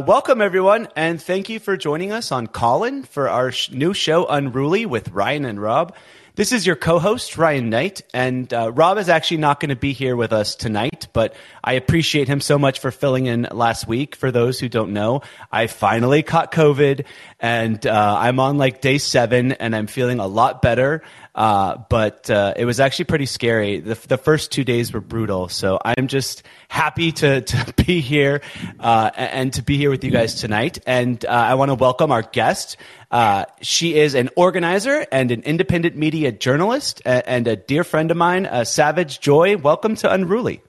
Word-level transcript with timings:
welcome, 0.00 0.40
everyone, 0.40 0.88
and 0.96 1.22
thank 1.22 1.48
you 1.48 1.60
for 1.60 1.76
joining 1.76 2.10
us 2.10 2.32
on 2.32 2.48
Callin 2.48 3.04
for 3.04 3.28
our 3.28 3.52
sh- 3.52 3.70
new 3.70 3.94
show, 3.94 4.26
Unruly, 4.26 4.86
with 4.86 5.10
Ryan 5.10 5.44
and 5.44 5.62
Rob. 5.62 5.94
This 6.34 6.50
is 6.50 6.66
your 6.66 6.74
co 6.74 6.98
host, 6.98 7.38
Ryan 7.38 7.70
Knight, 7.70 8.02
and 8.12 8.52
uh, 8.52 8.72
Rob 8.72 8.98
is 8.98 9.08
actually 9.08 9.36
not 9.36 9.60
going 9.60 9.68
to 9.68 9.76
be 9.76 9.92
here 9.92 10.16
with 10.16 10.32
us 10.32 10.56
tonight, 10.56 11.06
but 11.12 11.36
I 11.62 11.74
appreciate 11.74 12.26
him 12.26 12.40
so 12.40 12.58
much 12.58 12.80
for 12.80 12.90
filling 12.90 13.26
in 13.26 13.46
last 13.52 13.86
week. 13.86 14.16
For 14.16 14.32
those 14.32 14.58
who 14.58 14.68
don't 14.68 14.92
know, 14.92 15.22
I 15.52 15.68
finally 15.68 16.24
caught 16.24 16.50
COVID, 16.50 17.04
and 17.38 17.86
uh, 17.86 18.16
I'm 18.18 18.40
on 18.40 18.58
like 18.58 18.80
day 18.80 18.98
seven, 18.98 19.52
and 19.52 19.76
I'm 19.76 19.86
feeling 19.86 20.18
a 20.18 20.26
lot 20.26 20.60
better. 20.60 21.04
Uh, 21.34 21.78
but 21.88 22.30
uh, 22.30 22.54
it 22.56 22.64
was 22.64 22.78
actually 22.78 23.06
pretty 23.06 23.26
scary. 23.26 23.80
The, 23.80 23.94
the 24.08 24.16
first 24.16 24.52
two 24.52 24.64
days 24.64 24.92
were 24.92 25.00
brutal. 25.00 25.48
So 25.48 25.78
I'm 25.84 26.06
just 26.06 26.44
happy 26.68 27.12
to, 27.12 27.40
to 27.40 27.74
be 27.86 28.00
here 28.00 28.40
uh, 28.78 29.10
and 29.14 29.52
to 29.54 29.62
be 29.62 29.76
here 29.76 29.90
with 29.90 30.04
you 30.04 30.10
guys 30.10 30.34
tonight. 30.34 30.78
And 30.86 31.24
uh, 31.24 31.28
I 31.30 31.54
want 31.54 31.70
to 31.70 31.74
welcome 31.74 32.12
our 32.12 32.22
guest. 32.22 32.76
Uh, 33.10 33.46
she 33.60 33.94
is 33.94 34.14
an 34.14 34.30
organizer 34.36 35.06
and 35.10 35.30
an 35.30 35.42
independent 35.42 35.96
media 35.96 36.32
journalist 36.32 37.02
and 37.04 37.46
a 37.48 37.56
dear 37.56 37.84
friend 37.84 38.10
of 38.10 38.16
mine, 38.16 38.46
uh, 38.46 38.64
Savage 38.64 39.20
Joy. 39.20 39.56
Welcome 39.56 39.96
to 39.96 40.12
Unruly. 40.12 40.62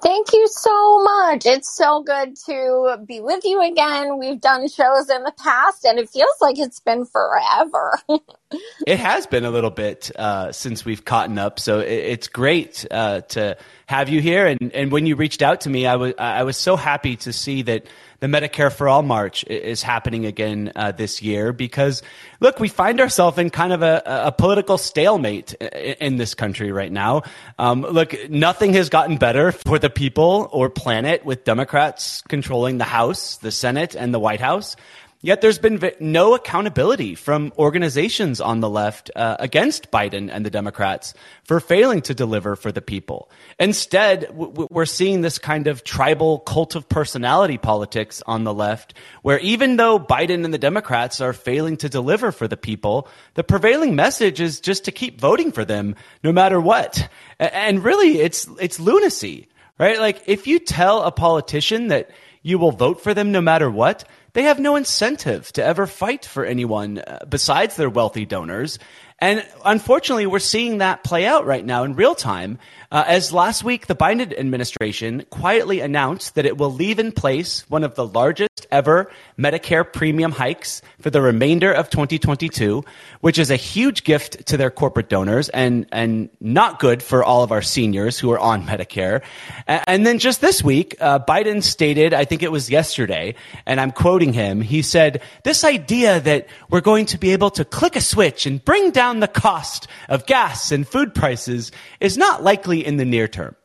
Thank 0.00 0.32
you 0.32 0.46
so 0.48 1.02
much. 1.02 1.44
It's 1.44 1.74
so 1.74 2.02
good 2.02 2.36
to 2.46 3.02
be 3.04 3.20
with 3.20 3.44
you 3.44 3.60
again. 3.60 4.18
We've 4.18 4.40
done 4.40 4.68
shows 4.68 5.10
in 5.10 5.24
the 5.24 5.32
past 5.36 5.84
and 5.84 5.98
it 5.98 6.08
feels 6.08 6.30
like 6.40 6.58
it's 6.58 6.78
been 6.78 7.04
forever. 7.04 7.98
it 8.86 9.00
has 9.00 9.26
been 9.26 9.44
a 9.44 9.50
little 9.50 9.70
bit 9.70 10.12
uh, 10.14 10.52
since 10.52 10.84
we've 10.84 11.04
caught 11.04 11.36
up. 11.36 11.58
So 11.58 11.80
it, 11.80 11.90
it's 11.90 12.28
great 12.28 12.86
uh, 12.90 13.22
to 13.22 13.56
have 13.86 14.08
you 14.08 14.20
here. 14.20 14.46
And, 14.46 14.72
and 14.72 14.92
when 14.92 15.06
you 15.06 15.16
reached 15.16 15.42
out 15.42 15.62
to 15.62 15.70
me, 15.70 15.86
I 15.86 15.96
was, 15.96 16.14
I 16.16 16.44
was 16.44 16.56
so 16.56 16.76
happy 16.76 17.16
to 17.16 17.32
see 17.32 17.62
that 17.62 17.86
the 18.20 18.26
Medicare 18.26 18.72
for 18.72 18.88
All 18.88 19.02
March 19.02 19.44
is 19.44 19.82
happening 19.82 20.26
again 20.26 20.72
uh, 20.74 20.92
this 20.92 21.22
year 21.22 21.52
because, 21.52 22.02
look, 22.40 22.58
we 22.58 22.68
find 22.68 23.00
ourselves 23.00 23.38
in 23.38 23.50
kind 23.50 23.72
of 23.72 23.82
a, 23.82 24.02
a, 24.04 24.32
political 24.32 24.76
stalemate 24.76 25.54
in 25.54 26.16
this 26.16 26.34
country 26.34 26.72
right 26.72 26.90
now. 26.90 27.22
Um, 27.58 27.82
look, 27.82 28.14
nothing 28.28 28.72
has 28.74 28.88
gotten 28.88 29.18
better 29.18 29.52
for 29.52 29.78
the 29.78 29.90
people 29.90 30.48
or 30.52 30.68
planet 30.68 31.24
with 31.24 31.44
Democrats 31.44 32.22
controlling 32.22 32.78
the 32.78 32.84
House, 32.84 33.36
the 33.36 33.52
Senate, 33.52 33.94
and 33.94 34.12
the 34.12 34.18
White 34.18 34.40
House. 34.40 34.74
Yet 35.20 35.40
there's 35.40 35.58
been 35.58 35.80
no 35.98 36.36
accountability 36.36 37.16
from 37.16 37.52
organizations 37.58 38.40
on 38.40 38.60
the 38.60 38.70
left 38.70 39.10
uh, 39.16 39.34
against 39.40 39.90
Biden 39.90 40.30
and 40.32 40.46
the 40.46 40.50
Democrats 40.50 41.12
for 41.42 41.58
failing 41.58 42.02
to 42.02 42.14
deliver 42.14 42.54
for 42.54 42.70
the 42.70 42.80
people. 42.80 43.28
Instead, 43.58 44.30
we're 44.32 44.86
seeing 44.86 45.20
this 45.20 45.40
kind 45.40 45.66
of 45.66 45.82
tribal 45.82 46.38
cult 46.38 46.76
of 46.76 46.88
personality 46.88 47.58
politics 47.58 48.22
on 48.28 48.44
the 48.44 48.54
left, 48.54 48.94
where 49.22 49.40
even 49.40 49.76
though 49.76 49.98
Biden 49.98 50.44
and 50.44 50.54
the 50.54 50.58
Democrats 50.58 51.20
are 51.20 51.32
failing 51.32 51.76
to 51.78 51.88
deliver 51.88 52.30
for 52.30 52.46
the 52.46 52.56
people, 52.56 53.08
the 53.34 53.42
prevailing 53.42 53.96
message 53.96 54.40
is 54.40 54.60
just 54.60 54.84
to 54.84 54.92
keep 54.92 55.20
voting 55.20 55.50
for 55.50 55.64
them 55.64 55.96
no 56.22 56.30
matter 56.30 56.60
what. 56.60 57.08
And 57.40 57.82
really, 57.82 58.20
it's, 58.20 58.46
it's 58.60 58.78
lunacy, 58.78 59.48
right? 59.80 59.98
Like 59.98 60.22
if 60.26 60.46
you 60.46 60.60
tell 60.60 61.02
a 61.02 61.10
politician 61.10 61.88
that 61.88 62.08
you 62.42 62.60
will 62.60 62.70
vote 62.70 63.00
for 63.00 63.14
them 63.14 63.32
no 63.32 63.40
matter 63.40 63.68
what, 63.68 64.04
they 64.38 64.44
have 64.44 64.60
no 64.60 64.76
incentive 64.76 65.50
to 65.50 65.64
ever 65.64 65.84
fight 65.84 66.24
for 66.24 66.44
anyone 66.44 66.98
uh, 66.98 67.18
besides 67.28 67.74
their 67.74 67.90
wealthy 67.90 68.24
donors. 68.24 68.78
And 69.18 69.44
unfortunately, 69.64 70.26
we're 70.26 70.38
seeing 70.38 70.78
that 70.78 71.02
play 71.02 71.26
out 71.26 71.44
right 71.44 71.64
now 71.64 71.82
in 71.82 71.96
real 71.96 72.14
time. 72.14 72.60
Uh, 72.90 73.04
as 73.06 73.34
last 73.34 73.62
week, 73.62 73.86
the 73.86 73.94
Biden 73.94 74.32
administration 74.38 75.22
quietly 75.28 75.80
announced 75.80 76.36
that 76.36 76.46
it 76.46 76.56
will 76.56 76.72
leave 76.72 76.98
in 76.98 77.12
place 77.12 77.68
one 77.68 77.84
of 77.84 77.94
the 77.96 78.06
largest 78.06 78.66
ever 78.70 79.10
Medicare 79.38 79.90
premium 79.90 80.32
hikes 80.32 80.80
for 80.98 81.10
the 81.10 81.20
remainder 81.20 81.70
of 81.70 81.90
2022, 81.90 82.82
which 83.20 83.38
is 83.38 83.50
a 83.50 83.56
huge 83.56 84.04
gift 84.04 84.46
to 84.46 84.56
their 84.56 84.70
corporate 84.70 85.10
donors 85.10 85.50
and, 85.50 85.86
and 85.92 86.30
not 86.40 86.80
good 86.80 87.02
for 87.02 87.22
all 87.22 87.42
of 87.42 87.52
our 87.52 87.60
seniors 87.60 88.18
who 88.18 88.30
are 88.30 88.38
on 88.38 88.64
Medicare. 88.66 89.22
And 89.66 90.06
then 90.06 90.18
just 90.18 90.40
this 90.40 90.64
week, 90.64 90.96
uh, 90.98 91.18
Biden 91.18 91.62
stated, 91.62 92.14
I 92.14 92.24
think 92.24 92.42
it 92.42 92.50
was 92.50 92.70
yesterday, 92.70 93.34
and 93.66 93.82
I'm 93.82 93.92
quoting 93.92 94.32
him, 94.32 94.62
he 94.62 94.80
said, 94.80 95.20
this 95.44 95.62
idea 95.62 96.20
that 96.20 96.46
we're 96.70 96.80
going 96.80 97.04
to 97.06 97.18
be 97.18 97.32
able 97.32 97.50
to 97.50 97.66
click 97.66 97.96
a 97.96 98.00
switch 98.00 98.46
and 98.46 98.64
bring 98.64 98.92
down 98.92 99.20
the 99.20 99.28
cost 99.28 99.88
of 100.08 100.24
gas 100.24 100.72
and 100.72 100.88
food 100.88 101.14
prices 101.14 101.70
is 102.00 102.16
not 102.16 102.42
likely 102.42 102.77
in 102.84 102.96
the 102.96 103.04
near 103.04 103.28
term. 103.28 103.56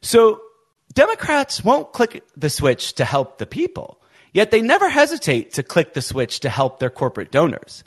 So 0.00 0.40
Democrats 0.92 1.64
won't 1.64 1.92
click 1.92 2.24
the 2.36 2.50
switch 2.50 2.94
to 2.94 3.04
help 3.04 3.38
the 3.38 3.46
people, 3.46 4.00
yet 4.32 4.50
they 4.50 4.60
never 4.60 4.88
hesitate 4.88 5.52
to 5.54 5.62
click 5.62 5.94
the 5.94 6.02
switch 6.02 6.40
to 6.40 6.48
help 6.48 6.78
their 6.78 6.90
corporate 6.90 7.30
donors. 7.30 7.84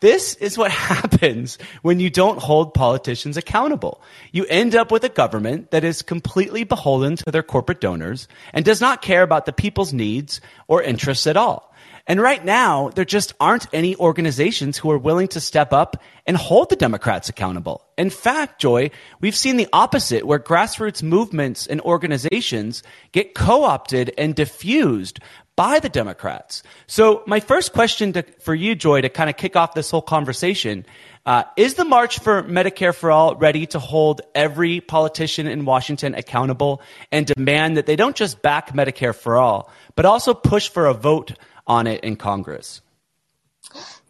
This 0.00 0.34
is 0.34 0.56
what 0.56 0.70
happens 0.92 1.58
when 1.82 1.98
you 1.98 2.10
don't 2.10 2.38
hold 2.38 2.74
politicians 2.74 3.36
accountable. 3.36 4.00
You 4.32 4.46
end 4.46 4.74
up 4.74 4.92
with 4.92 5.02
a 5.04 5.08
government 5.08 5.70
that 5.72 5.84
is 5.84 6.02
completely 6.02 6.64
beholden 6.64 7.16
to 7.16 7.30
their 7.30 7.42
corporate 7.42 7.80
donors 7.80 8.28
and 8.52 8.64
does 8.64 8.80
not 8.80 9.02
care 9.02 9.22
about 9.22 9.46
the 9.46 9.52
people's 9.52 9.92
needs 9.92 10.40
or 10.68 10.82
interests 10.82 11.26
at 11.26 11.36
all. 11.36 11.67
And 12.08 12.22
right 12.22 12.42
now, 12.42 12.88
there 12.88 13.04
just 13.04 13.34
aren't 13.38 13.66
any 13.72 13.94
organizations 13.94 14.78
who 14.78 14.90
are 14.90 14.98
willing 14.98 15.28
to 15.28 15.40
step 15.40 15.74
up 15.74 16.02
and 16.26 16.38
hold 16.38 16.70
the 16.70 16.76
Democrats 16.76 17.28
accountable. 17.28 17.84
In 17.98 18.08
fact, 18.08 18.60
Joy, 18.60 18.90
we've 19.20 19.36
seen 19.36 19.58
the 19.58 19.68
opposite 19.74 20.24
where 20.24 20.38
grassroots 20.38 21.02
movements 21.02 21.66
and 21.66 21.82
organizations 21.82 22.82
get 23.12 23.34
co-opted 23.34 24.14
and 24.16 24.34
diffused 24.34 25.20
by 25.54 25.80
the 25.80 25.88
Democrats. 25.90 26.62
So 26.86 27.22
my 27.26 27.40
first 27.40 27.74
question 27.74 28.14
to, 28.14 28.22
for 28.40 28.54
you, 28.54 28.74
Joy, 28.74 29.02
to 29.02 29.10
kind 29.10 29.28
of 29.28 29.36
kick 29.36 29.54
off 29.54 29.74
this 29.74 29.90
whole 29.90 30.00
conversation, 30.00 30.86
uh, 31.26 31.42
is 31.58 31.74
the 31.74 31.84
March 31.84 32.20
for 32.20 32.42
Medicare 32.44 32.94
for 32.94 33.10
All 33.10 33.34
ready 33.34 33.66
to 33.66 33.78
hold 33.78 34.22
every 34.34 34.80
politician 34.80 35.46
in 35.46 35.66
Washington 35.66 36.14
accountable 36.14 36.80
and 37.12 37.26
demand 37.26 37.76
that 37.76 37.84
they 37.84 37.96
don't 37.96 38.16
just 38.16 38.40
back 38.40 38.72
Medicare 38.72 39.14
for 39.14 39.36
All, 39.36 39.70
but 39.94 40.06
also 40.06 40.32
push 40.32 40.70
for 40.70 40.86
a 40.86 40.94
vote 40.94 41.32
on 41.68 41.86
it 41.86 42.02
in 42.02 42.16
Congress? 42.16 42.80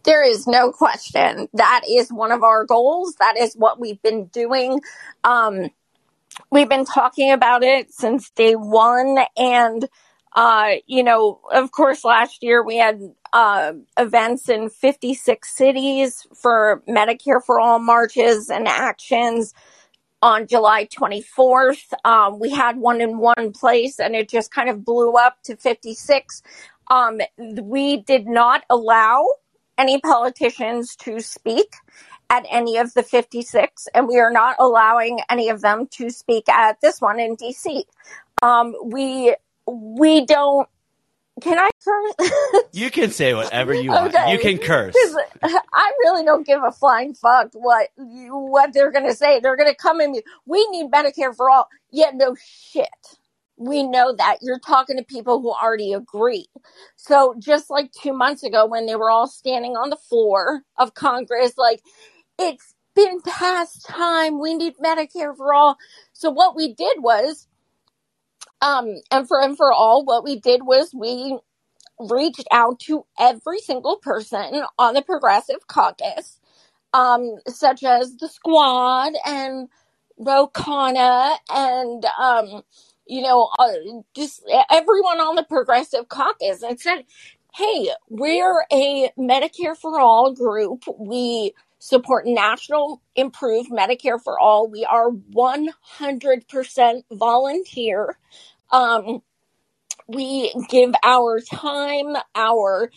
There 0.03 0.23
is 0.23 0.47
no 0.47 0.71
question. 0.71 1.49
That 1.53 1.81
is 1.87 2.11
one 2.11 2.31
of 2.31 2.43
our 2.43 2.65
goals. 2.65 3.15
That 3.19 3.37
is 3.37 3.53
what 3.55 3.79
we've 3.79 4.01
been 4.01 4.25
doing. 4.27 4.81
Um, 5.23 5.69
we've 6.51 6.69
been 6.69 6.85
talking 6.85 7.31
about 7.31 7.63
it 7.63 7.93
since 7.93 8.29
day 8.31 8.55
one. 8.55 9.19
And, 9.37 9.87
uh, 10.33 10.75
you 10.87 11.03
know, 11.03 11.41
of 11.51 11.71
course, 11.71 12.05
last 12.05 12.41
year 12.41 12.63
we 12.63 12.77
had 12.77 13.01
uh, 13.33 13.73
events 13.97 14.49
in 14.49 14.69
56 14.69 15.55
cities 15.55 16.25
for 16.33 16.81
Medicare 16.87 17.43
for 17.43 17.59
All 17.59 17.79
marches 17.79 18.49
and 18.49 18.67
actions 18.67 19.53
on 20.21 20.47
July 20.47 20.85
24th. 20.85 21.93
Um, 22.03 22.39
we 22.39 22.49
had 22.49 22.77
one 22.77 23.01
in 23.01 23.19
one 23.19 23.51
place 23.53 23.99
and 23.99 24.15
it 24.15 24.29
just 24.29 24.51
kind 24.51 24.69
of 24.69 24.83
blew 24.83 25.13
up 25.13 25.41
to 25.43 25.55
56. 25.55 26.41
Um, 26.89 27.21
we 27.37 27.97
did 27.97 28.27
not 28.27 28.63
allow 28.69 29.25
any 29.77 29.99
politicians 29.99 30.95
to 30.97 31.19
speak 31.19 31.73
at 32.29 32.45
any 32.49 32.77
of 32.77 32.93
the 32.93 33.03
56, 33.03 33.87
and 33.93 34.07
we 34.07 34.19
are 34.19 34.31
not 34.31 34.55
allowing 34.59 35.19
any 35.29 35.49
of 35.49 35.61
them 35.61 35.87
to 35.87 36.09
speak 36.09 36.47
at 36.49 36.79
this 36.81 37.01
one 37.01 37.19
in 37.19 37.35
DC. 37.37 37.83
Um, 38.41 38.75
we 38.83 39.35
we 39.65 40.25
don't. 40.25 40.67
Can 41.41 41.57
I 41.57 41.69
curse? 41.83 42.31
you 42.73 42.91
can 42.91 43.11
say 43.11 43.33
whatever 43.33 43.73
you 43.73 43.91
want. 43.91 44.13
Okay. 44.13 44.33
You 44.33 44.39
can 44.39 44.57
curse. 44.57 44.93
I 45.41 45.91
really 45.99 46.25
don't 46.25 46.45
give 46.45 46.61
a 46.61 46.71
flying 46.71 47.13
fuck 47.13 47.49
what 47.53 47.89
what 47.95 48.73
they're 48.73 48.91
going 48.91 49.07
to 49.07 49.15
say. 49.15 49.39
They're 49.39 49.55
going 49.55 49.69
to 49.69 49.75
come 49.75 50.01
in. 50.01 50.15
We 50.45 50.67
need 50.69 50.91
Medicare 50.91 51.33
for 51.33 51.49
all. 51.49 51.69
Yeah, 51.91 52.11
no 52.13 52.35
shit 52.35 52.89
we 53.59 53.83
know 53.83 54.15
that 54.17 54.39
you're 54.41 54.59
talking 54.59 54.97
to 54.97 55.05
people 55.05 55.41
who 55.41 55.51
already 55.51 55.93
agree. 55.93 56.47
So 56.97 57.35
just 57.39 57.69
like 57.71 57.91
two 57.93 58.13
months 58.13 58.43
ago 58.43 58.67
when 58.67 58.87
they 58.87 58.97
were 58.97 59.11
all 59.11 59.27
standing 59.27 59.73
on 59.73 59.91
the 59.91 59.97
floor 59.97 60.63
of 60.77 60.95
Congress, 60.95 61.53
like 61.57 61.81
it's 62.39 62.75
been 62.95 63.21
past 63.21 63.85
time. 63.87 64.39
We 64.39 64.55
need 64.55 64.75
Medicare 64.83 65.35
for 65.37 65.53
all. 65.53 65.77
So 66.13 66.31
what 66.31 66.55
we 66.55 66.73
did 66.73 66.97
was, 66.99 67.47
um, 68.61 69.01
and 69.11 69.27
for 69.27 69.41
and 69.41 69.57
for 69.57 69.71
all, 69.73 70.05
what 70.05 70.23
we 70.23 70.39
did 70.39 70.63
was 70.65 70.93
we 70.93 71.39
reached 71.99 72.47
out 72.51 72.79
to 72.81 73.05
every 73.19 73.59
single 73.59 73.97
person 73.97 74.63
on 74.79 74.93
the 74.95 75.01
Progressive 75.01 75.67
Caucus, 75.67 76.39
um, 76.93 77.37
such 77.47 77.83
as 77.83 78.17
the 78.17 78.29
Squad 78.29 79.13
and 79.25 79.69
Ro 80.17 80.49
Khanna 80.53 81.37
and 81.49 82.05
um, 82.19 82.63
you 83.09 83.23
know, 83.23 83.51
uh, 83.59 83.73
just 84.15 84.43
everyone 84.71 85.21
on 85.21 85.35
the 85.35 85.43
progressive 85.43 86.09
caucus 86.09 86.63
and 86.63 86.79
said, 86.81 87.05
Hey, 87.55 87.89
we're 88.09 88.65
a 88.73 89.11
Medicare 89.19 89.77
for 89.77 89.99
all 89.99 90.33
group. 90.33 90.85
We 90.99 91.53
support 91.79 92.27
national 92.27 93.01
improved 93.15 93.71
Medicare 93.71 94.21
for 94.23 94.39
all. 94.39 94.69
We 94.69 94.85
are 94.85 95.11
100% 95.11 97.03
volunteer. 97.13 98.17
Um, 98.71 99.21
we 100.07 100.53
give 100.69 100.93
our 101.03 101.39
time, 101.41 102.15
our 102.35 102.91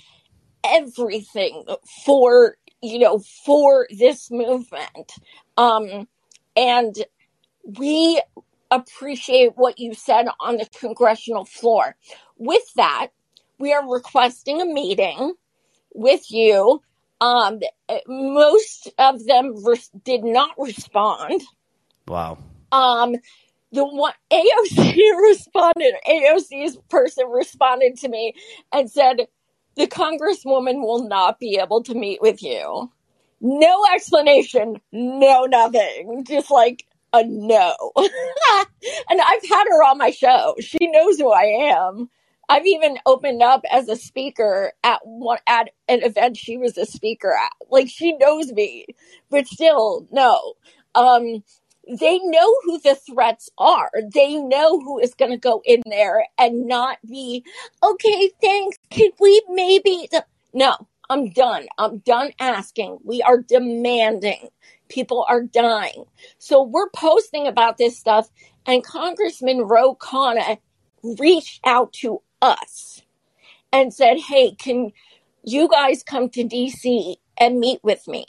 everything 0.65 1.65
for, 2.05 2.57
you 2.83 2.99
know, 3.01 3.21
for 3.47 3.87
this 3.91 4.31
movement. 4.31 5.13
Um, 5.57 6.09
and 6.57 6.95
we 7.65 8.23
appreciate 8.77 9.53
what 9.57 9.79
you 9.79 9.95
said 9.95 10.27
on 10.41 10.57
the 10.57 10.67
congressional 10.79 11.45
floor. 11.45 11.97
With 12.37 12.63
that, 12.77 13.09
we 13.59 13.73
are 13.73 13.89
requesting 13.89 14.61
a 14.61 14.67
meeting 14.67 15.35
with 15.95 16.31
you. 16.31 16.83
Um, 17.21 17.61
most 18.09 18.91
of 18.99 19.25
them 19.27 19.65
re- 19.65 19.79
did 20.05 20.25
not 20.25 20.51
respond. 20.59 21.43
Wow. 22.09 22.39
Um, 22.73 23.15
the 23.71 23.85
one 23.85 24.13
AOC 24.33 24.97
responded, 25.23 25.95
AOC's 26.09 26.77
person 26.89 27.29
responded 27.29 27.97
to 27.99 28.09
me 28.09 28.35
and 28.73 28.91
said, 28.91 29.27
the 29.77 29.87
congresswoman 29.87 30.83
will 30.83 31.09
not 31.09 31.39
be 31.39 31.59
able 31.63 31.83
to 31.85 31.95
meet 31.95 32.21
with 32.21 32.43
you. 32.43 32.91
No 33.41 33.85
explanation, 33.95 34.81
no 34.93 35.47
nothing. 35.47 36.25
Just 36.27 36.51
like 36.51 36.87
a 37.13 37.25
no. 37.25 37.75
and 37.97 39.21
I've 39.21 39.49
had 39.49 39.65
her 39.69 39.85
on 39.85 39.99
my 39.99 40.11
show. 40.11 40.55
She 40.61 40.79
knows 40.89 41.19
who 41.19 41.31
I 41.31 41.73
am. 41.75 42.11
I've 42.49 42.67
even 42.67 42.99
opened 43.07 43.43
up 43.43 43.63
as 43.71 43.89
a 43.89 43.97
speaker 43.97 44.73
at 44.85 45.01
one 45.05 45.39
at 45.47 45.71
an 45.89 46.03
event 46.03 46.37
she 46.37 46.59
was 46.59 46.77
a 46.77 46.85
speaker 46.85 47.33
at. 47.33 47.53
Like 47.71 47.89
she 47.89 48.13
knows 48.17 48.53
me, 48.53 48.87
but 49.31 49.47
still, 49.47 50.07
no. 50.13 50.55
Um, 50.95 51.43
they 51.89 52.19
know 52.19 52.55
who 52.65 52.79
the 52.81 52.95
threats 52.95 53.51
are. 53.59 53.91
They 54.13 54.37
know 54.37 54.81
who 54.81 54.99
is 54.99 55.15
going 55.15 55.33
to 55.33 55.37
go 55.37 55.63
in 55.65 55.83
there 55.87 56.27
and 56.39 56.67
not 56.67 56.99
be, 57.09 57.45
okay, 57.83 58.31
thanks. 58.41 58.79
Can 58.91 59.11
we 59.19 59.43
maybe? 59.49 60.09
No, 60.53 60.77
I'm 61.11 61.31
done. 61.31 61.67
I'm 61.79 61.99
done 61.99 62.33
asking. 62.39 62.99
We 63.05 63.23
are 63.23 63.39
demanding. 63.39 64.49
People 64.93 65.25
are 65.27 65.43
dying. 65.43 66.05
So 66.39 66.63
we're 66.63 66.91
posting 66.91 67.47
about 67.47 67.79
this 67.79 67.99
stuff, 67.99 68.29
and 68.67 68.85
Congressman 68.85 69.63
Ro 69.63 69.95
Khanna 69.95 70.59
reached 71.19 71.61
out 71.65 71.95
to 71.95 72.21
us 72.43 73.03
and 73.73 73.93
said, 73.93 74.19
hey, 74.19 74.53
can 74.53 74.93
you 75.43 75.69
guys 75.69 76.03
come 76.03 76.29
to 76.31 76.45
DC 76.45 77.17
and 77.39 77.59
meet 77.59 77.81
with 77.83 78.07
me? 78.07 78.27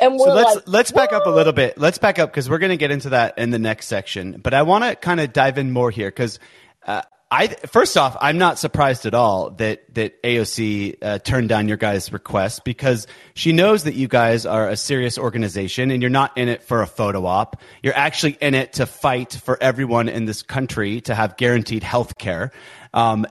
And 0.00 0.20
so 0.20 0.32
let's 0.32 0.54
like, 0.56 0.64
let's 0.68 0.90
back 0.92 1.12
up 1.12 1.26
a 1.26 1.30
little 1.30 1.52
bit. 1.52 1.78
Let's 1.78 1.98
back 1.98 2.18
up 2.18 2.30
because 2.30 2.48
we're 2.50 2.58
going 2.58 2.70
to 2.70 2.76
get 2.76 2.90
into 2.90 3.10
that 3.10 3.38
in 3.38 3.50
the 3.50 3.58
next 3.58 3.86
section. 3.86 4.40
But 4.42 4.54
I 4.54 4.62
want 4.62 4.84
to 4.84 4.94
kind 4.94 5.20
of 5.20 5.32
dive 5.32 5.58
in 5.58 5.72
more 5.72 5.90
here 5.90 6.08
because 6.08 6.38
uh, 6.86 7.02
I 7.30 7.48
first 7.48 7.96
off, 7.96 8.16
I'm 8.20 8.38
not 8.38 8.56
surprised 8.58 9.04
at 9.04 9.12
all 9.12 9.50
that 9.52 9.92
that 9.94 10.22
AOC 10.22 10.98
uh, 11.02 11.18
turned 11.18 11.48
down 11.48 11.66
your 11.66 11.76
guys' 11.76 12.12
request 12.12 12.62
because 12.62 13.08
she 13.34 13.50
knows 13.50 13.82
that 13.82 13.94
you 13.94 14.06
guys 14.06 14.46
are 14.46 14.68
a 14.68 14.76
serious 14.76 15.18
organization 15.18 15.90
and 15.90 16.00
you're 16.00 16.08
not 16.08 16.38
in 16.38 16.48
it 16.48 16.62
for 16.62 16.82
a 16.82 16.86
photo 16.86 17.26
op. 17.26 17.60
You're 17.82 17.96
actually 17.96 18.38
in 18.40 18.54
it 18.54 18.74
to 18.74 18.86
fight 18.86 19.32
for 19.32 19.60
everyone 19.60 20.08
in 20.08 20.26
this 20.26 20.42
country 20.42 21.00
to 21.02 21.16
have 21.16 21.36
guaranteed 21.36 21.82
health 21.82 22.16
care, 22.16 22.52
um, 22.94 23.26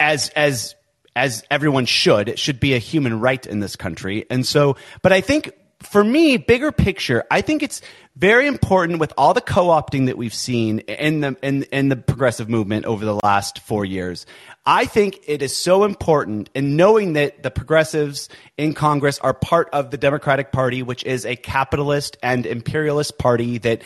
as 0.00 0.30
as 0.30 0.74
as 1.14 1.44
everyone 1.50 1.84
should. 1.84 2.30
It 2.30 2.38
should 2.38 2.60
be 2.60 2.72
a 2.72 2.78
human 2.78 3.20
right 3.20 3.44
in 3.44 3.60
this 3.60 3.76
country. 3.76 4.24
And 4.30 4.46
so, 4.46 4.76
but 5.02 5.12
I 5.12 5.20
think 5.20 5.52
for 5.80 6.02
me, 6.02 6.36
bigger 6.36 6.72
picture, 6.72 7.24
I 7.30 7.40
think 7.40 7.62
it's 7.62 7.80
very 8.16 8.46
important 8.46 8.98
with 8.98 9.12
all 9.16 9.32
the 9.32 9.40
co-opting 9.40 10.06
that 10.06 10.18
we've 10.18 10.34
seen 10.34 10.80
in 10.80 11.20
the 11.20 11.36
in, 11.42 11.62
in 11.64 11.88
the 11.88 11.96
progressive 11.96 12.48
movement 12.48 12.84
over 12.84 13.04
the 13.04 13.18
last 13.22 13.60
four 13.60 13.84
years. 13.84 14.26
I 14.70 14.84
think 14.84 15.20
it 15.26 15.40
is 15.40 15.56
so 15.56 15.84
important 15.84 16.50
in 16.54 16.76
knowing 16.76 17.14
that 17.14 17.42
the 17.42 17.50
progressives 17.50 18.28
in 18.58 18.74
Congress 18.74 19.18
are 19.20 19.32
part 19.32 19.70
of 19.72 19.90
the 19.90 19.96
Democratic 19.96 20.52
Party, 20.52 20.82
which 20.82 21.02
is 21.04 21.24
a 21.24 21.36
capitalist 21.36 22.18
and 22.22 22.44
imperialist 22.44 23.16
party 23.16 23.56
that 23.56 23.80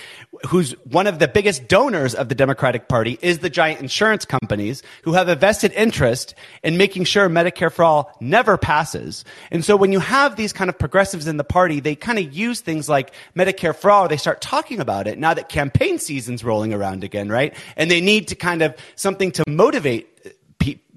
who's 0.49 0.73
one 0.85 1.07
of 1.07 1.21
the 1.21 1.29
biggest 1.29 1.69
donors 1.69 2.17
of 2.17 2.29
the 2.29 2.35
Democratic 2.35 2.89
Party 2.89 3.17
is 3.23 3.39
the 3.39 3.49
giant 3.49 3.81
insurance 3.81 4.25
companies 4.25 4.83
who 5.05 5.13
have 5.13 5.29
a 5.29 5.37
vested 5.37 5.73
interest 5.75 6.35
in 6.65 6.77
making 6.77 7.05
sure 7.05 7.29
Medicare 7.29 7.71
for 7.71 7.85
all 7.85 8.17
never 8.21 8.57
passes. 8.57 9.25
And 9.53 9.65
so 9.65 9.77
when 9.77 9.93
you 9.93 10.01
have 10.01 10.35
these 10.35 10.53
kind 10.53 10.69
of 10.69 10.77
progressives 10.77 11.29
in 11.29 11.37
the 11.37 11.45
party, 11.45 11.79
they 11.79 11.95
kind 11.95 12.19
of 12.19 12.33
use 12.33 12.61
things 12.61 12.89
like 12.89 13.13
Medicare 13.37 13.77
for 13.77 13.89
all. 13.89 14.09
They 14.09 14.17
start 14.17 14.41
talking 14.41 14.81
about 14.81 15.07
it 15.07 15.17
now 15.17 15.33
that 15.33 15.49
campaign 15.49 16.01
season's 16.01 16.43
rolling 16.43 16.75
around 16.75 17.05
again, 17.05 17.29
right? 17.29 17.55
And 17.77 17.89
they 17.89 18.01
need 18.01 18.27
to 18.29 18.35
kind 18.35 18.63
of 18.63 18.75
something 18.97 19.31
to 19.31 19.45
motivate 19.47 20.09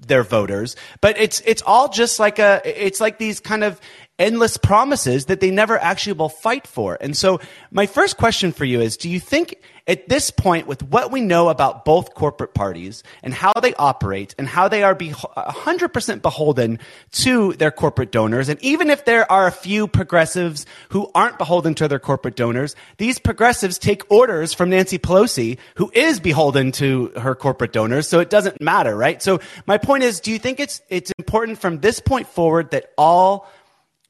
their 0.06 0.22
voters. 0.22 0.76
But 1.00 1.18
it's 1.18 1.40
it's 1.46 1.62
all 1.62 1.88
just 1.88 2.18
like 2.18 2.38
a 2.38 2.60
it's 2.64 3.00
like 3.00 3.18
these 3.18 3.40
kind 3.40 3.64
of 3.64 3.80
endless 4.18 4.56
promises 4.56 5.26
that 5.26 5.40
they 5.40 5.50
never 5.50 5.78
actually 5.78 6.14
will 6.14 6.28
fight 6.28 6.66
for. 6.66 6.96
And 7.00 7.16
so 7.16 7.40
my 7.70 7.86
first 7.86 8.16
question 8.16 8.52
for 8.52 8.64
you 8.64 8.80
is 8.80 8.96
do 8.96 9.08
you 9.08 9.20
think 9.20 9.60
at 9.88 10.08
this 10.08 10.30
point 10.30 10.66
with 10.66 10.82
what 10.82 11.12
we 11.12 11.20
know 11.20 11.48
about 11.48 11.84
both 11.84 12.14
corporate 12.14 12.54
parties 12.54 13.04
and 13.22 13.32
how 13.32 13.52
they 13.62 13.72
operate 13.74 14.34
and 14.38 14.48
how 14.48 14.68
they 14.68 14.82
are 14.82 14.94
be 14.94 15.10
100% 15.10 16.22
beholden 16.22 16.78
to 17.12 17.52
their 17.54 17.70
corporate 17.70 18.10
donors 18.10 18.48
and 18.48 18.60
even 18.62 18.90
if 18.90 19.04
there 19.04 19.30
are 19.30 19.46
a 19.46 19.52
few 19.52 19.86
progressives 19.86 20.66
who 20.88 21.10
aren't 21.14 21.38
beholden 21.38 21.74
to 21.74 21.86
their 21.86 21.98
corporate 21.98 22.36
donors 22.36 22.74
these 22.96 23.18
progressives 23.18 23.78
take 23.78 24.10
orders 24.10 24.52
from 24.52 24.70
Nancy 24.70 24.98
Pelosi 24.98 25.58
who 25.76 25.90
is 25.94 26.18
beholden 26.20 26.72
to 26.72 27.12
her 27.16 27.34
corporate 27.34 27.72
donors 27.72 28.08
so 28.08 28.18
it 28.18 28.30
doesn't 28.30 28.60
matter 28.60 28.96
right 28.96 29.22
so 29.22 29.40
my 29.66 29.78
point 29.78 30.02
is 30.02 30.20
do 30.20 30.32
you 30.32 30.38
think 30.38 30.58
it's 30.58 30.80
it's 30.88 31.12
important 31.18 31.58
from 31.58 31.78
this 31.80 32.00
point 32.00 32.26
forward 32.26 32.70
that 32.70 32.92
all 32.98 33.48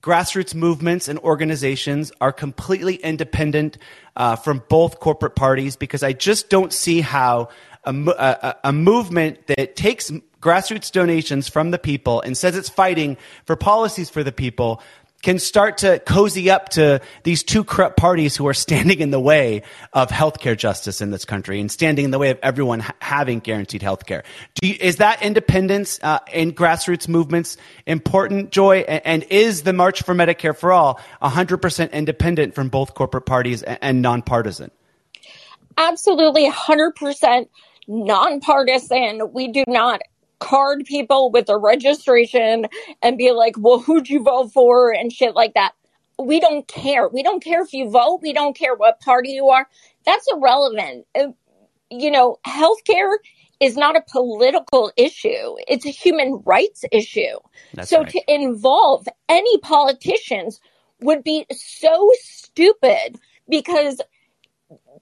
grassroots 0.07 0.55
movements 0.55 1.09
and 1.09 1.19
organizations 1.19 2.13
are 2.21 2.31
completely 2.31 2.95
independent 2.95 3.77
uh, 4.15 4.37
from 4.37 4.63
both 4.69 5.01
corporate 5.01 5.35
parties 5.35 5.75
because 5.75 6.05
I 6.05 6.13
just 6.13 6.49
don't 6.49 6.73
see 6.73 7.01
how 7.01 7.49
a, 7.83 7.93
a, 7.93 8.57
a, 8.69 8.73
movement 8.73 9.49
that 9.49 9.75
takes 9.75 10.13
grassroots 10.41 10.93
donations 10.93 11.49
from 11.49 11.73
the 11.73 11.79
people 11.79 12.21
and 12.21 12.37
says 12.37 12.57
it's 12.57 12.69
fighting 12.69 13.17
for 13.47 13.57
policies 13.57 14.09
for 14.09 14.23
the 14.23 14.31
people 14.31 14.81
can 15.23 15.39
start 15.39 15.79
to 15.79 15.99
cozy 16.01 16.51
up 16.51 16.69
to 16.71 17.01
these 17.25 17.43
two 17.43 17.65
corrupt 17.65 17.97
parties 17.97 18.37
who 18.37 18.47
are 18.47 18.55
standing 18.55 19.01
in 19.01 19.11
the 19.11 19.21
way 19.21 19.63
of 19.93 20.09
healthcare 20.09 20.57
justice 20.57 21.01
in 21.01 21.11
this 21.11 21.25
country 21.25 21.61
and 21.61 21.71
standing 21.71 22.05
in 22.05 22.11
the 22.11 22.19
way 22.19 22.31
of 22.31 22.39
everyone 22.43 22.81
ha- 22.81 22.95
having 23.01 23.41
guaranteed 23.41 23.81
healthcare. 23.81 24.23
You, 24.63 24.77
is 24.79 24.97
that 24.97 25.23
independence 25.23 25.99
uh, 26.03 26.21
in 26.33 26.53
grassroots 26.53 27.09
movements 27.09 27.57
important, 27.87 28.51
Joy? 28.51 28.81
And, 28.81 29.03
and, 29.05 29.23
is 29.31 29.63
the 29.63 29.73
March 29.73 30.03
for 30.03 30.15
Medicare 30.15 30.57
for 30.57 30.73
All 30.73 31.01
100% 31.23 31.93
independent 31.93 32.55
from 32.55 32.69
both 32.69 32.95
corporate 32.95 33.27
parties 33.27 33.63
and, 33.63 33.79
and 33.83 34.03
nonpartisan? 34.03 34.71
Absolutely 35.77 36.49
100% 36.51 37.49
nonpartisan. 37.89 39.33
We 39.33 39.49
do 39.49 39.65
not 39.67 40.01
card 40.39 40.85
people 40.85 41.31
with 41.31 41.49
a 41.49 41.59
registration 41.59 42.67
and 43.03 43.19
be 43.19 43.33
like, 43.33 43.55
well, 43.59 43.79
who'd 43.79 44.09
you 44.09 44.23
vote 44.23 44.53
for 44.53 44.93
and 44.93 45.13
shit 45.13 45.35
like 45.35 45.55
that. 45.55 45.73
We 46.19 46.41
don't 46.41 46.67
care. 46.67 47.09
We 47.09 47.23
don't 47.23 47.43
care 47.43 47.63
if 47.63 47.73
you 47.73 47.91
vote. 47.91 48.21
We 48.23 48.33
don't 48.33 48.57
care 48.57 48.75
what 48.75 49.01
party 49.01 49.31
you 49.31 49.49
are. 49.51 49.69
That's 50.05 50.27
irrelevant. 50.33 51.07
You 51.91 52.11
know, 52.11 52.39
healthcare 52.47 53.17
is 53.61 53.77
not 53.77 53.97
a 53.97 54.03
political 54.11 54.93
issue. 54.97 55.57
It's 55.69 55.87
a 55.87 55.91
human 55.91 56.43
rights 56.45 56.85
issue. 56.93 57.39
That's 57.75 57.91
so 57.91 58.01
right. 58.01 58.09
to 58.09 58.23
involve 58.29 59.07
any 59.29 59.59
politicians 59.59 60.61
would 61.01 61.23
be 61.23 61.47
so 61.51 62.11
stupid 62.23 63.19
because 63.49 64.01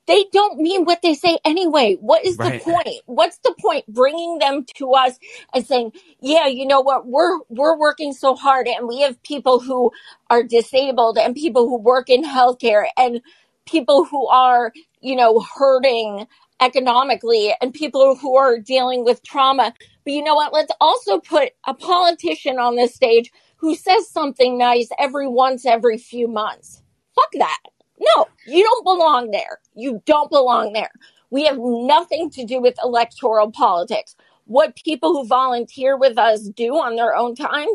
they 0.06 0.24
don't 0.32 0.58
mean 0.60 0.84
what 0.84 1.02
they 1.02 1.14
say 1.14 1.38
anyway. 1.44 1.96
What 2.00 2.24
is 2.24 2.36
right. 2.36 2.60
the 2.60 2.64
point? 2.72 3.02
What's 3.06 3.38
the 3.38 3.54
point 3.60 3.86
bringing 3.88 4.38
them 4.38 4.64
to 4.76 4.92
us 4.92 5.18
and 5.54 5.66
saying, 5.66 5.92
yeah, 6.20 6.46
you 6.46 6.66
know 6.66 6.80
what? 6.80 7.06
We're, 7.06 7.38
we're 7.48 7.78
working 7.78 8.12
so 8.12 8.34
hard 8.36 8.68
and 8.68 8.88
we 8.88 9.00
have 9.02 9.22
people 9.22 9.60
who 9.60 9.92
are 10.30 10.42
disabled 10.42 11.18
and 11.18 11.34
people 11.34 11.68
who 11.68 11.78
work 11.80 12.10
in 12.10 12.24
healthcare 12.24 12.86
and 12.96 13.20
people 13.66 14.04
who 14.04 14.26
are, 14.28 14.72
you 15.00 15.16
know, 15.16 15.44
hurting 15.56 16.26
economically 16.60 17.54
and 17.60 17.74
people 17.74 18.16
who 18.16 18.36
are 18.36 18.58
dealing 18.58 19.04
with 19.04 19.22
trauma. 19.22 19.74
But 20.04 20.12
you 20.12 20.22
know 20.22 20.34
what? 20.34 20.52
Let's 20.52 20.72
also 20.80 21.20
put 21.20 21.50
a 21.66 21.74
politician 21.74 22.58
on 22.58 22.76
this 22.76 22.94
stage 22.94 23.30
who 23.56 23.74
says 23.74 24.08
something 24.10 24.58
nice 24.58 24.88
every 24.98 25.28
once 25.28 25.64
every 25.66 25.98
few 25.98 26.28
months. 26.28 26.82
Fuck 27.14 27.30
that. 27.38 27.58
No, 27.98 28.26
you 28.46 28.62
don't 28.62 28.84
belong 28.84 29.30
there. 29.30 29.60
You 29.74 30.02
don't 30.06 30.30
belong 30.30 30.72
there. 30.72 30.90
We 31.30 31.44
have 31.44 31.58
nothing 31.58 32.30
to 32.30 32.44
do 32.44 32.60
with 32.60 32.76
electoral 32.82 33.50
politics. 33.50 34.16
What 34.46 34.76
people 34.76 35.12
who 35.12 35.26
volunteer 35.26 35.96
with 35.96 36.18
us 36.18 36.42
do 36.42 36.74
on 36.74 36.96
their 36.96 37.16
own 37.16 37.34
time, 37.34 37.68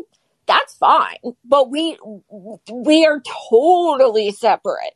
that's 0.46 0.76
fine. 0.76 1.18
But 1.44 1.70
we 1.70 1.98
we 2.72 3.04
are 3.06 3.22
totally 3.50 4.30
separate. 4.32 4.94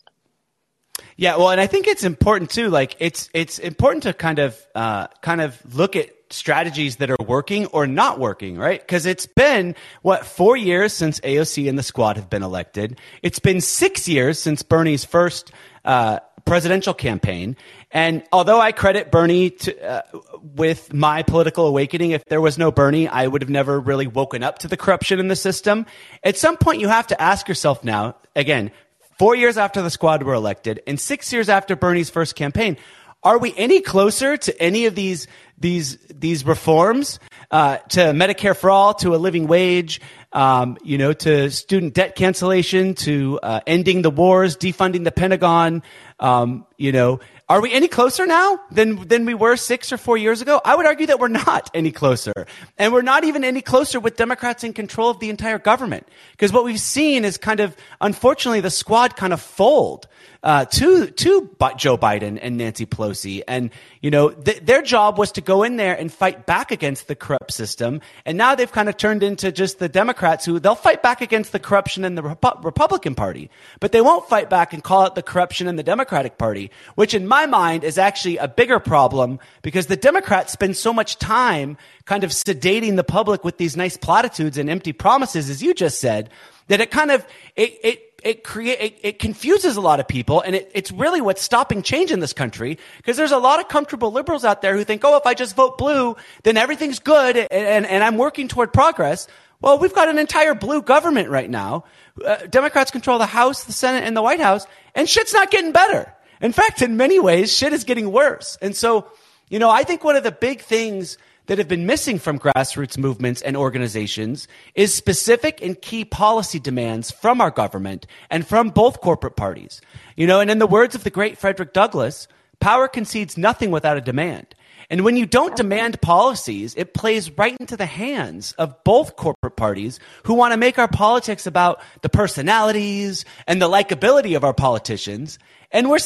Yeah, 1.16 1.37
well, 1.37 1.50
and 1.50 1.61
I 1.61 1.66
think 1.66 1.87
it's 1.87 2.04
important 2.04 2.50
too. 2.50 2.69
Like, 2.69 2.97
it's 2.99 3.31
it's 3.35 3.59
important 3.59 4.04
to 4.04 4.12
kind 4.12 4.38
of 4.38 4.59
uh, 4.75 5.07
kind 5.23 5.40
of 5.40 5.61
look 5.75 5.97
at 5.97 6.24
strategies 6.35 6.97
that 6.97 7.11
are 7.11 7.17
working 7.25 7.67
or 7.67 7.87
not 7.87 8.19
working, 8.19 8.57
right? 8.57 8.81
Because 8.81 9.07
it's 9.07 9.26
been, 9.26 9.75
what, 10.03 10.26
four 10.26 10.57
years 10.57 10.93
since 10.93 11.21
AOC 11.21 11.69
and 11.69 11.79
the 11.79 11.83
squad 11.83 12.17
have 12.17 12.29
been 12.29 12.43
elected. 12.43 12.99
It's 13.23 13.38
been 13.38 13.61
six 13.61 14.09
years 14.09 14.38
since 14.38 14.62
Bernie's 14.62 15.05
first 15.05 15.53
uh, 15.85 16.21
presidential 16.45 16.95
campaign. 16.95 17.57
And 17.91 18.23
although 18.33 18.61
I 18.61 18.73
credit 18.73 19.11
Bernie 19.11 19.50
to, 19.50 19.88
uh, 19.88 20.03
with 20.43 20.93
my 20.93 21.23
political 21.23 21.67
awakening, 21.67 22.11
if 22.11 22.25
there 22.26 22.41
was 22.41 22.59
no 22.59 22.71
Bernie, 22.71 23.09
I 23.09 23.26
would 23.26 23.43
have 23.43 23.50
never 23.50 23.81
really 23.81 24.07
woken 24.07 24.43
up 24.43 24.59
to 24.59 24.69
the 24.69 24.76
corruption 24.76 25.21
in 25.21 25.29
the 25.29 25.37
system. 25.37 25.87
At 26.23 26.37
some 26.37 26.57
point, 26.57 26.81
you 26.81 26.88
have 26.88 27.07
to 27.09 27.21
ask 27.21 27.49
yourself 27.49 27.85
now, 27.85 28.17
again, 28.37 28.73
four 29.19 29.35
years 29.35 29.57
after 29.57 29.81
the 29.81 29.91
squad 29.91 30.23
were 30.23 30.35
elected 30.35 30.83
and 30.87 30.99
six 31.00 31.33
years 31.33 31.49
after 31.49 31.76
Bernie's 31.76 32.11
first 32.11 32.35
campaign, 32.35 32.76
are 33.23 33.38
we 33.38 33.55
any 33.57 33.81
closer 33.81 34.37
to 34.37 34.62
any 34.62 34.85
of 34.85 34.95
these 34.95 35.26
these 35.58 35.96
these 36.08 36.44
reforms 36.44 37.18
uh, 37.50 37.78
to 37.90 38.00
Medicare 38.00 38.56
for 38.56 38.70
all, 38.70 38.94
to 38.94 39.14
a 39.14 39.18
living 39.18 39.46
wage, 39.46 40.00
um, 40.32 40.76
you 40.82 40.99
know, 40.99 41.12
to 41.12 41.50
student 41.50 41.94
debt 41.94 42.16
cancellation, 42.16 42.94
to 42.94 43.38
uh, 43.42 43.61
ending 43.66 44.02
the 44.02 44.11
wars, 44.11 44.56
defunding 44.56 45.04
the 45.04 45.12
Pentagon, 45.12 45.82
um, 46.18 46.66
you 46.76 46.92
know, 46.92 47.20
are 47.46 47.61
we 47.61 47.70
any 47.73 47.88
closer 47.88 48.25
now 48.26 48.58
than, 48.70 49.06
than 49.06 49.26
we 49.26 49.34
were 49.34 49.56
six 49.56 49.92
or 49.92 49.99
four 49.99 50.16
years 50.16 50.40
ago? 50.40 50.62
I 50.64 50.75
would 50.75 50.87
argue 50.87 51.06
that 51.08 51.20
we're 51.20 51.28
not 51.28 51.70
any 51.75 51.92
closer. 51.92 52.32
And 52.78 52.90
we're 52.90 53.02
not 53.02 53.25
even 53.25 53.44
any 53.44 53.61
closer 53.61 54.00
with 54.00 54.16
Democrats 54.16 54.64
in 54.64 54.73
control 54.73 55.11
of 55.11 55.20
the 55.20 55.28
entire 55.28 55.58
government. 55.58 56.08
Because 56.32 56.54
what 56.54 56.64
we've 56.64 56.80
seen 56.80 57.23
is 57.23 57.37
kind 57.37 57.61
of, 57.61 57.76
unfortunately, 58.00 58.61
the 58.61 58.70
squad 58.70 59.16
kind 59.16 59.34
of 59.34 59.42
fold 59.42 60.08
uh, 60.45 60.67
to 60.67 61.07
to 61.07 61.51
Joe 61.79 61.97
Biden 61.97 62.39
and 62.41 62.59
Nancy 62.59 62.85
Pelosi, 62.85 63.43
and 63.49 63.71
you 64.03 64.11
know 64.11 64.29
th- 64.29 64.61
their 64.61 64.83
job 64.83 65.19
was 65.19 65.33
to 65.33 65.41
go 65.41 65.63
in 65.63 65.77
there 65.77 65.99
and 65.99 66.13
fight 66.13 66.45
back 66.45 66.71
against 66.71 67.09
the 67.09 67.17
corrupt 67.17 67.51
system, 67.51 68.03
and 68.27 68.37
now 68.37 68.55
they've 68.55 68.71
kind 68.71 68.91
of 68.91 68.99
turned 68.99 69.23
into 69.23 69.51
just 69.51 69.79
the 69.79 69.89
Democrats 69.89 70.45
who 70.45 70.61
they'll 70.61 70.75
fight 70.75 71.03
back 71.03 71.23
against 71.23 71.53
the 71.53 71.59
corruption 71.59 72.05
in 72.05 72.15
the 72.15 72.23
Repu- 72.23 72.63
Republican 72.63 73.15
Party, 73.15 73.51
but 73.81 73.93
they 73.93 74.03
won't 74.03 74.29
fight 74.29 74.51
back 74.51 74.75
and 74.75 74.85
call 74.85 75.03
out 75.03 75.15
the 75.15 75.23
corruption 75.23 75.67
in 75.67 75.77
the 75.77 75.83
Democratic 75.83 76.37
Party, 76.37 76.71
which 76.95 77.15
in 77.15 77.27
my 77.27 77.47
mind 77.47 77.83
is 77.83 77.97
actually 77.97 78.37
a 78.37 78.47
bigger 78.47 78.79
problem 78.79 79.39
because 79.63 79.87
the 79.87 79.97
Democrats 79.97 80.53
spend 80.53 80.77
so 80.77 80.93
much 80.93 81.19
time 81.19 81.79
kind 82.05 82.23
of 82.23 82.31
sedating 82.31 82.97
the 82.97 83.05
public 83.05 83.45
with 83.45 83.57
these 83.57 83.79
nice 83.79 83.97
platitudes 83.97 84.59
and 84.59 84.69
empty 84.69 84.93
promises, 84.93 85.49
as 85.49 85.63
you 85.63 85.73
just 85.73 86.01
said, 86.01 86.29
that 86.69 86.83
it 86.83 86.91
kind 86.91 87.11
of 87.11 87.27
it, 87.57 87.79
it 87.83 88.03
it 88.25 88.43
create 88.43 88.81
it, 88.81 88.99
it, 89.02 89.19
confuses 89.19 89.76
a 89.76 89.81
lot 89.81 90.00
of 90.00 90.09
people 90.09 90.40
and 90.40 90.57
it, 90.57 90.71
it's 90.75 90.90
really 90.90 91.21
what's 91.21 91.43
stopping 91.43 91.83
change 91.83 92.11
in 92.11 92.21
this 92.21 92.33
country 92.33 92.78
because 92.97 93.16
there's 93.16 93.33
a 93.33 93.38
lot 93.38 93.61
of 93.61 93.69
comfortable 93.69 94.11
liberals 94.11 94.45
out 94.45 94.62
there 94.62 94.76
who 94.76 94.83
think 94.83 95.04
oh 95.04 95.16
if 95.16 95.26
i 95.26 95.35
just 95.35 95.54
vote 95.54 95.78
blue 95.78 96.16
then 96.43 96.57
everything's 96.57 96.99
good 96.99 97.37
and, 97.37 97.49
and, 97.50 97.87
and 97.87 98.02
i'm 98.02 98.16
working 98.16 98.49
toward 98.49 98.73
progress. 98.73 99.28
Well 99.61 99.78
we've 99.78 99.95
got 99.95 100.09
an 100.09 100.19
entire 100.19 100.54
blue 100.54 100.83
government 100.83 101.28
right 101.28 101.49
now 101.49 101.85
uh, 102.25 102.37
democrats 102.49 102.90
control 102.90 103.19
the 103.19 103.26
house 103.26 103.64
the 103.64 103.73
senate 103.73 104.04
and 104.04 104.16
the 104.16 104.23
white 104.23 104.40
house 104.40 104.66
and 104.95 105.09
shit's 105.09 105.33
not 105.33 105.50
getting 105.50 105.73
better. 105.73 106.12
In 106.40 106.52
fact 106.52 106.83
in 106.83 106.97
many 106.97 107.21
ways 107.21 107.54
shit 107.54 107.73
is 107.73 107.85
getting 107.85 108.11
worse. 108.11 108.59
And 108.61 108.75
so 108.75 109.09
you 109.49 109.59
know 109.59 109.71
i 109.71 109.85
think 109.85 110.02
one 110.02 110.16
of 110.16 110.25
the 110.25 110.33
big 110.33 110.61
things 110.61 111.19
that 111.47 111.59
have 111.59 111.69
been 111.69 111.87
missing 111.87 112.19
from 112.19 112.39
grassroots 112.39 112.97
movements 112.97 113.43
and 113.43 113.57
organizations 113.57 114.49
is 114.75 114.95
specific 114.95 115.61
and 115.63 115.81
key 115.81 116.05
policy 116.05 116.59
demands 116.59 117.11
from 117.11 117.41
our 117.41 117.51
government 117.51 118.07
and 118.31 118.47
from 118.47 118.71
both 118.71 119.01
corporate 119.01 119.37
parties. 119.37 119.81
You 120.17 120.27
know, 120.27 120.41
and 120.41 120.51
in 120.51 120.59
the 120.59 120.67
words 120.67 120.95
of 120.95 121.05
the 121.05 121.11
great 121.11 121.39
Frederick 121.39 121.73
Douglass, 121.73 122.29
power 122.61 122.89
concedes 122.89 123.37
nothing 123.37 123.71
without 123.71 123.97
a 123.97 124.01
demand. 124.01 124.55
And 124.91 125.05
when 125.05 125.17
you 125.17 125.27
don't 125.27 125.57
demand 125.57 126.01
policies, 126.03 126.75
it 126.77 126.95
plays 126.95 127.31
right 127.39 127.57
into 127.59 127.77
the 127.77 127.87
hands 127.87 128.53
of 128.59 128.85
both 128.85 129.17
corporate 129.17 129.57
parties 129.57 129.99
who 130.25 130.35
want 130.35 130.53
to 130.53 130.59
make 130.59 130.79
our 130.79 130.89
politics 130.89 131.47
about 131.47 131.81
the 132.03 132.09
personalities 132.09 133.25
and 133.47 133.61
the 133.61 133.69
likability 133.69 134.37
of 134.37 134.45
our 134.45 134.55
politicians 134.55 135.39
and 135.75 135.90
we're, 135.90 135.99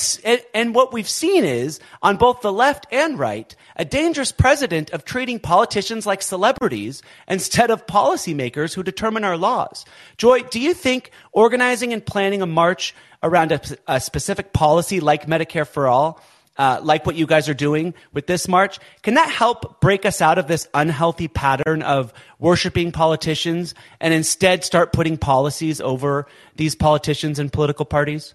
and 0.55 0.75
what 0.75 0.95
we've 0.95 1.09
seen 1.09 1.45
is 1.45 1.79
on 2.03 2.17
both 2.17 2.41
the 2.41 2.53
left 2.53 2.87
and 2.91 3.19
right, 3.19 3.55
a 3.77 3.85
dangerous 3.85 4.33
precedent 4.33 4.91
of 4.91 5.05
treating 5.05 5.39
politicians 5.39 6.07
like 6.07 6.23
celebrities 6.23 7.03
instead 7.29 7.71
of 7.71 7.87
policymakers 7.87 8.75
who 8.75 8.83
determine 8.83 9.25
our 9.25 9.37
laws. 9.37 9.85
Joy, 10.17 10.41
do 10.41 10.59
you 10.59 10.73
think 10.73 11.11
organizing 11.33 11.93
and 11.93 12.05
planning 12.05 12.41
a 12.41 12.47
march 12.47 12.95
around 13.23 13.53
a, 13.53 13.61
a 13.87 14.01
specific 14.01 14.55
policy 14.55 15.01
like 15.01 15.27
Medicare 15.27 15.67
for 15.67 15.87
all, 15.87 16.23
uh, 16.57 16.81
like 16.83 17.05
what 17.05 17.15
you 17.15 17.27
guys 17.27 17.47
are 17.47 17.55
doing 17.55 17.93
with 18.15 18.27
this 18.27 18.49
march, 18.49 18.79
can 19.03 19.15
that 19.15 19.29
help 19.29 19.83
break 19.83 20.07
us 20.07 20.23
out 20.23 20.39
of 20.39 20.49
this 20.49 20.67
unhealthy 20.73 21.29
pattern 21.29 21.83
of 21.83 22.15
worshiping 22.39 22.91
politicians 22.91 23.75
and 24.01 24.15
instead 24.15 24.65
start 24.65 24.95
putting 24.95 25.19
policies 25.19 25.79
over 25.79 26.27
these 26.57 26.75
politicians 26.75 27.39
and 27.39 27.53
political 27.53 27.85
parties? 27.85 28.35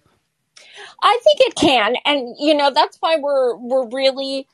I 1.01 1.19
think 1.23 1.39
it 1.41 1.55
can, 1.55 1.95
and 2.05 2.35
you 2.39 2.53
know 2.53 2.71
that's 2.73 2.97
why 2.99 3.17
we're 3.17 3.57
we're 3.57 3.87
really 3.89 4.47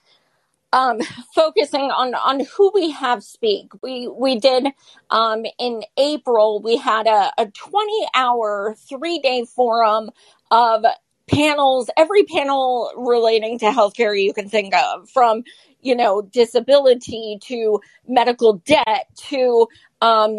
um, 0.74 1.00
focusing 1.36 1.92
on 1.92 2.14
on 2.16 2.46
who 2.56 2.72
we 2.74 2.92
have 2.92 3.24
speak. 3.24 3.72
We 3.82 4.08
we 4.08 4.40
did 4.40 4.68
um, 5.10 5.46
in 5.60 5.84
April. 5.98 6.62
We 6.62 6.78
had 6.78 7.08
a, 7.08 7.32
a 7.38 7.48
twenty 7.48 8.08
hour, 8.14 8.76
three 8.78 9.20
day 9.20 9.46
forum 9.46 10.10
of 10.52 10.86
panels. 11.28 11.90
Every 11.98 12.24
panel 12.24 12.92
relating 12.98 13.60
to 13.60 13.66
healthcare 13.68 14.22
you 14.22 14.34
can 14.34 14.50
think 14.50 14.74
of, 14.76 15.10
from 15.10 15.44
you 15.82 15.96
know 15.96 16.22
disability 16.22 17.40
to 17.44 17.80
medical 18.08 18.54
debt 18.66 19.08
to 19.30 19.68
um, 20.02 20.38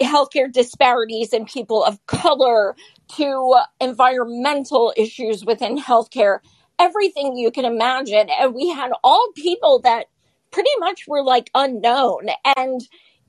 healthcare 0.00 0.50
disparities 0.52 1.32
in 1.32 1.44
people 1.44 1.84
of 1.84 2.04
color 2.06 2.76
to 3.16 3.56
environmental 3.80 4.92
issues 4.96 5.44
within 5.44 5.78
healthcare, 5.78 6.38
everything 6.78 7.36
you 7.36 7.50
can 7.50 7.64
imagine. 7.64 8.28
And 8.30 8.54
we 8.54 8.70
had 8.70 8.90
all 9.02 9.30
people 9.34 9.80
that 9.80 10.06
pretty 10.50 10.70
much 10.78 11.06
were 11.06 11.22
like 11.22 11.50
unknown. 11.54 12.28
And 12.56 12.80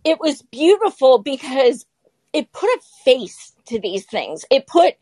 it 0.03 0.19
was 0.19 0.41
beautiful 0.43 1.19
because 1.19 1.85
it 2.33 2.51
put 2.51 2.67
a 2.67 2.81
face 3.03 3.53
to 3.67 3.79
these 3.79 4.05
things. 4.05 4.45
It 4.51 4.67
put, 4.67 4.95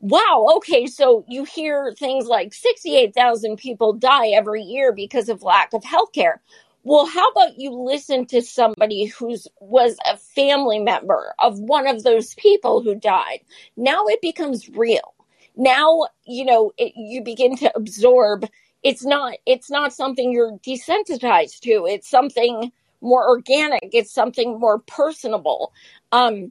wow, 0.00 0.48
okay, 0.56 0.86
so 0.86 1.24
you 1.28 1.44
hear 1.44 1.94
things 1.98 2.26
like 2.26 2.54
68,000 2.54 3.56
people 3.56 3.92
die 3.92 4.28
every 4.28 4.62
year 4.62 4.92
because 4.92 5.28
of 5.28 5.42
lack 5.42 5.72
of 5.72 5.82
healthcare. 5.82 6.38
Well, 6.82 7.06
how 7.06 7.28
about 7.28 7.58
you 7.58 7.72
listen 7.72 8.24
to 8.26 8.40
somebody 8.40 9.04
who's 9.06 9.46
was 9.60 9.98
a 10.10 10.16
family 10.16 10.78
member 10.78 11.34
of 11.38 11.58
one 11.58 11.86
of 11.86 12.02
those 12.02 12.34
people 12.34 12.82
who 12.82 12.94
died? 12.94 13.40
Now 13.76 14.06
it 14.06 14.22
becomes 14.22 14.68
real. 14.70 15.14
Now, 15.56 16.06
you 16.24 16.44
know, 16.44 16.72
it, 16.78 16.92
you 16.96 17.22
begin 17.22 17.56
to 17.58 17.70
absorb. 17.76 18.46
It's 18.82 19.04
not, 19.04 19.34
it's 19.44 19.70
not 19.70 19.92
something 19.92 20.32
you're 20.32 20.56
desensitized 20.58 21.60
to. 21.60 21.86
It's 21.86 22.08
something 22.08 22.72
more 23.02 23.28
organic. 23.28 23.90
It's 23.92 24.12
something 24.12 24.58
more 24.58 24.78
personable. 24.78 25.72
Um, 26.12 26.50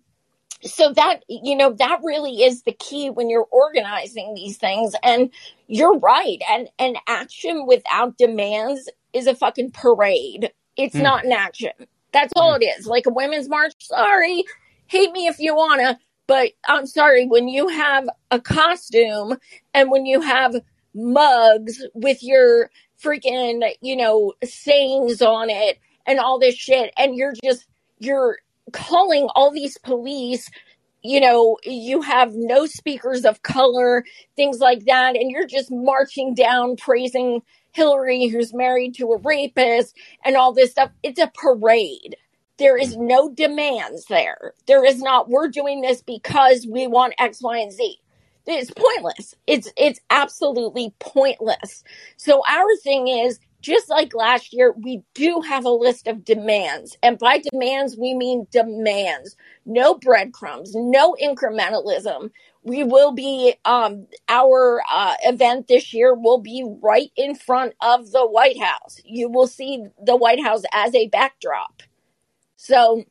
so 0.64 0.92
that 0.94 1.24
you 1.30 1.56
know 1.56 1.74
that 1.74 2.00
really 2.04 2.44
is 2.44 2.64
the 2.64 2.74
key 2.74 3.10
when 3.10 3.30
you're 3.30 3.48
organizing 3.52 4.34
these 4.34 4.58
things 4.58 4.94
and 5.04 5.30
you're 5.68 5.98
right 6.00 6.42
and 6.50 6.70
and 6.78 6.98
action 7.08 7.66
without 7.66 8.18
demands 8.18 8.90
is 9.14 9.28
a 9.28 9.36
fucking 9.36 9.72
parade. 9.72 10.52
It's 10.78 10.96
mm. 10.96 11.04
not 11.04 11.26
an 11.26 11.32
action. 11.32 11.72
That's 12.12 12.34
all 12.36 12.56
it 12.56 12.64
is. 12.64 12.88
Like 12.88 13.06
a 13.06 13.14
women's 13.14 13.50
march. 13.50 13.74
Sorry. 13.80 14.44
Hate 14.88 15.12
me 15.12 15.28
if 15.28 15.40
you 15.40 15.56
wanna, 15.56 16.00
but 16.28 16.52
I'm 16.68 16.86
sorry. 16.86 17.26
When 17.26 17.48
you 17.48 17.68
have 17.68 18.10
a 18.32 18.40
costume 18.40 19.38
and 19.74 19.92
when 19.92 20.06
you 20.06 20.22
have 20.22 20.56
mugs 20.94 21.84
with 21.94 22.24
your 22.24 22.70
freaking, 23.02 23.64
you 23.82 23.96
know, 23.96 24.34
sayings 24.44 25.22
on 25.22 25.50
it 25.50 25.80
and 26.06 26.20
all 26.20 26.40
this 26.40 26.56
shit, 26.56 26.92
and 26.98 27.16
you're 27.16 27.36
just, 27.44 27.68
you're 28.00 28.40
calling 28.72 29.28
all 29.36 29.52
these 29.52 29.78
police 29.80 30.50
you 31.02 31.22
know, 31.22 31.58
you 31.64 32.02
have 32.02 32.34
no 32.36 32.66
speakers 32.66 33.26
of 33.26 33.42
color, 33.44 34.04
things 34.36 34.60
like 34.60 34.86
that, 34.86 35.16
and 35.16 35.32
you're 35.32 35.48
just 35.48 35.72
marching 35.72 36.34
down 36.34 36.76
praising 36.76 37.42
Hillary, 37.72 38.28
who's 38.28 38.54
married 38.54 38.96
to 38.96 39.12
a 39.14 39.18
rapist, 39.20 39.96
and 40.26 40.36
all 40.36 40.54
this 40.54 40.72
stuff. 40.72 40.92
It's 41.04 41.22
a 41.22 41.32
parade. 41.34 42.18
There 42.58 42.78
is 42.78 42.98
no 42.98 43.30
demands 43.30 44.06
there. 44.08 44.54
There 44.68 44.84
is 44.84 45.02
not, 45.02 45.30
we're 45.30 45.48
doing 45.48 45.82
this 45.82 46.02
because 46.02 46.68
we 46.70 46.88
want 46.88 47.14
X, 47.18 47.42
Y, 47.42 47.58
and 47.60 47.72
Z. 47.72 48.00
It's 48.48 48.72
pointless. 48.72 49.36
It's, 49.48 49.72
it's 49.78 50.02
absolutely 50.10 50.94
pointless. 51.00 51.84
So 52.18 52.42
our 52.50 52.76
thing 52.84 53.08
is 53.08 53.40
just 53.62 53.90
like 53.90 54.14
last 54.14 54.54
year, 54.54 54.74
we 54.78 55.04
do 55.14 55.42
have 55.42 55.66
a 55.66 55.70
list 55.70 56.08
of 56.08 56.24
demands. 56.24 56.98
And 57.04 57.20
by 57.20 57.42
demands, 57.52 57.98
we 57.98 58.14
mean 58.14 58.48
demands. 58.52 59.36
No 59.66 59.96
breadcrumbs, 59.96 60.74
no 60.76 61.16
incrementalism. 61.22 62.32
We 62.64 62.84
will 62.84 63.14
be, 63.14 63.56
um, 63.66 64.08
our 64.28 64.82
uh, 64.92 65.16
event 65.24 65.68
this 65.68 65.94
year 65.94 66.14
will 66.14 66.40
be 66.40 66.64
right 66.82 67.12
in 67.16 67.36
front 67.36 67.74
of 67.82 68.12
the 68.12 68.26
White 68.26 68.60
House. 68.60 69.00
You 69.06 69.30
will 69.30 69.48
see 69.48 69.86
the 70.02 70.16
White 70.16 70.44
House 70.44 70.64
as 70.74 70.94
a 70.94 71.08
backdrop. 71.08 71.84
So, 72.56 73.04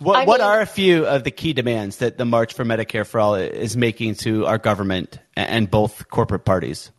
what, 0.00 0.16
I 0.16 0.24
what 0.24 0.40
mean- 0.40 0.48
are 0.48 0.60
a 0.60 0.66
few 0.66 1.06
of 1.06 1.24
the 1.24 1.32
key 1.32 1.52
demands 1.52 1.98
that 1.98 2.18
the 2.18 2.24
March 2.24 2.54
for 2.54 2.64
Medicare 2.64 3.06
for 3.06 3.18
All 3.18 3.34
is 3.34 3.76
making 3.76 4.14
to 4.16 4.46
our 4.46 4.58
government 4.58 5.18
and 5.34 5.68
both 5.68 6.08
corporate 6.08 6.44
parties? 6.44 6.92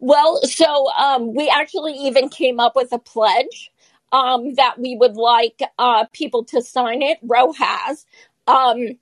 Well, 0.00 0.40
so 0.42 0.90
um, 0.92 1.34
we 1.34 1.48
actually 1.48 1.94
even 1.94 2.28
came 2.28 2.60
up 2.60 2.76
with 2.76 2.92
a 2.92 2.98
pledge 2.98 3.72
um, 4.12 4.54
that 4.54 4.78
we 4.78 4.96
would 4.96 5.16
like 5.16 5.60
uh, 5.78 6.06
people 6.12 6.44
to 6.46 6.62
sign 6.62 7.02
it. 7.02 7.18
Ro 7.22 7.52
has. 7.52 8.06
Um, 8.46 8.98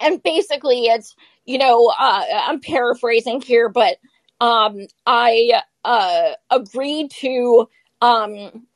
and 0.00 0.22
basically, 0.22 0.86
it's, 0.86 1.14
you 1.46 1.58
know, 1.58 1.92
uh, 1.98 2.24
I'm 2.32 2.60
paraphrasing 2.60 3.40
here, 3.40 3.68
but 3.68 3.98
um, 4.40 4.86
I 5.06 5.62
uh, 5.84 6.30
agreed 6.50 7.10
to 7.20 7.68
um, 8.00 8.66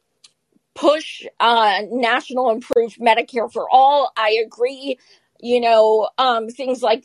push 0.74 1.26
uh, 1.40 1.80
national 1.90 2.50
improved 2.50 2.98
Medicare 2.98 3.52
for 3.52 3.68
all. 3.70 4.12
I 4.16 4.38
agree 4.44 4.98
you 5.40 5.60
know, 5.60 6.08
um, 6.18 6.48
things 6.48 6.82
like 6.82 7.04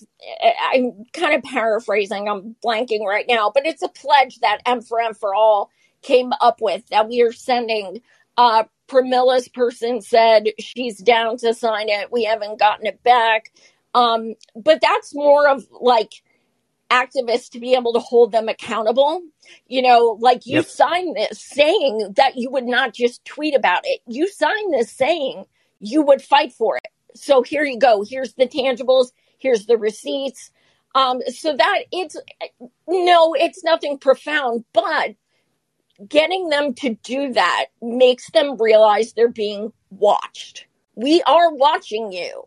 I'm 0.73 1.05
kind 1.13 1.35
of 1.35 1.43
paraphrasing, 1.43 2.29
I'm 2.29 2.55
blanking 2.65 3.05
right 3.05 3.25
now, 3.27 3.51
but 3.53 3.65
it's 3.65 3.83
a 3.83 3.89
pledge 3.89 4.39
that 4.39 4.59
M 4.65 4.81
for 4.81 5.01
M 5.01 5.13
for 5.13 5.35
All 5.35 5.69
came 6.01 6.33
up 6.41 6.61
with 6.61 6.87
that 6.89 7.09
we 7.09 7.21
are 7.21 7.31
sending. 7.33 8.01
Uh, 8.37 8.63
Pramila's 8.87 9.47
person 9.49 10.01
said 10.01 10.49
she's 10.59 10.97
down 10.99 11.37
to 11.37 11.53
sign 11.53 11.89
it. 11.89 12.11
We 12.11 12.25
haven't 12.25 12.59
gotten 12.59 12.87
it 12.87 13.03
back. 13.03 13.51
Um, 13.95 14.35
but 14.55 14.79
that's 14.81 15.15
more 15.15 15.47
of 15.49 15.65
like 15.81 16.13
activists 16.91 17.49
to 17.51 17.59
be 17.59 17.73
able 17.75 17.93
to 17.93 17.99
hold 17.99 18.31
them 18.31 18.49
accountable. 18.49 19.21
You 19.67 19.81
know, 19.81 20.17
like 20.19 20.45
you 20.45 20.61
Yep. 20.61 20.63
signed 20.63 21.15
this 21.15 21.41
saying 21.41 22.13
that 22.17 22.37
you 22.37 22.49
would 22.51 22.65
not 22.65 22.93
just 22.93 23.23
tweet 23.25 23.55
about 23.55 23.81
it. 23.85 24.01
You 24.07 24.27
signed 24.29 24.73
this 24.73 24.91
saying 24.91 25.45
you 25.79 26.01
would 26.03 26.21
fight 26.21 26.53
for 26.53 26.77
it. 26.77 26.87
So 27.15 27.41
here 27.43 27.63
you 27.63 27.79
go. 27.79 28.03
Here's 28.07 28.33
the 28.33 28.47
tangibles. 28.47 29.11
Here's 29.37 29.65
the 29.65 29.77
receipts. 29.77 30.51
Um, 30.95 31.21
so 31.27 31.55
that 31.55 31.79
it's 31.91 32.15
no, 32.87 33.33
it's 33.33 33.63
nothing 33.63 33.97
profound, 33.97 34.65
but 34.73 35.15
getting 36.07 36.49
them 36.49 36.73
to 36.75 36.95
do 37.03 37.33
that 37.33 37.65
makes 37.81 38.29
them 38.31 38.57
realize 38.59 39.13
they're 39.13 39.27
being 39.29 39.71
watched. 39.89 40.65
We 40.95 41.21
are 41.23 41.53
watching 41.53 42.11
you. 42.11 42.43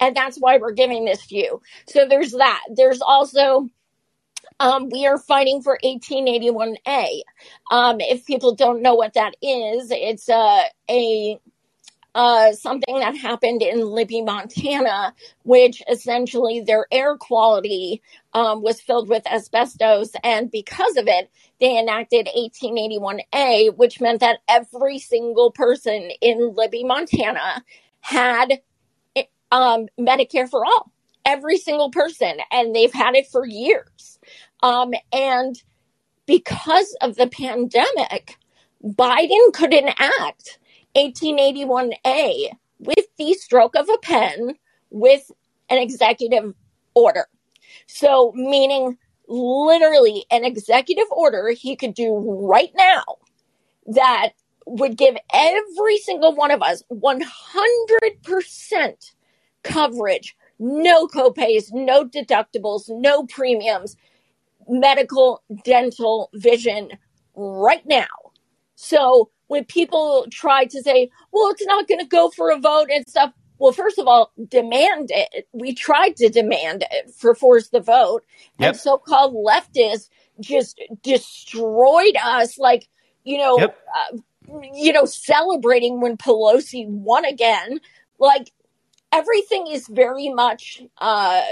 And 0.00 0.14
that's 0.14 0.38
why 0.38 0.58
we're 0.58 0.72
giving 0.72 1.04
this 1.04 1.26
to 1.26 1.36
you. 1.36 1.62
So 1.88 2.06
there's 2.08 2.32
that. 2.32 2.62
There's 2.74 3.00
also, 3.02 3.68
um, 4.60 4.90
we 4.90 5.06
are 5.06 5.18
fighting 5.18 5.62
for 5.62 5.78
1881A. 5.84 7.22
Um, 7.70 8.00
if 8.00 8.24
people 8.26 8.54
don't 8.54 8.82
know 8.82 8.94
what 8.94 9.14
that 9.14 9.34
is, 9.42 9.90
it's 9.90 10.28
uh, 10.28 10.64
a 10.90 11.38
uh, 12.14 12.52
something 12.52 12.98
that 12.98 13.16
happened 13.16 13.62
in 13.62 13.80
Libby, 13.86 14.22
Montana, 14.22 15.14
which 15.44 15.82
essentially 15.90 16.60
their 16.60 16.86
air 16.90 17.16
quality 17.16 18.02
um, 18.32 18.62
was 18.62 18.80
filled 18.80 19.08
with 19.08 19.26
asbestos. 19.26 20.12
And 20.24 20.50
because 20.50 20.96
of 20.96 21.06
it, 21.06 21.30
they 21.60 21.78
enacted 21.78 22.28
1881A, 22.36 23.76
which 23.76 24.00
meant 24.00 24.20
that 24.20 24.40
every 24.48 24.98
single 24.98 25.50
person 25.52 26.10
in 26.20 26.54
Libby, 26.54 26.84
Montana 26.84 27.62
had 28.00 28.60
um, 29.50 29.86
Medicare 29.98 30.48
for 30.48 30.64
all. 30.64 30.90
Every 31.24 31.58
single 31.58 31.90
person. 31.90 32.38
And 32.50 32.74
they've 32.74 32.92
had 32.92 33.14
it 33.14 33.26
for 33.26 33.46
years. 33.46 34.18
Um, 34.62 34.92
and 35.12 35.62
because 36.26 36.96
of 37.00 37.16
the 37.16 37.26
pandemic, 37.26 38.36
Biden 38.84 39.52
could 39.52 39.74
enact 39.74 40.58
1881A 40.96 42.52
with 42.78 43.06
the 43.18 43.34
stroke 43.34 43.76
of 43.76 43.88
a 43.88 43.98
pen 43.98 44.54
with 44.90 45.30
an 45.70 45.78
executive 45.78 46.54
order. 46.94 47.26
So, 47.86 48.32
meaning 48.34 48.98
literally 49.28 50.24
an 50.30 50.44
executive 50.44 51.10
order 51.10 51.50
he 51.50 51.76
could 51.76 51.94
do 51.94 52.48
right 52.48 52.72
now 52.76 53.04
that 53.86 54.30
would 54.66 54.96
give 54.96 55.16
every 55.32 55.98
single 55.98 56.34
one 56.34 56.50
of 56.50 56.62
us 56.62 56.82
100% 56.92 59.12
coverage, 59.62 60.36
no 60.58 61.06
copays, 61.06 61.72
no 61.72 62.04
deductibles, 62.04 62.88
no 62.88 63.24
premiums, 63.26 63.96
medical, 64.68 65.42
dental, 65.64 66.30
vision 66.34 66.90
right 67.34 67.86
now. 67.86 68.06
So 68.74 69.30
when 69.48 69.64
people 69.66 70.26
try 70.32 70.66
to 70.66 70.82
say, 70.82 71.10
well, 71.32 71.50
it's 71.50 71.66
not 71.66 71.88
going 71.88 72.00
to 72.00 72.06
go 72.06 72.30
for 72.30 72.50
a 72.52 72.58
vote 72.60 72.88
and 72.90 73.08
stuff, 73.08 73.32
well, 73.58 73.72
first 73.72 73.98
of 73.98 74.08
all, 74.08 74.32
demand 74.48 75.10
it. 75.12 75.48
We 75.52 75.74
tried 75.74 76.16
to 76.18 76.30
demand 76.30 76.84
it 76.90 77.12
for 77.14 77.34
force 77.34 77.70
the 77.70 77.80
vote, 77.80 78.24
Yep. 78.58 78.70
and 78.70 78.76
so-called 78.76 79.34
leftists 79.34 80.10
just 80.40 80.80
destroyed 81.02 82.16
us. 82.24 82.58
Like 82.58 82.88
you 83.24 83.38
know, 83.38 83.58
Yep. 83.58 83.78
uh, 84.12 84.18
you 84.74 84.92
know, 84.92 85.04
celebrating 85.04 86.00
when 86.00 86.16
Pelosi 86.16 86.88
won 86.88 87.24
again. 87.24 87.80
Like 88.18 88.52
everything 89.12 89.68
is 89.68 89.88
very 89.88 90.30
much, 90.30 90.82
uh, 90.98 91.42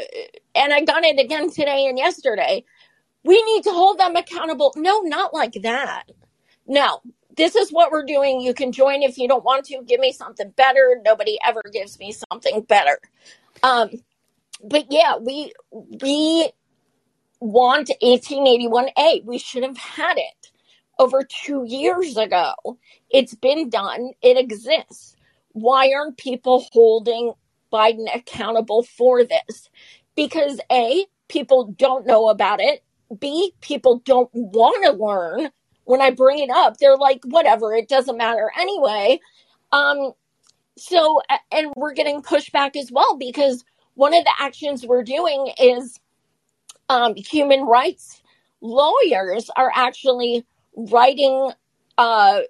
and 0.55 0.75
I 0.75 0.83
got 0.85 1.05
it 1.05 1.21
again 1.21 1.51
today 1.51 1.87
and 1.89 1.99
yesterday. 1.99 2.65
We 3.25 3.43
need 3.43 3.65
to 3.65 3.73
hold 3.73 3.99
them 3.99 4.17
accountable. 4.17 4.73
No, 4.77 5.01
not 5.03 5.35
like 5.35 5.55
that. 5.63 6.05
No, 6.67 7.01
this 7.37 7.55
is 7.55 7.71
what 7.71 7.91
we're 7.91 8.05
doing. 8.05 8.41
You 8.41 8.55
can 8.55 8.73
join 8.73 9.03
if 9.03 9.19
you 9.19 9.29
don't 9.29 9.45
want 9.45 9.67
to. 9.67 9.83
Give 9.87 10.01
me 10.01 10.13
something 10.13 10.51
better. 10.51 11.01
Nobody 11.05 11.39
ever 11.47 11.63
gives 11.73 11.99
me 11.99 12.15
something 12.31 12.63
better. 12.63 12.99
Um, 13.63 13.91
but 14.65 14.87
yeah, 14.91 15.17
we 15.17 15.53
we 15.71 16.51
want 17.41 17.91
1881A. 18.03 19.25
We 19.25 19.39
should 19.39 19.63
have 19.63 19.77
had 19.77 20.17
it 20.17 20.51
over 20.99 21.23
two 21.25 21.65
years 21.67 22.17
ago. 22.17 22.55
It's 23.11 23.35
been 23.35 23.69
done. 23.69 24.13
It 24.23 24.39
exists. 24.39 25.15
Why 25.53 25.93
aren't 25.93 26.17
people 26.19 26.67
holding 26.73 27.33
Biden 27.73 28.07
accountable 28.15 28.83
for 28.83 29.25
this? 29.25 29.69
Because 30.15 30.61
A, 30.71 31.07
people 31.29 31.75
don't 31.77 32.07
know 32.07 32.29
about 32.29 32.61
it. 32.61 32.83
B, 33.19 33.53
people 33.61 34.01
don't 34.05 34.31
want 34.33 34.85
to 34.85 34.93
learn. 34.93 35.51
When 35.87 36.03
I 36.03 36.11
bring 36.11 36.39
it 36.39 36.51
up, 36.51 36.77
they're 36.77 36.97
like, 36.97 37.21
whatever, 37.25 37.75
it 37.75 37.89
doesn't 37.89 38.17
matter 38.17 38.53
anyway. 38.59 39.21
Um, 39.73 40.13
so, 40.77 41.23
and 41.51 41.73
we're 41.77 41.95
getting 41.95 42.23
pushback 42.23 42.77
as 42.77 42.93
well 42.93 43.17
because 43.17 43.65
one 43.95 44.15
of 44.15 44.25
the 44.25 44.33
actions 44.39 44.87
we're 44.87 45.03
doing 45.03 45.53
is 45.59 45.99
um, 46.89 47.15
human 47.17 47.63
rights 47.63 48.23
lawyers 48.61 49.51
are 49.57 49.71
actually 49.75 50.45
writing 50.77 51.53
uh, 51.99 52.41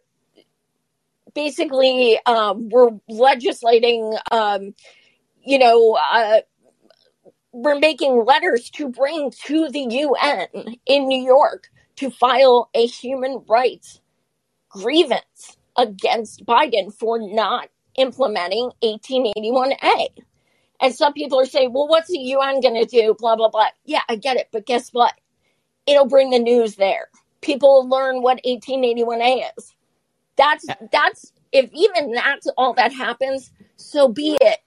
basically 1.34 2.18
um, 2.26 2.68
we're 2.68 2.90
legislating 3.08 4.16
um, 4.30 4.74
you 5.44 5.58
know 5.58 5.98
uh, 6.12 6.40
we're 7.52 7.78
making 7.78 8.24
letters 8.24 8.70
to 8.70 8.88
bring 8.88 9.30
to 9.30 9.68
the 9.70 9.84
un 9.84 10.76
in 10.86 11.06
new 11.06 11.22
york 11.22 11.68
to 11.96 12.10
file 12.10 12.70
a 12.74 12.86
human 12.86 13.42
rights 13.48 14.00
grievance 14.68 15.56
against 15.76 16.44
biden 16.44 16.92
for 16.92 17.18
not 17.18 17.68
implementing 17.96 18.70
1881a 18.82 20.08
and 20.80 20.94
some 20.94 21.12
people 21.12 21.40
are 21.40 21.46
saying 21.46 21.72
well 21.72 21.88
what's 21.88 22.08
the 22.08 22.18
un 22.18 22.60
going 22.60 22.74
to 22.74 22.84
do? 22.84 23.14
Blah 23.18 23.36
blah 23.36 23.48
blah. 23.48 23.68
Yeah 23.84 24.02
i 24.08 24.16
get 24.16 24.36
it 24.36 24.48
but 24.52 24.66
guess 24.66 24.90
what? 24.90 25.14
It'll 25.86 26.06
bring 26.06 26.30
the 26.30 26.38
news 26.38 26.76
there. 26.76 27.08
People 27.40 27.68
will 27.68 27.88
learn 27.88 28.22
what 28.22 28.42
1881a 28.44 29.42
is. 29.56 29.74
That's 30.36 30.66
that's 30.92 31.32
if 31.52 31.70
even 31.72 32.12
that's 32.12 32.48
all 32.56 32.74
that 32.74 32.92
happens 32.92 33.50
so 33.76 34.08
be 34.08 34.36
it 34.40 34.58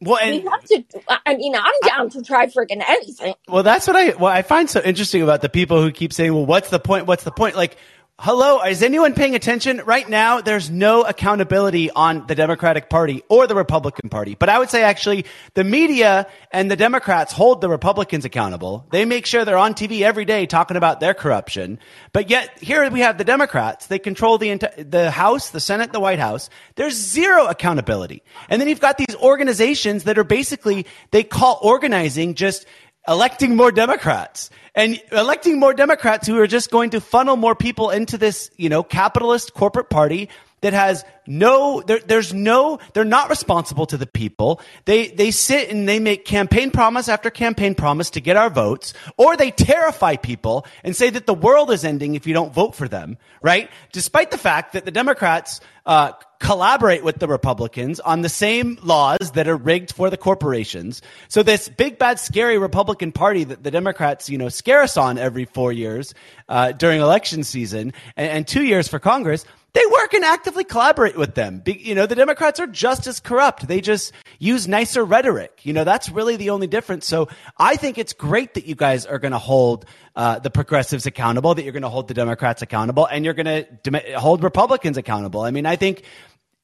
Well, 0.00 0.18
we 0.24 0.40
have 0.40 0.64
to 0.64 0.84
i 1.26 1.34
mean 1.36 1.54
i'm 1.54 1.72
down 1.86 2.10
to 2.10 2.22
try 2.22 2.46
freaking 2.46 2.82
anything 2.86 3.34
Well, 3.48 3.62
that's 3.62 3.86
what 3.86 3.96
I 3.96 4.10
what 4.10 4.32
I 4.32 4.42
find 4.42 4.68
so 4.68 4.80
interesting 4.80 5.22
about 5.22 5.40
the 5.40 5.48
people 5.48 5.80
who 5.80 5.90
keep 5.92 6.12
saying, 6.12 6.32
"Well, 6.32 6.46
what's 6.46 6.70
the 6.70 6.80
point? 6.80 7.06
What's 7.06 7.24
the 7.24 7.30
point?" 7.30 7.56
Like 7.56 7.76
Hello, 8.20 8.62
is 8.62 8.84
anyone 8.84 9.12
paying 9.12 9.34
attention? 9.34 9.82
Right 9.84 10.08
now, 10.08 10.40
there's 10.40 10.70
no 10.70 11.02
accountability 11.02 11.90
on 11.90 12.28
the 12.28 12.36
Democratic 12.36 12.88
Party 12.88 13.24
or 13.28 13.48
the 13.48 13.56
Republican 13.56 14.08
Party. 14.08 14.36
But 14.38 14.48
I 14.48 14.60
would 14.60 14.70
say 14.70 14.84
actually 14.84 15.26
the 15.54 15.64
media 15.64 16.28
and 16.52 16.70
the 16.70 16.76
Democrats 16.76 17.32
hold 17.32 17.60
the 17.60 17.68
Republicans 17.68 18.24
accountable. 18.24 18.86
They 18.92 19.04
make 19.04 19.26
sure 19.26 19.44
they're 19.44 19.58
on 19.58 19.74
TV 19.74 20.02
every 20.02 20.24
day 20.24 20.46
talking 20.46 20.76
about 20.76 21.00
their 21.00 21.12
corruption. 21.12 21.80
But 22.12 22.30
yet 22.30 22.56
here 22.62 22.88
we 22.88 23.00
have 23.00 23.18
the 23.18 23.24
Democrats. 23.24 23.88
They 23.88 23.98
control 23.98 24.38
the, 24.38 24.58
the 24.78 25.10
House, 25.10 25.50
the 25.50 25.58
Senate, 25.58 25.92
the 25.92 25.98
White 25.98 26.20
House. 26.20 26.50
There's 26.76 26.94
zero 26.94 27.46
accountability. 27.46 28.22
And 28.48 28.60
then 28.60 28.68
you've 28.68 28.78
got 28.78 28.96
these 28.96 29.16
organizations 29.16 30.04
that 30.04 30.18
are 30.18 30.24
basically, 30.24 30.86
they 31.10 31.24
call 31.24 31.58
organizing 31.60 32.34
just 32.36 32.64
electing 33.06 33.56
more 33.56 33.72
Democrats 33.72 34.50
and 34.74 35.00
electing 35.12 35.60
more 35.60 35.74
Democrats 35.74 36.26
who 36.26 36.38
are 36.38 36.46
just 36.46 36.70
going 36.70 36.90
to 36.90 37.00
funnel 37.00 37.36
more 37.36 37.54
people 37.54 37.90
into 37.90 38.18
this, 38.18 38.50
you 38.56 38.68
know, 38.68 38.82
capitalist 38.82 39.54
corporate 39.54 39.90
party 39.90 40.28
that 40.62 40.72
has 40.72 41.04
no, 41.26 41.82
there, 41.82 41.98
there's 41.98 42.32
no, 42.32 42.78
they're 42.94 43.04
not 43.04 43.28
responsible 43.28 43.84
to 43.84 43.98
the 43.98 44.06
people. 44.06 44.62
They, 44.86 45.08
they 45.08 45.30
sit 45.30 45.70
and 45.70 45.86
they 45.86 45.98
make 45.98 46.24
campaign 46.24 46.70
promise 46.70 47.06
after 47.06 47.28
campaign 47.28 47.74
promise 47.74 48.08
to 48.10 48.20
get 48.22 48.38
our 48.38 48.48
votes, 48.48 48.94
or 49.18 49.36
they 49.36 49.50
terrify 49.50 50.16
people 50.16 50.66
and 50.82 50.96
say 50.96 51.10
that 51.10 51.26
the 51.26 51.34
world 51.34 51.70
is 51.70 51.84
ending 51.84 52.14
if 52.14 52.26
you 52.26 52.32
don't 52.32 52.54
vote 52.54 52.74
for 52.74 52.88
them, 52.88 53.18
right? 53.42 53.70
Despite 53.92 54.30
the 54.30 54.38
fact 54.38 54.72
that 54.72 54.86
the 54.86 54.90
Democrats, 54.90 55.60
uh, 55.84 56.12
collaborate 56.44 57.02
with 57.02 57.20
the 57.20 57.26
Republicans 57.26 58.00
on 58.00 58.20
the 58.20 58.28
same 58.28 58.78
laws 58.82 59.30
that 59.32 59.48
are 59.48 59.56
rigged 59.56 59.90
for 59.90 60.10
the 60.10 60.18
corporations. 60.18 61.00
So 61.28 61.42
this 61.42 61.70
big, 61.70 61.98
bad, 61.98 62.20
scary 62.20 62.58
Republican 62.58 63.12
Party 63.12 63.44
that 63.44 63.62
the 63.62 63.70
Democrats, 63.70 64.28
you 64.28 64.36
know, 64.36 64.50
scare 64.50 64.82
us 64.82 64.98
on 64.98 65.16
every 65.16 65.46
four 65.46 65.72
years 65.72 66.12
uh, 66.50 66.72
during 66.72 67.00
election 67.00 67.44
season 67.44 67.94
and, 68.14 68.30
and 68.30 68.46
two 68.46 68.62
years 68.62 68.88
for 68.88 68.98
Congress, 68.98 69.46
they 69.72 69.82
work 69.90 70.12
and 70.12 70.22
actively 70.22 70.64
collaborate 70.64 71.16
with 71.16 71.34
them. 71.34 71.60
Be, 71.60 71.72
you 71.72 71.94
know, 71.94 72.06
the 72.06 72.14
Democrats 72.14 72.60
are 72.60 72.66
just 72.66 73.06
as 73.06 73.20
corrupt. 73.20 73.66
They 73.66 73.80
just 73.80 74.12
use 74.38 74.68
nicer 74.68 75.02
rhetoric. 75.02 75.60
You 75.64 75.72
know, 75.72 75.82
that's 75.82 76.10
really 76.10 76.36
the 76.36 76.50
only 76.50 76.66
difference. 76.68 77.06
So 77.06 77.28
I 77.58 77.76
think 77.76 77.98
it's 77.98 78.12
great 78.12 78.54
that 78.54 78.66
you 78.66 78.74
guys 78.76 79.04
are 79.04 79.18
going 79.18 79.32
to 79.32 79.38
hold 79.38 79.86
uh, 80.14 80.38
the 80.38 80.50
progressives 80.50 81.06
accountable, 81.06 81.54
that 81.54 81.64
you're 81.64 81.72
going 81.72 81.82
to 81.82 81.88
hold 81.88 82.06
the 82.06 82.14
Democrats 82.14 82.62
accountable, 82.62 83.06
and 83.06 83.24
you're 83.24 83.34
going 83.34 83.46
to 83.46 83.62
dem- 83.82 84.14
hold 84.16 84.44
Republicans 84.44 84.96
accountable. 84.96 85.40
I 85.40 85.50
mean, 85.50 85.66
I 85.66 85.74
think 85.74 86.04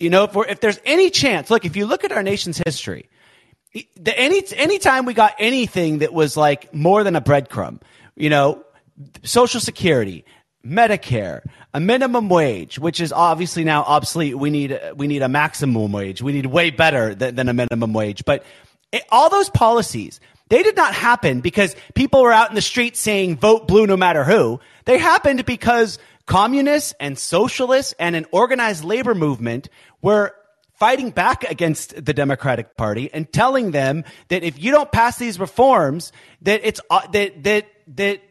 you 0.01 0.11
know, 0.11 0.25
if, 0.25 0.35
if 0.49 0.61
there's 0.61 0.81
any 0.85 1.11
chance, 1.11 1.51
look, 1.51 1.65
if 1.65 1.77
you 1.77 1.87
look 1.87 2.05
at 2.05 2.11
our 2.11 2.23
nation's 2.23 2.61
history, 2.65 3.09
the, 3.97 4.19
any 4.19 4.43
anytime 4.57 5.05
we 5.05 5.15
got 5.15 5.35
anything 5.39 5.99
that 5.99 6.13
was 6.13 6.37
like 6.37 6.75
more 6.75 7.05
than 7.05 7.15
a 7.15 7.21
breadcrumb, 7.21 7.81
you 8.17 8.31
know, 8.31 8.65
Social 9.23 9.61
Security, 9.61 10.25
Medicare, 10.67 11.43
a 11.73 11.79
minimum 11.79 12.29
wage, 12.29 12.79
which 12.79 13.01
is 13.01 13.13
obviously 13.13 13.63
now 13.63 13.83
obsolete. 13.83 14.37
We 14.37 14.51
need 14.51 14.81
we 14.97 15.07
need 15.07 15.23
a 15.23 15.29
maximum 15.29 15.93
wage. 15.93 16.21
We 16.21 16.33
need 16.33 16.47
way 16.47 16.71
better 16.71 17.15
than, 17.15 17.37
than 17.37 17.49
a 17.49 17.55
minimum 17.55 17.93
wage. 17.93 18.25
But 18.25 18.45
it, 18.91 19.05
all 19.11 19.31
those 19.31 19.51
policies, 19.51 20.19
they 20.49 20.63
did 20.65 20.77
not 20.77 20.95
happen 20.95 21.41
because 21.41 21.77
people 21.95 22.23
were 22.23 22.33
out 22.33 22.49
in 22.49 22.57
the 22.57 22.63
streets 22.63 22.99
saying 22.99 23.37
vote 23.37 23.69
blue 23.69 23.87
no 23.87 23.97
matter 23.97 24.25
who. 24.25 24.59
They 24.87 24.99
happened 24.99 25.45
because 25.45 25.99
communists 26.31 26.95
and 27.01 27.19
socialists 27.19 27.93
and 27.99 28.15
an 28.15 28.25
organized 28.31 28.85
labor 28.85 29.17
movement 29.17 29.69
were 30.01 30.33
fighting 30.75 31.11
back 31.11 31.43
against 31.51 32.05
the 32.05 32.15
Democratic 32.15 32.77
Party 32.77 33.11
and 33.13 33.31
telling 33.33 33.73
them 33.73 34.05
that 34.29 34.45
if 34.45 34.63
you 34.63 34.71
don't 34.71 34.93
pass 34.93 35.19
these 35.19 35.41
reforms, 35.41 36.13
that 36.43 36.61
it's 36.63 36.81
uh, 36.89 37.05
that 37.09 37.43
that 37.43 37.67
that 37.97 38.23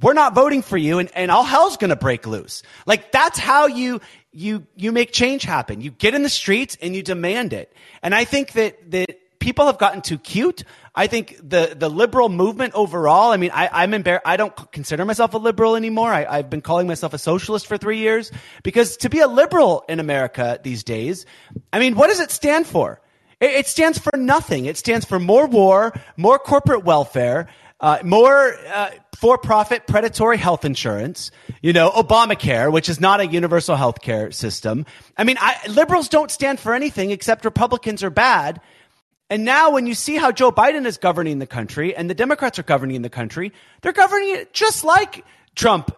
we're 0.00 0.12
not 0.12 0.36
voting 0.36 0.62
for 0.62 0.76
you 0.76 1.00
and, 1.00 1.10
and 1.16 1.32
all 1.32 1.42
hell's 1.42 1.76
going 1.76 1.90
to 1.90 1.96
break 1.96 2.28
loose. 2.28 2.62
Like 2.86 3.10
that's 3.10 3.40
how 3.40 3.66
you 3.66 4.00
you 4.30 4.64
you 4.76 4.92
make 4.92 5.10
change 5.10 5.42
happen. 5.42 5.80
You 5.80 5.90
get 5.90 6.14
in 6.14 6.22
the 6.22 6.28
streets 6.28 6.78
and 6.80 6.94
you 6.94 7.02
demand 7.02 7.52
it. 7.52 7.72
And 8.04 8.14
I 8.14 8.24
think 8.24 8.52
that 8.52 8.88
that 8.92 9.18
people 9.40 9.66
have 9.66 9.78
gotten 9.78 10.00
too 10.00 10.18
cute. 10.18 10.62
I 10.98 11.06
think 11.06 11.36
the, 11.40 11.76
the 11.78 11.88
liberal 11.88 12.28
movement 12.28 12.74
overall, 12.74 13.30
I 13.30 13.36
mean, 13.36 13.52
I, 13.54 13.70
I'm 13.72 13.94
embarrassed. 13.94 14.26
I 14.26 14.36
don't 14.36 14.72
consider 14.72 15.04
myself 15.04 15.32
a 15.32 15.38
liberal 15.38 15.76
anymore. 15.76 16.12
I, 16.12 16.26
I've 16.28 16.50
been 16.50 16.60
calling 16.60 16.88
myself 16.88 17.14
a 17.14 17.18
socialist 17.18 17.68
for 17.68 17.78
three 17.78 17.98
years 17.98 18.32
because 18.64 18.96
to 18.96 19.08
be 19.08 19.20
a 19.20 19.28
liberal 19.28 19.84
in 19.88 20.00
America 20.00 20.58
these 20.60 20.82
days, 20.82 21.24
I 21.72 21.78
mean, 21.78 21.94
what 21.94 22.08
does 22.08 22.18
it 22.18 22.32
stand 22.32 22.66
for? 22.66 23.00
It, 23.38 23.52
it 23.52 23.66
stands 23.68 24.00
for 24.00 24.16
nothing. 24.16 24.66
It 24.66 24.76
stands 24.76 25.04
for 25.06 25.20
more 25.20 25.46
war, 25.46 25.94
more 26.16 26.36
corporate 26.36 26.82
welfare, 26.82 27.46
uh, 27.78 27.98
more 28.02 28.56
uh, 28.66 28.90
for-profit 29.18 29.86
predatory 29.86 30.36
health 30.36 30.64
insurance, 30.64 31.30
you 31.62 31.72
know, 31.72 31.90
Obamacare, 31.90 32.72
which 32.72 32.88
is 32.88 32.98
not 32.98 33.20
a 33.20 33.26
universal 33.28 33.76
health 33.76 34.00
care 34.00 34.32
system. 34.32 34.84
I 35.16 35.22
mean, 35.22 35.36
I, 35.40 35.58
liberals 35.68 36.08
don't 36.08 36.32
stand 36.32 36.58
for 36.58 36.74
anything 36.74 37.12
except 37.12 37.44
Republicans 37.44 38.02
are 38.02 38.10
bad 38.10 38.60
and 39.30 39.44
now 39.44 39.70
when 39.70 39.86
you 39.86 39.94
see 39.94 40.16
how 40.16 40.32
Joe 40.32 40.50
Biden 40.50 40.86
is 40.86 40.96
governing 40.96 41.38
the 41.38 41.46
country 41.46 41.94
and 41.94 42.08
the 42.08 42.14
Democrats 42.14 42.58
are 42.58 42.62
governing 42.62 43.02
the 43.02 43.10
country, 43.10 43.52
they're 43.82 43.92
governing 43.92 44.30
it 44.30 44.52
just 44.52 44.84
like 44.84 45.24
Trump 45.54 45.94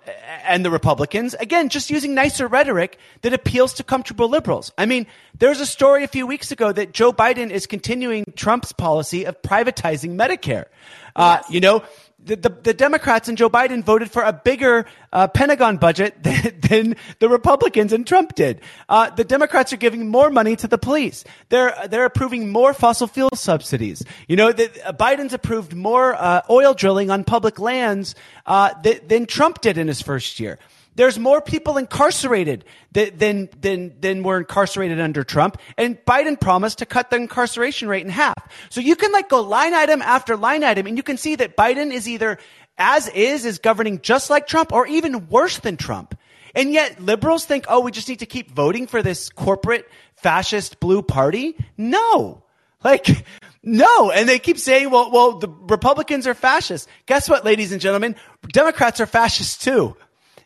and 0.46 0.64
the 0.64 0.70
Republicans. 0.70 1.34
Again, 1.34 1.68
just 1.68 1.90
using 1.90 2.14
nicer 2.14 2.48
rhetoric 2.48 2.98
that 3.20 3.34
appeals 3.34 3.74
to 3.74 3.84
comfortable 3.84 4.28
liberals. 4.28 4.72
I 4.78 4.86
mean, 4.86 5.06
there 5.38 5.50
was 5.50 5.60
a 5.60 5.66
story 5.66 6.02
a 6.02 6.08
few 6.08 6.26
weeks 6.26 6.50
ago 6.50 6.72
that 6.72 6.92
Joe 6.92 7.12
Biden 7.12 7.50
is 7.50 7.66
continuing 7.66 8.24
Trump's 8.36 8.72
policy 8.72 9.24
of 9.24 9.40
privatizing 9.42 10.16
Medicare. 10.16 10.64
Yes. 10.64 10.68
Uh, 11.14 11.38
you 11.50 11.60
know, 11.60 11.82
the, 12.24 12.36
the, 12.36 12.48
the, 12.48 12.74
Democrats 12.74 13.28
and 13.28 13.38
Joe 13.38 13.48
Biden 13.48 13.82
voted 13.82 14.10
for 14.10 14.22
a 14.22 14.32
bigger 14.32 14.86
uh, 15.12 15.28
Pentagon 15.28 15.76
budget 15.76 16.14
than, 16.22 16.60
than, 16.60 16.96
the 17.18 17.28
Republicans 17.28 17.92
and 17.92 18.06
Trump 18.06 18.34
did. 18.34 18.60
Uh, 18.88 19.10
the 19.10 19.24
Democrats 19.24 19.72
are 19.72 19.76
giving 19.76 20.08
more 20.08 20.30
money 20.30 20.56
to 20.56 20.68
the 20.68 20.78
police. 20.78 21.24
They're 21.48 21.74
they're 21.88 22.04
approving 22.04 22.50
more 22.50 22.74
fossil 22.74 23.06
fuel 23.06 23.30
subsidies. 23.34 24.04
You 24.28 24.36
know, 24.36 24.52
the, 24.52 24.70
uh, 24.86 24.92
Biden's 24.92 25.32
approved 25.32 25.74
more 25.74 26.14
uh, 26.14 26.42
oil 26.50 26.74
drilling 26.74 27.10
on 27.10 27.24
public 27.24 27.58
lands 27.58 28.14
uh, 28.46 28.74
th- 28.82 29.02
than 29.06 29.26
Trump 29.26 29.60
did 29.60 29.78
in 29.78 29.88
his 29.88 30.02
first 30.02 30.40
year. 30.40 30.58
There's 30.96 31.18
more 31.18 31.40
people 31.40 31.76
incarcerated 31.76 32.64
than, 32.92 33.48
than, 33.60 33.94
than 34.00 34.22
were 34.22 34.38
incarcerated 34.38 35.00
under 35.00 35.24
Trump. 35.24 35.58
And 35.76 35.96
Biden 36.04 36.38
promised 36.40 36.78
to 36.78 36.86
cut 36.86 37.10
the 37.10 37.16
incarceration 37.16 37.88
rate 37.88 38.04
in 38.04 38.10
half. 38.10 38.36
So 38.70 38.80
you 38.80 38.96
can 38.96 39.12
like 39.12 39.28
go 39.28 39.40
line 39.40 39.72
item 39.72 40.02
after 40.02 40.36
line 40.36 40.64
item 40.64 40.86
and 40.86 40.96
you 40.96 41.02
can 41.02 41.16
see 41.16 41.36
that 41.36 41.56
Biden 41.56 41.92
is 41.92 42.08
either 42.08 42.38
as 42.76 43.08
is, 43.08 43.44
is 43.44 43.58
governing 43.58 44.00
just 44.00 44.30
like 44.30 44.46
Trump 44.46 44.72
or 44.72 44.86
even 44.86 45.28
worse 45.28 45.58
than 45.58 45.76
Trump. 45.76 46.18
And 46.54 46.72
yet 46.72 47.00
liberals 47.00 47.44
think, 47.44 47.66
oh, 47.68 47.80
we 47.80 47.92
just 47.92 48.08
need 48.08 48.20
to 48.20 48.26
keep 48.26 48.50
voting 48.50 48.86
for 48.86 49.02
this 49.02 49.30
corporate 49.30 49.88
fascist 50.16 50.80
blue 50.80 51.02
party. 51.02 51.56
No. 51.76 52.42
Like, 52.82 53.24
no. 53.62 54.10
And 54.10 54.28
they 54.28 54.38
keep 54.38 54.58
saying, 54.58 54.90
well, 54.90 55.10
well, 55.12 55.38
the 55.38 55.48
Republicans 55.48 56.26
are 56.26 56.34
fascists. 56.34 56.88
Guess 57.06 57.28
what, 57.28 57.44
ladies 57.44 57.70
and 57.72 57.80
gentlemen? 57.80 58.16
Democrats 58.48 59.00
are 59.00 59.06
fascists 59.06 59.62
too. 59.62 59.96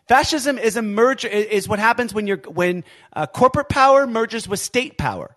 Fascism 0.08 0.58
is 0.58 0.76
a 0.76 0.82
merge, 0.82 1.24
is 1.24 1.68
what 1.68 1.78
happens 1.78 2.12
when 2.12 2.26
you're, 2.26 2.42
when 2.46 2.84
uh, 3.12 3.26
corporate 3.26 3.68
power 3.68 4.06
merges 4.06 4.46
with 4.46 4.60
state 4.60 4.98
power. 4.98 5.34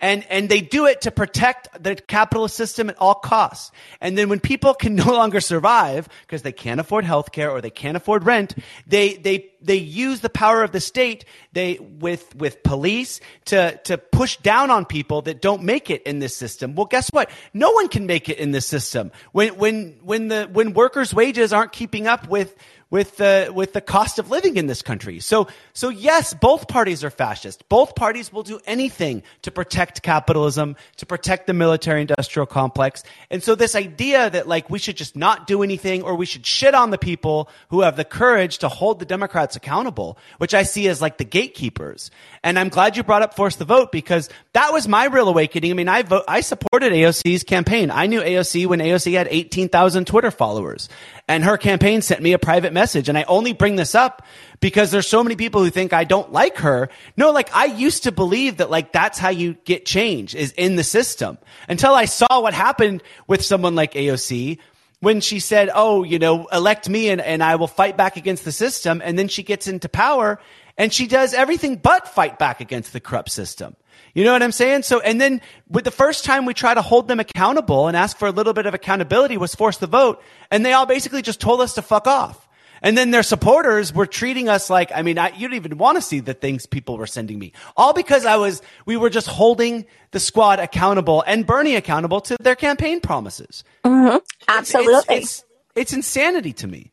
And, 0.00 0.26
and 0.28 0.48
they 0.48 0.60
do 0.60 0.86
it 0.86 1.02
to 1.02 1.12
protect 1.12 1.82
the 1.82 1.94
capitalist 1.94 2.56
system 2.56 2.90
at 2.90 2.98
all 2.98 3.14
costs. 3.14 3.70
And 4.00 4.18
then 4.18 4.28
when 4.28 4.40
people 4.40 4.74
can 4.74 4.94
no 4.96 5.12
longer 5.12 5.40
survive 5.40 6.08
because 6.22 6.42
they 6.42 6.52
can't 6.52 6.80
afford 6.80 7.04
healthcare 7.04 7.50
or 7.52 7.60
they 7.60 7.70
can't 7.70 7.96
afford 7.96 8.24
rent, 8.24 8.54
they, 8.86 9.14
they, 9.14 9.51
they 9.62 9.76
use 9.76 10.20
the 10.20 10.30
power 10.30 10.62
of 10.62 10.72
the 10.72 10.80
state 10.80 11.24
they, 11.52 11.78
with, 11.78 12.34
with 12.36 12.62
police 12.62 13.20
to, 13.46 13.78
to 13.84 13.98
push 13.98 14.36
down 14.38 14.70
on 14.70 14.84
people 14.84 15.22
that 15.22 15.40
don't 15.40 15.62
make 15.62 15.90
it 15.90 16.02
in 16.02 16.18
this 16.18 16.36
system. 16.36 16.74
Well, 16.74 16.86
guess 16.86 17.08
what? 17.10 17.30
No 17.54 17.70
one 17.72 17.88
can 17.88 18.06
make 18.06 18.28
it 18.28 18.38
in 18.38 18.50
this 18.50 18.66
system. 18.66 19.12
When, 19.32 19.56
when, 19.56 19.98
when 20.02 20.28
the, 20.28 20.48
when 20.52 20.72
workers' 20.72 21.14
wages 21.14 21.52
aren't 21.52 21.72
keeping 21.72 22.06
up 22.06 22.28
with, 22.28 22.56
with 22.92 23.16
the 23.16 23.50
with 23.52 23.72
the 23.72 23.80
cost 23.80 24.18
of 24.18 24.30
living 24.30 24.58
in 24.58 24.66
this 24.66 24.82
country. 24.82 25.18
So 25.18 25.48
so 25.72 25.88
yes, 25.88 26.34
both 26.34 26.68
parties 26.68 27.02
are 27.02 27.10
fascist. 27.10 27.66
Both 27.70 27.96
parties 27.96 28.30
will 28.30 28.42
do 28.42 28.60
anything 28.66 29.22
to 29.40 29.50
protect 29.50 30.02
capitalism, 30.02 30.76
to 30.98 31.06
protect 31.06 31.46
the 31.46 31.54
military 31.54 32.02
industrial 32.02 32.44
complex. 32.44 33.02
And 33.30 33.42
so 33.42 33.54
this 33.54 33.74
idea 33.74 34.28
that 34.28 34.46
like 34.46 34.68
we 34.68 34.78
should 34.78 34.98
just 34.98 35.16
not 35.16 35.46
do 35.46 35.62
anything 35.62 36.02
or 36.02 36.14
we 36.14 36.26
should 36.26 36.44
shit 36.44 36.74
on 36.74 36.90
the 36.90 36.98
people 36.98 37.48
who 37.70 37.80
have 37.80 37.96
the 37.96 38.04
courage 38.04 38.58
to 38.58 38.68
hold 38.68 38.98
the 38.98 39.06
Democrats 39.06 39.51
accountable, 39.56 40.18
which 40.38 40.54
I 40.54 40.62
see 40.62 40.88
as 40.88 41.00
like 41.00 41.18
the 41.18 41.24
gatekeepers. 41.24 42.10
And 42.42 42.58
I'm 42.58 42.68
glad 42.68 42.96
you 42.96 43.02
brought 43.02 43.22
up 43.22 43.34
force 43.34 43.56
the 43.56 43.64
vote 43.64 43.92
because 43.92 44.28
that 44.52 44.72
was 44.72 44.88
my 44.88 45.06
real 45.06 45.28
awakening. 45.28 45.70
I 45.70 45.74
mean, 45.74 45.88
I 45.88 46.02
vote, 46.02 46.24
I 46.28 46.40
supported 46.40 46.92
AOC's 46.92 47.44
campaign. 47.44 47.90
I 47.90 48.06
knew 48.06 48.20
AOC 48.20 48.66
when 48.66 48.80
AOC 48.80 49.12
had 49.12 49.28
18,000 49.30 50.06
Twitter 50.06 50.30
followers 50.30 50.88
and 51.28 51.44
her 51.44 51.56
campaign 51.56 52.02
sent 52.02 52.22
me 52.22 52.32
a 52.32 52.38
private 52.38 52.72
message. 52.72 53.08
And 53.08 53.16
I 53.16 53.22
only 53.24 53.52
bring 53.52 53.76
this 53.76 53.94
up 53.94 54.24
because 54.60 54.90
there's 54.90 55.08
so 55.08 55.22
many 55.22 55.36
people 55.36 55.62
who 55.62 55.70
think 55.70 55.92
I 55.92 56.04
don't 56.04 56.32
like 56.32 56.58
her. 56.58 56.88
No, 57.16 57.30
like 57.30 57.54
I 57.54 57.66
used 57.66 58.04
to 58.04 58.12
believe 58.12 58.58
that 58.58 58.70
like 58.70 58.92
that's 58.92 59.18
how 59.18 59.30
you 59.30 59.54
get 59.64 59.84
change 59.84 60.34
is 60.34 60.52
in 60.52 60.76
the 60.76 60.84
system 60.84 61.38
until 61.68 61.94
I 61.94 62.06
saw 62.06 62.40
what 62.40 62.54
happened 62.54 63.02
with 63.26 63.44
someone 63.44 63.74
like 63.74 63.94
AOC 63.94 64.58
when 65.02 65.20
she 65.20 65.40
said, 65.40 65.68
"Oh, 65.74 66.04
you 66.04 66.18
know, 66.18 66.46
elect 66.52 66.88
me 66.88 67.10
and, 67.10 67.20
and 67.20 67.42
I 67.42 67.56
will 67.56 67.66
fight 67.66 67.96
back 67.96 68.16
against 68.16 68.44
the 68.44 68.52
system," 68.52 69.02
and 69.04 69.18
then 69.18 69.26
she 69.26 69.42
gets 69.42 69.66
into 69.66 69.88
power 69.88 70.38
and 70.78 70.92
she 70.92 71.06
does 71.06 71.34
everything 71.34 71.76
but 71.76 72.08
fight 72.08 72.38
back 72.38 72.60
against 72.60 72.92
the 72.92 73.00
corrupt 73.00 73.30
system. 73.30 73.76
You 74.14 74.24
know 74.24 74.32
what 74.32 74.42
I'm 74.42 74.52
saying? 74.52 74.82
So, 74.82 75.00
and 75.00 75.20
then 75.20 75.40
with 75.68 75.84
the 75.84 75.90
first 75.90 76.24
time 76.24 76.44
we 76.46 76.54
try 76.54 76.72
to 76.72 76.82
hold 76.82 77.08
them 77.08 77.18
accountable 77.18 77.88
and 77.88 77.96
ask 77.96 78.16
for 78.16 78.28
a 78.28 78.30
little 78.30 78.52
bit 78.52 78.66
of 78.66 78.74
accountability 78.74 79.36
was 79.36 79.54
force 79.54 79.78
the 79.78 79.86
vote, 79.86 80.22
and 80.50 80.64
they 80.64 80.72
all 80.72 80.86
basically 80.86 81.22
just 81.22 81.40
told 81.40 81.60
us 81.60 81.74
to 81.74 81.82
fuck 81.82 82.06
off. 82.06 82.48
And 82.82 82.98
then 82.98 83.12
their 83.12 83.22
supporters 83.22 83.94
were 83.94 84.06
treating 84.06 84.48
us 84.48 84.68
like, 84.68 84.90
I 84.94 85.02
mean, 85.02 85.18
I, 85.18 85.30
you 85.36 85.48
don't 85.48 85.56
even 85.56 85.78
want 85.78 85.96
to 85.96 86.02
see 86.02 86.20
the 86.20 86.34
things 86.34 86.66
people 86.66 86.98
were 86.98 87.06
sending 87.06 87.38
me. 87.38 87.52
All 87.76 87.92
because 87.92 88.26
I 88.26 88.36
was, 88.36 88.60
we 88.84 88.96
were 88.96 89.10
just 89.10 89.28
holding 89.28 89.86
the 90.10 90.20
squad 90.20 90.58
accountable 90.58 91.22
and 91.26 91.46
Bernie 91.46 91.76
accountable 91.76 92.20
to 92.22 92.36
their 92.40 92.56
campaign 92.56 93.00
promises. 93.00 93.64
Mm-hmm. 93.84 94.16
Absolutely. 94.48 94.94
It's, 94.94 95.08
it's, 95.08 95.38
it's, 95.38 95.44
it's 95.76 95.92
insanity 95.92 96.52
to 96.54 96.66
me. 96.66 96.92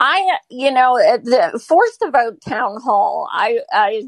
I, 0.00 0.38
you 0.48 0.72
know, 0.72 0.96
the 0.96 1.62
force 1.64 1.96
the 2.00 2.10
vote 2.10 2.40
town 2.40 2.80
hall, 2.80 3.28
I, 3.30 3.60
I, 3.70 4.02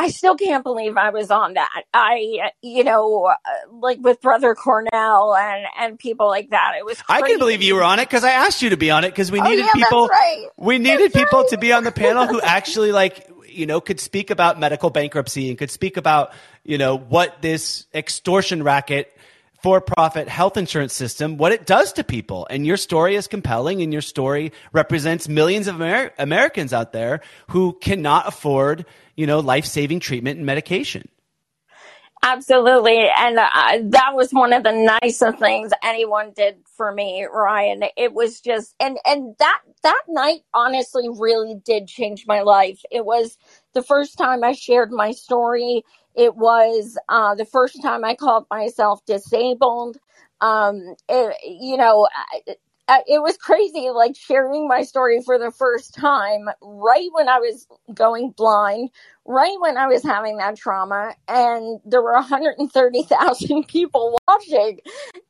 I 0.00 0.08
still 0.08 0.34
can't 0.36 0.64
believe 0.64 0.96
I 0.96 1.10
was 1.10 1.30
on 1.30 1.54
that. 1.54 1.82
I, 1.92 2.50
you 2.62 2.84
know, 2.84 3.24
uh, 3.24 3.34
like 3.70 3.98
with 4.00 4.20
Brother 4.20 4.54
Cornell 4.54 5.34
and 5.36 5.66
and 5.78 5.98
people 5.98 6.28
like 6.28 6.50
that. 6.50 6.72
It 6.78 6.84
was. 6.84 7.00
Crazy. 7.02 7.22
I 7.22 7.26
can 7.28 7.38
believe 7.38 7.62
you 7.62 7.74
were 7.74 7.82
on 7.84 7.98
it 7.98 8.06
because 8.08 8.24
I 8.24 8.30
asked 8.30 8.62
you 8.62 8.70
to 8.70 8.76
be 8.76 8.90
on 8.90 9.04
it 9.04 9.10
because 9.10 9.30
we 9.30 9.40
Oh, 9.40 9.44
needed 9.44 9.66
yeah, 9.66 9.72
people. 9.74 10.08
that's 10.08 10.10
right. 10.20 10.46
We 10.56 10.78
needed 10.78 11.12
That's 11.12 11.24
people 11.24 11.40
right. 11.40 11.48
to 11.50 11.58
be 11.58 11.72
on 11.72 11.84
the 11.84 11.92
panel 11.92 12.26
who 12.26 12.40
actually 12.58 12.92
like 12.92 13.28
you 13.46 13.66
know 13.66 13.80
could 13.80 14.00
speak 14.00 14.30
about 14.30 14.58
medical 14.58 14.90
bankruptcy 14.90 15.48
and 15.50 15.58
could 15.58 15.70
speak 15.70 15.96
about 15.96 16.32
you 16.64 16.78
know 16.78 16.96
what 16.96 17.42
this 17.42 17.86
extortion 17.94 18.62
racket 18.62 19.14
for-profit 19.62 20.26
health 20.28 20.56
insurance 20.56 20.94
system 20.94 21.36
what 21.36 21.52
it 21.52 21.66
does 21.66 21.92
to 21.92 22.02
people 22.02 22.46
and 22.48 22.64
your 22.66 22.78
story 22.78 23.14
is 23.14 23.26
compelling 23.26 23.82
and 23.82 23.92
your 23.92 24.00
story 24.00 24.52
represents 24.72 25.28
millions 25.28 25.66
of 25.68 25.74
Amer- 25.82 26.12
Americans 26.18 26.72
out 26.72 26.92
there 26.92 27.20
who 27.48 27.74
cannot 27.74 28.26
afford 28.26 28.86
you 29.16 29.26
know 29.26 29.40
life-saving 29.40 30.00
treatment 30.00 30.36
and 30.36 30.46
medication 30.46 31.08
Absolutely. 32.22 33.08
And 33.16 33.38
uh, 33.38 33.78
that 33.88 34.10
was 34.12 34.30
one 34.30 34.52
of 34.52 34.62
the 34.62 34.72
nicest 35.02 35.38
things 35.38 35.72
anyone 35.82 36.32
did 36.36 36.56
for 36.76 36.92
me, 36.92 37.26
Ryan. 37.32 37.84
It 37.96 38.12
was 38.12 38.42
just, 38.42 38.74
and, 38.78 38.98
and 39.06 39.34
that, 39.38 39.60
that 39.82 40.02
night 40.06 40.40
honestly 40.52 41.08
really 41.08 41.54
did 41.64 41.86
change 41.86 42.26
my 42.26 42.42
life. 42.42 42.82
It 42.90 43.06
was 43.06 43.38
the 43.72 43.82
first 43.82 44.18
time 44.18 44.44
I 44.44 44.52
shared 44.52 44.90
my 44.92 45.12
story. 45.12 45.82
It 46.14 46.36
was, 46.36 46.98
uh, 47.08 47.36
the 47.36 47.46
first 47.46 47.80
time 47.80 48.04
I 48.04 48.16
called 48.16 48.44
myself 48.50 49.02
disabled. 49.06 49.96
Um, 50.42 50.94
it, 51.08 51.36
you 51.42 51.78
know, 51.78 52.06
it 53.06 53.22
was 53.22 53.36
crazy, 53.36 53.90
like 53.90 54.16
sharing 54.16 54.68
my 54.68 54.82
story 54.82 55.22
for 55.22 55.38
the 55.38 55.50
first 55.52 55.94
time 55.94 56.48
right 56.62 57.08
when 57.12 57.28
I 57.28 57.38
was 57.38 57.66
going 57.94 58.32
blind 58.36 58.90
right 59.24 59.56
when 59.60 59.76
I 59.76 59.86
was 59.86 60.02
having 60.02 60.38
that 60.38 60.56
trauma, 60.56 61.14
and 61.28 61.80
there 61.84 62.02
were 62.02 62.14
130,000 62.14 63.64
people 63.68 64.18
watching, 64.26 64.80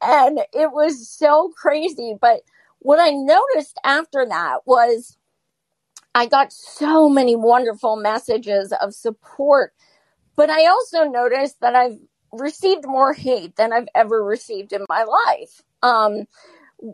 and 0.03 0.41
it 0.53 0.73
was 0.73 1.09
so 1.09 1.53
crazy. 1.57 2.15
But 2.21 2.41
what 2.79 2.99
I 2.99 3.11
noticed 3.11 3.79
after 3.85 4.25
that 4.27 4.61
was 4.67 5.17
I 6.15 6.27
got 6.27 6.53
so 6.53 7.09
many 7.09 7.37
wonderful 7.37 7.97
messages 7.97 8.73
of 8.81 8.95
support, 8.95 9.73
but 10.37 10.51
I 10.51 10.67
also 10.67 11.05
noticed 11.05 11.61
that 11.61 11.75
I've 11.75 11.99
received 12.33 12.87
more 12.87 13.13
hate 13.13 13.57
than 13.57 13.73
I've 13.73 13.89
ever 13.95 14.25
received 14.25 14.73
in 14.73 14.85
my 14.89 15.05
life. 15.05 15.63
Um, 15.83 16.27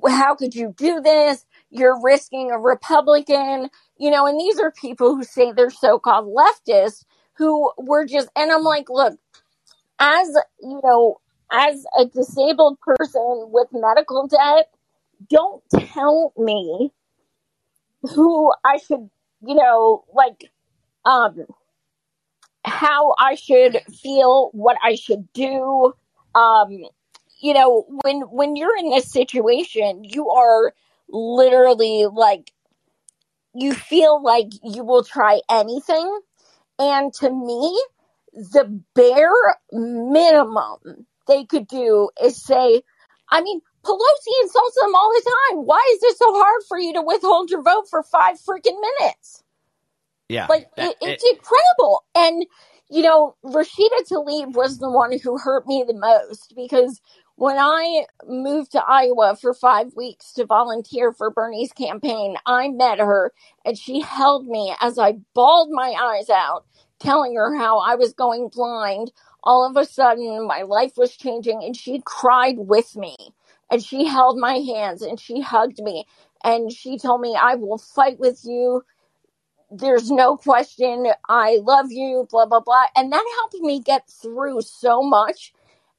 how 0.09 0.35
could 0.35 0.55
you 0.55 0.75
do 0.77 1.01
this? 1.01 1.45
You're 1.71 2.01
risking 2.03 2.51
a 2.51 2.59
Republican, 2.59 3.71
you 3.99 4.11
know, 4.11 4.27
and 4.27 4.39
these 4.39 4.59
are 4.59 4.73
people 4.73 5.15
who 5.15 5.25
say 5.25 5.53
they're 5.53 5.71
so-called 5.71 6.35
leftists 6.35 7.05
who 7.35 7.73
were 7.79 8.07
just, 8.07 8.29
and 8.37 8.51
I'm 8.51 8.63
like, 8.63 8.89
look, 8.89 9.19
as, 9.99 10.29
you 10.61 10.81
know, 10.83 11.21
as 11.51 11.85
a 11.99 12.07
disabled 12.07 12.81
person 12.81 13.49
with 13.51 13.69
medical 13.73 14.27
debt, 14.27 14.71
don't 15.29 15.63
tell 15.71 16.33
me 16.37 16.93
who 18.03 18.53
I 18.65 18.79
should, 18.79 19.09
you 19.47 19.55
know, 19.55 20.05
like, 20.15 20.51
um, 21.05 21.47
how 22.65 23.15
I 23.19 23.37
should 23.37 23.81
feel, 24.03 24.51
what 24.53 24.77
I 24.83 24.97
should 24.97 25.33
do. 25.33 25.93
Um, 26.35 26.85
you 27.41 27.55
know, 27.55 27.85
when 28.05 28.23
when 28.23 28.57
you're 28.57 28.77
in 28.77 28.91
this 28.91 29.11
situation, 29.11 30.05
you 30.05 30.31
are 30.31 30.73
literally 31.09 32.07
like 32.13 32.53
you 33.55 33.73
feel 33.73 34.23
like 34.23 34.49
you 34.63 34.85
will 34.85 35.05
try 35.05 35.41
anything. 35.51 36.21
And 36.79 37.13
to 37.15 37.31
me, 37.31 37.83
the 38.35 38.83
bare 38.95 39.57
minimum 39.73 41.07
they 41.27 41.45
could 41.45 41.67
do 41.67 42.11
is 42.23 42.43
say, 42.43 42.83
I 43.31 43.41
mean, 43.41 43.61
Pelosi 43.85 44.43
insults 44.43 44.77
them 44.81 44.95
all 44.95 45.11
the 45.15 45.31
time. 45.51 45.59
Why 45.65 45.83
is 45.95 46.03
it 46.03 46.19
so 46.19 46.33
hard 46.35 46.63
for 46.69 46.79
you 46.79 46.93
to 46.95 47.03
withhold 47.03 47.51
your 47.51 47.63
vote 47.63 47.89
for 47.89 48.03
five 48.03 48.37
freaking 48.37 48.79
minutes? 49.01 49.43
yeah 50.29 50.47
Like 50.49 50.69
That- 50.77 50.91
it, 50.91 50.97
it's 51.01 51.25
incredible. 51.25 52.05
And 52.15 52.47
you 52.89 53.03
know, 53.03 53.35
Rashida 53.45 54.09
Tlaib 54.09 54.55
was 54.55 54.79
the 54.79 54.91
one 54.91 55.19
who 55.19 55.39
hurt 55.39 55.67
me 55.67 55.85
the 55.87 55.95
most 55.95 56.55
because 56.55 57.01
when 57.37 57.59
I 57.59 58.07
moved 58.29 58.73
to 58.73 58.85
Iowa 58.85 59.37
for 59.41 59.55
five 59.55 59.95
weeks 59.97 60.33
to 60.35 60.47
volunteer 60.47 61.13
for 61.13 61.31
Bernie's 61.31 61.73
campaign, 61.73 62.37
I 62.47 62.69
met 62.69 63.01
her 63.01 63.33
and 63.67 63.79
she 63.79 64.03
held 64.03 64.47
me 64.47 64.75
as 64.81 64.99
I 64.99 65.15
bawled 65.35 65.71
my 65.73 65.95
eyes 66.01 66.31
out, 66.31 66.67
telling 67.01 67.37
her 67.37 67.57
how 67.57 67.81
I 67.81 67.97
was 67.97 68.15
going 68.15 68.51
blind. 68.51 69.13
All 69.45 69.69
of 69.69 69.77
a 69.77 69.87
sudden, 69.87 70.47
my 70.47 70.63
life 70.63 70.95
was 70.97 71.17
changing 71.17 71.65
and 71.65 71.77
she 71.77 72.03
cried 72.05 72.57
with 72.59 72.97
me 72.97 73.17
and 73.71 73.85
she 73.85 74.07
held 74.07 74.39
my 74.39 74.55
hands 74.59 75.03
and 75.03 75.21
she 75.21 75.41
hugged 75.43 75.81
me 75.83 76.07
and 76.45 76.73
she 76.73 76.99
told 76.99 77.21
me, 77.23 77.37
I 77.41 77.57
will 77.57 77.79
fight 77.79 78.21
with 78.21 78.43
you 78.45 78.81
there's 79.71 80.11
no 80.11 80.39
question 80.39 81.09
I 81.29 81.59
love 81.63 81.93
you, 81.93 82.27
blah, 82.31 82.47
blah, 82.47 82.63
blah. 82.63 82.87
And 82.97 83.13
that 83.13 83.27
helped 83.41 83.57
me 83.61 83.81
get 83.81 84.09
through 84.11 84.63
so 84.63 85.03
much. 85.03 85.55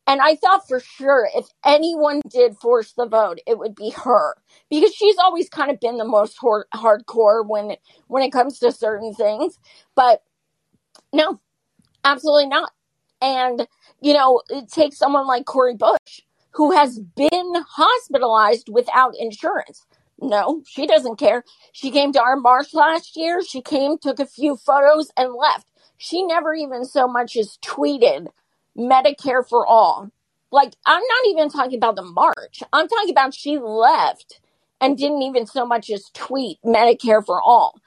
And 0.07 0.21
I 0.21 0.35
thought 0.35 0.67
for 0.67 0.79
sure 0.79 1.29
if 1.35 1.47
anyone 1.65 2.21
did 2.29 2.57
force 2.57 2.93
the 2.93 3.07
vote, 3.07 3.39
it 3.47 3.59
would 3.59 3.75
be 3.75 3.91
her 3.91 4.35
because 4.69 4.93
she's 4.93 5.17
always 5.17 5.49
kind 5.49 5.71
of 5.71 5.79
been 5.79 5.97
the 5.97 6.05
most 6.05 6.37
hor- 6.39 6.67
hardcore 6.73 7.47
when 7.47 7.71
it, 7.71 7.81
when 8.07 8.23
it 8.23 8.31
comes 8.31 8.59
to 8.59 8.71
certain 8.71 9.13
things. 9.13 9.59
But 9.95 10.23
no, 11.13 11.39
absolutely 12.05 12.47
not. 12.47 12.71
And, 13.21 13.67
you 14.01 14.13
know, 14.13 14.41
it 14.49 14.71
takes 14.71 14.97
someone 14.97 15.27
like 15.27 15.45
Cory 15.45 15.75
Bush 15.75 16.21
who 16.53 16.71
has 16.71 16.99
been 16.99 17.53
hospitalized 17.69 18.69
without 18.71 19.13
insurance. 19.17 19.85
No, 20.21 20.63
she 20.67 20.87
doesn't 20.87 21.17
care. 21.17 21.43
She 21.73 21.91
came 21.91 22.11
to 22.13 22.21
our 22.21 22.35
march 22.37 22.73
last 22.73 23.17
year. 23.17 23.41
She 23.43 23.61
came, 23.61 23.97
took 23.97 24.19
a 24.19 24.25
few 24.27 24.57
photos, 24.57 25.11
and 25.17 25.33
left. 25.33 25.67
She 25.97 26.23
never 26.23 26.53
even 26.55 26.85
so 26.85 27.07
much 27.07 27.37
as 27.37 27.57
tweeted 27.63 28.27
Medicare 28.77 29.47
for 29.47 29.65
all. 29.65 30.09
Like, 30.51 30.73
I'm 30.85 31.01
not 31.01 31.27
even 31.29 31.49
talking 31.49 31.77
about 31.77 31.95
the 31.95 32.03
march. 32.03 32.63
I'm 32.71 32.87
talking 32.87 33.11
about 33.11 33.33
she 33.33 33.57
left 33.59 34.39
and 34.79 34.97
didn't 34.97 35.23
even 35.23 35.45
so 35.45 35.65
much 35.65 35.89
as 35.89 36.09
tweet 36.13 36.59
Medicare 36.63 37.25
for 37.25 37.41
all. 37.41 37.79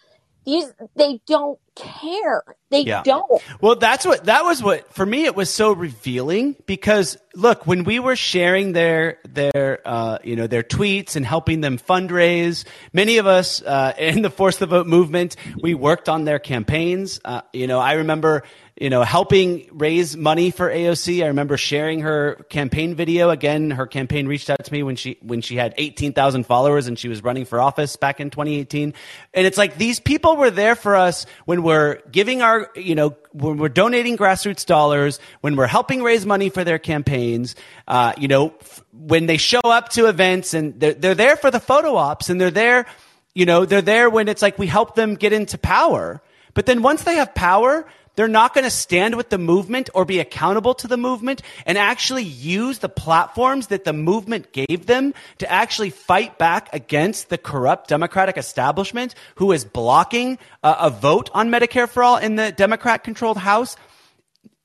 These, 0.47 0.73
they 0.97 1.21
don't 1.27 1.59
care. 1.77 2.43
They 2.71 2.83
Yeah. 2.83 3.03
don't. 3.03 3.43
Well, 3.61 3.77
that's 3.77 4.07
what 4.07 4.25
that 4.25 4.45
was 4.45 4.63
what 4.63 4.93
for 4.93 5.05
me 5.05 5.25
it 5.25 5.37
was 5.37 5.51
so 5.51 5.73
revealing 5.73 6.57
because 6.67 7.19
look, 7.35 7.67
when 7.67 7.85
we 7.85 7.99
were 7.99 8.17
sharing 8.17 8.73
their 8.73 9.19
their 9.29 9.81
uh, 9.85 10.19
you 10.25 10.37
know 10.37 10.47
their 10.47 10.63
tweets 10.63 11.15
and 11.15 11.27
helping 11.27 11.61
them 11.61 11.79
fundraise, 11.79 12.65
many 12.93 13.19
of 13.19 13.27
us 13.27 13.63
uh, 13.63 13.93
in 13.99 14.23
the 14.23 14.31
Force 14.31 14.57
the 14.57 14.67
Vote 14.67 14.87
movement, 14.87 15.37
we 15.63 15.75
worked 15.75 16.09
on 16.09 16.25
their 16.25 16.39
campaigns. 16.39 17.21
Uh, 17.25 17.43
you 17.53 17.67
know, 17.67 17.79
I 17.79 17.95
remember 17.95 18.43
you 18.81 18.89
know 18.89 19.03
helping 19.03 19.69
raise 19.73 20.17
money 20.17 20.51
for 20.51 20.71
AOC. 20.71 21.23
I 21.23 21.27
remember 21.27 21.59
sharing 21.59 22.01
her 22.01 22.37
campaign 22.49 22.95
video. 22.95 23.29
Again, 23.29 23.71
her 23.71 23.87
campaign 23.87 24.27
reached 24.27 24.49
out 24.49 24.65
to 24.65 24.73
me 24.73 24.83
when 24.83 24.97
she 24.97 25.19
when 25.21 25.43
she 25.43 25.57
had 25.57 25.75
18,000 25.77 26.45
followers 26.45 26.87
and 26.87 26.99
she 26.99 27.09
was 27.09 27.23
running 27.23 27.45
for 27.45 27.61
office 27.61 27.97
back 27.97 28.21
in 28.21 28.31
2018. 28.31 28.95
And 29.35 29.47
it's 29.47 29.59
like 29.59 29.77
these 29.77 30.01
people 30.01 30.37
were 30.37 30.51
there 30.51 30.75
for 30.75 30.97
us 30.97 31.27
when 31.45 31.63
we're 31.63 32.01
giving 32.11 32.41
our, 32.41 32.71
you 32.75 32.95
know, 32.95 33.15
when 33.33 33.59
we're 33.59 33.69
donating 33.69 34.17
grassroots 34.17 34.65
dollars, 34.65 35.21
when 35.43 35.57
we're 35.57 35.67
helping 35.67 36.03
raise 36.03 36.25
money 36.25 36.49
for 36.49 36.65
their 36.65 36.79
campaigns, 36.79 37.57
uh, 37.87 38.15
you 38.17 38.29
know, 38.29 38.55
f- 38.63 38.83
when 38.95 39.27
they 39.27 39.37
show 39.37 39.61
up 39.61 39.91
to 39.91 40.07
events 40.07 40.55
and 40.55 40.81
they're, 40.81 40.95
they're 40.95 41.15
there 41.15 41.37
for 41.37 41.51
the 41.51 41.61
photo 41.61 41.97
ops 41.97 42.31
and 42.31 42.41
they're 42.41 42.51
there, 42.51 42.87
you 43.35 43.45
know, 43.45 43.67
they're 43.67 43.83
there 43.83 44.09
when 44.09 44.27
it's 44.27 44.41
like 44.41 44.59
we 44.59 44.67
help 44.67 44.95
them 44.95 45.17
get 45.17 45.35
into 45.35 45.59
power. 45.59 46.23
But 46.55 46.67
then 46.67 46.83
once 46.83 47.05
they 47.05 47.17
have 47.17 47.35
power, 47.35 47.87
they're 48.17 48.29
not 48.29 48.55
going 48.55 48.65
to 48.65 48.71
stand 48.71 49.15
with 49.17 49.31
the 49.31 49.39
movement 49.39 49.89
or 49.95 50.05
be 50.05 50.19
accountable 50.19 50.75
to 50.75 50.89
the 50.89 50.97
movement 50.97 51.43
and 51.65 51.79
actually 51.79 52.25
use 52.25 52.79
the 52.79 52.89
platforms 52.89 53.69
that 53.69 53.85
the 53.85 53.93
movement 53.93 54.53
gave 54.53 54.87
them 54.87 55.15
to 55.39 55.51
actually 55.51 55.91
fight 55.91 56.37
back 56.37 56.69
against 56.73 57.29
the 57.29 57.39
corrupt 57.39 57.89
Democratic 57.89 58.37
establishment 58.37 59.15
who 59.37 59.53
is 59.53 59.65
blocking 59.65 60.39
a, 60.63 60.77
a 60.81 60.91
vote 60.91 61.31
on 61.35 61.51
Medicare 61.51 61.89
for 61.89 62.03
all 62.03 62.17
in 62.17 62.37
the 62.37 62.53
Democrat 62.53 63.05
controlled 63.05 63.39
House. 63.39 63.77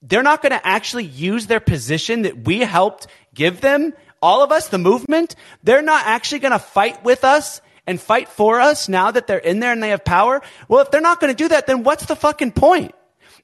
They're 0.01 0.23
not 0.23 0.41
going 0.41 0.51
to 0.51 0.67
actually 0.67 1.05
use 1.05 1.47
their 1.47 1.59
position 1.59 2.23
that 2.23 2.45
we 2.45 2.59
helped 2.59 3.07
give 3.33 3.61
them. 3.61 3.93
All 4.21 4.43
of 4.43 4.51
us, 4.51 4.69
the 4.69 4.77
movement, 4.77 5.35
they're 5.63 5.81
not 5.81 6.05
actually 6.05 6.39
going 6.39 6.51
to 6.51 6.59
fight 6.59 7.03
with 7.03 7.23
us 7.23 7.61
and 7.87 8.01
fight 8.01 8.27
for 8.27 8.59
us 8.59 8.89
now 8.89 9.11
that 9.11 9.27
they're 9.27 9.37
in 9.37 9.59
there 9.59 9.71
and 9.71 9.81
they 9.81 9.89
have 9.89 10.03
power. 10.03 10.41
Well, 10.67 10.81
if 10.81 10.91
they're 10.91 11.01
not 11.01 11.19
going 11.19 11.33
to 11.33 11.37
do 11.37 11.49
that, 11.49 11.67
then 11.67 11.83
what's 11.83 12.05
the 12.05 12.15
fucking 12.15 12.53
point? 12.53 12.93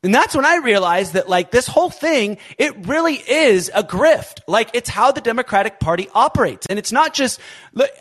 And 0.04 0.16
that's 0.16 0.36
when 0.36 0.46
I 0.46 0.56
realized 0.56 1.14
that 1.14 1.30
like 1.30 1.52
this 1.52 1.68
whole 1.68 1.92
thing, 1.92 2.40
it 2.58 2.88
really 2.88 3.16
is 3.16 3.70
a 3.74 3.84
grift. 3.84 4.40
Like 4.48 4.72
it's 4.74 4.90
how 4.90 5.12
the 5.12 5.22
Democratic 5.22 5.80
Party 5.80 6.10
operates. 6.16 6.66
And 6.68 6.80
it's 6.80 6.92
not 6.92 7.14
just, 7.14 7.40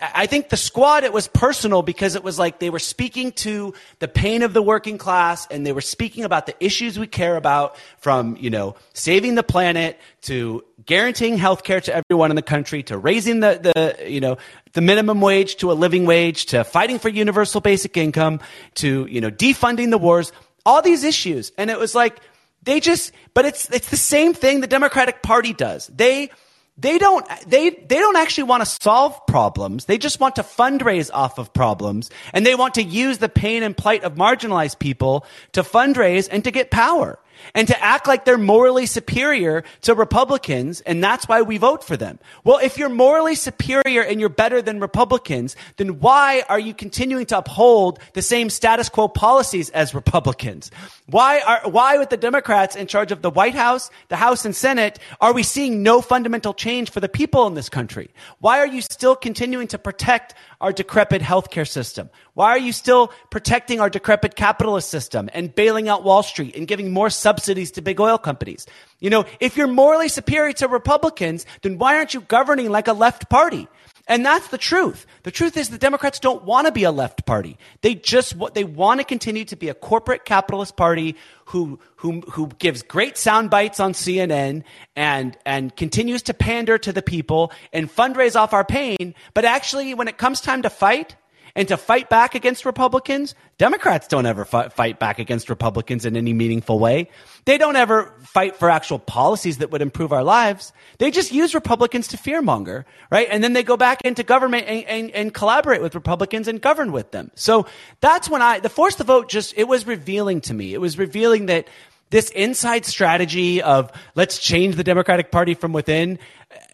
I 0.01 0.25
think 0.25 0.49
the 0.49 0.57
squad, 0.57 1.05
it 1.05 1.13
was 1.13 1.29
personal 1.29 1.83
because 1.83 2.15
it 2.15 2.25
was 2.25 2.39
like 2.39 2.59
they 2.59 2.71
were 2.71 2.79
speaking 2.79 3.33
to 3.33 3.75
the 3.99 4.09
pain 4.09 4.43
of 4.43 4.55
the 4.55 4.63
working 4.63 4.97
class 4.97 5.47
and 5.51 5.67
they 5.67 5.73
were 5.73 5.83
speaking 5.83 6.25
about 6.25 6.47
the 6.47 6.55
issues 6.65 6.99
we 6.99 7.07
care 7.07 7.37
about 7.37 7.77
from, 7.99 8.35
you 8.39 8.49
know, 8.49 8.77
saving 8.95 9.35
the 9.35 9.43
planet 9.43 10.01
to 10.23 10.65
guaranteeing 10.87 11.37
health 11.37 11.65
care 11.65 11.83
to 11.83 11.95
everyone 11.95 12.31
in 12.31 12.37
the 12.37 12.43
country 12.43 12.83
to 12.85 12.97
raising 12.97 13.41
the, 13.41 13.61
the, 13.75 14.11
you 14.11 14.21
know, 14.21 14.39
the 14.73 14.81
minimum 14.81 15.21
wage 15.21 15.57
to 15.57 15.71
a 15.71 15.75
living 15.75 16.07
wage 16.07 16.47
to 16.47 16.65
fighting 16.65 16.99
for 16.99 17.11
universal 17.11 17.61
basic 17.61 17.97
income 17.99 18.41
to, 18.75 19.07
you 19.07 19.21
know, 19.21 19.31
defunding 19.31 19.91
the 19.91 19.99
wars 19.99 20.33
all 20.65 20.83
these 20.83 21.05
issues. 21.05 21.53
And 21.59 21.71
it 21.71 21.79
was 21.79 21.95
like, 21.95 22.21
they 22.63 22.81
just, 22.81 23.13
but 23.35 23.45
it's, 23.45 23.71
it's 23.71 23.91
the 23.91 23.97
same 23.97 24.35
thing 24.35 24.61
the 24.61 24.67
Democratic 24.67 25.23
Party 25.23 25.53
does. 25.53 25.87
They, 25.89 26.31
they 26.77 26.99
don't, 26.99 27.27
they, 27.47 27.71
they 27.71 27.97
don't 27.97 28.17
actually 28.17 28.45
want 28.45 28.65
to 28.65 28.79
solve 28.83 29.27
problems. 29.27 29.85
They 29.85 29.99
just 29.99 30.21
want 30.21 30.37
to 30.37 30.43
fundraise 30.43 31.11
off 31.13 31.39
of 31.39 31.53
problems. 31.53 32.11
And 32.33 32.45
they 32.45 32.55
want 32.55 32.75
to 32.75 32.83
use 32.83 33.19
the 33.19 33.29
pain 33.29 33.63
and 33.63 33.77
plight 33.77 34.05
of 34.05 34.15
marginalized 34.15 34.79
people 34.79 35.27
to 35.53 35.63
fundraise 35.63 36.29
and 36.31 36.45
to 36.45 36.51
get 36.51 36.71
power 36.71 37.19
and 37.55 37.69
to 37.69 37.83
act 37.83 38.07
like 38.07 38.25
they're 38.25 38.39
morally 38.39 38.87
superior 38.87 39.65
to 39.83 39.95
Republicans, 39.95 40.81
and 40.83 41.03
that's 41.03 41.29
why 41.29 41.43
we 41.43 41.59
vote 41.59 41.85
for 41.85 41.97
them. 41.97 42.19
Well, 42.45 42.59
if 42.59 42.79
you're 42.79 42.89
morally 42.89 43.35
superior 43.35 44.03
and 44.03 44.21
you're 44.21 44.29
better 44.29 44.63
than 44.63 44.81
Republicans, 44.81 45.57
then 45.77 46.01
why 46.01 46.43
are 46.49 46.59
you 46.59 46.75
continuing 46.75 47.27
to 47.27 47.39
uphold 47.39 47.99
the 48.15 48.23
same 48.23 48.51
status 48.51 48.89
quo 48.89 49.09
policies 49.09 49.71
as 49.71 49.95
Republicans? 49.95 50.71
Why 51.07 51.41
are, 51.41 51.71
why 51.71 51.99
with 51.99 52.11
the 52.11 52.17
Democrats 52.17 52.77
in 52.77 52.87
charge 52.87 53.13
of 53.13 53.23
the 53.23 53.31
White 53.31 53.55
House, 53.55 53.91
the 54.09 54.17
House 54.17 54.45
and 54.45 54.55
Senate, 54.55 54.99
are 55.21 55.33
we 55.33 55.43
seeing 55.43 55.83
no 55.83 56.01
fundamental 56.01 56.55
change 56.55 56.91
for 56.91 57.01
the 57.01 57.09
people 57.09 57.47
in 57.47 57.55
this 57.55 57.69
country? 57.69 58.11
Why 58.39 58.59
are 58.59 58.67
you 58.67 58.81
still 58.81 59.17
continuing 59.17 59.69
to 59.69 59.79
protect 59.79 60.35
our 60.61 60.73
decrepit 60.73 61.23
healthcare 61.23 61.69
system? 61.69 62.11
Why 62.41 62.53
are 62.53 62.59
you 62.59 62.73
still 62.73 63.13
protecting 63.29 63.81
our 63.81 63.91
decrepit 63.91 64.35
capitalist 64.35 64.89
system 64.89 65.29
and 65.35 65.55
bailing 65.55 65.91
out 65.91 66.05
Wall 66.05 66.23
Street 66.23 66.57
and 66.57 66.67
giving 66.67 66.91
more 66.91 67.11
subsidies 67.11 67.71
to 67.73 67.83
big 67.83 68.01
oil 68.01 68.17
companies? 68.17 68.65
You 68.99 69.11
know, 69.11 69.27
if 69.41 69.59
you're 69.59 69.67
morally 69.67 70.09
superior 70.09 70.55
to 70.55 70.67
Republicans, 70.67 71.45
then 71.61 71.77
why 71.77 71.97
aren't 71.97 72.15
you 72.15 72.23
governing 72.23 72.71
like 72.71 72.89
a 72.89 72.95
left 72.95 73.29
party? 73.29 73.69
And 74.09 74.25
that's 74.25 74.49
the 74.49 74.57
truth. 74.57 75.05
The 75.25 75.31
truth 75.31 75.59
is 75.59 75.69
the 75.69 75.77
Democrats 75.77 76.19
don't 76.19 76.43
want 76.45 76.67
to 76.67 76.73
be 76.73 76.85
a 76.85 76.91
left 76.91 77.27
party. 77.27 77.59
They 77.83 77.95
just 77.95 78.35
they 78.55 78.65
want 78.65 79.01
to 79.01 79.05
continue 79.05 79.45
to 79.45 79.57
be 79.57 79.69
a 79.69 79.75
corporate 79.75 80.25
capitalist 80.25 80.79
party 80.79 81.17
who 81.45 81.79
who 81.97 82.23
who 82.23 82.49
gives 82.59 82.81
great 82.83 83.19
sound 83.19 83.51
bites 83.51 83.81
on 83.81 83.93
CNN 83.93 84.65
and 84.97 85.37
and 85.45 85.77
continues 85.77 86.23
to 86.23 86.33
pander 86.33 86.79
to 86.79 86.91
the 86.91 87.03
people 87.03 87.53
and 87.75 87.95
fundraise 87.95 88.35
off 88.35 88.55
our 88.55 88.65
pain, 88.65 89.15
but 89.35 89.45
actually 89.45 89.93
when 89.93 90.09
it 90.09 90.17
comes 90.17 90.41
time 90.41 90.63
to 90.63 90.71
fight, 90.71 91.17
and 91.55 91.69
to 91.69 91.77
fight 91.77 92.09
back 92.09 92.35
against 92.35 92.65
Republicans. 92.65 93.35
Democrats 93.59 94.07
don't 94.09 94.27
ever 94.27 94.45
fight 94.45 94.99
back 94.99 95.19
against 95.19 95.49
Republicans 95.49 96.05
in 96.05 96.17
any 96.17 96.33
meaningful 96.33 96.79
way. 96.79 97.09
They 97.45 97.59
don't 97.59 97.77
ever 97.77 98.15
fight 98.23 98.57
for 98.57 98.71
actual 98.71 98.99
policies 98.99 99.59
that 99.59 99.71
would 99.71 99.83
improve 99.83 100.13
our 100.13 100.25
lives. 100.25 100.73
They 100.99 101.11
just 101.11 101.33
use 101.33 101.55
Republicans 101.55 102.09
to 102.09 102.17
fearmonger, 102.17 102.85
right? 103.11 103.29
And 103.31 103.43
then 103.43 103.53
they 103.53 103.63
go 103.63 103.77
back 103.77 104.01
into 104.05 104.23
government 104.23 104.67
and, 104.67 104.85
and, 104.85 105.11
and 105.11 105.35
collaborate 105.35 105.83
with 105.83 105.95
Republicans 105.95 106.49
and 106.49 106.61
govern 106.61 106.93
with 106.93 107.11
them. 107.11 107.31
So 107.35 107.67
that's 108.01 108.29
when 108.29 108.43
I, 108.43 108.61
the 108.61 108.69
force 108.69 108.97
the 108.97 109.05
vote 109.05 109.29
just, 109.29 109.55
it 109.57 109.69
was 109.69 109.87
revealing 109.87 110.41
to 110.43 110.55
me. 110.55 110.75
It 110.75 110.81
was 110.81 110.99
revealing 110.99 111.47
that 111.47 111.69
this 112.11 112.31
inside 112.31 112.85
strategy 112.85 113.63
of 113.63 113.91
let's 114.15 114.39
change 114.39 114.77
the 114.77 114.85
Democratic 114.85 115.31
Party 115.31 115.55
from 115.55 115.73
within 115.73 116.19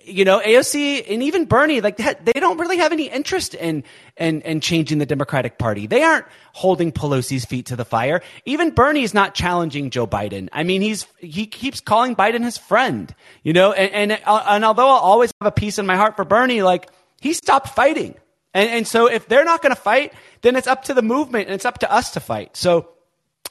you 0.06 0.24
know, 0.24 0.40
AOC 0.40 1.04
and 1.10 1.22
even 1.22 1.46
Bernie, 1.46 1.80
like 1.80 1.96
they 1.96 2.32
don't 2.32 2.58
really 2.58 2.78
have 2.78 2.92
any 2.92 3.08
interest 3.08 3.54
in, 3.54 3.82
in, 4.16 4.40
in 4.42 4.60
changing 4.60 4.98
the 4.98 5.06
Democratic 5.06 5.58
Party. 5.58 5.86
They 5.86 6.02
aren't 6.02 6.26
holding 6.52 6.92
Pelosi's 6.92 7.44
feet 7.44 7.66
to 7.66 7.76
the 7.76 7.84
fire. 7.84 8.22
Even 8.44 8.70
Bernie 8.70 9.02
is 9.02 9.12
not 9.12 9.34
challenging 9.34 9.90
Joe 9.90 10.06
Biden. 10.06 10.48
I 10.52 10.62
mean, 10.62 10.80
he's, 10.80 11.06
he 11.18 11.46
keeps 11.46 11.80
calling 11.80 12.14
Biden 12.14 12.44
his 12.44 12.56
friend, 12.56 13.12
you 13.42 13.52
know, 13.52 13.72
and, 13.72 14.12
and, 14.12 14.22
uh, 14.24 14.44
and 14.48 14.64
although 14.64 14.88
I'll 14.88 14.96
always 14.96 15.32
have 15.40 15.48
a 15.48 15.52
piece 15.52 15.78
in 15.78 15.86
my 15.86 15.96
heart 15.96 16.16
for 16.16 16.24
Bernie, 16.24 16.62
like 16.62 16.88
he 17.20 17.32
stopped 17.32 17.68
fighting. 17.70 18.14
And, 18.54 18.70
and 18.70 18.86
so 18.86 19.10
if 19.10 19.26
they're 19.26 19.44
not 19.44 19.60
going 19.60 19.74
to 19.74 19.80
fight, 19.80 20.12
then 20.42 20.56
it's 20.56 20.68
up 20.68 20.84
to 20.84 20.94
the 20.94 21.02
movement 21.02 21.46
and 21.46 21.54
it's 21.54 21.64
up 21.64 21.78
to 21.78 21.92
us 21.92 22.12
to 22.12 22.20
fight. 22.20 22.56
So, 22.56 22.90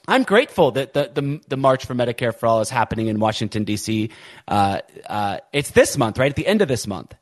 I'm 0.08 0.24
grateful 0.24 0.72
that 0.72 0.94
the, 0.94 1.12
the, 1.14 1.42
the, 1.48 1.58
March 1.58 1.86
for 1.86 1.96
Medicare 1.96 2.34
for 2.34 2.48
All 2.48 2.62
is 2.62 2.70
happening 2.70 3.08
in 3.08 3.20
Washington, 3.20 3.64
D.C. 3.64 4.10
Uh, 4.48 4.80
uh, 5.08 5.38
it's 5.52 5.72
this 5.72 5.98
month, 5.98 6.18
right? 6.20 6.30
At 6.30 6.36
the 6.36 6.48
end 6.48 6.62
of 6.62 6.68
this 6.68 6.86
month. 6.88 7.16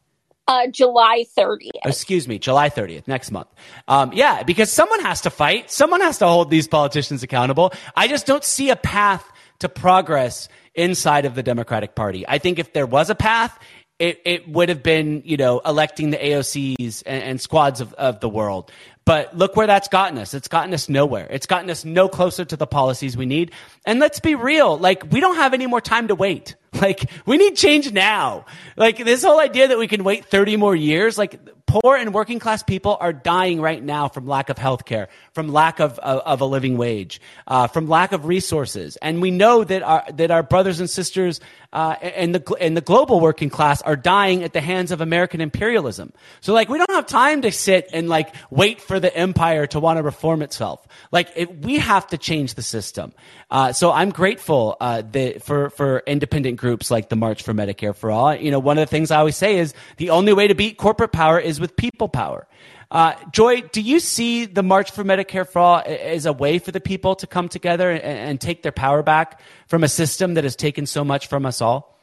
Uh, 0.45 0.67
July 0.67 1.23
30th. 1.37 1.69
Excuse 1.85 2.27
me, 2.27 2.37
July 2.37 2.69
30th, 2.69 3.07
next 3.07 3.31
month. 3.31 3.47
Um, 3.87 4.11
yeah, 4.13 4.43
because 4.43 4.69
someone 4.69 4.99
has 4.99 5.21
to 5.21 5.29
fight. 5.29 5.71
Someone 5.71 6.01
has 6.01 6.17
to 6.17 6.27
hold 6.27 6.49
these 6.49 6.67
politicians 6.67 7.23
accountable. 7.23 7.71
I 7.95 8.09
just 8.09 8.25
don't 8.25 8.43
see 8.43 8.69
a 8.69 8.75
path 8.75 9.25
to 9.59 9.69
progress 9.69 10.49
inside 10.75 11.23
of 11.25 11.35
the 11.35 11.43
Democratic 11.43 11.95
Party. 11.95 12.25
I 12.27 12.39
think 12.39 12.59
if 12.59 12.73
there 12.73 12.85
was 12.85 13.09
a 13.09 13.15
path, 13.15 13.57
it, 13.99 14.21
it 14.25 14.49
would 14.49 14.67
have 14.67 14.83
been, 14.83 15.21
you 15.23 15.37
know, 15.37 15.61
electing 15.63 16.09
the 16.09 16.17
AOCs 16.17 17.03
and, 17.05 17.23
and 17.23 17.41
squads 17.41 17.79
of, 17.79 17.93
of 17.93 18.19
the 18.19 18.27
world. 18.27 18.69
But 19.05 19.37
look 19.37 19.55
where 19.55 19.67
that's 19.67 19.89
gotten 19.89 20.17
us. 20.17 20.33
It's 20.33 20.47
gotten 20.47 20.73
us 20.73 20.87
nowhere. 20.87 21.27
It's 21.29 21.45
gotten 21.45 21.69
us 21.69 21.83
no 21.83 22.07
closer 22.07 22.45
to 22.45 22.55
the 22.55 22.67
policies 22.67 23.17
we 23.17 23.25
need. 23.25 23.51
And 23.85 23.99
let's 23.99 24.19
be 24.19 24.35
real. 24.35 24.77
Like, 24.77 25.11
we 25.11 25.19
don't 25.19 25.35
have 25.35 25.53
any 25.53 25.67
more 25.67 25.81
time 25.81 26.07
to 26.07 26.15
wait. 26.15 26.55
Like, 26.81 27.07
we 27.27 27.37
need 27.37 27.55
change 27.55 27.93
now. 27.93 28.45
Like, 28.75 28.97
this 28.97 29.23
whole 29.23 29.39
idea 29.39 29.67
that 29.67 29.77
we 29.77 29.87
can 29.87 30.03
wait 30.03 30.25
30 30.25 30.57
more 30.57 30.75
years, 30.75 31.19
like, 31.19 31.39
poor 31.65 31.95
and 31.95 32.13
working 32.13 32.39
class 32.39 32.61
people 32.63 32.97
are 32.99 33.13
dying 33.13 33.59
right 33.59 33.83
now 33.83 34.07
from 34.07 34.27
lack 34.27 34.49
of 34.49 34.57
health 34.57 34.85
care, 34.85 35.09
from 35.33 35.49
lack 35.49 35.79
of, 35.79 35.97
of, 35.99 36.19
of 36.19 36.41
a 36.41 36.45
living 36.45 36.77
wage, 36.77 37.21
uh, 37.47 37.67
from 37.67 37.87
lack 37.87 38.11
of 38.11 38.25
resources. 38.25 38.97
And 38.97 39.21
we 39.21 39.31
know 39.31 39.63
that 39.63 39.81
our, 39.81 40.03
that 40.13 40.31
our 40.31 40.43
brothers 40.43 40.79
and 40.79 40.89
sisters 40.89 41.39
uh, 41.71 41.95
and, 42.01 42.35
the, 42.35 42.55
and 42.61 42.77
the 42.77 42.81
global 42.81 43.19
working 43.19 43.49
class 43.49 43.81
are 43.81 43.95
dying 43.95 44.43
at 44.43 44.53
the 44.53 44.61
hands 44.61 44.91
of 44.91 45.01
American 45.01 45.41
imperialism. 45.41 46.13
So, 46.41 46.53
like, 46.53 46.69
we 46.69 46.77
don't 46.77 46.91
have 46.91 47.07
time 47.07 47.41
to 47.41 47.51
sit 47.51 47.89
and, 47.91 48.07
like, 48.07 48.35
wait 48.51 48.79
for 48.79 48.99
the 48.99 49.15
empire 49.15 49.65
to 49.67 49.79
want 49.79 49.97
to 49.97 50.03
reform 50.03 50.43
itself. 50.43 50.87
Like, 51.11 51.31
it, 51.35 51.63
we 51.63 51.79
have 51.79 52.05
to 52.07 52.17
change 52.17 52.53
the 52.53 52.61
system. 52.61 53.13
Uh, 53.49 53.73
so 53.73 53.91
I'm 53.91 54.11
grateful 54.11 54.77
uh, 54.79 55.01
that 55.11 55.43
for, 55.43 55.71
for 55.71 56.03
independent 56.05 56.57
groups 56.57 56.91
like 56.91 57.09
the 57.09 57.15
March 57.15 57.41
for 57.41 57.53
Medicare 57.53 57.95
for 57.95 58.11
All. 58.11 58.35
You 58.35 58.51
know, 58.51 58.59
one 58.59 58.77
of 58.77 58.87
the 58.87 58.91
things 58.91 59.09
I 59.09 59.17
always 59.17 59.37
say 59.37 59.57
is 59.57 59.73
the 59.97 60.11
only 60.11 60.33
way 60.33 60.47
to 60.47 60.55
beat 60.55 60.77
corporate 60.77 61.11
power 61.11 61.39
is 61.39 61.52
with 61.59 61.75
people 61.75 62.09
power. 62.09 62.47
Uh, 62.91 63.13
Joy, 63.31 63.61
do 63.61 63.81
you 63.81 63.99
see 63.99 64.45
the 64.45 64.61
March 64.61 64.91
for 64.91 65.03
Medicare 65.03 65.47
for 65.47 65.59
All 65.59 65.83
as 65.85 66.25
a 66.25 66.33
way 66.33 66.59
for 66.59 66.71
the 66.71 66.79
people 66.79 67.15
to 67.15 67.27
come 67.27 67.49
together 67.49 67.89
and, 67.89 68.03
and 68.03 68.41
take 68.41 68.61
their 68.61 68.71
power 68.71 69.01
back 69.01 69.41
from 69.67 69.83
a 69.83 69.87
system 69.87 70.35
that 70.35 70.43
has 70.43 70.55
taken 70.55 70.85
so 70.85 71.03
much 71.03 71.27
from 71.27 71.45
us 71.45 71.61
all? 71.61 71.99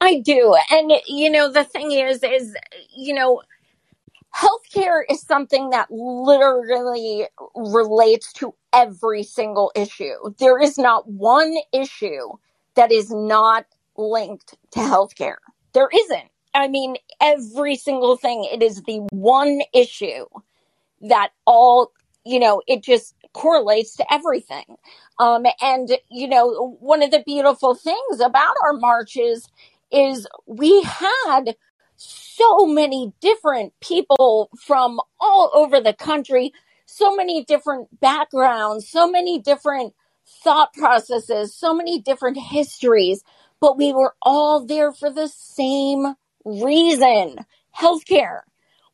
I 0.00 0.18
do. 0.18 0.56
And, 0.70 0.92
you 1.06 1.30
know, 1.30 1.52
the 1.52 1.62
thing 1.62 1.92
is, 1.92 2.24
is, 2.24 2.56
you 2.96 3.14
know, 3.14 3.42
healthcare 4.34 5.02
is 5.08 5.22
something 5.22 5.70
that 5.70 5.86
literally 5.90 7.28
relates 7.54 8.32
to 8.32 8.54
every 8.72 9.22
single 9.22 9.70
issue. 9.76 10.14
There 10.38 10.60
is 10.60 10.78
not 10.78 11.08
one 11.08 11.54
issue 11.72 12.32
that 12.74 12.90
is 12.90 13.12
not 13.12 13.66
linked 13.96 14.56
to 14.72 14.80
healthcare. 14.80 15.36
There 15.74 15.88
isn't. 15.94 16.31
I 16.54 16.68
mean, 16.68 16.96
every 17.20 17.76
single 17.76 18.16
thing, 18.16 18.48
it 18.52 18.62
is 18.62 18.82
the 18.82 18.98
one 19.10 19.62
issue 19.72 20.26
that 21.02 21.30
all, 21.46 21.92
you 22.24 22.38
know, 22.38 22.62
it 22.66 22.82
just 22.82 23.14
correlates 23.32 23.96
to 23.96 24.12
everything. 24.12 24.76
Um, 25.18 25.46
and, 25.60 25.90
you 26.10 26.28
know, 26.28 26.76
one 26.80 27.02
of 27.02 27.10
the 27.10 27.22
beautiful 27.24 27.74
things 27.74 28.20
about 28.20 28.54
our 28.62 28.74
marches 28.74 29.48
is 29.90 30.26
we 30.46 30.82
had 30.82 31.56
so 31.96 32.66
many 32.66 33.12
different 33.20 33.72
people 33.80 34.50
from 34.58 35.00
all 35.20 35.50
over 35.54 35.80
the 35.80 35.94
country, 35.94 36.52
so 36.86 37.14
many 37.14 37.44
different 37.44 38.00
backgrounds, 38.00 38.88
so 38.88 39.10
many 39.10 39.38
different 39.38 39.94
thought 40.26 40.72
processes, 40.74 41.54
so 41.54 41.74
many 41.74 42.00
different 42.00 42.38
histories, 42.38 43.22
but 43.60 43.76
we 43.76 43.92
were 43.92 44.14
all 44.22 44.64
there 44.64 44.92
for 44.92 45.10
the 45.10 45.28
same 45.28 46.14
reason 46.44 47.36
healthcare. 47.76 48.40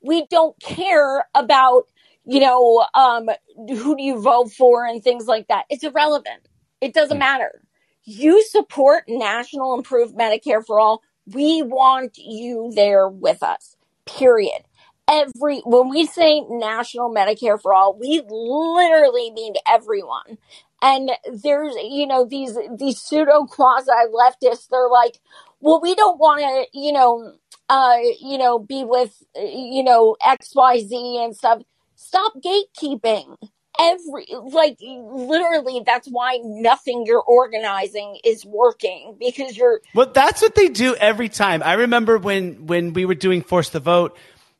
We 0.02 0.26
don't 0.26 0.58
care 0.60 1.26
about, 1.34 1.84
you 2.24 2.40
know, 2.40 2.86
um, 2.94 3.28
who 3.68 3.96
do 3.96 4.02
you 4.02 4.20
vote 4.20 4.52
for 4.52 4.84
and 4.84 5.02
things 5.02 5.26
like 5.26 5.48
that. 5.48 5.64
It's 5.68 5.84
irrelevant. 5.84 6.48
It 6.80 6.94
doesn't 6.94 7.16
hmm. 7.16 7.20
matter. 7.20 7.62
You 8.04 8.42
support 8.44 9.04
national 9.08 9.74
improved 9.74 10.16
Medicare 10.16 10.64
for 10.64 10.80
all. 10.80 11.02
We 11.26 11.62
want 11.62 12.16
you 12.16 12.72
there 12.74 13.08
with 13.08 13.42
us. 13.42 13.76
Period 14.06 14.62
every 15.08 15.60
when 15.60 15.88
we 15.88 16.04
say 16.04 16.42
national 16.50 17.12
medicare 17.12 17.60
for 17.60 17.72
all 17.72 17.98
we 17.98 18.22
literally 18.28 19.30
mean 19.30 19.54
everyone 19.66 20.36
and 20.82 21.10
there's 21.42 21.74
you 21.82 22.06
know 22.06 22.24
these 22.24 22.58
these 22.78 23.00
pseudo 23.00 23.46
quasi 23.46 23.90
leftists 24.12 24.68
they're 24.68 24.88
like 24.88 25.18
well 25.60 25.80
we 25.80 25.94
don't 25.94 26.18
want 26.18 26.40
to 26.40 26.78
you 26.78 26.92
know 26.92 27.32
uh 27.68 27.96
you 28.20 28.38
know 28.38 28.58
be 28.58 28.84
with 28.84 29.22
you 29.36 29.82
know 29.82 30.16
xyz 30.24 31.24
and 31.24 31.36
stuff. 31.36 31.62
Stop 31.96 32.34
gatekeeping. 32.40 33.36
Every 33.80 34.26
like 34.50 34.76
literally 34.80 35.82
that's 35.84 36.08
why 36.08 36.40
nothing 36.42 37.04
you're 37.06 37.22
organizing 37.22 38.18
is 38.24 38.44
working 38.44 39.16
because 39.20 39.56
you're 39.56 39.80
well 39.94 40.10
that's 40.12 40.42
what 40.42 40.54
they 40.54 40.68
do 40.68 40.96
every 40.96 41.28
time. 41.28 41.62
I 41.64 41.74
remember 41.74 42.18
when 42.18 42.66
when 42.66 42.92
we 42.92 43.04
were 43.04 43.14
doing 43.14 43.42
force 43.42 43.70
the 43.70 43.80
vote 43.80 44.16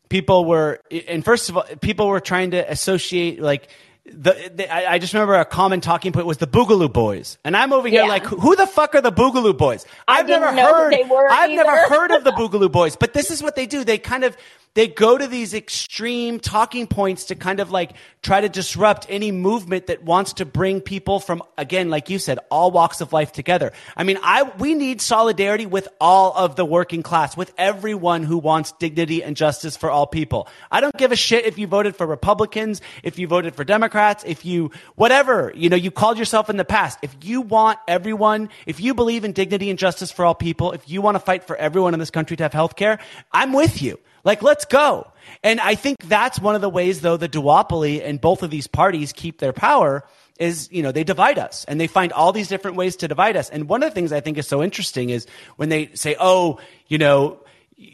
people 0.09 0.45
were, 0.45 0.81
and 1.07 1.25
first 1.25 1.49
of 1.49 1.57
all, 1.57 1.65
people 1.81 2.09
were 2.09 2.21
trying 2.21 2.53
to 2.53 2.71
associate 2.71 3.41
like 3.41 3.69
the, 4.13 4.51
the, 4.55 4.73
I, 4.73 4.95
I, 4.95 4.99
just 4.99 5.13
remember 5.13 5.35
a 5.35 5.45
common 5.45 5.81
talking 5.81 6.13
point 6.13 6.27
was 6.27 6.39
the 6.39 6.47
Boogaloo 6.47 6.93
Boys, 6.93 7.39
and 7.45 7.57
I'm 7.57 7.73
over 7.73 7.89
here 7.89 8.03
yeah. 8.03 8.09
like, 8.09 8.25
who 8.25 8.57
the 8.57 8.67
fuck 8.67 8.95
are 8.95 9.01
the 9.01 9.13
Boogaloo 9.13 9.57
Boys? 9.57 9.87
I've 10.07 10.29
never 10.29 10.47
heard. 10.47 10.95
I've 10.95 11.51
either. 11.51 11.65
never 11.65 11.77
heard 11.89 12.11
of 12.11 12.25
the 12.25 12.33
Boogaloo 12.39 12.71
Boys, 12.71 12.97
but 12.97 13.13
this 13.13 13.31
is 13.31 13.43
what 13.43 13.57
they 13.57 13.67
do. 13.67 13.85
They 13.85 13.99
kind 13.99 14.25
of 14.25 14.37
they 14.75 14.87
go 14.87 15.17
to 15.19 15.27
these 15.27 15.55
extreme 15.55 16.41
talking 16.41 16.87
points 16.87 17.27
to 17.27 17.35
kind 17.35 17.61
of 17.61 17.71
like 17.71 17.93
try 18.23 18.41
to 18.41 18.49
disrupt 18.49 19.07
any 19.09 19.33
movement 19.33 19.87
that 19.89 20.03
wants 20.03 20.35
to 20.35 20.45
bring 20.45 20.81
people 20.81 21.21
from 21.21 21.43
again 21.57 21.91
like 21.91 22.11
you 22.11 22.19
said 22.19 22.39
all 22.51 22.71
walks 22.71 23.01
of 23.01 23.13
life 23.13 23.33
together. 23.33 23.73
I 23.97 24.05
mean 24.05 24.19
i 24.23 24.43
we 24.59 24.75
need 24.75 25.01
solidarity 25.01 25.67
with 25.67 25.89
all 26.01 26.33
of 26.37 26.57
the 26.57 26.65
working 26.65 27.03
class 27.03 27.37
with 27.37 27.53
everyone 27.59 28.23
who 28.23 28.39
wants 28.39 28.73
dignity 28.73 29.23
and 29.23 29.37
justice 29.37 29.77
for 29.77 29.91
all 29.91 30.07
people. 30.07 30.49
I 30.71 30.81
don't 30.81 30.97
give 30.97 31.13
a 31.13 31.17
shit 31.17 31.47
if 31.47 31.59
you 31.59 31.67
voted 31.67 31.97
for 31.97 32.07
republicans 32.07 32.81
if 33.03 33.19
you 33.19 33.27
voted 33.27 33.55
for 33.55 33.65
democrats 33.65 34.25
if 34.27 34.45
you 34.45 34.71
whatever 34.97 35.53
you 35.55 35.69
know 35.69 35.77
you 35.77 35.91
called 35.91 36.19
yourself 36.19 36.51
in 36.51 36.57
the 36.57 36.65
past. 36.65 36.99
If 37.03 37.17
you 37.23 37.41
want 37.41 37.79
everyone 37.87 38.49
if 38.67 38.81
you 38.81 38.95
believe 38.95 39.25
in 39.25 39.33
dignity 39.33 39.71
and 39.71 39.79
justice 39.79 40.11
for 40.11 40.25
all 40.25 40.35
people 40.35 40.73
if 40.73 40.89
you 40.89 41.03
want 41.03 41.15
to 41.15 41.21
fight 41.21 41.45
for 41.45 41.57
everyone 41.57 41.95
in 41.95 42.01
this 42.01 42.11
country 42.11 42.37
to 42.37 42.45
have 42.45 42.53
health 42.53 42.77
care 42.77 42.99
i'm 43.33 43.53
with 43.53 43.83
you 43.83 43.99
like, 44.25 44.43
let's 44.43 44.65
go. 44.65 45.11
And 45.43 45.61
I 45.61 45.75
think 45.75 45.99
that's 46.05 46.41
one 46.41 46.55
of 46.55 46.61
the 46.61 46.69
ways, 46.69 47.01
though, 47.01 47.17
the 47.17 47.29
duopoly 47.29 48.05
and 48.05 48.21
both 48.21 48.43
of 48.43 48.51
these 48.51 48.67
parties 48.67 49.13
keep 49.13 49.39
their 49.39 49.53
power 49.53 50.05
is, 50.39 50.69
you 50.71 50.83
know, 50.83 50.93
they 50.93 51.05
divide 51.05 51.39
us 51.39 51.65
and 51.67 51.81
they 51.81 51.87
find 51.87 52.13
all 52.13 52.33
these 52.33 52.49
different 52.49 52.77
ways 52.77 52.97
to 52.97 53.09
divide 53.09 53.37
us. 53.37 53.51
And 53.51 53.69
one 53.69 53.83
of 53.83 53.91
the 53.91 53.95
things 53.95 54.13
I 54.13 54.21
think 54.21 54.39
is 54.39 54.47
so 54.47 54.63
interesting 54.63 55.11
is 55.11 55.27
when 55.57 55.69
they 55.69 55.91
say, 55.95 56.17
oh, 56.19 56.61
you 56.87 56.99
know, 56.99 57.41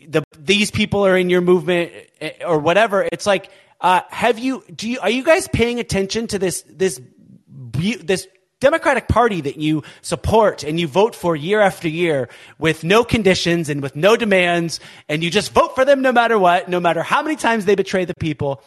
the, 0.08 0.22
these 0.38 0.70
people 0.70 1.06
are 1.06 1.16
in 1.16 1.30
your 1.30 1.40
movement 1.40 1.92
eh, 2.20 2.32
or 2.46 2.58
whatever. 2.58 3.06
It's 3.10 3.26
like, 3.26 3.50
uh, 3.80 4.02
have 4.10 4.38
you, 4.38 4.64
do 4.74 4.88
you, 4.88 5.00
are 5.00 5.10
you 5.10 5.24
guys 5.24 5.48
paying 5.48 5.80
attention 5.80 6.26
to 6.28 6.38
this, 6.38 6.64
this, 6.68 7.00
this 7.48 8.28
Democratic 8.64 9.08
Party 9.08 9.42
that 9.42 9.58
you 9.58 9.82
support 10.00 10.64
and 10.64 10.80
you 10.80 10.88
vote 10.88 11.14
for 11.14 11.36
year 11.36 11.60
after 11.60 11.86
year 11.86 12.30
with 12.58 12.82
no 12.82 13.04
conditions 13.04 13.68
and 13.68 13.82
with 13.82 13.94
no 13.94 14.16
demands, 14.16 14.80
and 15.06 15.22
you 15.22 15.30
just 15.30 15.52
vote 15.52 15.74
for 15.74 15.84
them 15.84 16.00
no 16.00 16.12
matter 16.12 16.38
what, 16.38 16.66
no 16.66 16.80
matter 16.80 17.02
how 17.02 17.22
many 17.22 17.36
times 17.36 17.66
they 17.66 17.74
betray 17.74 18.06
the 18.06 18.14
people. 18.14 18.62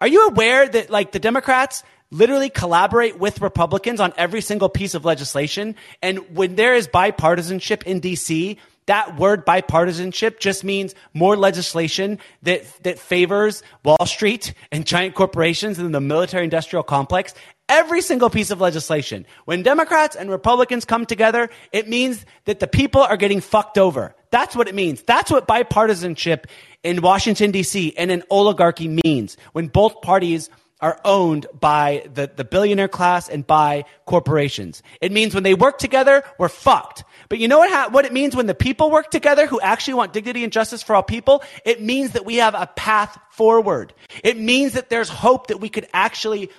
Are 0.00 0.06
you 0.06 0.28
aware 0.28 0.68
that 0.68 0.90
like 0.90 1.10
the 1.10 1.18
Democrats 1.18 1.82
literally 2.12 2.50
collaborate 2.50 3.18
with 3.18 3.40
Republicans 3.40 3.98
on 3.98 4.12
every 4.16 4.42
single 4.42 4.68
piece 4.68 4.94
of 4.94 5.04
legislation? 5.04 5.74
And 6.02 6.36
when 6.36 6.54
there 6.54 6.76
is 6.76 6.86
bipartisanship 6.86 7.82
in 7.82 8.00
DC, 8.00 8.58
that 8.86 9.16
word 9.16 9.44
bipartisanship 9.44 10.38
just 10.38 10.62
means 10.62 10.94
more 11.14 11.36
legislation 11.36 12.20
that, 12.42 12.64
that 12.84 13.00
favors 13.00 13.62
Wall 13.84 14.06
Street 14.06 14.54
and 14.70 14.86
giant 14.86 15.16
corporations 15.16 15.80
and 15.80 15.92
the 15.92 16.00
military 16.00 16.44
industrial 16.44 16.82
complex 16.82 17.34
every 17.72 18.02
single 18.02 18.28
piece 18.28 18.50
of 18.50 18.60
legislation. 18.60 19.26
When 19.46 19.62
Democrats 19.62 20.14
and 20.14 20.30
Republicans 20.30 20.84
come 20.84 21.06
together, 21.06 21.48
it 21.72 21.88
means 21.88 22.24
that 22.44 22.60
the 22.60 22.66
people 22.66 23.00
are 23.00 23.16
getting 23.16 23.40
fucked 23.40 23.78
over. 23.78 24.14
That's 24.30 24.54
what 24.54 24.68
it 24.68 24.74
means. 24.74 25.02
That's 25.02 25.30
what 25.30 25.48
bipartisanship 25.48 26.44
in 26.82 27.00
Washington, 27.00 27.50
D.C. 27.50 27.94
and 27.96 28.10
an 28.10 28.24
oligarchy 28.30 29.00
means. 29.02 29.38
When 29.52 29.68
both 29.68 30.02
parties 30.02 30.50
are 30.82 31.00
owned 31.04 31.46
by 31.58 32.04
the, 32.12 32.30
the 32.34 32.44
billionaire 32.44 32.88
class 32.88 33.28
and 33.28 33.46
by 33.46 33.84
corporations. 34.04 34.82
It 35.00 35.12
means 35.12 35.32
when 35.32 35.44
they 35.44 35.54
work 35.54 35.78
together, 35.78 36.24
we're 36.38 36.48
fucked. 36.48 37.04
But 37.28 37.38
you 37.38 37.46
know 37.46 37.58
what, 37.58 37.70
ha- 37.70 37.88
what 37.90 38.04
it 38.04 38.12
means 38.12 38.34
when 38.34 38.46
the 38.46 38.54
people 38.54 38.90
work 38.90 39.10
together 39.10 39.46
who 39.46 39.60
actually 39.60 39.94
want 39.94 40.12
dignity 40.12 40.42
and 40.42 40.52
justice 40.52 40.82
for 40.82 40.96
all 40.96 41.04
people? 41.04 41.44
It 41.64 41.80
means 41.80 42.12
that 42.12 42.26
we 42.26 42.36
have 42.36 42.54
a 42.54 42.66
path 42.66 43.16
forward. 43.30 43.94
It 44.24 44.36
means 44.36 44.72
that 44.72 44.90
there's 44.90 45.08
hope 45.08 45.46
that 45.46 45.58
we 45.58 45.68
could 45.68 45.86
actually 45.94 46.50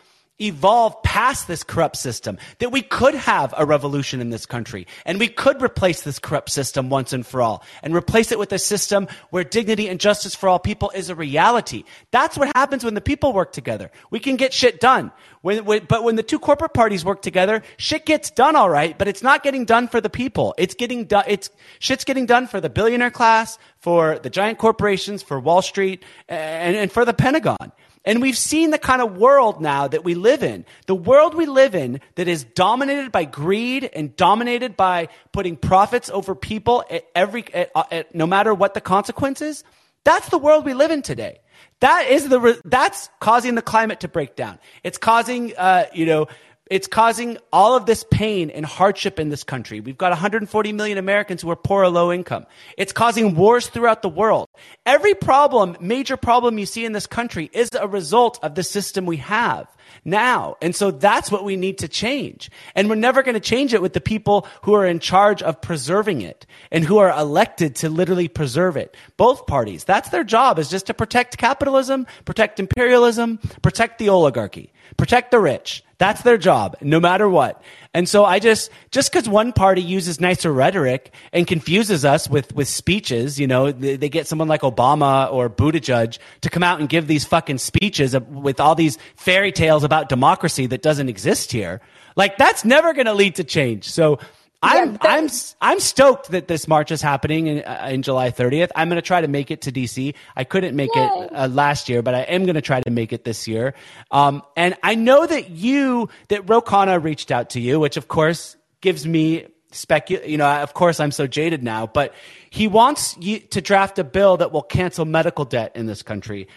evolve 0.41 1.01
past 1.03 1.47
this 1.47 1.63
corrupt 1.63 1.95
system, 1.95 2.37
that 2.59 2.71
we 2.71 2.81
could 2.81 3.13
have 3.13 3.53
a 3.55 3.65
revolution 3.65 4.19
in 4.19 4.29
this 4.31 4.45
country 4.45 4.87
and 5.05 5.19
we 5.19 5.27
could 5.27 5.61
replace 5.61 6.01
this 6.01 6.17
corrupt 6.19 6.49
system 6.49 6.89
once 6.89 7.13
and 7.13 7.25
for 7.25 7.41
all 7.41 7.63
and 7.83 7.95
replace 7.95 8.31
it 8.31 8.39
with 8.39 8.51
a 8.51 8.59
system 8.59 9.07
where 9.29 9.43
dignity 9.43 9.87
and 9.87 9.99
justice 9.99 10.33
for 10.33 10.49
all 10.49 10.59
people 10.59 10.91
is 10.95 11.09
a 11.09 11.15
reality. 11.15 11.83
That's 12.11 12.37
what 12.37 12.55
happens 12.55 12.83
when 12.83 12.95
the 12.95 13.01
people 13.01 13.31
work 13.31 13.51
together. 13.51 13.91
We 14.09 14.19
can 14.19 14.35
get 14.35 14.53
shit 14.53 14.79
done. 14.79 15.11
When, 15.41 15.65
when, 15.65 15.85
but 15.85 16.03
when 16.03 16.15
the 16.15 16.23
two 16.23 16.39
corporate 16.39 16.73
parties 16.73 17.03
work 17.03 17.21
together, 17.21 17.63
shit 17.77 18.05
gets 18.05 18.31
done 18.31 18.55
all 18.55 18.69
right, 18.69 18.97
but 18.97 19.09
it's 19.09 19.21
not 19.21 19.43
getting 19.43 19.65
done 19.65 19.89
for 19.89 19.99
the 19.99 20.09
people. 20.09 20.55
It's 20.57 20.73
getting 20.73 21.05
done, 21.05 21.25
it's, 21.27 21.49
shit's 21.79 22.05
getting 22.05 22.25
done 22.25 22.47
for 22.47 22.61
the 22.61 22.69
billionaire 22.69 23.11
class, 23.11 23.59
for 23.79 24.19
the 24.19 24.29
giant 24.29 24.57
corporations, 24.57 25.21
for 25.21 25.39
Wall 25.39 25.61
Street, 25.61 26.05
and, 26.29 26.77
and 26.77 26.91
for 26.91 27.03
the 27.03 27.13
Pentagon. 27.13 27.73
And 28.05 28.21
we've 28.21 28.37
seen 28.37 28.71
the 28.71 28.77
kind 28.77 29.01
of 29.01 29.17
world 29.17 29.61
now 29.61 29.87
that 29.87 30.03
we 30.03 30.13
live 30.13 30.43
in. 30.43 30.65
The 30.87 30.95
world 30.95 31.35
we 31.35 31.45
live 31.45 31.73
in 31.73 32.01
that 32.15 32.27
is 32.27 32.43
dominated 32.43 33.11
by 33.11 33.23
greed 33.23 33.89
and 33.93 34.15
dominated 34.15 34.75
by 34.75 35.07
putting 35.31 35.55
profits 35.55 36.09
over 36.09 36.35
people 36.35 36.83
at 36.89 37.05
every, 37.15 37.45
at, 37.53 37.71
at, 37.91 38.13
no 38.13 38.27
matter 38.27 38.53
what 38.53 38.73
the 38.73 38.81
consequences. 38.81 39.63
That's 40.03 40.27
the 40.29 40.37
world 40.37 40.65
we 40.65 40.73
live 40.73 40.91
in 40.91 41.01
today. 41.01 41.39
That 41.79 42.07
is 42.07 42.27
the, 42.27 42.61
that's 42.65 43.09
causing 43.19 43.55
the 43.55 43.61
climate 43.61 44.01
to 44.01 44.07
break 44.07 44.35
down. 44.35 44.59
It's 44.83 44.97
causing, 44.97 45.55
uh, 45.57 45.85
you 45.93 46.05
know, 46.05 46.27
it's 46.71 46.87
causing 46.87 47.37
all 47.51 47.75
of 47.75 47.85
this 47.85 48.05
pain 48.09 48.49
and 48.49 48.65
hardship 48.65 49.19
in 49.19 49.29
this 49.29 49.43
country. 49.43 49.81
We've 49.81 49.97
got 49.97 50.11
140 50.11 50.71
million 50.71 50.97
Americans 50.97 51.41
who 51.41 51.49
are 51.49 51.55
poor 51.55 51.83
or 51.83 51.89
low 51.89 52.11
income. 52.11 52.45
It's 52.77 52.93
causing 52.93 53.35
wars 53.35 53.67
throughout 53.67 54.01
the 54.01 54.09
world. 54.09 54.47
Every 54.85 55.13
problem, 55.13 55.75
major 55.81 56.15
problem 56.15 56.57
you 56.57 56.65
see 56.65 56.85
in 56.85 56.93
this 56.93 57.07
country 57.07 57.49
is 57.53 57.69
a 57.79 57.87
result 57.87 58.39
of 58.43 58.55
the 58.55 58.63
system 58.63 59.05
we 59.05 59.17
have 59.17 59.67
now. 60.05 60.55
And 60.61 60.75
so 60.75 60.91
that's 60.91 61.31
what 61.31 61.43
we 61.43 61.55
need 61.55 61.79
to 61.79 61.87
change. 61.87 62.49
And 62.75 62.89
we're 62.89 62.95
never 62.95 63.23
going 63.23 63.35
to 63.35 63.39
change 63.39 63.73
it 63.73 63.81
with 63.81 63.93
the 63.93 64.01
people 64.01 64.47
who 64.61 64.73
are 64.73 64.85
in 64.85 64.99
charge 64.99 65.41
of 65.41 65.61
preserving 65.61 66.21
it 66.21 66.45
and 66.71 66.83
who 66.83 66.97
are 66.97 67.11
elected 67.17 67.75
to 67.77 67.89
literally 67.89 68.27
preserve 68.27 68.77
it. 68.77 68.95
Both 69.17 69.47
parties. 69.47 69.83
That's 69.83 70.09
their 70.09 70.23
job 70.23 70.59
is 70.59 70.69
just 70.69 70.87
to 70.87 70.93
protect 70.93 71.37
capitalism, 71.37 72.07
protect 72.25 72.59
imperialism, 72.59 73.39
protect 73.61 73.99
the 73.99 74.09
oligarchy, 74.09 74.71
protect 74.97 75.31
the 75.31 75.39
rich. 75.39 75.83
That's 76.03 76.21
their 76.23 76.37
job, 76.37 76.75
no 76.81 76.99
matter 76.99 77.29
what. 77.29 77.61
And 77.93 78.09
so 78.09 78.25
I 78.25 78.39
just, 78.39 78.69
just 78.91 79.09
because 79.09 79.29
one 79.29 79.53
party 79.53 79.81
uses 79.81 80.19
nicer 80.19 80.51
rhetoric 80.51 81.13
and 81.31 81.47
confuses 81.47 82.03
us 82.03 82.29
with, 82.29 82.53
with 82.53 82.67
speeches, 82.67 83.39
you 83.39 83.47
know, 83.47 83.71
they, 83.71 83.95
they, 83.95 84.09
get 84.09 84.27
someone 84.27 84.49
like 84.49 84.63
Obama 84.63 85.31
or 85.31 85.49
Buttigieg 85.49 86.17
to 86.41 86.49
come 86.49 86.61
out 86.61 86.81
and 86.81 86.89
give 86.89 87.07
these 87.07 87.23
fucking 87.23 87.57
speeches 87.57 88.17
with 88.19 88.59
all 88.59 88.75
these 88.75 88.97
fairy 89.15 89.53
tales 89.53 89.85
about 89.85 90.09
democracy 90.09 90.65
that 90.65 90.81
doesn't 90.81 91.07
exist 91.07 91.53
here. 91.53 91.79
Like 92.17 92.37
that's 92.37 92.65
never 92.65 92.91
going 92.91 93.05
to 93.05 93.13
lead 93.13 93.35
to 93.35 93.45
change. 93.45 93.89
So 93.89 94.19
I'm 94.63 94.97
I'm 95.01 95.29
I'm 95.61 95.79
stoked 95.79 96.31
that 96.31 96.47
this 96.47 96.67
march 96.67 96.91
is 96.91 97.01
happening 97.01 97.47
in, 97.47 97.63
uh, 97.63 97.89
in 97.91 98.01
July 98.01 98.31
30th. 98.31 98.69
I'm 98.75 98.87
going 98.87 98.95
to 98.95 99.01
try 99.01 99.19
to 99.19 99.27
make 99.27 99.51
it 99.51 99.61
to 99.63 99.71
DC. 99.71 100.15
I 100.35 100.43
couldn't 100.45 100.75
make 100.75 100.95
Yay. 100.95 101.03
it 101.03 101.35
uh, 101.35 101.47
last 101.47 101.89
year, 101.89 102.01
but 102.01 102.15
I 102.15 102.21
am 102.21 102.45
going 102.45 102.55
to 102.55 102.61
try 102.61 102.81
to 102.81 102.89
make 102.89 103.11
it 103.11 103.25
this 103.25 103.47
year. 103.47 103.73
Um, 104.09 104.41
and 104.55 104.75
I 104.81 104.95
know 104.95 105.25
that 105.25 105.49
you 105.49 106.09
that 106.29 106.49
Ro 106.49 106.61
Khanna 106.61 107.03
reached 107.03 107.29
out 107.29 107.51
to 107.51 107.59
you, 107.59 107.79
which 107.79 107.97
of 107.97 108.07
course 108.07 108.55
gives 108.79 109.05
me 109.05 109.47
specu. 109.71 110.27
You 110.27 110.37
know, 110.37 110.47
of 110.47 110.73
course 110.73 110.99
I'm 110.99 111.11
so 111.11 111.27
jaded 111.27 111.61
now, 111.61 111.85
but 111.85 112.13
he 112.49 112.67
wants 112.67 113.17
you 113.19 113.39
to 113.39 113.61
draft 113.61 113.99
a 113.99 114.03
bill 114.03 114.37
that 114.37 114.51
will 114.53 114.63
cancel 114.63 115.03
medical 115.03 115.43
debt 115.43 115.73
in 115.75 115.87
this 115.87 116.01
country. 116.01 116.47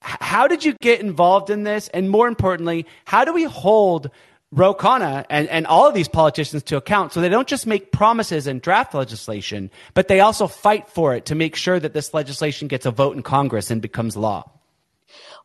How 0.00 0.48
did 0.48 0.64
you 0.64 0.74
get 0.80 1.00
involved 1.00 1.48
in 1.48 1.62
this? 1.62 1.88
And 1.88 2.10
more 2.10 2.26
importantly, 2.26 2.86
how 3.04 3.24
do 3.24 3.32
we 3.32 3.44
hold 3.44 4.10
Ro 4.52 4.74
Khanna 4.74 5.24
and, 5.30 5.48
and 5.48 5.66
all 5.66 5.88
of 5.88 5.94
these 5.94 6.08
politicians 6.08 6.62
to 6.64 6.76
account. 6.76 7.12
So 7.12 7.20
they 7.20 7.30
don't 7.30 7.48
just 7.48 7.66
make 7.66 7.90
promises 7.90 8.46
and 8.46 8.60
draft 8.60 8.94
legislation, 8.94 9.70
but 9.94 10.08
they 10.08 10.20
also 10.20 10.46
fight 10.46 10.88
for 10.88 11.14
it 11.14 11.26
to 11.26 11.34
make 11.34 11.56
sure 11.56 11.80
that 11.80 11.94
this 11.94 12.12
legislation 12.12 12.68
gets 12.68 12.84
a 12.84 12.90
vote 12.90 13.16
in 13.16 13.22
Congress 13.22 13.70
and 13.70 13.80
becomes 13.80 14.16
law. 14.16 14.50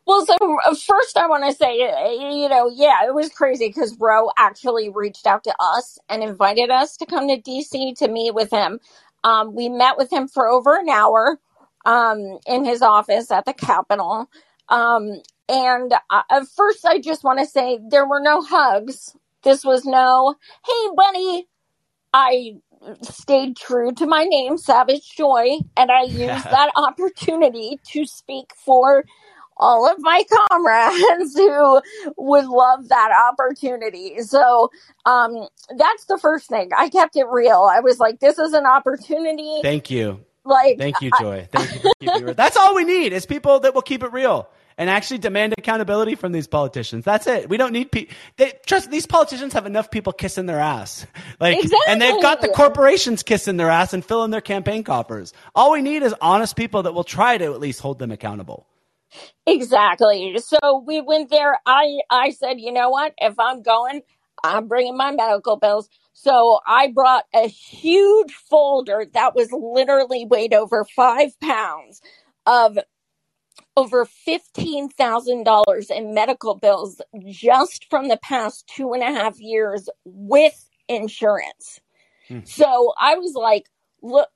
Well, 0.06 0.24
so 0.24 0.34
uh, 0.64 0.74
first 0.74 1.16
I 1.16 1.26
want 1.26 1.44
to 1.44 1.52
say, 1.52 1.76
you 1.76 2.48
know, 2.48 2.70
yeah, 2.72 3.06
it 3.06 3.14
was 3.14 3.30
crazy 3.30 3.68
because 3.68 3.96
Ro 3.98 4.30
actually 4.36 4.90
reached 4.90 5.26
out 5.26 5.44
to 5.44 5.54
us 5.58 5.98
and 6.08 6.22
invited 6.22 6.70
us 6.70 6.96
to 6.98 7.06
come 7.06 7.28
to 7.28 7.40
DC 7.40 7.96
to 7.96 8.08
meet 8.08 8.34
with 8.34 8.50
him. 8.50 8.78
Um, 9.24 9.54
we 9.54 9.68
met 9.68 9.96
with 9.98 10.12
him 10.12 10.28
for 10.28 10.48
over 10.48 10.78
an 10.78 10.88
hour 10.88 11.38
um, 11.84 12.38
in 12.46 12.64
his 12.64 12.82
office 12.82 13.30
at 13.30 13.44
the 13.44 13.52
Capitol. 13.52 14.30
Um, 14.68 15.22
and 15.48 15.92
uh, 16.10 16.44
first, 16.56 16.84
I 16.84 17.00
just 17.00 17.24
want 17.24 17.38
to 17.38 17.46
say 17.46 17.78
there 17.90 18.06
were 18.06 18.20
no 18.20 18.42
hugs. 18.42 19.16
This 19.42 19.64
was 19.64 19.84
no, 19.84 20.34
hey, 20.66 20.88
buddy. 20.96 21.48
I 22.12 22.54
stayed 23.02 23.56
true 23.56 23.92
to 23.92 24.06
my 24.06 24.24
name, 24.24 24.56
Savage 24.56 25.14
Joy, 25.16 25.58
and 25.76 25.90
I 25.90 26.02
used 26.08 26.44
that 26.44 26.70
opportunity 26.76 27.78
to 27.92 28.04
speak 28.06 28.52
for 28.64 29.04
all 29.56 29.90
of 29.90 29.96
my 29.98 30.22
comrades 30.48 31.34
who 31.36 31.80
would 32.16 32.46
love 32.46 32.88
that 32.88 33.10
opportunity. 33.32 34.20
So 34.22 34.70
um, 35.04 35.48
that's 35.76 36.04
the 36.06 36.18
first 36.18 36.48
thing. 36.48 36.70
I 36.76 36.88
kept 36.88 37.16
it 37.16 37.26
real. 37.28 37.68
I 37.70 37.80
was 37.80 37.98
like, 37.98 38.20
this 38.20 38.38
is 38.38 38.52
an 38.52 38.66
opportunity. 38.66 39.60
Thank 39.62 39.90
you. 39.90 40.24
Like, 40.44 40.78
thank 40.78 41.02
you, 41.02 41.10
Joy. 41.10 41.40
I, 41.40 41.44
Thank 41.44 41.74
you 41.74 41.80
for 41.80 41.90
keeping 42.00 42.22
it 42.22 42.24
real. 42.24 42.34
That's 42.34 42.56
all 42.56 42.74
we 42.74 42.84
need 42.84 43.12
is 43.12 43.26
people 43.26 43.60
that 43.60 43.74
will 43.74 43.82
keep 43.82 44.02
it 44.02 44.12
real 44.12 44.48
and 44.78 44.88
actually 44.88 45.18
demand 45.18 45.54
accountability 45.58 46.14
from 46.14 46.32
these 46.32 46.46
politicians. 46.46 47.04
That's 47.04 47.26
it. 47.26 47.48
We 47.48 47.56
don't 47.56 47.72
need 47.72 47.90
people. 47.90 48.14
Trust 48.64 48.90
these 48.90 49.06
politicians 49.06 49.52
have 49.52 49.66
enough 49.66 49.90
people 49.90 50.12
kissing 50.12 50.46
their 50.46 50.60
ass, 50.60 51.04
like, 51.40 51.58
exactly. 51.58 51.78
and 51.88 52.00
they've 52.00 52.22
got 52.22 52.40
the 52.40 52.48
corporations 52.48 53.22
kissing 53.22 53.56
their 53.58 53.70
ass 53.70 53.92
and 53.92 54.04
filling 54.04 54.30
their 54.30 54.40
campaign 54.40 54.84
coffers. 54.84 55.34
All 55.54 55.72
we 55.72 55.82
need 55.82 56.02
is 56.02 56.14
honest 56.20 56.56
people 56.56 56.84
that 56.84 56.94
will 56.94 57.04
try 57.04 57.36
to 57.36 57.44
at 57.52 57.60
least 57.60 57.80
hold 57.80 57.98
them 57.98 58.12
accountable. 58.12 58.66
Exactly. 59.46 60.38
So 60.38 60.84
we 60.86 61.00
went 61.00 61.30
there. 61.30 61.58
I 61.66 61.98
I 62.10 62.30
said, 62.30 62.60
you 62.60 62.72
know 62.72 62.90
what? 62.90 63.14
If 63.18 63.38
I'm 63.38 63.62
going, 63.62 64.02
I'm 64.44 64.68
bringing 64.68 64.96
my 64.96 65.10
medical 65.10 65.56
bills. 65.56 65.88
So 66.12 66.60
I 66.66 66.88
brought 66.88 67.24
a 67.34 67.48
huge 67.48 68.32
folder 68.32 69.06
that 69.14 69.34
was 69.34 69.48
literally 69.52 70.26
weighed 70.26 70.52
over 70.52 70.84
five 70.84 71.38
pounds 71.40 72.02
of 72.44 72.78
over 73.78 74.04
$15,000 74.04 75.90
in 75.90 76.12
medical 76.12 76.56
bills 76.56 77.00
just 77.28 77.88
from 77.88 78.08
the 78.08 78.16
past 78.16 78.66
two 78.66 78.92
and 78.92 79.04
a 79.04 79.06
half 79.06 79.38
years 79.38 79.88
with 80.04 80.68
insurance. 80.88 81.80
Hmm. 82.26 82.40
So 82.42 82.92
I 83.00 83.14
was 83.14 83.34
like, 83.34 83.70
look, 84.02 84.32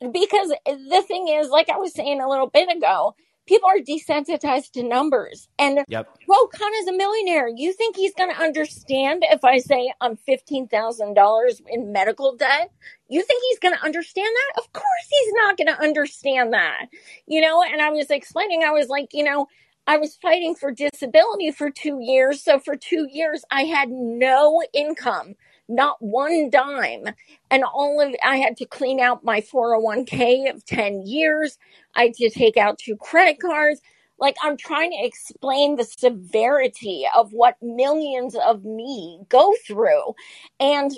because 0.00 0.52
the 0.64 1.04
thing 1.08 1.26
is, 1.26 1.48
like 1.48 1.68
I 1.68 1.76
was 1.76 1.92
saying 1.92 2.20
a 2.20 2.28
little 2.28 2.46
bit 2.46 2.68
ago, 2.74 3.16
people 3.46 3.68
are 3.68 3.78
desensitized 3.78 4.72
to 4.72 4.82
numbers. 4.82 5.48
And 5.58 5.80
yep. 5.88 6.08
Ro 6.28 6.36
is 6.80 6.88
a 6.88 6.92
millionaire. 6.92 7.48
You 7.48 7.72
think 7.72 7.96
he's 7.96 8.14
going 8.14 8.32
to 8.32 8.40
understand 8.40 9.22
if 9.26 9.44
I 9.44 9.58
say 9.58 9.92
I'm 10.00 10.16
$15,000 10.16 11.60
in 11.68 11.92
medical 11.92 12.36
debt? 12.36 12.72
You 13.08 13.22
think 13.22 13.42
he's 13.50 13.58
going 13.58 13.74
to 13.74 13.84
understand 13.84 14.28
that? 14.34 14.62
Of 14.62 14.72
course 14.72 15.06
he's 15.08 15.32
not 15.34 15.56
going 15.56 15.68
to 15.68 15.80
understand 15.80 16.52
that. 16.52 16.86
You 17.26 17.40
know, 17.40 17.62
and 17.62 17.82
I 17.82 17.90
was 17.90 18.10
explaining, 18.10 18.62
I 18.62 18.70
was 18.70 18.88
like, 18.88 19.08
you 19.12 19.24
know, 19.24 19.46
I 19.86 19.98
was 19.98 20.16
fighting 20.16 20.54
for 20.54 20.70
disability 20.70 21.50
for 21.50 21.70
two 21.70 21.98
years. 22.00 22.42
So 22.42 22.58
for 22.58 22.74
two 22.74 23.06
years, 23.10 23.44
I 23.50 23.64
had 23.64 23.90
no 23.90 24.62
income 24.72 25.34
not 25.68 25.96
one 26.00 26.50
dime. 26.50 27.06
And 27.50 27.64
all 27.64 28.00
of 28.00 28.14
I 28.22 28.36
had 28.36 28.56
to 28.58 28.66
clean 28.66 29.00
out 29.00 29.24
my 29.24 29.40
401k 29.40 30.52
of 30.52 30.64
10 30.64 31.06
years. 31.06 31.58
I 31.94 32.04
had 32.04 32.14
to 32.14 32.30
take 32.30 32.56
out 32.56 32.78
two 32.78 32.96
credit 32.96 33.40
cards. 33.40 33.80
Like 34.18 34.36
I'm 34.42 34.56
trying 34.56 34.92
to 34.92 35.04
explain 35.04 35.76
the 35.76 35.84
severity 35.84 37.04
of 37.16 37.32
what 37.32 37.56
millions 37.62 38.36
of 38.36 38.64
me 38.64 39.20
go 39.28 39.54
through. 39.66 40.14
And 40.60 40.92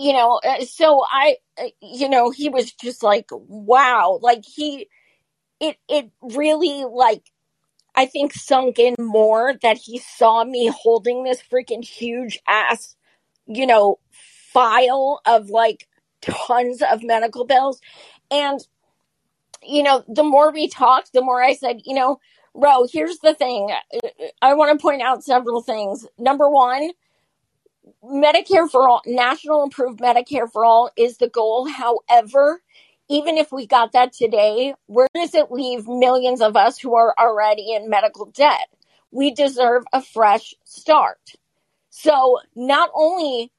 you 0.00 0.14
know, 0.14 0.40
uh, 0.42 0.64
so 0.64 1.04
I, 1.10 1.36
uh, 1.58 1.68
you 1.82 2.08
know, 2.08 2.30
he 2.30 2.48
was 2.48 2.72
just 2.72 3.02
like, 3.02 3.26
wow, 3.30 4.18
like 4.22 4.44
he, 4.46 4.88
it, 5.60 5.76
it 5.90 6.10
really 6.22 6.86
like, 6.90 7.22
I 7.94 8.06
think 8.06 8.32
sunk 8.32 8.78
in 8.78 8.94
more 8.98 9.54
that 9.60 9.76
he 9.76 9.98
saw 9.98 10.42
me 10.42 10.68
holding 10.68 11.24
this 11.24 11.42
freaking 11.42 11.84
huge 11.84 12.38
ass 12.48 12.96
you 13.46 13.66
know, 13.66 13.98
file 14.10 15.20
of 15.26 15.50
like 15.50 15.88
tons 16.20 16.82
of 16.82 17.02
medical 17.02 17.44
bills. 17.44 17.80
And, 18.30 18.60
you 19.62 19.82
know, 19.82 20.04
the 20.08 20.24
more 20.24 20.52
we 20.52 20.68
talked, 20.68 21.12
the 21.12 21.22
more 21.22 21.42
I 21.42 21.54
said, 21.54 21.82
you 21.84 21.94
know, 21.94 22.20
Ro, 22.54 22.86
here's 22.92 23.18
the 23.18 23.34
thing. 23.34 23.70
I 24.42 24.54
want 24.54 24.76
to 24.76 24.82
point 24.82 25.02
out 25.02 25.22
several 25.22 25.62
things. 25.62 26.06
Number 26.18 26.50
one, 26.50 26.90
Medicare 28.04 28.68
for 28.68 28.88
all, 28.88 29.02
national 29.06 29.62
improved 29.62 30.00
Medicare 30.00 30.50
for 30.50 30.64
all 30.64 30.90
is 30.96 31.18
the 31.18 31.28
goal. 31.28 31.68
However, 31.68 32.60
even 33.08 33.38
if 33.38 33.52
we 33.52 33.66
got 33.66 33.92
that 33.92 34.12
today, 34.12 34.74
where 34.86 35.08
does 35.14 35.34
it 35.34 35.50
leave 35.50 35.86
millions 35.86 36.40
of 36.40 36.56
us 36.56 36.78
who 36.78 36.94
are 36.94 37.14
already 37.18 37.72
in 37.72 37.90
medical 37.90 38.26
debt? 38.26 38.68
We 39.10 39.32
deserve 39.32 39.84
a 39.92 40.02
fresh 40.02 40.54
start. 40.64 41.32
So 41.90 42.38
not 42.54 42.90
only 42.94 43.52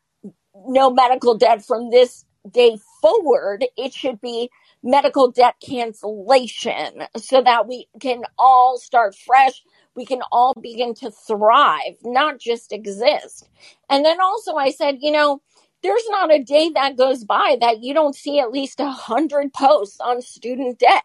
no 0.56 0.90
medical 0.90 1.38
debt 1.38 1.64
from 1.64 1.90
this 1.90 2.26
day 2.50 2.78
forward, 3.02 3.66
it 3.78 3.94
should 3.94 4.20
be 4.22 4.50
medical 4.84 5.32
debt 5.32 5.56
cancellation 5.64 7.04
so 7.18 7.42
that 7.42 7.68
we 7.68 7.88
can 8.00 8.24
all 8.38 8.78
start 8.80 9.16
fresh. 9.16 9.62
We 9.96 10.06
can 10.06 10.22
all 10.32 10.54
begin 10.60 10.94
to 10.96 11.12
thrive, 11.12 11.96
not 12.04 12.40
just 12.40 12.72
exist. 12.72 13.48
And 13.90 14.04
then 14.04 14.20
also 14.22 14.56
I 14.56 14.72
said, 14.72 14.98
you 15.02 15.12
know, 15.12 15.42
there's 15.84 16.08
not 16.10 16.34
a 16.34 16.44
day 16.44 16.72
that 16.76 16.98
goes 16.98 17.24
by 17.24 17.58
that 17.60 17.84
you 17.84 17.94
don't 17.94 18.16
see 18.16 18.40
at 18.40 18.52
least 18.52 18.80
a 18.80 18.90
hundred 18.90 19.54
posts 19.54 20.00
on 20.00 20.22
student 20.22 20.80
debt. 20.80 21.04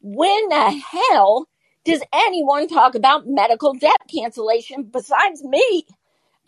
When 0.00 0.48
the 0.48 0.70
hell 0.70 1.48
does 1.84 2.02
anyone 2.12 2.68
talk 2.68 2.94
about 2.94 3.26
medical 3.26 3.74
debt 3.74 4.00
cancellation 4.12 4.84
besides 4.84 5.42
me? 5.42 5.86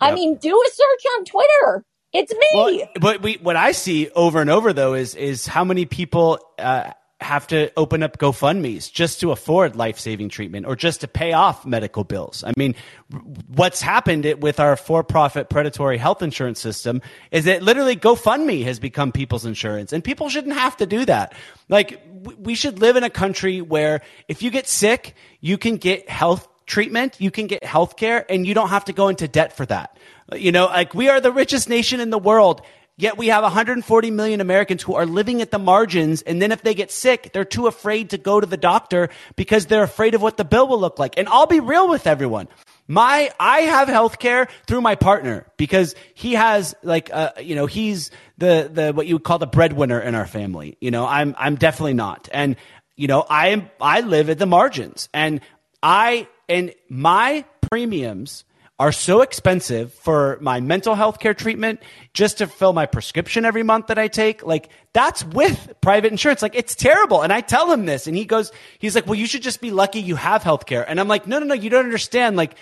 I 0.03 0.15
mean, 0.15 0.37
do 0.37 0.51
a 0.51 0.71
search 0.71 1.13
on 1.17 1.25
Twitter. 1.25 1.85
It's 2.13 2.33
me. 2.33 2.47
Well, 2.55 2.89
but 3.01 3.23
we, 3.23 3.35
what 3.37 3.57
I 3.57 3.73
see 3.73 4.11
over 4.11 4.41
and 4.41 4.51
over 4.51 4.73
though 4.73 4.95
is 4.95 5.15
is 5.15 5.47
how 5.47 5.65
many 5.65 5.87
people 5.87 6.39
uh, 6.59 6.93
have 7.23 7.47
to 7.47 7.71
open 7.77 8.03
up 8.03 8.19
GoFundmes 8.19 8.93
just 8.93 9.21
to 9.21 9.31
afford 9.31 9.77
life 9.77 9.99
saving 9.99 10.29
treatment 10.29 10.67
or 10.67 10.77
just 10.77 11.01
to 11.01 11.09
pay 11.09 11.33
off 11.33 11.65
medical 11.65 12.05
bills. 12.05 12.45
I 12.45 12.53
mean, 12.57 12.75
what's 13.47 13.81
happened 13.81 14.25
with 14.41 14.61
our 14.61 14.77
for 14.77 15.03
profit 15.03 15.49
predatory 15.49 15.99
health 15.99 16.23
insurance 16.23 16.61
system 16.61 17.01
is 17.31 17.45
that 17.47 17.63
literally 17.63 17.97
GoFundMe 17.97 18.65
has 18.65 18.79
become 18.79 19.13
people's 19.13 19.47
insurance, 19.47 19.93
and 19.93 20.05
people 20.05 20.29
shouldn't 20.29 20.55
have 20.55 20.77
to 20.79 20.87
do 20.87 21.05
that. 21.07 21.35
Like, 21.69 22.03
we 22.39 22.55
should 22.55 22.81
live 22.81 22.97
in 22.97 23.05
a 23.05 23.11
country 23.11 23.61
where 23.61 24.03
if 24.29 24.43
you 24.43 24.51
get 24.51 24.69
sick, 24.69 25.15
you 25.41 25.57
can 25.59 25.77
get 25.77 26.09
health 26.09 26.47
treatment, 26.67 27.21
you 27.21 27.31
can 27.31 27.47
get 27.47 27.65
health 27.65 27.97
care, 27.97 28.25
and 28.31 28.47
you 28.47 28.55
don't 28.55 28.69
have 28.71 28.87
to 28.87 28.93
go 28.93 29.09
into 29.09 29.29
debt 29.29 29.57
for 29.57 29.67
that. 29.67 29.97
You 30.35 30.53
know, 30.53 30.67
like 30.67 30.95
we 30.95 31.09
are 31.09 31.21
the 31.21 31.33
richest 31.33 31.69
nation 31.69 32.01
in 32.01 32.11
the 32.11 32.19
world. 32.19 32.63
Yet 32.99 33.17
we 33.17 33.29
have 33.29 33.43
140 33.43 34.11
million 34.11 34.41
Americans 34.41 34.83
who 34.83 34.95
are 34.95 35.07
living 35.07 35.41
at 35.41 35.51
the 35.51 35.59
margins. 35.59 36.23
And 36.23 36.43
then 36.43 36.53
if 36.53 36.63
they 36.63 36.75
get 36.75 36.91
sick, 36.91 37.31
they're 37.33 37.45
too 37.45 37.67
afraid 37.67 38.11
to 38.11 38.19
go 38.19 38.39
to 38.39 38.47
the 38.47 38.59
doctor 38.59 39.09
because 39.35 39.67
they're 39.67 39.83
afraid 39.83 40.15
of 40.15 40.21
what 40.21 40.37
the 40.37 40.45
bill 40.45 40.69
will 40.69 40.79
look 40.79 40.99
like. 40.99 41.19
And 41.19 41.27
I'll 41.29 41.47
be 41.47 41.61
real 41.61 41.89
with 41.89 42.07
everyone. 42.07 42.49
My, 42.87 43.33
I 43.41 43.61
have 43.61 43.89
health 43.89 44.19
care 44.19 44.49
through 44.67 44.83
my 44.83 44.95
partner 44.95 45.47
because 45.57 45.95
he 46.15 46.35
has 46.35 46.75
like, 46.83 47.11
uh, 47.13 47.31
you 47.41 47.55
know, 47.55 47.67
he's 47.67 48.11
the, 48.37 48.71
the, 48.71 48.93
what 48.93 49.07
you 49.07 49.15
would 49.15 49.25
call 49.25 49.39
the 49.39 49.47
breadwinner 49.47 49.99
in 49.99 50.15
our 50.15 50.27
family. 50.27 50.77
You 50.81 50.91
know, 50.91 51.07
I'm, 51.07 51.35
I'm 51.39 51.57
definitely 51.57 51.95
not. 51.95 52.29
And, 52.33 52.57
you 52.97 53.09
know, 53.09 53.23
I 53.23 53.49
am, 53.49 53.71
I 53.81 54.03
live 54.03 54.29
at 54.29 54.39
the 54.39 54.47
margins 54.47 55.09
and 55.15 55.41
I, 55.83 56.29
and 56.49 56.75
my 56.89 57.45
premiums 57.71 58.45
are 58.83 58.91
so 58.91 59.21
expensive 59.21 59.93
for 59.95 60.39
my 60.41 60.59
mental 60.61 60.97
health 60.97 61.21
care 61.21 61.35
treatment 61.35 61.81
just 62.15 62.39
to 62.39 62.49
fill 62.49 62.73
my 62.73 62.85
prescription 62.85 63.45
every 63.45 63.63
month 63.63 63.87
that 63.87 63.99
I 63.99 64.09
take. 64.09 64.45
Like 64.45 64.71
that's 64.93 65.25
with 65.25 65.73
private 65.81 66.11
insurance. 66.11 66.43
Like 66.43 66.57
it's 66.57 66.75
terrible. 66.75 67.23
And 67.23 67.33
I 67.33 67.43
tell 67.43 67.73
him 67.73 67.87
this 67.87 68.09
and 68.09 68.17
he 68.17 68.25
goes, 68.25 68.51
he's 68.81 68.97
like, 68.97 69.07
well, 69.07 69.15
you 69.15 69.27
should 69.27 69.43
just 69.43 69.61
be 69.61 69.71
lucky 69.71 70.01
you 70.01 70.17
have 70.17 70.43
health 70.43 70.67
care. 70.67 70.83
And 70.89 70.99
I'm 70.99 71.07
like, 71.07 71.29
no, 71.29 71.39
no, 71.39 71.47
no, 71.47 71.55
you 71.55 71.71
don't 71.71 71.85
understand. 71.85 72.37
Like 72.37 72.57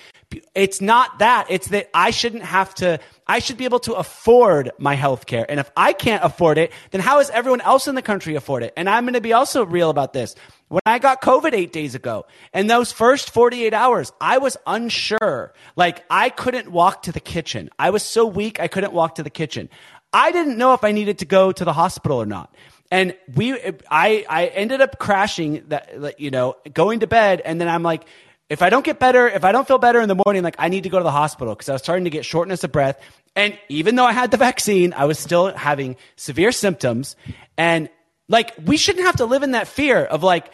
it's 0.55 0.83
not 0.83 1.21
that. 1.21 1.47
It's 1.49 1.69
that 1.69 1.89
I 1.95 2.11
shouldn't 2.11 2.43
have 2.43 2.75
to, 2.77 3.01
I 3.27 3.39
should 3.39 3.57
be 3.57 3.65
able 3.65 3.81
to 3.81 3.95
afford 3.95 4.73
my 4.79 4.97
health 4.97 5.25
care. 5.25 5.51
And 5.51 5.59
if 5.59 5.71
I 5.75 5.95
can't 5.95 6.23
afford 6.23 6.59
it, 6.59 6.71
then 6.91 7.01
how 7.01 7.21
is 7.21 7.31
everyone 7.31 7.63
else 7.63 7.89
in 7.89 7.95
the 7.95 8.03
country 8.03 8.35
afford 8.35 8.63
it? 8.63 8.75
And 8.77 8.91
I'm 8.91 9.05
going 9.05 9.15
to 9.15 9.23
be 9.23 9.33
also 9.33 9.65
real 9.65 9.89
about 9.89 10.13
this. 10.13 10.35
When 10.71 10.81
I 10.87 11.01
got 11.01 11.21
COVID 11.21 11.53
eight 11.53 11.73
days 11.73 11.97
ago. 11.97 12.27
And 12.55 12.71
those 12.71 12.93
first 12.93 13.31
48 13.31 13.75
hours, 13.75 14.13
I 14.21 14.39
was 14.39 14.57
unsure. 14.67 15.53
Like 15.75 16.05
I 16.09 16.31
couldn't 16.31 16.71
walk 16.71 17.03
to 17.03 17.13
the 17.13 17.21
kitchen. 17.21 17.71
I 17.79 17.91
was 17.91 18.05
so 18.05 18.25
weak, 18.25 18.61
I 18.61 18.69
couldn't 18.69 18.93
walk 18.93 19.17
to 19.17 19.25
the 19.25 19.31
kitchen. 19.31 19.69
I 20.13 20.31
didn't 20.31 20.57
know 20.57 20.73
if 20.73 20.85
I 20.85 20.93
needed 20.93 21.19
to 21.19 21.25
go 21.25 21.51
to 21.51 21.65
the 21.65 21.73
hospital 21.73 22.23
or 22.23 22.27
not. 22.27 22.55
And 22.93 23.17
we, 23.35 23.55
I, 23.91 24.25
I 24.29 24.47
ended 24.47 24.81
up 24.81 24.99
crashing 24.99 25.65
that, 25.69 26.21
you 26.21 26.31
know, 26.31 26.57
going 26.73 27.01
to 27.01 27.07
bed. 27.09 27.43
And 27.45 27.61
then 27.61 27.69
I'm 27.69 27.83
like, 27.83 28.05
if 28.49 28.63
I 28.63 28.71
don't 28.71 28.85
get 28.85 28.99
better, 28.99 29.29
if 29.29 29.45
I 29.45 29.53
don't 29.53 29.67
feel 29.67 29.79
better 29.79 30.01
in 30.01 30.09
the 30.09 30.21
morning, 30.25 30.43
like 30.45 30.57
I 30.59 30.69
need 30.69 30.85
to 30.85 30.89
go 30.89 30.99
to 30.99 31.05
the 31.05 31.11
hospital 31.11 31.55
because 31.55 31.69
I 31.69 31.73
was 31.73 31.83
starting 31.83 32.05
to 32.05 32.11
get 32.11 32.25
shortness 32.25 32.63
of 32.65 32.71
breath. 32.71 33.01
And 33.35 33.59
even 33.69 33.97
though 33.97 34.05
I 34.05 34.13
had 34.13 34.31
the 34.31 34.37
vaccine, 34.37 34.93
I 34.93 35.05
was 35.05 35.19
still 35.19 35.55
having 35.55 35.97
severe 36.17 36.53
symptoms. 36.53 37.17
And 37.57 37.89
like, 38.31 38.55
we 38.65 38.77
shouldn't 38.77 39.05
have 39.05 39.17
to 39.17 39.27
live 39.27 39.43
in 39.43 39.51
that 39.51 39.67
fear 39.67 40.05
of 40.05 40.23
like, 40.23 40.53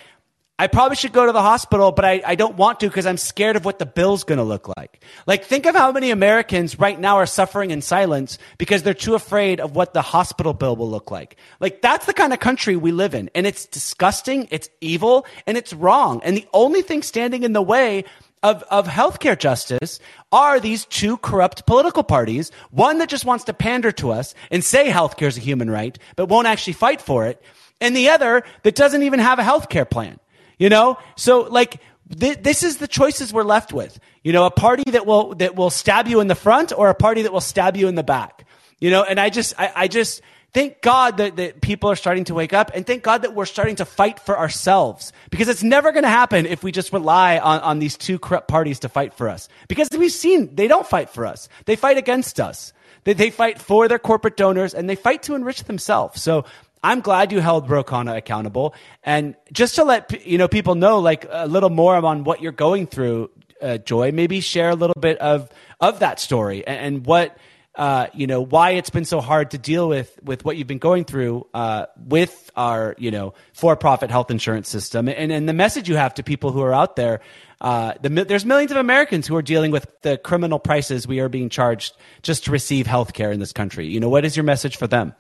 I 0.59 0.68
probably 0.68 0.97
should 0.97 1.12
go 1.12 1.27
to 1.27 1.33
the 1.33 1.43
hospital, 1.43 1.93
but 1.93 2.07
I, 2.07 2.22
I 2.24 2.35
don't 2.35 2.57
want 2.57 2.81
to 2.81 2.89
because 2.89 3.05
I'm 3.05 3.18
scared 3.18 3.57
of 3.57 3.66
what 3.66 3.79
the 3.79 3.85
bill's 3.85 4.24
going 4.24 4.39
to 4.39 4.45
look 4.45 4.74
like. 4.74 5.05
Like, 5.27 5.45
think 5.45 5.66
of 5.66 5.74
how 5.74 5.93
many 5.93 6.11
Americans 6.11 6.79
right 6.79 6.99
now 6.99 7.16
are 7.16 7.27
suffering 7.27 7.70
in 7.70 7.83
silence 7.83 8.39
because 8.57 8.83
they're 8.83 8.95
too 8.95 9.14
afraid 9.14 9.61
of 9.61 9.77
what 9.77 9.93
the 9.93 10.01
hospital 10.01 10.55
bill 10.55 10.74
will 10.74 10.89
look 10.89 11.11
like. 11.11 11.37
Like, 11.61 11.83
that's 11.83 12.07
the 12.07 12.14
kind 12.14 12.33
of 12.33 12.41
country 12.41 12.74
we 12.74 12.91
live 12.91 13.14
in. 13.14 13.29
And 13.35 13.47
it's 13.47 13.66
disgusting, 13.66 14.49
it's 14.51 14.70
evil, 14.81 15.27
and 15.47 15.59
it's 15.59 15.74
wrong. 15.74 16.22
And 16.24 16.35
the 16.35 16.49
only 16.55 16.81
thing 16.81 17.03
standing 17.03 17.43
in 17.43 17.53
the 17.53 17.61
way 17.61 18.07
of, 18.43 18.62
of 18.70 18.87
healthcare 18.87 19.39
justice 19.39 20.01
are 20.33 20.59
these 20.59 20.87
two 20.87 21.18
corrupt 21.18 21.66
political 21.66 22.03
parties. 22.03 22.51
One 22.70 22.97
that 22.99 23.11
just 23.11 23.27
wants 23.27 23.45
to 23.45 23.53
pander 23.53 23.93
to 23.93 24.11
us 24.11 24.35
and 24.51 24.64
say 24.64 24.89
healthcare 24.89 25.27
is 25.27 25.37
a 25.37 25.41
human 25.41 25.68
right, 25.70 25.99
but 26.16 26.31
won't 26.31 26.47
actually 26.47 26.72
fight 26.72 27.03
for 27.03 27.27
it. 27.27 27.43
And 27.81 27.97
the 27.97 28.11
other 28.11 28.43
that 28.62 28.74
doesn't 28.74 29.03
even 29.03 29.20
have 29.20 29.39
a 29.39 29.43
healthcare 29.43 29.89
plan. 29.89 30.18
You 30.59 30.68
know? 30.68 30.99
So 31.16 31.43
like, 31.43 31.81
th- 32.18 32.39
this 32.43 32.62
is 32.62 32.79
the 32.79 32.89
choices 32.89 33.33
we're 33.33 33.45
left 33.45 33.72
with. 33.72 33.99
You 34.22 34.33
know, 34.33 34.47
a 34.47 34.51
party 34.51 34.91
that 34.91 35.07
will, 35.07 35.35
that 35.37 35.55
will 35.55 35.70
stab 35.70 36.09
you 36.09 36.20
in 36.20 36.29
the 36.29 36.35
front 36.35 36.72
or 36.77 36.89
a 36.89 36.95
party 36.95 37.22
that 37.22 37.33
will 37.33 37.41
stab 37.41 37.77
you 37.77 37.89
in 37.89 37.95
the 37.95 38.03
back. 38.03 38.47
You 38.81 38.91
know, 38.91 39.03
and 39.03 39.18
I 39.20 39.31
just, 39.31 39.55
I, 39.59 39.72
I 39.74 39.89
just, 39.89 40.22
thank 40.57 40.81
God 40.81 41.18
that, 41.18 41.37
that 41.37 41.61
people 41.61 41.91
are 41.91 41.97
starting 41.97 42.24
to 42.24 42.35
wake 42.35 42.55
up 42.55 42.70
and 42.74 42.87
thank 42.87 43.03
God 43.03 43.22
that 43.22 43.35
we're 43.35 43.45
starting 43.45 43.77
to 43.77 43.85
fight 43.85 44.18
for 44.20 44.39
ourselves 44.39 45.12
because 45.29 45.49
it's 45.49 45.62
never 45.62 45.93
going 45.93 46.05
to 46.05 46.09
happen 46.09 46.47
if 46.47 46.62
we 46.62 46.72
just 46.72 46.95
rely 46.95 47.39
on, 47.39 47.61
on 47.61 47.79
these 47.79 47.95
two 47.95 48.18
corrupt 48.18 48.49
parties 48.49 48.79
to 48.79 48.89
fight 48.89 49.12
for 49.12 49.29
us. 49.29 49.51
Because 49.68 49.91
we've 49.91 50.11
seen 50.11 50.55
they 50.55 50.66
don't 50.66 50.87
fight 50.87 51.11
for 51.11 51.27
us. 51.27 51.51
They 51.66 51.77
fight 51.77 51.99
against 51.99 52.41
us. 52.41 52.72
They, 53.05 53.12
they 53.12 53.29
fight 53.29 53.61
for 53.61 53.87
their 53.87 53.99
corporate 53.99 54.39
donors 54.39 54.72
and 54.72 54.89
they 54.89 54.97
fight 54.97 55.24
to 55.24 55.35
enrich 55.35 55.64
themselves. 55.64 56.22
So 56.22 56.47
I'm 56.83 57.01
glad 57.01 57.33
you 57.33 57.41
held 57.41 57.68
Ro 57.68 57.83
Khanna 57.83 58.16
accountable. 58.16 58.74
And 59.03 59.35
just 59.53 59.74
to 59.77 59.85
let 59.85 60.27
you 60.27 60.39
know 60.39 60.49
people 60.49 60.74
know 60.74 61.01
like 61.01 61.27
a 61.29 61.47
little 61.47 61.70
more 61.70 61.97
on 61.97 62.24
what 62.24 62.41
you're 62.41 62.53
going 62.53 62.87
through, 62.87 63.31
uh, 63.61 63.79
Joy, 63.79 64.12
maybe 64.12 64.41
share 64.41 64.70
a 64.70 64.74
little 64.74 65.01
bit 65.01 65.18
of 65.18 65.51
of 65.81 65.99
that 66.01 66.20
story 66.20 66.66
and, 66.66 66.79
and 66.97 67.07
what 67.07 67.37
uh, 67.77 68.07
you 68.14 68.27
know 68.27 68.41
why 68.41 68.70
it's 68.70 68.91
been 68.91 69.05
so 69.05 69.20
hard 69.20 69.51
to 69.51 69.59
deal 69.59 69.89
with 69.89 70.18
with 70.22 70.45
what 70.45 70.57
you've 70.57 70.66
been 70.66 70.79
going 70.79 71.05
through 71.05 71.47
uh, 71.55 71.87
with 71.97 72.51
our 72.57 72.95
you 72.99 73.11
know 73.11 73.35
for 73.53 73.77
profit 73.77 74.11
health 74.11 74.31
insurance 74.31 74.68
system 74.68 75.09
and 75.09 75.31
and 75.31 75.49
the 75.49 75.53
message 75.53 75.89
you 75.89 75.97
have 75.97 76.14
to 76.14 76.22
people 76.22 76.53
who 76.53 76.62
are 76.62 76.72
out 76.74 76.97
there. 76.97 77.20
Uh, 77.59 77.95
the, 78.03 78.11
there's 78.11 78.45
millions 78.45 78.70
of 78.70 78.77
Americans 78.77 79.27
who 79.27 79.35
are 79.35 79.43
dealing 79.43 79.70
with 79.70 79.87
the 80.03 80.18
criminal 80.18 80.59
prices 80.59 81.07
we 81.07 81.20
are 81.20 81.29
being 81.31 81.49
charged 81.49 81.97
just 82.20 82.45
to 82.45 82.51
receive 82.51 82.87
health 82.87 83.14
care 83.14 83.33
in 83.33 83.41
this 83.41 83.53
country. 83.53 83.87
You 83.87 83.99
know, 83.99 84.11
what 84.11 84.27
is 84.27 84.37
your 84.37 84.45
message 84.45 84.77
for 84.77 84.87
them? 84.87 85.14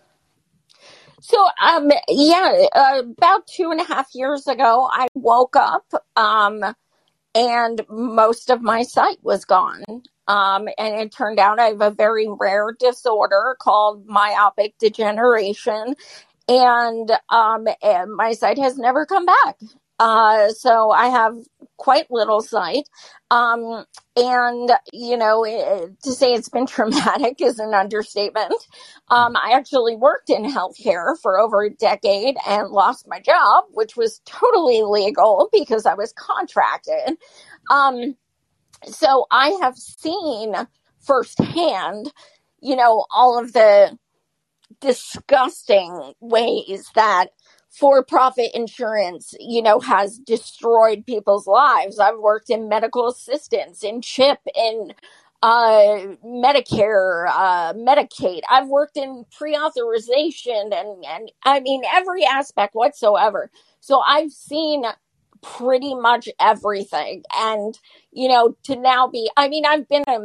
So, 1.20 1.48
um, 1.62 1.90
yeah, 2.08 2.66
uh, 2.74 3.02
about 3.04 3.46
two 3.46 3.70
and 3.70 3.80
a 3.80 3.84
half 3.84 4.08
years 4.14 4.46
ago, 4.46 4.88
I 4.92 5.08
woke 5.14 5.56
up, 5.56 5.84
um, 6.16 6.62
and 7.34 7.82
most 7.88 8.50
of 8.50 8.62
my 8.62 8.82
sight 8.82 9.18
was 9.22 9.44
gone. 9.44 9.84
Um, 10.28 10.68
and 10.78 10.94
it 11.00 11.12
turned 11.12 11.38
out 11.38 11.60
I 11.60 11.68
have 11.68 11.80
a 11.80 11.90
very 11.90 12.26
rare 12.28 12.74
disorder 12.78 13.56
called 13.60 14.06
myopic 14.06 14.76
degeneration. 14.78 15.94
And, 16.48 17.10
um, 17.30 17.66
and 17.82 18.14
my 18.14 18.32
sight 18.32 18.58
has 18.58 18.78
never 18.78 19.06
come 19.06 19.26
back. 19.26 19.58
Uh, 19.98 20.50
so 20.50 20.90
I 20.90 21.06
have 21.08 21.36
quite 21.78 22.10
little 22.10 22.40
sight. 22.40 22.88
Um, 23.30 23.84
and, 24.16 24.70
you 24.92 25.16
know, 25.16 25.44
it, 25.44 26.00
to 26.02 26.12
say 26.12 26.32
it's 26.34 26.48
been 26.48 26.66
traumatic 26.68 27.40
is 27.40 27.58
an 27.58 27.74
understatement. 27.74 28.54
Um, 29.08 29.36
I 29.36 29.52
actually 29.54 29.96
worked 29.96 30.30
in 30.30 30.44
healthcare 30.44 31.14
for 31.22 31.38
over 31.38 31.64
a 31.64 31.70
decade 31.70 32.36
and 32.46 32.70
lost 32.70 33.06
my 33.08 33.20
job, 33.20 33.64
which 33.72 33.96
was 33.96 34.20
totally 34.26 34.82
legal 34.82 35.48
because 35.52 35.86
I 35.86 35.94
was 35.94 36.12
contracted. 36.12 37.16
Um, 37.70 38.16
so 38.86 39.26
I 39.30 39.50
have 39.62 39.76
seen 39.76 40.54
firsthand, 41.00 42.12
you 42.62 42.76
know, 42.76 43.06
all 43.14 43.38
of 43.38 43.52
the 43.54 43.96
disgusting 44.80 46.14
ways 46.20 46.90
that 46.94 47.28
for 47.78 48.02
profit 48.02 48.50
insurance, 48.54 49.34
you 49.38 49.60
know, 49.60 49.80
has 49.80 50.18
destroyed 50.18 51.04
people's 51.04 51.46
lives. 51.46 51.98
I've 51.98 52.18
worked 52.18 52.48
in 52.48 52.68
medical 52.68 53.06
assistance, 53.06 53.84
in 53.84 54.00
CHIP, 54.00 54.38
in 54.54 54.94
uh, 55.42 56.14
Medicare, 56.24 57.28
uh, 57.28 57.74
Medicaid. 57.74 58.40
I've 58.48 58.68
worked 58.68 58.96
in 58.96 59.26
pre-authorization 59.36 60.72
and, 60.72 61.04
and 61.04 61.30
I 61.44 61.60
mean, 61.60 61.82
every 61.92 62.24
aspect 62.24 62.74
whatsoever. 62.74 63.50
So 63.80 64.00
I've 64.00 64.32
seen 64.32 64.84
pretty 65.42 65.94
much 65.94 66.30
everything. 66.40 67.24
And, 67.36 67.78
you 68.10 68.28
know, 68.28 68.56
to 68.64 68.76
now 68.76 69.08
be, 69.08 69.30
I 69.36 69.48
mean, 69.48 69.66
I've 69.66 69.86
been 69.86 70.04
a, 70.08 70.18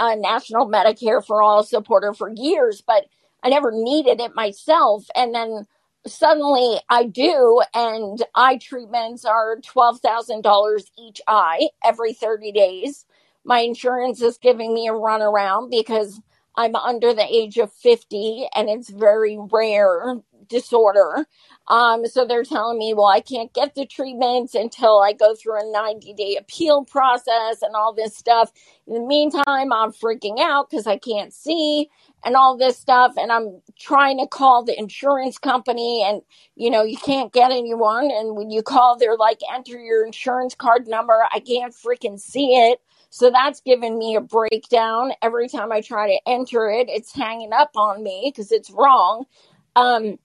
a 0.00 0.16
national 0.16 0.68
Medicare 0.68 1.24
for 1.24 1.40
all 1.40 1.62
supporter 1.62 2.12
for 2.12 2.32
years, 2.34 2.82
but 2.84 3.06
I 3.44 3.48
never 3.48 3.70
needed 3.72 4.20
it 4.20 4.34
myself. 4.34 5.06
And 5.14 5.32
then 5.32 5.66
suddenly 6.06 6.80
I 6.90 7.04
do, 7.04 7.62
and 7.74 8.22
eye 8.34 8.58
treatments 8.58 9.24
are 9.24 9.58
$12,000 9.58 10.84
each 10.98 11.20
eye 11.28 11.68
every 11.84 12.14
30 12.14 12.52
days. 12.52 13.06
My 13.44 13.60
insurance 13.60 14.22
is 14.22 14.38
giving 14.38 14.74
me 14.74 14.88
a 14.88 14.92
runaround 14.92 15.70
because 15.70 16.20
I'm 16.56 16.76
under 16.76 17.14
the 17.14 17.26
age 17.26 17.58
of 17.58 17.72
50 17.72 18.48
and 18.54 18.68
it's 18.70 18.90
very 18.90 19.38
rare 19.52 20.16
disorder. 20.48 21.26
Um, 21.68 22.06
so 22.06 22.24
they're 22.24 22.44
telling 22.44 22.78
me, 22.78 22.94
well, 22.94 23.06
I 23.06 23.20
can't 23.20 23.52
get 23.52 23.74
the 23.74 23.86
treatments 23.86 24.54
until 24.54 25.00
I 25.00 25.12
go 25.12 25.34
through 25.34 25.60
a 25.60 25.72
90 25.72 26.14
day 26.14 26.36
appeal 26.36 26.84
process 26.84 27.62
and 27.62 27.74
all 27.74 27.92
this 27.92 28.16
stuff. 28.16 28.52
In 28.86 28.94
the 28.94 29.00
meantime, 29.00 29.72
I'm 29.72 29.92
freaking 29.92 30.38
out 30.40 30.70
because 30.70 30.86
I 30.86 30.96
can't 30.96 31.32
see 31.32 31.88
and 32.24 32.36
all 32.36 32.56
this 32.56 32.78
stuff. 32.78 33.14
And 33.16 33.32
I'm 33.32 33.60
trying 33.78 34.18
to 34.18 34.28
call 34.28 34.64
the 34.64 34.78
insurance 34.78 35.38
company 35.38 36.04
and, 36.06 36.22
you 36.54 36.70
know, 36.70 36.84
you 36.84 36.96
can't 36.96 37.32
get 37.32 37.50
anyone. 37.50 38.10
And 38.12 38.36
when 38.36 38.50
you 38.50 38.62
call, 38.62 38.96
they're 38.96 39.16
like, 39.16 39.40
enter 39.52 39.78
your 39.78 40.06
insurance 40.06 40.54
card 40.54 40.86
number. 40.86 41.24
I 41.32 41.40
can't 41.40 41.74
freaking 41.74 42.20
see 42.20 42.54
it. 42.54 42.80
So 43.10 43.30
that's 43.30 43.60
given 43.60 43.98
me 43.98 44.14
a 44.14 44.20
breakdown. 44.20 45.12
Every 45.22 45.48
time 45.48 45.72
I 45.72 45.80
try 45.80 46.08
to 46.08 46.20
enter 46.26 46.68
it, 46.70 46.88
it's 46.88 47.12
hanging 47.12 47.52
up 47.52 47.70
on 47.74 48.02
me 48.02 48.30
because 48.32 48.52
it's 48.52 48.70
wrong. 48.70 49.24
Um, 49.74 50.18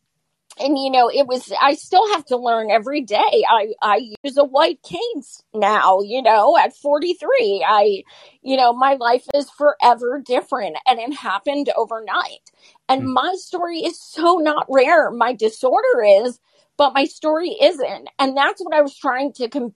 and 0.62 0.78
you 0.78 0.90
know 0.90 1.10
it 1.10 1.28
was 1.28 1.52
i 1.62 1.74
still 1.74 2.08
have 2.14 2.26
to 2.26 2.38
learn 2.38 2.72
every 2.72 3.02
day. 3.02 3.44
I 3.50 3.74
i 3.82 4.14
use 4.24 4.38
a 4.38 4.44
white 4.44 4.82
cane 4.84 5.24
now 5.54 6.02
you 6.02 6.22
know 6.22 6.58
at 6.58 6.76
43 6.76 7.66
i 7.68 8.04
you 8.42 8.58
know 8.58 8.74
my 8.74 8.94
life 8.96 9.26
is 9.34 9.50
forever 9.50 10.22
different 10.24 10.78
and 10.88 11.00
it 11.00 11.14
happened 11.14 11.70
overnight. 11.76 12.52
And 12.90 13.04
mm. 13.04 13.14
my 13.14 13.36
story 13.38 13.80
is 13.80 14.00
so 14.02 14.38
not 14.38 14.66
rare. 14.70 15.12
My 15.12 15.34
disorder 15.34 16.04
is 16.04 16.40
but 16.78 16.94
my 16.96 17.06
story 17.06 17.56
isn't. 17.62 18.10
And 18.20 18.36
that's 18.36 18.62
what 18.62 18.74
i 18.74 18.82
was 18.82 18.96
trying 18.96 19.34
to 19.34 19.50
com- 19.50 19.76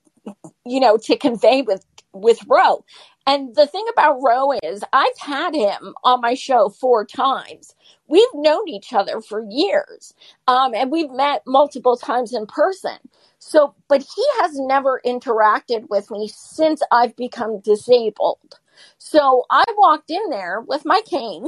you 0.65 0.79
know 0.79 0.97
to 0.97 1.17
convey 1.17 1.61
with 1.61 1.85
with 2.13 2.39
Ro 2.47 2.83
and 3.27 3.55
the 3.55 3.65
thing 3.65 3.85
about 3.91 4.19
Ro 4.21 4.51
is 4.63 4.83
I've 4.93 5.17
had 5.17 5.55
him 5.55 5.95
on 6.03 6.21
my 6.21 6.35
show 6.35 6.69
four 6.69 7.05
times. 7.05 7.73
We've 8.07 8.23
known 8.35 8.67
each 8.67 8.93
other 8.93 9.19
for 9.19 9.45
years. 9.49 10.13
Um, 10.47 10.75
and 10.75 10.91
we've 10.91 11.09
met 11.09 11.41
multiple 11.47 11.97
times 11.97 12.33
in 12.33 12.45
person. 12.45 12.97
So, 13.39 13.73
but 13.87 14.01
he 14.01 14.23
has 14.41 14.59
never 14.59 15.01
interacted 15.05 15.89
with 15.89 16.11
me 16.11 16.29
since 16.33 16.81
I've 16.91 17.15
become 17.15 17.61
disabled. 17.61 18.59
So 18.99 19.45
I 19.49 19.63
walked 19.77 20.11
in 20.11 20.29
there 20.29 20.61
with 20.61 20.85
my 20.85 21.01
cane 21.05 21.47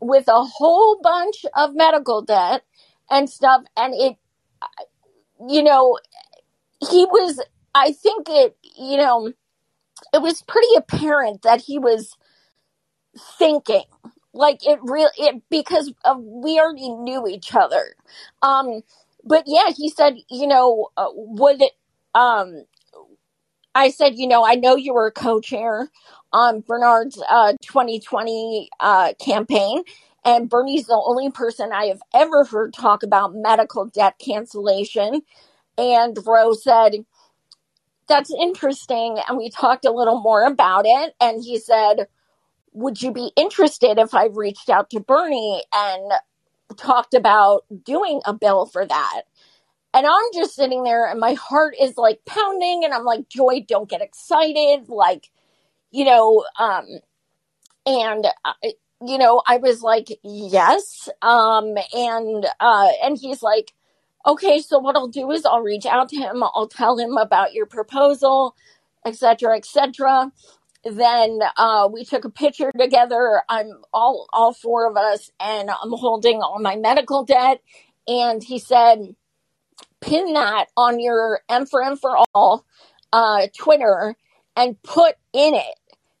with 0.00 0.28
a 0.28 0.44
whole 0.44 1.00
bunch 1.02 1.46
of 1.56 1.74
medical 1.74 2.22
debt 2.22 2.64
and 3.10 3.30
stuff. 3.30 3.62
And 3.76 3.94
it, 3.94 4.16
you 5.48 5.62
know, 5.62 5.98
he 6.80 7.06
was, 7.06 7.42
I 7.74 7.92
think 7.92 8.28
it, 8.28 8.56
you 8.76 8.98
know, 8.98 9.32
it 10.14 10.22
was 10.22 10.42
pretty 10.42 10.68
apparent 10.76 11.42
that 11.42 11.62
he 11.62 11.78
was 11.78 12.16
thinking 13.38 13.84
like 14.32 14.64
it 14.66 14.78
really 14.82 15.10
it 15.18 15.42
because 15.50 15.92
of, 16.04 16.20
we 16.22 16.58
already 16.60 16.88
knew 16.90 17.26
each 17.26 17.54
other 17.54 17.94
um 18.42 18.82
but 19.24 19.44
yeah 19.46 19.70
he 19.76 19.88
said 19.88 20.14
you 20.30 20.46
know 20.46 20.88
uh, 20.96 21.08
would 21.14 21.62
um, 22.14 22.64
I 23.74 23.90
said, 23.90 24.16
you 24.16 24.26
know, 24.26 24.44
I 24.44 24.54
know 24.54 24.76
you 24.76 24.94
were 24.94 25.10
co-chair 25.10 25.88
on 26.32 26.60
Bernard's 26.60 27.22
uh, 27.28 27.52
2020 27.62 28.68
uh, 28.80 29.12
campaign, 29.24 29.82
and 30.24 30.48
Bernie's 30.48 30.86
the 30.86 31.00
only 31.06 31.30
person 31.30 31.70
I 31.72 31.86
have 31.86 32.02
ever 32.14 32.44
heard 32.44 32.74
talk 32.74 33.02
about 33.02 33.34
medical 33.34 33.86
debt 33.86 34.14
cancellation. 34.18 35.22
And 35.78 36.18
Rose 36.26 36.64
said, 36.64 37.04
that's 38.08 38.32
interesting. 38.32 39.18
And 39.28 39.38
we 39.38 39.50
talked 39.50 39.84
a 39.84 39.92
little 39.92 40.20
more 40.20 40.46
about 40.46 40.84
it. 40.86 41.14
And 41.20 41.42
he 41.42 41.58
said, 41.58 42.08
would 42.72 43.02
you 43.02 43.12
be 43.12 43.32
interested 43.36 43.98
if 43.98 44.14
I 44.14 44.26
reached 44.26 44.70
out 44.70 44.90
to 44.90 45.00
Bernie 45.00 45.62
and 45.74 46.12
talked 46.76 47.14
about 47.14 47.64
doing 47.84 48.20
a 48.26 48.32
bill 48.32 48.66
for 48.66 48.86
that? 48.86 49.22
And 49.94 50.06
I'm 50.06 50.32
just 50.34 50.54
sitting 50.54 50.84
there 50.84 51.06
and 51.08 51.18
my 51.18 51.34
heart 51.34 51.74
is 51.80 51.96
like 51.96 52.20
pounding 52.26 52.84
and 52.84 52.92
I'm 52.94 53.04
like, 53.04 53.28
Joy, 53.28 53.64
don't 53.66 53.88
get 53.88 54.02
excited. 54.02 54.88
Like, 54.88 55.30
you 55.90 56.04
know, 56.04 56.44
um, 56.58 56.86
and, 57.86 58.26
uh, 58.44 58.52
you 59.06 59.18
know, 59.18 59.42
I 59.46 59.58
was 59.58 59.82
like, 59.82 60.08
yes. 60.22 61.08
Um, 61.22 61.76
and, 61.94 62.46
uh, 62.60 62.88
and 63.02 63.18
he's 63.18 63.42
like, 63.42 63.72
okay, 64.28 64.60
so 64.60 64.78
what 64.78 64.96
I'll 64.96 65.08
do 65.08 65.30
is 65.32 65.44
I'll 65.44 65.62
reach 65.62 65.86
out 65.86 66.10
to 66.10 66.16
him. 66.16 66.42
I'll 66.42 66.68
tell 66.68 66.98
him 66.98 67.16
about 67.16 67.54
your 67.54 67.66
proposal, 67.66 68.54
etc., 69.04 69.56
etc. 69.56 70.30
Then 70.84 71.40
uh, 71.56 71.88
we 71.92 72.04
took 72.04 72.24
a 72.24 72.30
picture 72.30 72.70
together. 72.78 73.42
I'm 73.48 73.72
all 73.92 74.28
all 74.32 74.52
four 74.52 74.88
of 74.88 74.96
us, 74.96 75.30
and 75.40 75.70
I'm 75.70 75.92
holding 75.92 76.42
all 76.42 76.60
my 76.60 76.76
medical 76.76 77.24
debt. 77.24 77.62
And 78.06 78.42
he 78.42 78.58
said, 78.58 79.14
pin 80.00 80.32
that 80.34 80.66
on 80.76 81.00
your 81.00 81.40
M 81.48 81.66
for 81.66 81.82
M 81.82 81.96
for 81.96 82.16
all 82.34 82.64
uh, 83.12 83.48
Twitter 83.56 84.16
and 84.56 84.80
put 84.82 85.14
in 85.32 85.54
it 85.54 85.74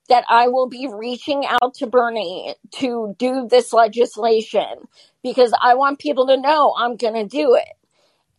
that 0.08 0.24
I 0.28 0.48
will 0.48 0.68
be 0.68 0.88
reaching 0.90 1.44
out 1.46 1.74
to 1.74 1.86
Bernie 1.86 2.54
to 2.76 3.14
do 3.18 3.46
this 3.48 3.72
legislation 3.72 4.88
because 5.22 5.52
I 5.60 5.74
want 5.74 5.98
people 5.98 6.26
to 6.28 6.40
know 6.40 6.74
I'm 6.76 6.96
going 6.96 7.14
to 7.14 7.24
do 7.24 7.54
it. 7.54 7.77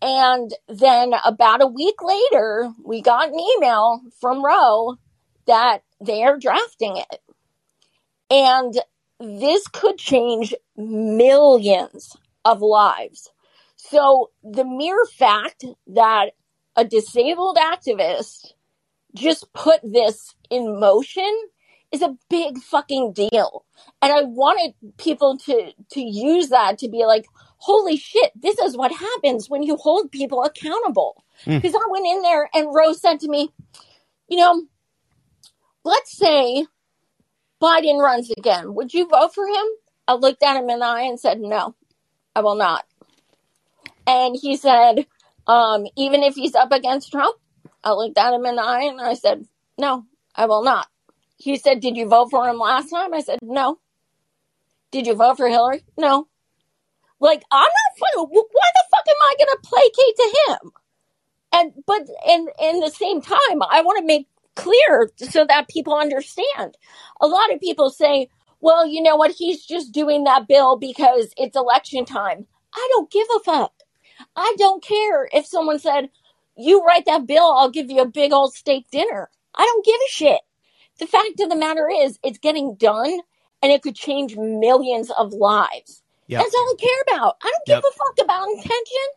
And 0.01 0.53
then 0.67 1.13
about 1.25 1.61
a 1.61 1.67
week 1.67 2.01
later, 2.01 2.71
we 2.83 3.01
got 3.01 3.29
an 3.29 3.39
email 3.39 4.01
from 4.19 4.43
Ro 4.43 4.97
that 5.45 5.83
they 5.99 6.23
are 6.23 6.37
drafting 6.37 6.97
it. 6.97 7.21
And 8.31 8.79
this 9.19 9.67
could 9.67 9.97
change 9.97 10.53
millions 10.77 12.15
of 12.45 12.61
lives. 12.61 13.29
So 13.75 14.31
the 14.43 14.63
mere 14.63 15.05
fact 15.17 15.65
that 15.87 16.31
a 16.75 16.85
disabled 16.85 17.57
activist 17.57 18.53
just 19.15 19.51
put 19.53 19.81
this 19.83 20.35
in 20.49 20.79
motion 20.79 21.29
is 21.91 22.01
a 22.01 22.15
big 22.29 22.59
fucking 22.59 23.13
deal. 23.13 23.65
And 24.01 24.13
I 24.13 24.21
wanted 24.21 24.75
people 24.97 25.37
to, 25.39 25.73
to 25.91 26.01
use 26.01 26.49
that 26.49 26.77
to 26.79 26.87
be 26.87 27.05
like, 27.05 27.25
holy 27.59 27.97
shit, 27.97 28.31
this 28.35 28.57
is 28.59 28.75
what 28.75 28.91
happens 28.91 29.49
when 29.49 29.63
you 29.63 29.75
hold 29.75 30.11
people 30.11 30.43
accountable. 30.43 31.23
Because 31.45 31.73
mm. 31.73 31.79
I 31.79 31.87
went 31.89 32.05
in 32.05 32.21
there 32.21 32.49
and 32.53 32.73
Rose 32.73 33.01
said 33.01 33.19
to 33.21 33.29
me, 33.29 33.51
you 34.27 34.37
know, 34.37 34.63
let's 35.83 36.17
say 36.17 36.65
Biden 37.61 37.99
runs 37.99 38.31
again. 38.31 38.73
Would 38.75 38.93
you 38.93 39.07
vote 39.07 39.33
for 39.33 39.45
him? 39.45 39.65
I 40.07 40.13
looked 40.13 40.41
at 40.41 40.57
him 40.57 40.69
in 40.69 40.79
the 40.79 40.85
eye 40.85 41.01
and 41.01 41.19
said, 41.19 41.39
no, 41.39 41.75
I 42.35 42.41
will 42.41 42.55
not. 42.55 42.85
And 44.07 44.35
he 44.41 44.55
said, 44.55 45.05
um, 45.45 45.85
even 45.97 46.23
if 46.23 46.35
he's 46.35 46.55
up 46.55 46.71
against 46.71 47.11
Trump, 47.11 47.35
I 47.83 47.91
looked 47.91 48.17
at 48.17 48.33
him 48.33 48.45
in 48.45 48.55
the 48.55 48.63
eye 48.63 48.83
and 48.83 49.01
I 49.01 49.13
said, 49.13 49.45
no, 49.77 50.05
I 50.33 50.45
will 50.45 50.63
not. 50.63 50.87
He 51.37 51.57
said, 51.57 51.79
did 51.79 51.97
you 51.97 52.07
vote 52.07 52.29
for 52.31 52.47
him 52.47 52.57
last 52.57 52.89
time? 52.89 53.13
I 53.13 53.21
said, 53.21 53.39
no. 53.41 53.79
Did 54.91 55.05
you 55.05 55.13
vote 55.13 55.37
for 55.37 55.47
Hillary? 55.47 55.83
No. 55.97 56.27
Like, 57.19 57.43
I'm 57.51 57.61
not, 57.61 58.29
why 58.29 58.69
the 58.75 58.83
fuck 58.91 59.07
am 59.07 59.15
I 59.23 59.35
going 59.37 59.49
to 59.51 59.69
placate 59.69 60.15
to 60.17 60.37
him? 60.47 60.71
And, 61.53 61.73
but 61.87 62.01
in, 62.27 62.47
in 62.61 62.79
the 62.79 62.91
same 62.91 63.21
time, 63.21 63.61
I 63.69 63.81
want 63.81 63.99
to 63.99 64.05
make 64.05 64.27
clear 64.55 65.09
so 65.17 65.45
that 65.45 65.69
people 65.69 65.95
understand. 65.95 66.77
A 67.21 67.27
lot 67.27 67.53
of 67.53 67.59
people 67.59 67.89
say, 67.89 68.29
well, 68.61 68.85
you 68.85 69.01
know 69.01 69.15
what? 69.15 69.31
He's 69.31 69.65
just 69.65 69.91
doing 69.91 70.25
that 70.25 70.47
bill 70.47 70.77
because 70.77 71.33
it's 71.37 71.55
election 71.55 72.05
time. 72.05 72.45
I 72.73 72.87
don't 72.91 73.11
give 73.11 73.27
a 73.35 73.39
fuck. 73.39 73.73
I 74.35 74.55
don't 74.57 74.83
care 74.83 75.29
if 75.33 75.45
someone 75.45 75.79
said, 75.79 76.09
you 76.57 76.83
write 76.83 77.05
that 77.05 77.25
bill, 77.25 77.53
I'll 77.57 77.71
give 77.71 77.89
you 77.89 78.01
a 78.01 78.07
big 78.07 78.33
old 78.33 78.53
steak 78.53 78.89
dinner. 78.91 79.29
I 79.55 79.65
don't 79.65 79.85
give 79.85 79.95
a 79.95 80.11
shit. 80.11 80.41
The 80.99 81.07
fact 81.07 81.39
of 81.39 81.49
the 81.49 81.55
matter 81.55 81.89
is, 81.89 82.19
it's 82.23 82.37
getting 82.39 82.75
done 82.75 83.19
and 83.63 83.71
it 83.71 83.81
could 83.81 83.95
change 83.95 84.35
millions 84.37 85.09
of 85.17 85.33
lives. 85.33 85.98
Yep. 86.29 86.43
That's 86.43 86.55
all 86.55 86.61
I 86.61 86.75
care 86.79 87.15
about. 87.15 87.37
I 87.41 87.51
don't 87.51 87.65
give 87.65 87.75
yep. 87.75 87.83
a 87.83 87.97
fuck 87.97 88.25
about 88.25 88.47
intention. 88.49 89.07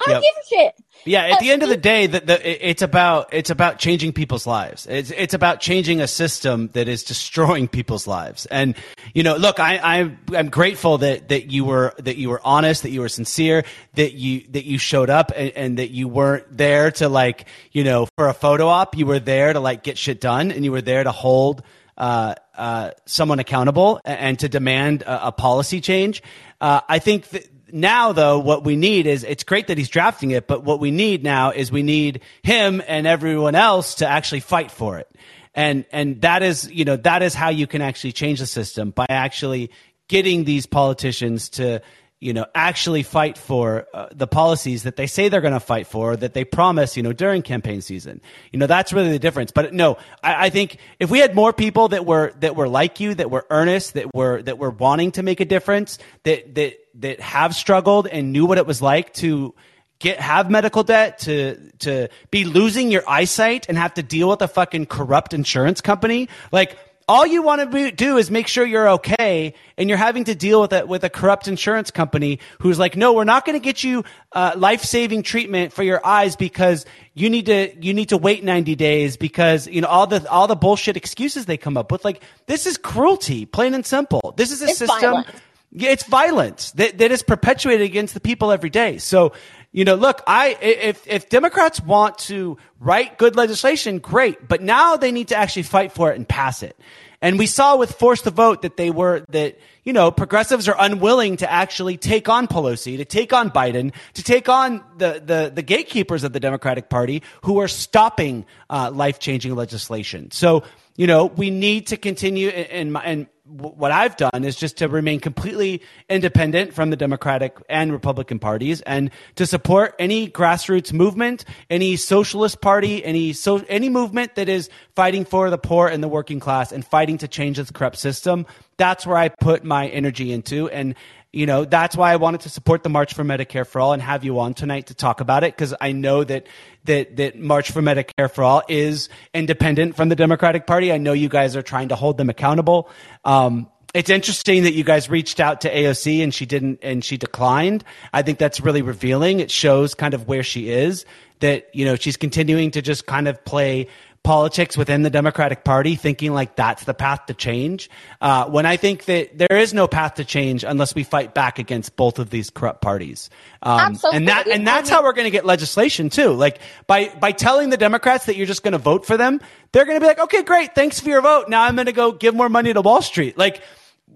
I 0.00 0.12
don't 0.12 0.22
yep. 0.22 0.22
give 0.22 0.42
a 0.42 0.46
shit. 0.46 0.84
Yeah, 1.04 1.26
at 1.26 1.40
the 1.40 1.50
end 1.50 1.62
of 1.62 1.68
the 1.68 1.76
day, 1.76 2.06
the, 2.06 2.20
the, 2.20 2.68
it's 2.68 2.80
about 2.80 3.34
it's 3.34 3.50
about 3.50 3.78
changing 3.78 4.12
people's 4.12 4.46
lives. 4.46 4.86
It's 4.86 5.10
it's 5.10 5.34
about 5.34 5.60
changing 5.60 6.00
a 6.00 6.06
system 6.06 6.68
that 6.74 6.88
is 6.88 7.02
destroying 7.02 7.68
people's 7.68 8.06
lives. 8.06 8.46
And 8.46 8.76
you 9.14 9.22
know, 9.22 9.36
look, 9.36 9.58
I, 9.58 9.78
I 9.78 10.16
I'm 10.36 10.48
grateful 10.48 10.98
that 10.98 11.30
that 11.30 11.50
you 11.50 11.64
were 11.64 11.94
that 11.98 12.16
you 12.16 12.30
were 12.30 12.40
honest, 12.44 12.84
that 12.84 12.90
you 12.90 13.00
were 13.00 13.08
sincere, 13.08 13.64
that 13.94 14.12
you 14.12 14.44
that 14.50 14.64
you 14.64 14.78
showed 14.78 15.10
up, 15.10 15.32
and, 15.34 15.50
and 15.50 15.78
that 15.78 15.90
you 15.90 16.06
weren't 16.06 16.56
there 16.56 16.92
to 16.92 17.08
like 17.08 17.46
you 17.72 17.82
know 17.82 18.06
for 18.16 18.28
a 18.28 18.34
photo 18.34 18.68
op. 18.68 18.96
You 18.96 19.06
were 19.06 19.20
there 19.20 19.52
to 19.52 19.60
like 19.60 19.82
get 19.82 19.98
shit 19.98 20.20
done, 20.20 20.52
and 20.52 20.64
you 20.64 20.70
were 20.70 20.82
there 20.82 21.02
to 21.02 21.12
hold. 21.12 21.62
Uh, 21.98 22.34
uh, 22.60 22.90
someone 23.06 23.38
accountable 23.38 24.00
and, 24.04 24.38
to 24.38 24.48
demand 24.48 25.00
a, 25.02 25.28
a 25.28 25.32
policy 25.32 25.80
change. 25.80 26.22
Uh, 26.60 26.82
I 26.88 26.98
think 26.98 27.26
now 27.72 28.12
though 28.12 28.38
what 28.38 28.64
we 28.64 28.76
need 28.76 29.06
is 29.06 29.24
it's 29.24 29.44
great 29.44 29.68
that 29.68 29.78
he's 29.78 29.88
drafting 29.88 30.32
it 30.32 30.46
but 30.46 30.64
what 30.64 30.80
we 30.80 30.90
need 30.90 31.22
now 31.22 31.52
is 31.52 31.70
we 31.72 31.84
need 31.84 32.20
him 32.42 32.82
and 32.86 33.06
everyone 33.06 33.54
else 33.54 33.94
to 33.94 34.06
actually 34.08 34.40
fight 34.40 34.72
for 34.72 34.98
it 34.98 35.08
and 35.54 35.84
and 35.92 36.20
that 36.22 36.42
is 36.42 36.68
you 36.72 36.84
know 36.84 36.96
that 36.96 37.22
is 37.22 37.32
how 37.32 37.48
you 37.48 37.68
can 37.68 37.80
actually 37.80 38.10
change 38.10 38.40
the 38.40 38.46
system 38.46 38.90
by 38.90 39.06
actually 39.08 39.70
getting 40.08 40.42
these 40.42 40.66
politicians 40.66 41.48
to 41.48 41.80
you 42.20 42.34
know, 42.34 42.44
actually 42.54 43.02
fight 43.02 43.38
for 43.38 43.86
uh, 43.94 44.08
the 44.12 44.26
policies 44.26 44.82
that 44.82 44.96
they 44.96 45.06
say 45.06 45.30
they're 45.30 45.40
going 45.40 45.54
to 45.54 45.58
fight 45.58 45.86
for, 45.86 46.14
that 46.16 46.34
they 46.34 46.44
promise, 46.44 46.94
you 46.94 47.02
know, 47.02 47.14
during 47.14 47.40
campaign 47.40 47.80
season. 47.80 48.20
You 48.52 48.58
know, 48.58 48.66
that's 48.66 48.92
really 48.92 49.10
the 49.10 49.18
difference. 49.18 49.52
But 49.52 49.72
no, 49.72 49.96
I, 50.22 50.46
I, 50.46 50.50
think 50.50 50.76
if 50.98 51.10
we 51.10 51.18
had 51.18 51.34
more 51.34 51.54
people 51.54 51.88
that 51.88 52.04
were 52.04 52.34
that 52.40 52.56
were 52.56 52.68
like 52.68 53.00
you, 53.00 53.14
that 53.14 53.30
were 53.30 53.46
earnest, 53.48 53.94
that 53.94 54.14
were 54.14 54.42
that 54.42 54.58
were 54.58 54.68
wanting 54.68 55.12
to 55.12 55.22
make 55.22 55.40
a 55.40 55.46
difference, 55.46 55.98
that 56.24 56.54
that 56.56 56.74
that 56.96 57.20
have 57.20 57.54
struggled 57.54 58.06
and 58.06 58.32
knew 58.32 58.44
what 58.44 58.58
it 58.58 58.66
was 58.66 58.82
like 58.82 59.14
to 59.14 59.54
get 59.98 60.20
have 60.20 60.50
medical 60.50 60.82
debt, 60.82 61.20
to 61.20 61.70
to 61.78 62.08
be 62.30 62.44
losing 62.44 62.90
your 62.90 63.02
eyesight 63.08 63.66
and 63.70 63.78
have 63.78 63.94
to 63.94 64.02
deal 64.02 64.28
with 64.28 64.42
a 64.42 64.48
fucking 64.48 64.84
corrupt 64.84 65.32
insurance 65.32 65.80
company, 65.80 66.28
like 66.52 66.76
all 67.10 67.26
you 67.26 67.42
want 67.42 67.60
to 67.60 67.66
be, 67.66 67.90
do 67.90 68.18
is 68.18 68.30
make 68.30 68.46
sure 68.46 68.64
you're 68.64 68.90
okay, 68.90 69.54
and 69.76 69.88
you're 69.88 69.98
having 69.98 70.22
to 70.24 70.34
deal 70.36 70.60
with 70.60 70.72
it 70.72 70.86
with 70.86 71.02
a 71.02 71.10
corrupt 71.10 71.48
insurance 71.48 71.90
company 71.90 72.38
who's 72.60 72.78
like, 72.78 72.96
no, 72.96 73.12
we're 73.12 73.24
not 73.24 73.44
going 73.44 73.58
to 73.58 73.64
get 73.64 73.82
you 73.82 74.04
uh, 74.30 74.52
life 74.56 74.84
saving 74.84 75.24
treatment 75.24 75.72
for 75.72 75.82
your 75.82 76.06
eyes 76.06 76.36
because 76.36 76.86
you 77.14 77.28
need 77.28 77.46
to 77.46 77.74
you 77.84 77.94
need 77.94 78.10
to 78.10 78.16
wait 78.16 78.44
90 78.44 78.76
days 78.76 79.16
because 79.16 79.66
you 79.66 79.80
know 79.80 79.88
all 79.88 80.06
the 80.06 80.30
all 80.30 80.46
the 80.46 80.54
bullshit 80.54 80.96
excuses 80.96 81.46
they 81.46 81.56
come 81.56 81.76
up 81.76 81.90
with. 81.90 82.04
Like 82.04 82.22
this 82.46 82.64
is 82.64 82.78
cruelty, 82.78 83.44
plain 83.44 83.74
and 83.74 83.84
simple. 83.84 84.32
This 84.36 84.52
is 84.52 84.62
a 84.62 84.66
it's 84.66 84.78
system. 84.78 85.00
Violent. 85.00 85.26
Yeah, 85.72 85.90
it's 85.90 86.04
violence 86.04 86.72
that, 86.72 86.98
that 86.98 87.12
is 87.12 87.22
perpetuated 87.22 87.86
against 87.86 88.14
the 88.14 88.20
people 88.20 88.50
every 88.50 88.70
day. 88.70 88.98
So 88.98 89.32
you 89.72 89.84
know, 89.84 89.94
look, 89.94 90.22
I 90.26 90.56
if 90.60 91.06
if 91.06 91.28
Democrats 91.28 91.80
want 91.80 92.18
to 92.18 92.58
write 92.80 93.18
good 93.18 93.36
legislation, 93.36 93.98
great, 93.98 94.48
but 94.48 94.60
now 94.60 94.96
they 94.96 95.12
need 95.12 95.28
to 95.28 95.36
actually 95.36 95.62
fight 95.62 95.92
for 95.92 96.10
it 96.10 96.16
and 96.16 96.28
pass 96.28 96.62
it. 96.62 96.76
And 97.22 97.38
we 97.38 97.46
saw 97.46 97.76
with 97.76 97.92
Force 97.92 98.22
the 98.22 98.30
Vote 98.30 98.62
that 98.62 98.76
they 98.76 98.90
were 98.90 99.24
that 99.28 99.58
you 99.84 99.92
know 99.92 100.10
progressives 100.10 100.68
are 100.68 100.76
unwilling 100.76 101.36
to 101.36 101.50
actually 101.50 101.96
take 101.96 102.28
on 102.28 102.48
Pelosi, 102.48 102.96
to 102.96 103.04
take 103.04 103.32
on 103.32 103.50
Biden, 103.50 103.92
to 104.14 104.24
take 104.24 104.48
on 104.48 104.82
the 104.96 105.22
the, 105.24 105.52
the 105.54 105.62
gatekeepers 105.62 106.24
of 106.24 106.32
the 106.32 106.40
Democratic 106.40 106.88
Party 106.88 107.22
who 107.42 107.60
are 107.60 107.68
stopping 107.68 108.46
uh, 108.70 108.90
life 108.92 109.20
changing 109.20 109.54
legislation. 109.54 110.32
So 110.32 110.64
you 110.96 111.06
know 111.06 111.26
we 111.26 111.50
need 111.50 111.88
to 111.88 111.96
continue 111.96 112.48
and 112.48 112.96
and 112.96 113.26
what 113.50 113.90
I've 113.90 114.16
done 114.16 114.44
is 114.44 114.56
just 114.56 114.78
to 114.78 114.88
remain 114.88 115.18
completely 115.20 115.82
independent 116.08 116.72
from 116.72 116.90
the 116.90 116.96
Democratic 116.96 117.56
and 117.68 117.92
Republican 117.92 118.38
parties 118.38 118.80
and 118.82 119.10
to 119.36 119.46
support 119.46 119.94
any 119.98 120.28
grassroots 120.28 120.92
movement, 120.92 121.44
any 121.68 121.96
socialist 121.96 122.60
party, 122.60 123.04
any 123.04 123.32
so 123.32 123.64
any 123.68 123.88
movement 123.88 124.36
that 124.36 124.48
is 124.48 124.70
fighting 124.94 125.24
for 125.24 125.50
the 125.50 125.58
poor 125.58 125.88
and 125.88 126.02
the 126.02 126.08
working 126.08 126.40
class 126.40 126.70
and 126.70 126.84
fighting 126.84 127.18
to 127.18 127.28
change 127.28 127.56
this 127.56 127.70
corrupt 127.70 127.98
system. 127.98 128.46
That's 128.76 129.06
where 129.06 129.16
I 129.16 129.28
put 129.28 129.64
my 129.64 129.88
energy 129.88 130.32
into 130.32 130.68
and 130.70 130.94
you 131.32 131.46
know, 131.46 131.64
that's 131.64 131.96
why 131.96 132.12
I 132.12 132.16
wanted 132.16 132.40
to 132.42 132.48
support 132.48 132.82
the 132.82 132.88
March 132.88 133.14
for 133.14 133.22
Medicare 133.22 133.66
for 133.66 133.80
All 133.80 133.92
and 133.92 134.02
have 134.02 134.24
you 134.24 134.40
on 134.40 134.52
tonight 134.52 134.88
to 134.88 134.94
talk 134.94 135.20
about 135.20 135.44
it 135.44 135.54
because 135.54 135.74
I 135.80 135.92
know 135.92 136.24
that 136.24 136.46
that 136.84 137.16
that 137.16 137.38
March 137.38 137.70
for 137.70 137.80
Medicare 137.80 138.30
for 138.30 138.42
All 138.42 138.62
is 138.68 139.08
independent 139.32 139.94
from 139.94 140.08
the 140.08 140.16
Democratic 140.16 140.66
Party. 140.66 140.92
I 140.92 140.98
know 140.98 141.12
you 141.12 141.28
guys 141.28 141.54
are 141.54 141.62
trying 141.62 141.88
to 141.88 141.96
hold 141.96 142.16
them 142.16 142.30
accountable. 142.30 142.90
Um, 143.24 143.68
it's 143.94 144.10
interesting 144.10 144.64
that 144.64 144.72
you 144.72 144.84
guys 144.84 145.10
reached 145.10 145.40
out 145.40 145.60
to 145.62 145.72
AOC 145.72 146.22
and 146.22 146.34
she 146.34 146.46
didn't 146.46 146.80
and 146.82 147.04
she 147.04 147.16
declined. 147.16 147.84
I 148.12 148.22
think 148.22 148.38
that's 148.38 148.60
really 148.60 148.82
revealing. 148.82 149.40
It 149.40 149.50
shows 149.50 149.94
kind 149.94 150.14
of 150.14 150.26
where 150.26 150.42
she 150.42 150.68
is 150.68 151.04
that 151.40 151.68
you 151.74 151.84
know 151.84 151.96
she's 151.96 152.16
continuing 152.16 152.70
to 152.72 152.82
just 152.82 153.06
kind 153.06 153.28
of 153.28 153.44
play 153.44 153.88
politics 154.22 154.76
within 154.76 155.02
the 155.02 155.10
Democratic 155.10 155.64
Party, 155.64 155.96
thinking 155.96 156.32
like 156.32 156.54
that's 156.54 156.84
the 156.84 156.92
path 156.94 157.26
to 157.26 157.34
change. 157.34 157.88
Uh, 158.20 158.46
when 158.46 158.66
I 158.66 158.76
think 158.76 159.06
that 159.06 159.36
there 159.36 159.56
is 159.56 159.72
no 159.72 159.88
path 159.88 160.14
to 160.14 160.24
change 160.24 160.62
unless 160.62 160.94
we 160.94 161.04
fight 161.04 161.34
back 161.34 161.58
against 161.58 161.96
both 161.96 162.18
of 162.18 162.30
these 162.30 162.50
corrupt 162.50 162.82
parties, 162.82 163.30
um, 163.62 163.80
Absolutely. 163.80 164.16
and 164.18 164.28
that 164.28 164.46
and 164.48 164.66
that's 164.66 164.90
how 164.90 165.02
we're 165.02 165.14
going 165.14 165.24
to 165.24 165.30
get 165.30 165.46
legislation 165.46 166.10
too. 166.10 166.32
Like 166.32 166.60
by 166.86 167.08
by 167.08 167.32
telling 167.32 167.70
the 167.70 167.78
Democrats 167.78 168.26
that 168.26 168.36
you're 168.36 168.46
just 168.46 168.62
going 168.62 168.72
to 168.72 168.78
vote 168.78 169.06
for 169.06 169.16
them, 169.16 169.40
they're 169.72 169.86
going 169.86 169.96
to 169.96 170.00
be 170.00 170.06
like, 170.06 170.20
okay, 170.20 170.42
great, 170.42 170.74
thanks 170.74 171.00
for 171.00 171.08
your 171.08 171.22
vote. 171.22 171.48
Now 171.48 171.62
I'm 171.62 171.74
going 171.74 171.86
to 171.86 171.92
go 171.92 172.12
give 172.12 172.34
more 172.34 172.48
money 172.48 172.72
to 172.72 172.80
Wall 172.82 173.02
Street. 173.02 173.38
Like 173.38 173.62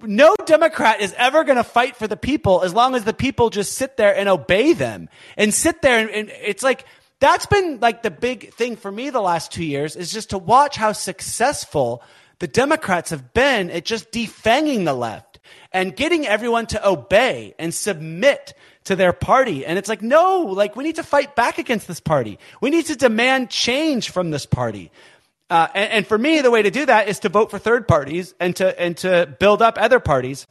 no 0.02 0.34
Democrat 0.44 1.00
is 1.00 1.14
ever 1.16 1.44
going 1.44 1.56
to 1.56 1.64
fight 1.64 1.96
for 1.96 2.06
the 2.06 2.16
people 2.16 2.62
as 2.62 2.74
long 2.74 2.94
as 2.94 3.04
the 3.04 3.14
people 3.14 3.50
just 3.50 3.72
sit 3.72 3.96
there 3.96 4.14
and 4.14 4.28
obey 4.28 4.72
them 4.72 5.08
and 5.36 5.54
sit 5.54 5.82
there 5.82 5.98
and, 5.98 6.10
and 6.10 6.28
it's 6.30 6.62
like 6.62 6.84
that's 7.20 7.46
been 7.46 7.78
like 7.80 8.02
the 8.02 8.10
big 8.10 8.52
thing 8.54 8.76
for 8.76 8.90
me 8.90 9.10
the 9.10 9.20
last 9.20 9.52
two 9.52 9.64
years 9.64 9.96
is 9.96 10.12
just 10.12 10.30
to 10.30 10.38
watch 10.38 10.76
how 10.76 10.92
successful 10.92 12.02
the 12.38 12.48
Democrats 12.48 13.10
have 13.10 13.32
been 13.32 13.70
at 13.70 13.84
just 13.84 14.10
defanging 14.10 14.84
the 14.84 14.94
left 14.94 15.38
and 15.72 15.94
getting 15.94 16.26
everyone 16.26 16.66
to 16.66 16.88
obey 16.88 17.54
and 17.58 17.72
submit 17.72 18.54
to 18.84 18.96
their 18.96 19.12
party. 19.12 19.64
And 19.64 19.78
it's 19.78 19.88
like, 19.88 20.02
no, 20.02 20.42
like 20.42 20.76
we 20.76 20.84
need 20.84 20.96
to 20.96 21.02
fight 21.02 21.34
back 21.36 21.58
against 21.58 21.88
this 21.88 22.00
party. 22.00 22.38
We 22.60 22.70
need 22.70 22.86
to 22.86 22.96
demand 22.96 23.50
change 23.50 24.10
from 24.10 24.30
this 24.30 24.46
party. 24.46 24.90
Uh, 25.50 25.68
and, 25.74 25.92
and 25.92 26.06
for 26.06 26.18
me, 26.18 26.40
the 26.40 26.50
way 26.50 26.62
to 26.62 26.70
do 26.70 26.86
that 26.86 27.08
is 27.08 27.20
to 27.20 27.28
vote 27.28 27.50
for 27.50 27.58
third 27.58 27.86
parties 27.86 28.34
and 28.40 28.56
to 28.56 28.80
and 28.80 28.96
to 28.98 29.34
build 29.38 29.62
up 29.62 29.78
other 29.78 30.00
parties 30.00 30.46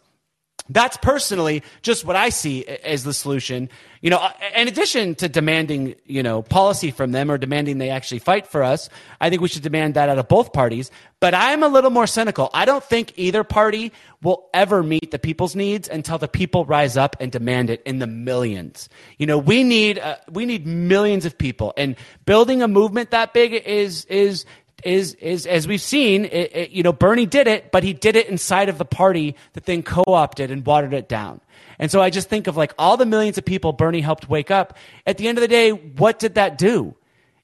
that's 0.70 0.96
personally 0.98 1.62
just 1.82 2.06
what 2.06 2.16
I 2.16 2.30
see 2.30 2.66
as 2.66 3.04
the 3.04 3.14
solution. 3.14 3.70
You 4.02 4.10
know, 4.10 4.30
in 4.56 4.70
addition 4.70 5.16
to 5.16 5.28
demanding, 5.28 5.96
you 6.06 6.24
know, 6.24 6.42
policy 6.42 6.92
from 6.92 7.12
them 7.12 7.30
or 7.30 7.38
demanding 7.38 7.80
they 7.80 7.90
actually 7.90 8.20
fight 8.20 8.48
for 8.48 8.64
us, 8.64 8.90
I 9.20 9.30
think 9.30 9.42
we 9.42 9.50
should 9.50 9.62
demand 9.62 9.96
that 9.96 10.08
out 10.08 10.18
of 10.18 10.30
both 10.30 10.54
parties. 10.54 10.90
But 11.20 11.34
I'm 11.34 11.64
a 11.64 11.68
little 11.68 11.90
more 11.90 12.08
cynical. 12.08 12.50
I 12.54 12.64
don't 12.64 12.84
think 12.84 13.14
either 13.18 13.44
party 13.44 13.92
will 14.22 14.50
ever 14.54 14.84
meet 14.84 15.12
the 15.12 15.20
people's 15.20 15.54
needs 15.54 15.90
until 15.90 16.18
the 16.18 16.30
people 16.30 16.66
rise 16.66 16.96
up 16.96 17.18
and 17.20 17.30
demand 17.30 17.70
it 17.70 17.82
in 17.86 18.00
the 18.00 18.08
millions. 18.08 18.88
You 19.18 19.28
know, 19.28 19.38
we 19.38 19.64
need 19.64 20.00
uh, 20.00 20.18
we 20.32 20.46
need 20.46 20.66
millions 20.66 21.26
of 21.26 21.38
people, 21.38 21.74
and 21.76 21.98
building 22.26 22.62
a 22.62 22.70
movement 22.70 23.12
that 23.12 23.34
big 23.34 23.54
is 23.54 24.06
is 24.06 24.46
is 24.86 25.14
is 25.16 25.46
as 25.46 25.68
we've 25.68 25.82
seen, 25.82 26.26
it, 26.26 26.56
it, 26.56 26.72
you 26.72 26.84
know, 26.84 26.94
Bernie 26.94 27.26
did 27.26 27.48
it, 27.48 27.72
but 27.72 27.84
he 27.84 27.94
did 27.94 28.16
it 28.16 28.28
inside 28.28 28.70
of 28.70 28.78
the 28.78 28.86
party 28.86 29.36
that 29.54 29.66
then 29.66 29.84
co-opted 29.84 30.52
and 30.52 30.66
watered 30.66 30.94
it 30.94 31.08
down. 31.08 31.42
And 31.80 31.92
so 31.92 32.02
I 32.02 32.10
just 32.10 32.30
think 32.30 32.48
of 32.48 32.56
like 32.56 32.74
all 32.78 32.98
the 32.98 33.06
millions 33.06 33.38
of 33.38 33.46
people 33.46 33.74
Bernie 33.74 34.02
helped 34.02 34.30
wake 34.30 34.52
up. 34.52 34.78
At 35.06 35.18
the 35.18 35.28
end 35.28 35.38
of 35.38 35.42
the 35.42 35.48
day, 35.48 35.72
what 35.72 36.20
did 36.20 36.36
that 36.36 36.58
do? 36.58 36.96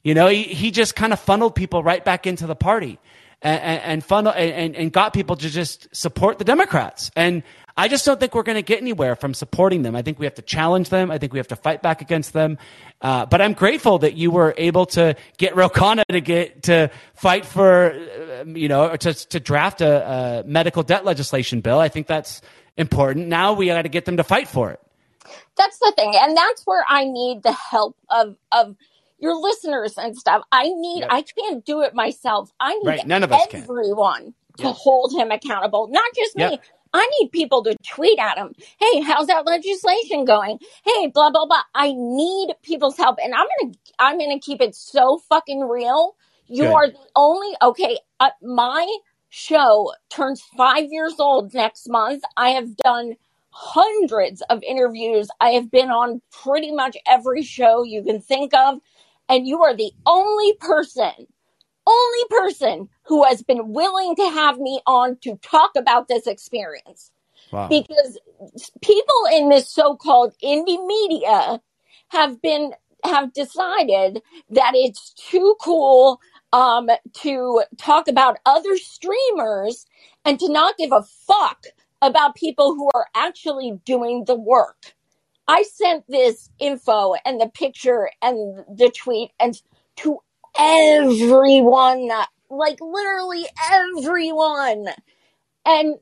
You 0.03 0.13
know, 0.13 0.27
he, 0.27 0.43
he 0.43 0.71
just 0.71 0.95
kind 0.95 1.13
of 1.13 1.19
funneled 1.19 1.55
people 1.55 1.83
right 1.83 2.03
back 2.03 2.25
into 2.25 2.47
the 2.47 2.55
party 2.55 2.99
and, 3.41 3.81
and, 3.81 4.03
funnel 4.03 4.33
and, 4.33 4.75
and 4.75 4.91
got 4.91 5.13
people 5.13 5.35
to 5.35 5.49
just 5.49 5.93
support 5.95 6.37
the 6.37 6.45
Democrats. 6.45 7.11
And 7.15 7.43
I 7.79 7.87
just 7.87 8.05
don't 8.05 8.19
think 8.19 8.35
we're 8.35 8.43
going 8.43 8.57
to 8.57 8.61
get 8.61 8.81
anywhere 8.81 9.15
from 9.15 9.33
supporting 9.33 9.83
them. 9.83 9.95
I 9.95 10.01
think 10.01 10.19
we 10.19 10.25
have 10.25 10.35
to 10.35 10.41
challenge 10.41 10.89
them. 10.89 11.11
I 11.11 11.17
think 11.17 11.31
we 11.31 11.39
have 11.39 11.47
to 11.47 11.55
fight 11.55 11.81
back 11.81 12.01
against 12.01 12.33
them. 12.33 12.57
Uh, 13.01 13.25
but 13.25 13.41
I'm 13.41 13.53
grateful 13.53 13.99
that 13.99 14.15
you 14.15 14.31
were 14.31 14.53
able 14.57 14.85
to 14.87 15.15
get 15.37 15.55
Ro 15.55 15.69
Khanna 15.69 16.03
to 16.09 16.19
get 16.19 16.63
to 16.63 16.91
fight 17.13 17.45
for, 17.45 17.93
uh, 17.93 18.43
you 18.47 18.67
know, 18.67 18.97
to 18.97 19.13
to 19.13 19.39
draft 19.39 19.79
a, 19.79 20.41
a 20.41 20.43
medical 20.43 20.83
debt 20.83 21.05
legislation 21.05 21.61
bill. 21.61 21.79
I 21.79 21.87
think 21.87 22.07
that's 22.07 22.41
important. 22.75 23.27
Now 23.27 23.53
we 23.53 23.67
got 23.67 23.83
to 23.83 23.89
get 23.89 24.03
them 24.03 24.17
to 24.17 24.25
fight 24.25 24.49
for 24.49 24.71
it. 24.71 24.81
That's 25.55 25.79
the 25.79 25.93
thing, 25.95 26.13
and 26.17 26.35
that's 26.35 26.63
where 26.65 26.83
I 26.85 27.05
need 27.05 27.43
the 27.43 27.53
help 27.53 27.95
of 28.09 28.35
of 28.51 28.75
your 29.19 29.35
listeners 29.35 29.97
and 29.97 30.17
stuff. 30.17 30.43
I 30.51 30.63
need. 30.63 30.99
Yep. 30.99 31.09
I 31.09 31.21
can't 31.21 31.63
do 31.63 31.81
it 31.83 31.93
myself. 31.93 32.51
I 32.59 32.73
need 32.73 32.87
right. 32.87 33.07
None 33.07 33.23
of 33.23 33.31
us 33.31 33.47
everyone 33.53 34.21
can. 34.23 34.33
to 34.57 34.63
yep. 34.63 34.75
hold 34.75 35.13
him 35.13 35.31
accountable, 35.31 35.87
not 35.87 36.13
just 36.13 36.37
yep. 36.37 36.51
me. 36.51 36.59
I 36.93 37.07
need 37.19 37.31
people 37.31 37.63
to 37.63 37.75
tweet 37.87 38.19
at 38.19 38.37
him. 38.37 38.53
Hey, 38.79 39.01
how's 39.01 39.27
that 39.27 39.45
legislation 39.45 40.25
going? 40.25 40.59
Hey, 40.83 41.07
blah 41.07 41.29
blah 41.29 41.45
blah. 41.45 41.63
I 41.75 41.93
need 41.95 42.55
people's 42.63 42.97
help, 42.97 43.17
and 43.23 43.33
I'm 43.33 43.47
gonna 43.59 43.73
I'm 43.99 44.17
gonna 44.17 44.39
keep 44.39 44.61
it 44.61 44.75
so 44.75 45.19
fucking 45.29 45.61
real. 45.61 46.15
You 46.47 46.63
Good. 46.63 46.73
are 46.73 46.87
the 46.87 46.97
only 47.15 47.55
okay. 47.61 47.99
Uh, 48.19 48.31
my 48.41 48.87
show 49.29 49.93
turns 50.09 50.41
five 50.57 50.87
years 50.89 51.15
old 51.19 51.53
next 51.53 51.87
month. 51.89 52.23
I 52.35 52.49
have 52.49 52.75
done 52.77 53.15
hundreds 53.51 54.41
of 54.49 54.63
interviews. 54.63 55.29
I 55.39 55.49
have 55.49 55.69
been 55.69 55.89
on 55.89 56.21
pretty 56.31 56.71
much 56.71 56.97
every 57.07 57.43
show 57.43 57.83
you 57.83 58.03
can 58.03 58.19
think 58.19 58.53
of, 58.53 58.79
and 59.27 59.47
you 59.47 59.61
are 59.61 59.75
the 59.75 59.91
only 60.07 60.53
person 60.59 61.27
only 61.89 62.23
person 62.29 62.89
who 63.03 63.23
has 63.23 63.41
been 63.41 63.73
willing 63.73 64.15
to 64.15 64.29
have 64.29 64.59
me 64.59 64.81
on 64.85 65.17
to 65.21 65.37
talk 65.37 65.71
about 65.75 66.07
this 66.07 66.27
experience. 66.27 67.11
Wow. 67.51 67.67
Because 67.67 68.17
people 68.81 69.15
in 69.33 69.49
this 69.49 69.69
so-called 69.69 70.33
indie 70.43 70.85
media 70.85 71.61
have 72.09 72.41
been 72.41 72.73
have 73.05 73.33
decided 73.33 74.21
that 74.49 74.73
it's 74.75 75.13
too 75.13 75.55
cool 75.61 76.19
um, 76.51 76.89
to 77.13 77.63
talk 77.77 78.07
about 78.07 78.39
other 78.45 78.75
streamers 78.77 79.85
and 80.25 80.39
to 80.39 80.51
not 80.51 80.77
give 80.77 80.91
a 80.91 81.03
fuck 81.03 81.65
about 82.01 82.35
people 82.35 82.75
who 82.75 82.89
are 82.93 83.07
actually 83.15 83.79
doing 83.85 84.25
the 84.25 84.35
work. 84.35 84.95
I 85.47 85.63
sent 85.63 86.05
this 86.07 86.49
info 86.59 87.15
and 87.25 87.39
the 87.39 87.49
picture 87.49 88.09
and 88.21 88.63
the 88.69 88.91
tweet 88.91 89.31
and 89.39 89.59
to 89.97 90.19
everyone, 90.57 92.09
like 92.49 92.79
literally 92.81 93.45
everyone. 93.71 94.87
And 95.65 95.95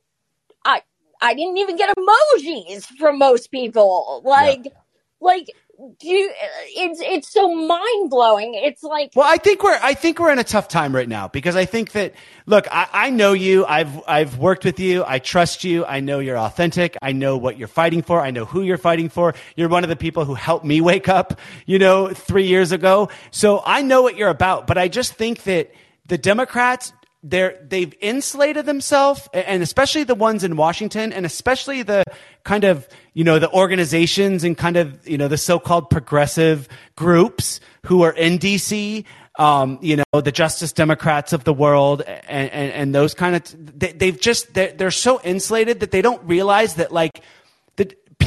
I, 0.66 0.82
I 1.22 1.34
didn't 1.34 1.58
even 1.58 1.78
get 1.78 1.96
emojis 1.96 2.86
from 2.98 3.18
most 3.18 3.52
people. 3.52 4.22
Like, 4.24 4.66
yeah. 4.66 4.72
like, 5.20 5.48
do 5.78 6.08
you, 6.08 6.30
uh, 6.30 6.34
it's 6.76 7.00
it's 7.02 7.32
so 7.32 7.54
mind 7.54 8.10
blowing. 8.10 8.56
It's 8.56 8.82
like 8.82 9.12
well, 9.16 9.32
I 9.32 9.38
think 9.38 9.62
we're 9.64 9.78
I 9.82 9.94
think 9.94 10.20
we're 10.20 10.32
in 10.32 10.40
a 10.40 10.44
tough 10.44 10.68
time 10.68 10.96
right 10.96 11.08
now 11.08 11.28
because 11.28 11.56
I 11.56 11.66
think 11.66 11.92
that 11.92 12.14
look, 12.48 12.68
I, 12.72 12.88
I 12.92 13.10
know 13.12 13.34
you. 13.34 13.64
I've 13.66 14.02
I've 14.08 14.40
worked 14.40 14.66
with 14.66 14.80
you. 14.80 15.04
I 15.06 15.20
trust 15.20 15.64
you. 15.64 15.86
I 15.86 16.00
know 16.00 16.18
you're 16.18 16.38
authentic. 16.38 16.98
I 17.02 17.12
know 17.12 17.38
what 17.38 17.58
you're 17.58 17.68
fighting 17.68 18.02
for. 18.02 18.22
I 18.22 18.32
know 18.32 18.46
who 18.46 18.64
you're 18.64 18.80
fighting 18.80 19.10
for. 19.10 19.36
You're 19.56 19.70
one 19.70 19.84
of 19.84 19.90
the 19.90 19.96
people 19.96 20.26
who 20.26 20.34
helped 20.34 20.66
me 20.66 20.82
wake 20.82 21.08
up. 21.08 21.40
You 21.68 21.78
know, 21.78 22.10
three 22.10 22.48
years 22.48 22.72
ago. 22.72 23.10
So 23.30 23.62
I 23.64 23.84
know 23.84 24.02
what 24.02 24.18
you're 24.18 24.30
about. 24.30 24.66
But 24.66 24.80
I 24.80 24.88
just 24.88 25.14
think 25.14 25.44
that 25.44 25.72
the 26.08 26.18
Democrats 26.18 26.92
they're 27.24 27.58
they've 27.68 27.94
insulated 28.00 28.66
themselves 28.66 29.28
and 29.34 29.64
especially 29.64 30.04
the 30.04 30.16
ones 30.16 30.44
in 30.44 30.56
Washington 30.56 31.12
and 31.12 31.26
especially 31.26 31.82
the 31.82 32.04
kind 32.44 32.64
of 32.64 32.88
you 33.14 33.24
know 33.24 33.40
the 33.40 33.52
organizations 33.52 34.44
and 34.44 34.58
kind 34.58 34.78
of 34.78 35.08
you 35.08 35.18
know 35.18 35.28
the 35.28 35.38
so-called 35.38 35.90
progressive 35.90 36.68
groups 36.96 37.60
who 37.86 38.04
are 38.04 38.14
in 38.14 38.38
DC 38.38 39.04
um, 39.40 39.80
you 39.82 39.96
know 39.98 40.22
the 40.22 40.32
Justice 40.32 40.72
Democrats 40.72 41.34
of 41.34 41.44
the 41.44 41.54
world 41.54 42.02
and 42.02 42.52
and, 42.52 42.72
and 42.72 42.96
those 42.96 43.14
kind 43.14 43.36
of 43.36 43.80
they, 43.80 43.92
they've 43.92 44.20
just 44.20 44.54
they're, 44.54 44.72
they're 44.74 44.92
so 44.92 45.20
insulated 45.24 45.80
that 45.80 45.92
they 45.92 46.02
don't 46.02 46.24
realize 46.24 46.76
that 46.76 46.92
like 46.92 47.22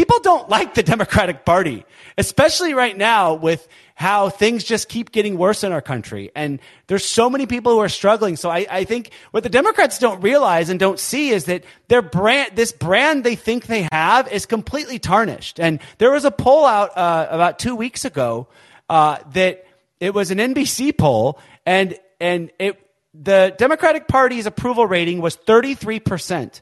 people 0.01 0.19
don't 0.21 0.49
like 0.49 0.73
the 0.73 0.83
Democratic 0.83 1.45
Party 1.45 1.85
especially 2.21 2.75
right 2.75 2.97
now 2.97 3.35
with 3.35 3.67
how 3.95 4.29
things 4.29 4.63
just 4.63 4.91
keep 4.91 5.11
getting 5.11 5.39
worse 5.39 5.65
in 5.65 5.73
our 5.73 5.81
country. 5.81 6.31
And 6.37 6.61
there's 6.87 7.05
so 7.05 7.31
many 7.31 7.47
people 7.47 7.73
who 7.73 7.79
are 7.79 7.89
struggling. 7.89 8.37
So 8.37 8.51
I, 8.51 8.67
I 8.71 8.85
think 8.85 9.11
what 9.31 9.43
the 9.43 9.49
Democrats 9.49 9.99
don't 9.99 10.21
realize 10.21 10.69
and 10.69 10.79
don't 10.79 10.99
see 10.99 11.31
is 11.31 11.47
that 11.47 11.65
their 11.89 12.03
brand, 12.03 12.53
this 12.55 12.73
brand 12.73 13.25
they 13.25 13.37
think 13.37 13.67
they 13.67 13.89
have 13.91 14.31
is 14.31 14.45
completely 14.45 14.99
tarnished. 14.99 15.59
And 15.59 15.81
there 15.97 16.13
was 16.13 16.27
a 16.27 16.31
poll 16.31 16.67
out 16.67 16.97
uh, 16.97 17.27
about 17.31 17.59
two 17.59 17.75
weeks 17.75 18.05
ago 18.05 18.49
uh, 18.91 19.19
that 19.33 19.67
it 19.99 20.13
was 20.13 20.31
an 20.31 20.39
NBC 20.39 20.97
poll 20.97 21.39
and, 21.65 21.99
and 22.21 22.51
it, 22.59 22.79
the 23.15 23.55
Democratic 23.57 24.09
Party's 24.09 24.47
approval 24.47 24.87
rating 24.87 25.21
was 25.23 25.37
33%. 25.37 26.61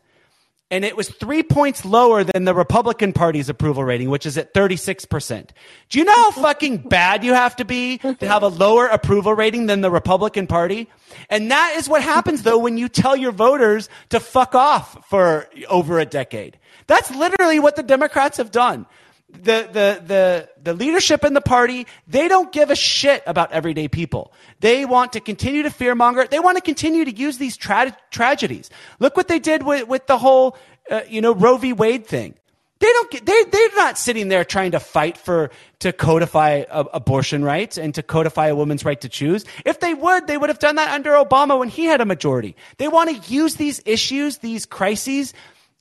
And 0.71 0.85
it 0.85 0.97
was 0.97 1.09
three 1.09 1.43
points 1.43 1.85
lower 1.85 2.25
than 2.25 2.45
the 2.45 2.55
Republican 2.55 3.13
Party's 3.13 3.49
approval 3.49 3.85
rating, 3.85 4.11
which 4.11 4.27
is 4.27 4.37
at 4.37 4.53
36%. 4.53 5.49
Do 5.89 5.99
you 5.99 6.05
know 6.05 6.13
how 6.13 6.31
fucking 6.31 6.79
bad 6.89 7.25
you 7.25 7.33
have 7.33 7.57
to 7.57 7.65
be 7.65 7.99
to 7.99 8.29
have 8.29 8.43
a 8.43 8.49
lower 8.49 8.87
approval 8.87 9.35
rating 9.35 9.67
than 9.67 9.81
the 9.81 9.91
Republican 9.91 10.47
Party? 10.47 10.89
And 11.31 11.51
that 11.51 11.75
is 11.77 11.89
what 11.89 12.03
happens 12.03 12.43
though 12.43 12.59
when 12.59 12.77
you 12.77 12.89
tell 12.89 13.17
your 13.17 13.33
voters 13.33 13.89
to 14.11 14.21
fuck 14.21 14.55
off 14.55 15.09
for 15.09 15.49
over 15.69 15.99
a 15.99 16.07
decade. 16.07 16.59
That's 16.87 17.11
literally 17.15 17.61
what 17.61 17.77
the 17.77 17.83
Democrats 17.83 18.37
have 18.37 18.51
done 18.51 18.87
the, 19.31 19.69
the, 19.71 20.03
the, 20.07 20.49
the 20.63 20.75
leadership 20.75 21.25
in 21.25 21.35
the 21.35 21.41
party, 21.41 21.87
they 22.07 22.29
don't 22.29 22.51
give 22.51 22.71
a 22.71 22.77
shit 22.77 23.23
about 23.27 23.53
everyday 23.53 23.89
people. 23.89 24.33
They 24.61 24.85
want 24.85 25.13
to 25.13 25.21
continue 25.21 25.63
to 25.63 25.71
fearmonger. 25.71 26.29
They 26.29 26.41
want 26.41 26.57
to 26.57 26.63
continue 26.63 27.05
to 27.05 27.15
use 27.15 27.39
these 27.39 27.57
tra- 27.57 27.97
tragedies. 28.11 28.71
Look 28.99 29.17
what 29.17 29.29
they 29.29 29.39
did 29.39 29.63
with, 29.63 29.87
with 29.87 30.07
the 30.07 30.19
whole, 30.19 30.57
uh, 30.91 31.03
you 31.09 31.21
know, 31.21 31.35
Roe 31.35 31.59
v. 31.59 31.73
Wade 31.73 32.07
thing. 32.07 32.35
They 32.81 32.87
don't 32.87 33.11
get, 33.11 33.27
they, 33.27 33.45
they're 33.45 33.77
not 33.77 33.99
sitting 33.99 34.29
there 34.29 34.45
trying 34.45 34.71
to 34.71 34.81
fight 34.81 35.19
for, 35.19 35.51
to 35.81 35.93
codify 35.93 36.65
a, 36.71 36.85
abortion 36.95 37.45
rights 37.45 37.77
and 37.77 37.95
to 37.97 38.03
codify 38.03 38.49
a 38.49 38.55
woman's 38.55 38.85
right 38.85 39.01
to 39.01 39.09
choose. 39.09 39.45
If 39.65 39.81
they 39.81 39.95
would, 39.95 40.27
they 40.27 40.39
would 40.39 40.49
have 40.49 40.61
done 40.61 40.77
that 40.77 40.89
under 40.89 41.11
Obama 41.11 41.59
when 41.59 41.69
he 41.69 41.85
had 41.85 42.01
a 42.01 42.05
majority. 42.05 42.55
They 42.77 42.89
want 42.89 43.11
to 43.11 43.33
use 43.33 43.57
these 43.57 43.83
issues, 43.85 44.39
these 44.39 44.65
crises, 44.65 45.35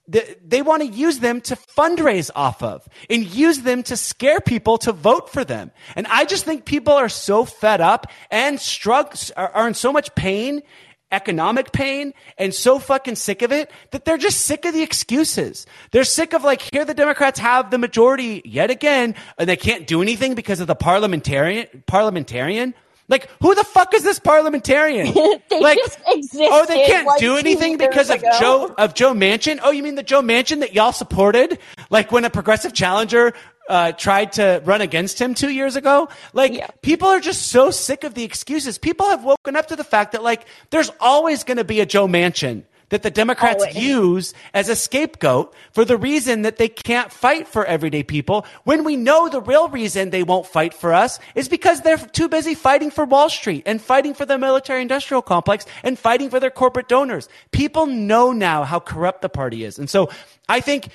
they 0.07 0.61
want 0.61 0.83
to 0.83 0.87
use 0.87 1.19
them 1.19 1.41
to 1.41 1.55
fundraise 1.55 2.31
off 2.33 2.63
of 2.63 2.87
and 3.09 3.25
use 3.25 3.59
them 3.59 3.83
to 3.83 3.97
scare 3.97 4.39
people 4.39 4.77
to 4.79 4.93
vote 4.93 5.29
for 5.29 5.43
them. 5.43 5.71
And 5.95 6.07
I 6.07 6.25
just 6.25 6.45
think 6.45 6.65
people 6.65 6.93
are 6.93 7.09
so 7.09 7.43
fed 7.43 7.81
up 7.81 8.07
and 8.31 8.59
struck, 8.59 9.15
are, 9.35 9.67
in 9.67 9.73
so 9.73 9.91
much 9.91 10.15
pain, 10.15 10.61
economic 11.11 11.71
pain, 11.71 12.13
and 12.37 12.53
so 12.53 12.79
fucking 12.79 13.15
sick 13.15 13.41
of 13.41 13.51
it 13.51 13.69
that 13.91 14.05
they're 14.05 14.17
just 14.17 14.41
sick 14.41 14.65
of 14.65 14.73
the 14.73 14.81
excuses. 14.81 15.65
They're 15.91 16.03
sick 16.05 16.33
of 16.33 16.43
like, 16.43 16.61
here 16.61 16.85
the 16.85 16.93
Democrats 16.93 17.39
have 17.39 17.69
the 17.69 17.77
majority 17.77 18.41
yet 18.45 18.71
again, 18.71 19.15
and 19.37 19.47
they 19.47 19.57
can't 19.57 19.87
do 19.87 20.01
anything 20.01 20.35
because 20.35 20.59
of 20.59 20.67
the 20.67 20.75
parliamentarian, 20.75 21.83
parliamentarian. 21.85 22.73
Like, 23.09 23.29
who 23.41 23.55
the 23.55 23.63
fuck 23.63 23.93
is 23.93 24.03
this 24.03 24.19
parliamentarian? 24.19 25.13
they 25.49 25.61
like, 25.61 25.77
just 25.77 25.99
existed. 26.07 26.49
oh, 26.51 26.65
they 26.65 26.85
can't 26.85 27.07
like 27.07 27.19
do 27.19 27.37
anything 27.37 27.77
because 27.77 28.09
of. 28.09 28.21
Joe 28.39 28.73
of 28.77 28.93
Joe 28.93 29.13
Manchin. 29.13 29.59
Oh, 29.63 29.71
you 29.71 29.81
mean 29.83 29.95
the 29.95 30.03
Joe 30.03 30.21
Manchin 30.21 30.59
that 30.59 30.73
y'all 30.73 30.91
supported? 30.91 31.59
Like 31.89 32.11
when 32.11 32.25
a 32.25 32.29
progressive 32.29 32.73
challenger 32.73 33.33
uh, 33.69 33.91
tried 33.93 34.33
to 34.33 34.61
run 34.65 34.81
against 34.81 35.19
him 35.19 35.33
two 35.33 35.49
years 35.49 35.75
ago. 35.75 36.09
Like 36.33 36.53
Yeah. 36.53 36.67
people 36.81 37.07
are 37.07 37.19
just 37.19 37.47
so 37.47 37.71
sick 37.71 38.03
of 38.03 38.13
the 38.13 38.23
excuses. 38.23 38.77
People 38.77 39.07
have 39.07 39.23
woken 39.23 39.55
up 39.55 39.67
to 39.67 39.75
the 39.75 39.83
fact 39.83 40.13
that 40.13 40.23
like 40.23 40.45
there's 40.69 40.91
always 40.99 41.43
going 41.43 41.57
to 41.57 41.63
be 41.63 41.79
a 41.79 41.85
Joe 41.85 42.07
Manchin 42.07 42.63
that 42.89 43.03
the 43.03 43.11
Democrats 43.11 43.63
Always. 43.63 43.77
use 43.77 44.33
as 44.53 44.69
a 44.69 44.75
scapegoat 44.75 45.53
for 45.71 45.83
the 45.83 45.97
reason 45.97 46.43
that 46.43 46.57
they 46.57 46.69
can't 46.69 47.11
fight 47.11 47.47
for 47.47 47.65
everyday 47.65 48.03
people 48.03 48.45
when 48.63 48.83
we 48.83 48.95
know 48.95 49.27
the 49.27 49.41
real 49.41 49.67
reason 49.67 50.09
they 50.09 50.23
won't 50.23 50.45
fight 50.45 50.73
for 50.73 50.93
us 50.93 51.19
is 51.35 51.49
because 51.49 51.81
they're 51.81 51.97
too 51.97 52.29
busy 52.29 52.55
fighting 52.55 52.89
for 52.89 53.05
Wall 53.05 53.29
Street 53.29 53.63
and 53.65 53.81
fighting 53.81 54.13
for 54.13 54.25
the 54.25 54.37
military 54.37 54.81
industrial 54.81 55.21
complex 55.21 55.65
and 55.83 55.99
fighting 55.99 56.29
for 56.29 56.39
their 56.39 56.51
corporate 56.51 56.87
donors. 56.87 57.27
People 57.51 57.85
know 57.85 58.31
now 58.31 58.63
how 58.63 58.79
corrupt 58.79 59.21
the 59.21 59.29
party 59.29 59.63
is. 59.63 59.77
And 59.79 59.89
so 59.89 60.09
I 60.47 60.61
think 60.61 60.89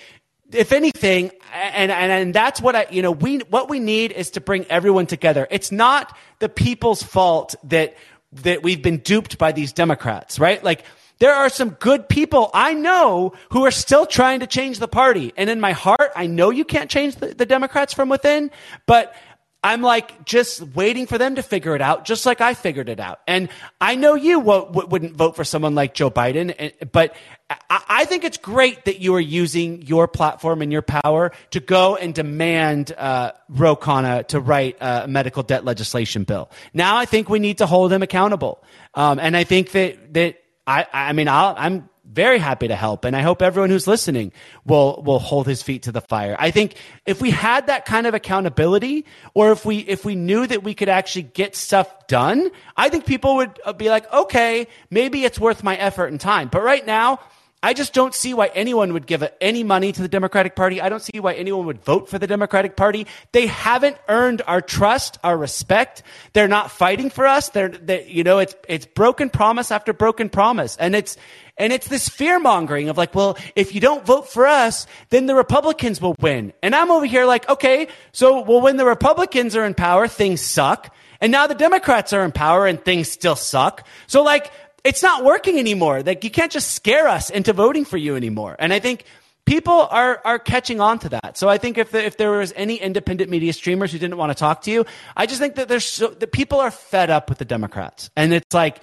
if 0.53 0.73
anything, 0.73 1.31
and, 1.53 1.91
and, 1.91 2.13
and 2.13 2.35
that's 2.35 2.61
what 2.61 2.77
I, 2.77 2.87
you 2.91 3.03
know, 3.03 3.13
we, 3.13 3.39
what 3.39 3.69
we 3.69 3.81
need 3.81 4.13
is 4.13 4.31
to 4.33 4.41
bring 4.41 4.67
everyone 4.67 5.07
together. 5.07 5.47
It's 5.51 5.73
not 5.73 6.17
the 6.39 6.49
people's 6.49 7.03
fault 7.03 7.55
that, 7.65 7.97
that 8.33 8.63
we've 8.63 8.83
been 8.83 8.99
duped 8.99 9.39
by 9.39 9.53
these 9.53 9.73
Democrats, 9.73 10.39
right? 10.39 10.63
Like, 10.63 10.85
there 11.23 11.37
are 11.37 11.49
some 11.49 11.71
good 11.71 12.09
people 12.09 12.51
I 12.53 12.75
know 12.75 13.35
who 13.51 13.65
are 13.65 13.71
still 13.71 14.07
trying 14.07 14.41
to 14.41 14.49
change 14.49 14.81
the 14.81 14.89
party. 14.89 15.33
And 15.37 15.49
in 15.49 15.61
my 15.61 15.71
heart, 15.71 16.11
I 16.17 16.27
know 16.27 16.51
you 16.51 16.65
can't 16.65 16.91
change 16.91 17.15
the, 17.15 17.29
the 17.29 17.47
Democrats 17.47 17.95
from 17.95 18.09
within, 18.09 18.51
but 18.87 19.15
I'm 19.63 19.83
like 19.83 20.25
just 20.25 20.61
waiting 20.75 21.07
for 21.07 21.19
them 21.19 21.37
to 21.37 21.43
figure 21.45 21.77
it 21.77 21.81
out, 21.81 22.05
just 22.05 22.27
like 22.27 22.41
I 22.41 22.55
figured 22.55 22.89
it 22.89 22.99
out. 22.99 23.21
And 23.29 23.51
I 23.81 23.95
know 23.95 24.17
you 24.17 24.41
wo- 24.41 24.65
w- 24.65 24.89
wouldn't 24.89 25.15
vote 25.15 25.37
for 25.37 25.45
someone 25.45 25.77
like 25.77 25.95
Joe 25.95 26.11
Biden, 26.11 26.53
and- 26.59 26.91
but 26.91 27.15
I-, 27.49 27.85
I 27.89 28.05
think 28.07 28.25
it's 28.25 28.39
great 28.39 28.87
that 28.87 28.99
you 28.99 29.15
are 29.15 29.21
using 29.21 29.83
your 29.83 30.09
platform 30.09 30.61
and 30.61 30.73
your 30.73 30.83
power 30.83 31.31
to 31.53 31.61
go 31.61 31.95
and 31.95 32.13
demand 32.13 32.91
uh, 32.99 33.31
Ro 33.49 33.77
Khanna 33.77 34.27
to 34.27 34.41
write 34.41 34.79
a 34.81 35.07
medical 35.07 35.45
debt 35.45 35.65
legislation 35.65 36.25
bill. 36.25 36.51
Now 36.75 36.97
I 36.97 37.05
think 37.05 37.29
we 37.29 37.39
need 37.39 37.59
to 37.59 37.67
hold 37.67 37.93
him 37.93 38.03
accountable, 38.03 38.65
um, 38.95 39.21
and 39.21 39.37
I 39.37 39.45
think 39.45 39.71
that 39.71 40.15
that 40.15 40.42
I, 40.67 40.87
I 40.93 41.13
mean, 41.13 41.29
I'll, 41.29 41.55
I'm 41.57 41.89
very 42.05 42.39
happy 42.39 42.69
to 42.69 42.77
help, 42.77 43.05
and 43.05 43.17
I 43.17 43.23
hope 43.23 43.43
everyone 43.43 43.71
who's 43.71 43.87
listening 43.87 44.33
will 44.65 45.03
will 45.03 45.19
hold 45.19 45.47
his 45.47 45.63
feet 45.63 45.85
to 45.85 45.93
the 45.93 46.01
fire. 46.01 46.37
I 46.39 46.51
think 46.51 46.75
if 47.07 47.21
we 47.21 47.31
had 47.31 47.69
that 47.69 47.85
kind 47.85 48.07
of 48.07 48.15
accountability, 48.15 49.07
or 49.35 49.53
if 49.53 49.65
we 49.65 49.79
if 49.79 50.05
we 50.05 50.15
knew 50.15 50.47
that 50.47 50.63
we 50.63 50.75
could 50.75 50.89
actually 50.89 51.23
get 51.23 51.57
stuff 51.57 52.07
done, 52.07 52.51
I 52.77 52.89
think 52.89 53.07
people 53.07 53.37
would 53.37 53.59
uh, 53.65 53.73
be 53.73 53.89
like, 53.89 54.13
okay, 54.13 54.67
maybe 54.91 55.25
it's 55.25 55.39
worth 55.39 55.63
my 55.63 55.77
effort 55.77 56.07
and 56.07 56.21
time. 56.21 56.49
But 56.49 56.63
right 56.63 56.85
now. 56.85 57.21
I 57.63 57.75
just 57.75 57.93
don't 57.93 58.13
see 58.13 58.35
why 58.35 58.49
anyone 58.49 58.93
would 58.93 59.07
give 59.07 59.23
any 59.41 59.63
money 59.63 59.93
to 59.93 60.03
the 60.03 60.09
Democratic 60.09 60.57
Party. 60.57 60.81
I 60.81 60.89
don't 60.89 61.03
see 61.03 61.21
why 61.21 61.35
anyone 61.35 61.67
would 61.67 61.81
vote 61.85 62.09
for 62.09 62.19
the 62.19 62.27
Democratic 62.27 62.77
Party. 62.77 63.07
They 63.31 63.47
haven't 63.47 63.97
earned 64.09 64.43
our 64.49 64.61
trust, 64.61 65.19
our 65.23 65.37
respect. 65.37 66.03
They're 66.33 66.49
not 66.49 66.73
fighting 66.73 67.09
for 67.09 67.25
us. 67.25 67.51
They're, 67.51 67.69
they, 67.69 68.09
you 68.09 68.25
know, 68.25 68.41
it's, 68.41 68.57
it's 68.69 68.87
broken 68.87 69.31
promise 69.31 69.71
after 69.71 69.93
broken 69.93 70.29
promise. 70.29 70.77
And 70.77 70.97
it's, 70.97 71.17
and 71.57 71.73
it's 71.73 71.87
this 71.87 72.09
fear 72.09 72.41
mongering 72.41 72.89
of 72.89 72.99
like, 72.99 73.15
well, 73.15 73.39
if 73.55 73.75
you 73.75 73.81
don't 73.81 74.05
vote 74.05 74.29
for 74.29 74.47
us, 74.47 74.89
then 75.11 75.27
the 75.27 75.35
Republicans 75.37 76.01
will 76.01 76.17
win. 76.19 76.53
And 76.63 76.75
I'm 76.75 76.91
over 76.91 77.07
here 77.07 77.27
like, 77.27 77.49
okay, 77.49 77.87
so, 78.11 78.41
well, 78.41 78.61
when 78.61 78.77
the 78.77 78.87
Republicans 78.87 79.55
are 79.55 79.65
in 79.65 79.75
power, 79.75 80.09
things 80.09 80.41
suck. 80.41 80.93
And 81.21 81.31
now 81.31 81.47
the 81.47 81.55
Democrats 81.55 82.13
are 82.13 82.25
in 82.25 82.33
power 82.33 82.67
and 82.67 82.85
things 82.85 83.09
still 83.09 83.37
suck. 83.37 83.87
So 84.09 84.25
like, 84.25 84.51
it's 84.85 85.03
not 85.03 85.25
working 85.25 85.59
anymore. 85.59 86.03
Like 86.03 86.25
you 86.25 86.31
can't 86.31 86.53
just 86.53 86.73
scare 86.73 87.09
us 87.09 87.31
into 87.31 87.53
voting 87.53 87.85
for 87.85 87.97
you 87.97 88.17
anymore. 88.17 88.57
And 88.59 88.73
I 88.73 88.79
think 88.79 89.05
people 89.45 89.87
are 89.91 90.21
are 90.25 90.39
catching 90.39 90.81
on 90.81 90.99
to 91.01 91.09
that. 91.11 91.37
So 91.37 91.49
I 91.49 91.59
think 91.59 91.79
if 91.79 91.91
the, 91.91 92.05
if 92.05 92.17
there 92.17 92.33
was 92.33 92.53
any 92.57 92.77
independent 92.77 93.31
media 93.31 93.53
streamers 93.53 93.93
who 93.93 93.99
didn't 93.99 94.17
want 94.17 94.31
to 94.31 94.35
talk 94.35 94.63
to 94.63 94.71
you, 94.71 94.87
I 95.17 95.27
just 95.27 95.41
think 95.41 95.57
that 95.57 95.69
there's 95.69 95.85
so 95.85 96.09
people 96.11 96.61
are 96.61 96.71
fed 96.71 97.11
up 97.11 97.29
with 97.29 97.39
the 97.39 97.45
Democrats, 97.45 98.11
and 98.17 98.33
it's 98.33 98.55
like 98.55 98.81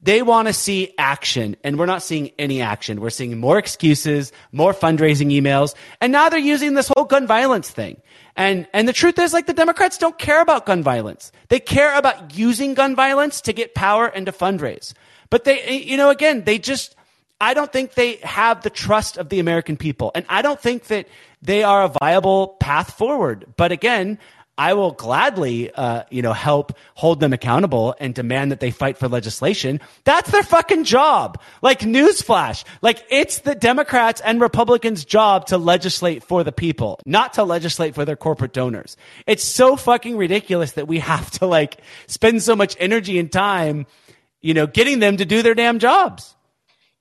they 0.00 0.22
want 0.22 0.46
to 0.46 0.54
see 0.54 0.94
action, 0.96 1.56
and 1.64 1.76
we're 1.76 1.86
not 1.86 2.02
seeing 2.02 2.30
any 2.38 2.62
action. 2.62 3.00
We're 3.00 3.10
seeing 3.10 3.36
more 3.38 3.58
excuses, 3.58 4.32
more 4.52 4.72
fundraising 4.72 5.32
emails, 5.32 5.74
and 6.00 6.12
now 6.12 6.28
they're 6.28 6.38
using 6.38 6.74
this 6.74 6.88
whole 6.88 7.04
gun 7.04 7.26
violence 7.26 7.70
thing. 7.70 8.00
And 8.36 8.68
and 8.72 8.86
the 8.86 8.92
truth 8.92 9.18
is, 9.18 9.32
like 9.32 9.46
the 9.46 9.54
Democrats 9.54 9.98
don't 9.98 10.18
care 10.18 10.40
about 10.40 10.66
gun 10.66 10.82
violence. 10.82 11.32
They 11.48 11.60
care 11.60 11.96
about 11.96 12.36
using 12.36 12.74
gun 12.74 12.94
violence 12.94 13.40
to 13.42 13.52
get 13.52 13.74
power 13.74 14.06
and 14.06 14.26
to 14.26 14.32
fundraise. 14.32 14.94
But 15.30 15.44
they, 15.44 15.76
you 15.78 15.96
know, 15.96 16.10
again, 16.10 16.44
they 16.44 16.58
just, 16.58 16.96
I 17.40 17.54
don't 17.54 17.72
think 17.72 17.94
they 17.94 18.16
have 18.16 18.62
the 18.62 18.70
trust 18.70 19.16
of 19.16 19.28
the 19.28 19.40
American 19.40 19.76
people. 19.76 20.10
And 20.14 20.24
I 20.28 20.42
don't 20.42 20.60
think 20.60 20.84
that 20.84 21.06
they 21.42 21.62
are 21.62 21.84
a 21.84 21.88
viable 21.88 22.48
path 22.60 22.94
forward. 22.94 23.46
But 23.56 23.72
again, 23.72 24.18
I 24.58 24.74
will 24.74 24.90
gladly, 24.90 25.72
uh, 25.72 26.02
you 26.10 26.20
know, 26.20 26.32
help 26.32 26.76
hold 26.94 27.20
them 27.20 27.32
accountable 27.32 27.94
and 28.00 28.12
demand 28.12 28.50
that 28.50 28.58
they 28.58 28.72
fight 28.72 28.98
for 28.98 29.06
legislation. 29.06 29.80
That's 30.02 30.32
their 30.32 30.42
fucking 30.42 30.82
job. 30.82 31.40
Like 31.62 31.78
newsflash. 31.80 32.64
Like 32.82 33.04
it's 33.08 33.38
the 33.38 33.54
Democrats 33.54 34.20
and 34.20 34.40
Republicans' 34.40 35.04
job 35.04 35.46
to 35.46 35.58
legislate 35.58 36.24
for 36.24 36.42
the 36.42 36.50
people, 36.50 36.98
not 37.06 37.34
to 37.34 37.44
legislate 37.44 37.94
for 37.94 38.04
their 38.04 38.16
corporate 38.16 38.52
donors. 38.52 38.96
It's 39.28 39.44
so 39.44 39.76
fucking 39.76 40.16
ridiculous 40.16 40.72
that 40.72 40.88
we 40.88 40.98
have 40.98 41.30
to 41.32 41.46
like 41.46 41.80
spend 42.08 42.42
so 42.42 42.56
much 42.56 42.76
energy 42.80 43.20
and 43.20 43.30
time 43.30 43.86
you 44.48 44.54
know, 44.54 44.66
getting 44.66 44.98
them 44.98 45.18
to 45.18 45.26
do 45.26 45.42
their 45.42 45.54
damn 45.54 45.78
jobs. 45.78 46.34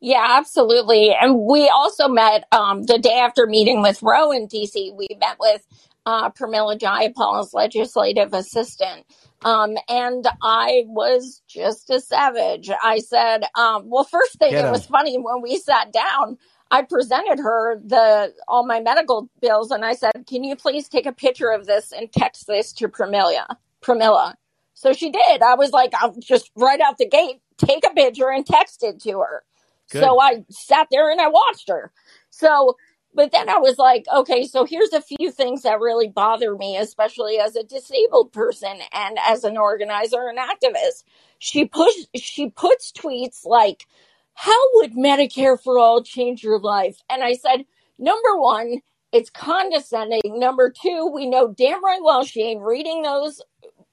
Yeah, 0.01 0.35
absolutely. 0.37 1.15
And 1.17 1.39
we 1.39 1.69
also 1.69 2.09
met 2.09 2.43
um, 2.51 2.83
the 2.83 2.99
day 2.99 3.19
after 3.19 3.47
meeting 3.47 3.81
with 3.81 4.03
Ro 4.03 4.33
in 4.33 4.49
DC. 4.49 4.93
We 4.93 5.07
met 5.17 5.37
with 5.39 5.65
uh, 6.05 6.29
Pramila 6.31 6.77
Jayapal's 6.77 7.53
legislative 7.53 8.33
assistant. 8.33 9.05
Um, 9.43 9.77
and 9.87 10.27
I 10.43 10.83
was 10.87 11.41
just 11.47 11.89
a 11.89 12.01
savage. 12.01 12.69
I 12.83 12.99
said, 12.99 13.45
um, 13.55 13.89
well, 13.89 14.03
first 14.03 14.37
thing, 14.39 14.53
it 14.53 14.69
was 14.69 14.85
funny 14.85 15.17
when 15.17 15.41
we 15.41 15.57
sat 15.57 15.93
down. 15.93 16.37
I 16.69 16.81
presented 16.81 17.39
her 17.39 17.79
the 17.79 18.33
all 18.49 18.67
my 18.67 18.81
medical 18.81 19.29
bills, 19.39 19.71
and 19.71 19.85
I 19.85 19.93
said, 19.93 20.25
"Can 20.27 20.43
you 20.43 20.57
please 20.57 20.89
take 20.89 21.05
a 21.05 21.13
picture 21.13 21.49
of 21.49 21.65
this 21.65 21.93
and 21.93 22.11
text 22.11 22.45
this 22.45 22.73
to 22.73 22.89
Pramila?" 22.89 23.55
Pramila. 23.81 24.33
So 24.77 24.93
she 24.93 25.09
did. 25.09 25.41
I 25.41 25.55
was 25.55 25.71
like, 25.71 25.93
I'll 25.95 26.15
just 26.19 26.51
right 26.55 26.79
out 26.79 26.99
the 26.99 27.07
gate, 27.07 27.41
take 27.57 27.83
a 27.83 27.95
picture 27.95 28.29
and 28.29 28.45
text 28.45 28.83
it 28.83 29.01
to 29.01 29.21
her. 29.21 29.43
Good. 29.89 30.03
So 30.03 30.21
I 30.21 30.45
sat 30.51 30.87
there 30.91 31.09
and 31.09 31.19
I 31.19 31.29
watched 31.29 31.67
her. 31.67 31.91
So, 32.29 32.77
but 33.15 33.31
then 33.31 33.49
I 33.49 33.57
was 33.57 33.79
like, 33.79 34.05
okay, 34.15 34.43
so 34.43 34.65
here's 34.65 34.93
a 34.93 35.01
few 35.01 35.31
things 35.31 35.63
that 35.63 35.79
really 35.79 36.09
bother 36.09 36.55
me, 36.55 36.77
especially 36.77 37.39
as 37.39 37.55
a 37.55 37.63
disabled 37.63 38.33
person 38.33 38.77
and 38.93 39.17
as 39.27 39.43
an 39.43 39.57
organizer 39.57 40.29
and 40.29 40.37
activist. 40.37 41.05
She 41.39 41.65
push, 41.65 41.95
she 42.13 42.51
puts 42.51 42.91
tweets 42.91 43.47
like, 43.47 43.87
how 44.35 44.61
would 44.75 44.93
Medicare 44.93 45.59
for 45.59 45.79
all 45.79 46.03
change 46.03 46.43
your 46.43 46.59
life? 46.59 47.01
And 47.09 47.23
I 47.23 47.33
said, 47.33 47.65
number 47.97 48.37
one, 48.37 48.81
it's 49.11 49.31
condescending. 49.31 50.21
Number 50.23 50.69
two, 50.69 51.09
we 51.11 51.27
know 51.27 51.51
damn 51.51 51.83
right 51.83 52.01
well 52.03 52.23
she 52.23 52.43
ain't 52.43 52.61
reading 52.61 53.01
those, 53.01 53.41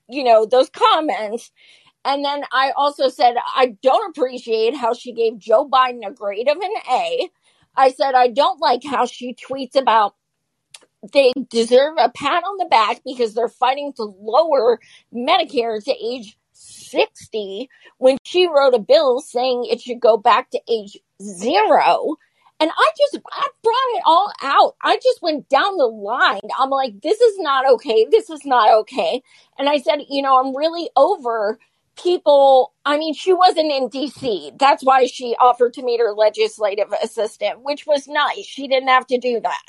you 0.09 0.25
know, 0.25 0.47
those 0.47 0.71
comments. 0.71 1.51
And 2.05 2.25
then 2.25 2.43
I 2.53 2.73
also 2.77 3.09
said, 3.09 3.37
I 3.55 3.77
don't 3.83 4.11
appreciate 4.11 4.77
how 4.77 4.93
she 4.93 5.13
gave 5.13 5.39
Joe 5.39 5.69
Biden 5.69 6.07
a 6.07 6.11
grade 6.11 6.49
of 6.49 6.59
an 6.59 6.75
A. 6.91 7.31
I 7.77 7.91
said, 7.93 8.15
I 8.15 8.29
don't 8.29 8.61
like 8.61 8.85
how 8.85 9.07
she 9.07 9.35
tweets 9.35 9.75
about 9.75 10.15
they 11.13 11.33
deserve 11.51 11.95
a 11.99 12.09
pat 12.09 12.45
on 12.45 12.57
the 12.59 12.67
back 12.67 13.03
because 13.05 13.35
they're 13.35 13.49
fighting 13.49 13.93
to 13.95 14.05
lower 14.05 14.81
Medicare 15.13 15.83
to 15.85 15.93
age 15.93 16.39
60 16.53 17.69
when 17.99 18.17
she 18.25 18.47
wrote 18.47 18.75
a 18.75 18.79
bill 18.79 19.21
saying 19.21 19.67
it 19.67 19.81
should 19.81 20.01
go 20.01 20.17
back 20.17 20.51
to 20.51 20.61
age 20.69 20.99
zero. 21.23 22.17
And 22.65 22.73
I 22.75 22.91
just, 22.97 23.23
I 23.31 23.47
brought 23.63 23.75
it 23.99 24.03
all 24.07 24.33
out. 24.41 24.75
I 24.81 24.97
just 24.97 25.21
went 25.21 25.51
down 25.51 25.77
the 25.77 25.85
line. 25.85 26.41
I'm 26.59 26.71
like, 26.71 27.03
this 27.03 27.21
is 27.21 27.39
not 27.39 27.69
okay. 27.73 28.07
This 28.11 28.31
is 28.31 28.47
not 28.47 28.73
okay. 28.73 29.21
And 29.59 29.69
I 29.69 29.77
said, 29.77 29.99
you 30.09 30.23
know, 30.23 30.41
I'm 30.41 30.57
really 30.57 30.89
over 30.97 31.59
people. 32.03 32.73
I 32.87 32.97
mean, 32.97 33.13
she 33.13 33.35
wasn't 33.35 33.71
in 33.71 33.91
DC. 33.91 34.59
That's 34.59 34.83
why 34.83 35.05
she 35.05 35.37
offered 35.39 35.75
to 35.75 35.83
meet 35.83 36.01
her 36.01 36.15
legislative 36.15 36.91
assistant, 37.03 37.61
which 37.61 37.87
was 37.87 38.09
nice. 38.09 38.47
She 38.47 38.67
didn't 38.67 38.89
have 38.89 39.07
to 39.09 39.19
do 39.19 39.43
that. 39.43 39.63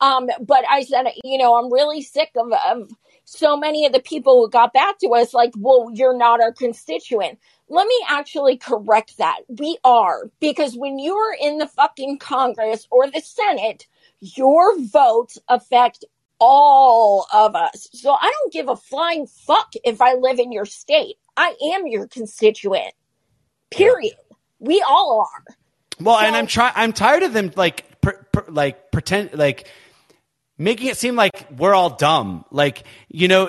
Um, 0.00 0.30
but 0.40 0.64
I 0.66 0.84
said, 0.84 1.08
you 1.22 1.36
know, 1.36 1.58
I'm 1.58 1.70
really 1.70 2.00
sick 2.00 2.30
of, 2.36 2.50
of 2.66 2.90
so 3.26 3.54
many 3.54 3.84
of 3.84 3.92
the 3.92 4.00
people 4.00 4.36
who 4.42 4.48
got 4.48 4.72
back 4.72 4.98
to 5.00 5.08
us 5.08 5.34
like, 5.34 5.52
well, 5.58 5.90
you're 5.92 6.16
not 6.16 6.40
our 6.40 6.54
constituent. 6.54 7.38
Let 7.70 7.86
me 7.86 8.04
actually 8.08 8.56
correct 8.56 9.16
that. 9.18 9.38
We 9.48 9.78
are. 9.84 10.30
Because 10.40 10.76
when 10.76 10.98
you're 10.98 11.34
in 11.40 11.58
the 11.58 11.68
fucking 11.68 12.18
Congress 12.18 12.86
or 12.90 13.08
the 13.08 13.20
Senate, 13.20 13.86
your 14.18 14.78
votes 14.80 15.38
affect 15.48 16.04
all 16.40 17.26
of 17.32 17.54
us. 17.54 17.88
So 17.92 18.12
I 18.12 18.32
don't 18.38 18.52
give 18.52 18.68
a 18.68 18.76
flying 18.76 19.26
fuck 19.26 19.72
if 19.84 20.02
I 20.02 20.14
live 20.14 20.40
in 20.40 20.50
your 20.50 20.64
state. 20.64 21.16
I 21.36 21.54
am 21.74 21.86
your 21.86 22.08
constituent. 22.08 22.92
Period. 23.70 24.14
We 24.58 24.84
all 24.86 25.20
are. 25.20 25.54
Well, 26.00 26.18
so, 26.18 26.24
and 26.24 26.34
I'm 26.34 26.48
trying. 26.48 26.72
I'm 26.74 26.92
tired 26.92 27.22
of 27.22 27.32
them 27.32 27.52
like 27.54 28.00
per, 28.00 28.26
per, 28.32 28.46
like 28.48 28.90
pretend 28.90 29.34
like 29.34 29.68
making 30.58 30.88
it 30.88 30.96
seem 30.96 31.14
like 31.14 31.46
we're 31.56 31.74
all 31.74 31.90
dumb. 31.90 32.44
Like, 32.50 32.84
you 33.08 33.28
know, 33.28 33.48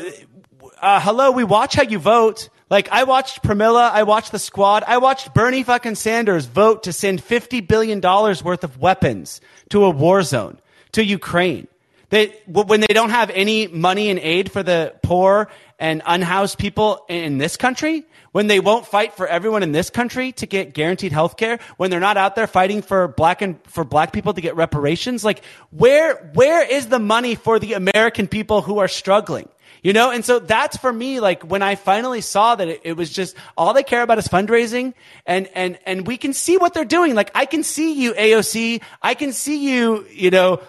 uh, 0.80 0.99
hello, 1.01 1.32
we 1.32 1.43
watch 1.43 1.74
how 1.74 1.84
you 1.84 1.97
vote. 1.97 2.49
Like, 2.72 2.88
I 2.89 3.03
watched 3.03 3.43
Pramila, 3.43 3.91
I 3.91 4.03
watched 4.03 4.32
the 4.32 4.39
squad, 4.39 4.86
I 4.88 4.97
watched 4.99 5.34
Bernie 5.34 5.61
fucking 5.61 5.95
Sanders 5.95 6.45
vote 6.45 6.84
to 6.84 6.93
send 6.93 7.22
$50 7.22 7.67
billion 7.67 7.99
worth 7.99 8.63
of 8.63 8.80
weapons 8.80 9.41
to 9.72 9.84
a 9.84 9.89
war 9.89 10.24
zone, 10.24 10.57
to 10.93 11.03
Ukraine. 11.03 11.67
They, 12.11 12.28
when 12.47 12.80
they 12.80 12.88
don't 12.88 13.09
have 13.09 13.30
any 13.30 13.67
money 13.67 14.09
and 14.09 14.17
aid 14.19 14.53
for 14.53 14.63
the 14.63 14.95
poor 15.03 15.49
and 15.80 16.01
unhoused 16.05 16.57
people 16.57 17.05
in 17.09 17.39
this 17.39 17.57
country, 17.57 18.05
when 18.32 18.47
they 18.47 18.61
won't 18.61 18.86
fight 18.86 19.15
for 19.15 19.28
everyone 19.28 19.63
in 19.63 19.74
this 19.74 19.89
country 19.89 20.32
to 20.34 20.45
get 20.45 20.74
guaranteed 20.74 21.11
health 21.11 21.36
care, 21.36 21.59
when 21.76 21.91
they're 21.91 21.99
not 21.99 22.15
out 22.15 22.36
there 22.36 22.47
fighting 22.47 22.82
for 22.82 23.09
black 23.09 23.41
and 23.41 23.59
for 23.65 23.84
black 23.84 24.13
people 24.13 24.34
to 24.34 24.39
get 24.39 24.55
reparations, 24.55 25.26
like 25.26 25.43
where 25.72 26.15
where 26.34 26.63
is 26.63 26.88
the 26.88 26.99
money 26.99 27.36
for 27.36 27.59
the 27.59 27.74
American 27.74 28.28
people 28.28 28.61
who 28.61 28.80
are 28.80 28.88
struggling? 28.88 29.49
You 29.84 29.93
know, 29.93 30.11
and 30.11 30.23
so 30.23 30.38
that's 30.38 30.77
for 30.77 30.93
me, 30.93 31.19
like 31.19 31.41
when 31.41 31.63
I 31.63 31.73
finally 31.73 32.21
saw 32.21 32.53
that 32.53 32.67
it, 32.67 32.82
it, 32.84 32.93
was 32.93 33.11
just 33.11 33.36
all 33.57 33.73
they 33.73 33.82
care 33.82 34.03
about 34.03 34.19
is 34.19 34.27
fundraising 34.27 34.93
and, 35.25 35.49
and, 35.55 35.79
and 35.88 36.05
we 36.05 36.17
can 36.17 36.34
see 36.34 36.57
what 36.57 36.75
they're 36.75 36.86
doing. 36.86 37.15
Like 37.15 37.32
I 37.34 37.45
can 37.47 37.63
see 37.63 37.93
you 37.93 38.13
AOC. 38.13 38.84
I 39.01 39.15
can 39.15 39.34
see 39.34 39.71
you, 39.73 40.05
you 40.11 40.29
know, 40.29 40.61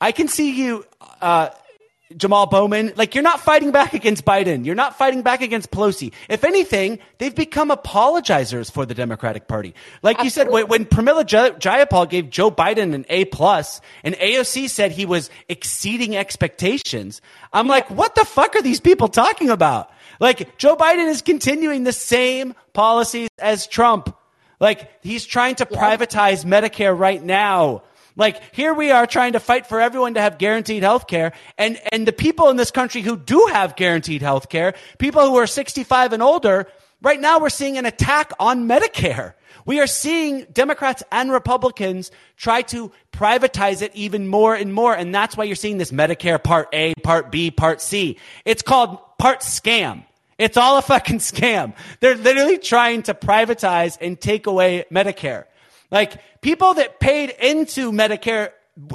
I 0.00 0.12
can 0.12 0.28
see 0.28 0.52
you, 0.52 0.86
uh, 1.20 1.48
Jamal 2.16 2.46
Bowman. 2.46 2.92
Like 2.96 3.14
you're 3.14 3.22
not 3.22 3.40
fighting 3.40 3.72
back 3.72 3.94
against 3.94 4.24
Biden. 4.24 4.64
You're 4.64 4.74
not 4.74 4.96
fighting 4.96 5.22
back 5.22 5.40
against 5.42 5.70
Pelosi. 5.70 6.12
If 6.28 6.44
anything, 6.44 6.98
they've 7.18 7.34
become 7.34 7.70
apologizers 7.70 8.70
for 8.70 8.86
the 8.86 8.94
Democratic 8.94 9.48
Party. 9.48 9.74
Like 10.02 10.22
you 10.22 10.30
said, 10.30 10.48
when, 10.50 10.68
when 10.68 10.84
Pramila 10.84 11.24
Jayapal 11.24 12.08
gave 12.08 12.30
Joe 12.30 12.50
Biden 12.50 12.94
an 12.94 13.04
A 13.08 13.24
plus 13.26 13.80
and 14.02 14.14
AOC 14.16 14.68
said 14.68 14.92
he 14.92 15.06
was 15.06 15.30
exceeding 15.48 16.16
expectations, 16.16 17.20
I'm 17.52 17.68
like, 17.68 17.90
what 17.90 18.14
the 18.14 18.24
fuck 18.24 18.56
are 18.56 18.62
these 18.62 18.80
people 18.80 19.08
talking 19.08 19.50
about? 19.50 19.90
Like 20.20 20.56
Joe 20.58 20.76
Biden 20.76 21.08
is 21.08 21.22
continuing 21.22 21.84
the 21.84 21.92
same 21.92 22.54
policies 22.72 23.28
as 23.38 23.66
Trump. 23.66 24.16
Like 24.60 24.90
he's 25.02 25.26
trying 25.26 25.56
to 25.56 25.66
privatize 25.66 26.44
Medicare 26.44 26.96
right 26.96 27.22
now. 27.22 27.82
Like 28.16 28.54
here 28.54 28.74
we 28.74 28.90
are 28.90 29.06
trying 29.06 29.32
to 29.32 29.40
fight 29.40 29.66
for 29.66 29.80
everyone 29.80 30.14
to 30.14 30.20
have 30.20 30.38
guaranteed 30.38 30.82
health 30.82 31.06
care. 31.06 31.32
And, 31.58 31.80
and 31.90 32.06
the 32.06 32.12
people 32.12 32.48
in 32.50 32.56
this 32.56 32.70
country 32.70 33.02
who 33.02 33.16
do 33.16 33.48
have 33.52 33.76
guaranteed 33.76 34.22
health 34.22 34.48
care, 34.48 34.74
people 34.98 35.26
who 35.26 35.36
are 35.36 35.46
65 35.46 36.12
and 36.12 36.22
older, 36.22 36.68
right 37.00 37.20
now 37.20 37.40
we're 37.40 37.50
seeing 37.50 37.78
an 37.78 37.86
attack 37.86 38.32
on 38.38 38.68
Medicare. 38.68 39.34
We 39.64 39.80
are 39.80 39.86
seeing 39.86 40.44
Democrats 40.52 41.02
and 41.12 41.30
Republicans 41.30 42.10
try 42.36 42.62
to 42.62 42.90
privatize 43.12 43.80
it 43.82 43.94
even 43.94 44.26
more 44.26 44.54
and 44.54 44.74
more. 44.74 44.94
And 44.94 45.14
that's 45.14 45.36
why 45.36 45.44
you're 45.44 45.56
seeing 45.56 45.78
this 45.78 45.92
Medicare 45.92 46.42
Part 46.42 46.68
A, 46.72 46.94
Part 47.02 47.30
B, 47.30 47.50
Part 47.50 47.80
C. 47.80 48.18
It's 48.44 48.62
called 48.62 48.98
Part 49.18 49.40
Scam. 49.40 50.04
It's 50.38 50.56
all 50.56 50.78
a 50.78 50.82
fucking 50.82 51.18
scam. 51.18 51.74
They're 52.00 52.16
literally 52.16 52.58
trying 52.58 53.02
to 53.04 53.14
privatize 53.14 53.96
and 54.00 54.20
take 54.20 54.46
away 54.48 54.84
Medicare. 54.90 55.44
Like 55.92 56.20
people 56.40 56.74
that 56.74 56.98
paid 56.98 57.30
into 57.30 57.92
Medicare, 57.92 58.50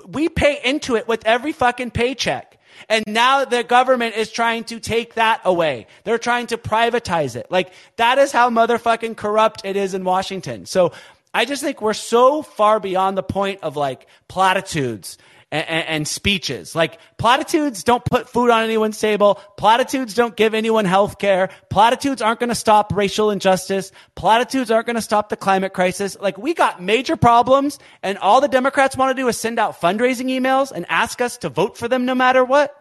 we 0.07 0.27
pay 0.27 0.59
into 0.65 0.95
it 0.95 1.07
with 1.07 1.25
every 1.25 1.53
fucking 1.53 1.91
paycheck. 1.91 2.59
And 2.89 3.05
now 3.07 3.45
the 3.45 3.63
government 3.63 4.15
is 4.15 4.31
trying 4.31 4.65
to 4.65 4.79
take 4.79 5.13
that 5.13 5.41
away. 5.45 5.87
They're 6.03 6.17
trying 6.17 6.47
to 6.47 6.57
privatize 6.57 7.35
it. 7.35 7.47
Like 7.49 7.71
that 7.95 8.17
is 8.17 8.31
how 8.31 8.49
motherfucking 8.49 9.15
corrupt 9.15 9.61
it 9.63 9.75
is 9.75 9.93
in 9.93 10.03
Washington. 10.03 10.65
So 10.65 10.91
I 11.33 11.45
just 11.45 11.61
think 11.61 11.81
we're 11.81 11.93
so 11.93 12.41
far 12.41 12.79
beyond 12.79 13.17
the 13.17 13.23
point 13.23 13.59
of 13.61 13.77
like 13.77 14.07
platitudes 14.27 15.17
and, 15.51 15.87
and, 15.87 16.07
speeches. 16.07 16.75
Like 16.75 16.99
platitudes 17.17 17.83
don't 17.83 18.03
put 18.03 18.27
food 18.27 18.49
on 18.49 18.63
anyone's 18.63 18.99
table. 18.99 19.35
Platitudes 19.57 20.13
don't 20.13 20.35
give 20.35 20.53
anyone 20.53 20.85
health 20.85 21.19
care. 21.19 21.49
Platitudes 21.69 22.21
aren't 22.21 22.39
going 22.39 22.49
to 22.49 22.55
stop 22.55 22.93
racial 22.93 23.31
injustice. 23.31 23.91
Platitudes 24.15 24.71
aren't 24.71 24.87
going 24.87 24.97
to 24.97 25.01
stop 25.01 25.29
the 25.29 25.37
climate 25.37 25.73
crisis. 25.73 26.17
Like 26.19 26.37
we 26.37 26.53
got 26.53 26.81
major 26.81 27.15
problems 27.15 27.79
and 28.03 28.17
all 28.17 28.41
the 28.41 28.49
Democrats 28.49 28.97
want 28.97 29.15
to 29.15 29.21
do 29.21 29.27
is 29.29 29.37
send 29.37 29.57
out 29.57 29.79
fundraising 29.79 30.25
emails 30.25 30.71
and 30.71 30.85
ask 30.89 31.21
us 31.21 31.37
to 31.37 31.49
vote 31.49 31.77
for 31.77 31.87
them 31.87 32.05
no 32.05 32.15
matter 32.15 32.43
what. 32.43 32.76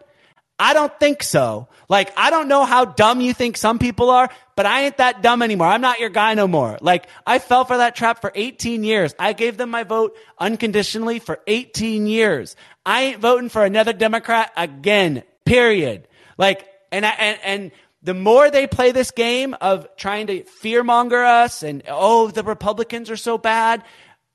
I 0.59 0.73
don't 0.73 0.97
think 0.99 1.21
so. 1.21 1.67
Like, 1.87 2.11
I 2.17 2.31
don't 2.31 2.47
know 2.47 2.65
how 2.65 2.85
dumb 2.85 3.21
you 3.21 3.33
think 3.33 3.57
some 3.57 3.77
people 3.77 4.09
are, 4.09 4.29
but 4.55 4.65
I 4.65 4.85
ain't 4.85 4.97
that 4.97 5.21
dumb 5.21 5.43
anymore. 5.43 5.67
I'm 5.67 5.81
not 5.81 5.99
your 5.99 6.09
guy 6.09 6.33
no 6.33 6.47
more. 6.47 6.77
Like, 6.81 7.07
I 7.25 7.37
fell 7.39 7.63
for 7.63 7.77
that 7.77 7.95
trap 7.95 8.21
for 8.21 8.31
18 8.33 8.83
years. 8.83 9.13
I 9.19 9.33
gave 9.33 9.57
them 9.57 9.69
my 9.69 9.83
vote 9.83 10.17
unconditionally 10.39 11.19
for 11.19 11.39
18 11.45 12.07
years. 12.07 12.55
I 12.85 13.03
ain't 13.03 13.19
voting 13.19 13.49
for 13.49 13.63
another 13.63 13.93
Democrat 13.93 14.51
again, 14.57 15.23
period. 15.45 16.07
Like, 16.39 16.67
and 16.91 17.05
I, 17.05 17.09
and, 17.11 17.39
and 17.43 17.71
the 18.01 18.15
more 18.15 18.49
they 18.49 18.65
play 18.65 18.91
this 18.91 19.11
game 19.11 19.55
of 19.61 19.87
trying 19.95 20.27
to 20.27 20.43
fearmonger 20.43 21.23
us 21.23 21.61
and, 21.61 21.83
oh, 21.87 22.29
the 22.29 22.43
Republicans 22.43 23.11
are 23.11 23.17
so 23.17 23.37
bad. 23.37 23.83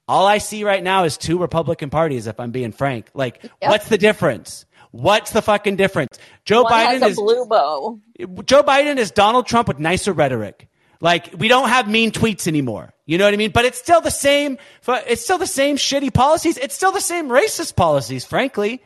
All 0.07 0.27
I 0.27 0.39
see 0.39 0.63
right 0.63 0.83
now 0.83 1.05
is 1.05 1.17
two 1.17 1.39
Republican 1.39 1.91
parties, 1.91 2.29
if 2.29 2.39
I'm 2.39 2.53
being 2.53 2.73
frank. 2.73 3.07
Like, 3.13 3.43
yep. 3.43 3.53
what's 3.61 3.89
the 3.89 3.99
difference? 3.99 4.67
What's 4.93 5.33
the 5.33 5.43
fucking 5.43 5.77
difference? 5.77 6.19
Joe 6.45 6.63
One 6.63 6.73
Biden 6.73 7.07
is 7.09 7.17
blue 7.17 7.47
bow. 7.47 7.99
Joe 8.45 8.63
Biden 8.63 8.99
is 8.99 9.11
Donald 9.11 9.47
Trump 9.47 9.69
with 9.69 9.79
nicer 9.79 10.13
rhetoric. 10.13 10.69
Like 11.01 11.35
we 11.37 11.49
don't 11.49 11.69
have 11.69 11.89
mean 11.89 12.13
tweets 12.13 12.47
anymore. 12.47 12.93
You 13.07 13.19
know 13.19 13.25
what 13.25 13.35
I 13.35 13.37
mean? 13.37 13.51
But 13.51 13.65
it's 13.65 13.79
still 13.79 14.01
the 14.01 14.11
same. 14.11 14.59
It's 14.87 15.23
still 15.23 15.39
the 15.39 15.47
same 15.47 15.77
shitty 15.77 16.15
policies. 16.15 16.57
It's 16.59 16.75
still 16.75 16.93
the 16.93 17.01
same 17.01 17.29
racist 17.29 17.75
policies, 17.75 18.25
frankly. 18.25 18.83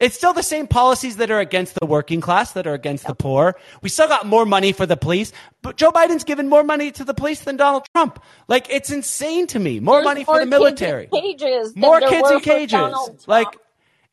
It's 0.00 0.16
still 0.16 0.32
the 0.32 0.44
same 0.44 0.68
policies 0.68 1.16
that 1.16 1.30
are 1.30 1.40
against 1.40 1.74
the 1.74 1.84
working 1.84 2.20
class, 2.20 2.52
that 2.52 2.68
are 2.68 2.74
against 2.74 3.06
the 3.06 3.14
poor. 3.14 3.56
We 3.82 3.88
still 3.88 4.06
got 4.06 4.26
more 4.26 4.46
money 4.46 4.72
for 4.72 4.86
the 4.86 4.96
police, 4.96 5.32
but 5.60 5.76
Joe 5.76 5.90
Biden's 5.90 6.22
given 6.22 6.48
more 6.48 6.62
money 6.62 6.92
to 6.92 7.04
the 7.04 7.14
police 7.14 7.40
than 7.40 7.56
Donald 7.56 7.84
Trump. 7.92 8.22
Like, 8.46 8.70
it's 8.70 8.90
insane 8.92 9.48
to 9.48 9.58
me. 9.58 9.80
More 9.80 9.96
There's 9.96 10.04
money 10.04 10.24
more 10.24 10.36
for 10.36 10.44
the 10.44 10.46
military. 10.46 11.08
cages 11.12 11.74
more 11.74 12.00
kids 12.00 12.30
in 12.30 12.40
cages. 12.40 13.26
Like, 13.26 13.48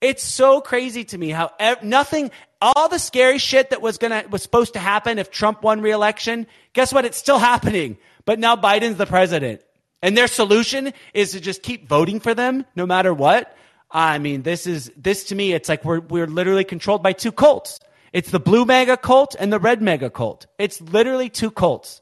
it's 0.02 0.24
so 0.24 0.62
crazy 0.62 1.04
to 1.06 1.18
me 1.18 1.30
how 1.30 1.52
ev- 1.60 1.84
nothing, 1.84 2.32
all 2.62 2.89
the 2.89 3.00
scary 3.00 3.38
shit 3.38 3.70
that 3.70 3.82
was 3.82 3.98
gonna, 3.98 4.26
was 4.30 4.43
supposed 4.43 4.74
to 4.74 4.80
happen 4.80 5.20
if 5.20 5.32
Trump 5.32 5.64
won 5.64 5.82
re-election, 5.82 6.48
guess 6.74 6.93
what? 6.93 7.06
It's 7.06 7.18
still 7.18 7.39
happening. 7.52 7.98
But 8.26 8.39
now 8.39 8.56
Biden's 8.56 8.97
the 8.97 9.05
president. 9.05 9.62
And 10.01 10.17
their 10.17 10.28
solution 10.28 10.93
is 11.13 11.32
to 11.32 11.39
just 11.39 11.63
keep 11.63 11.88
voting 11.88 12.20
for 12.20 12.34
them 12.34 12.66
no 12.76 12.86
matter 12.86 13.13
what. 13.13 13.55
I 13.89 14.20
mean, 14.20 14.42
this 14.42 14.67
is, 14.67 14.92
this 14.97 15.26
to 15.26 15.36
me, 15.36 15.54
it's 15.54 15.70
like 15.70 15.86
we're, 15.86 16.01
we're 16.01 16.28
literally 16.28 16.63
controlled 16.63 17.01
by 17.01 17.13
two 17.13 17.32
cults. 17.32 17.80
It's 18.12 18.30
the 18.30 18.39
blue 18.39 18.66
mega 18.66 18.97
cult 18.97 19.36
and 19.39 19.51
the 19.51 19.59
red 19.59 19.82
mega 19.82 20.09
cult. 20.09 20.47
It's 20.58 20.82
literally 20.82 21.30
two 21.30 21.51
cults. 21.51 22.01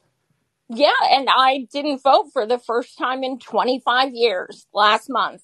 Yeah, 0.69 0.91
and 1.11 1.27
I 1.29 1.67
didn't 1.71 2.01
vote 2.01 2.27
for 2.33 2.45
the 2.45 2.57
first 2.57 2.97
time 2.97 3.23
in 3.23 3.39
25 3.39 4.13
years 4.13 4.65
last 4.73 5.09
month. 5.09 5.43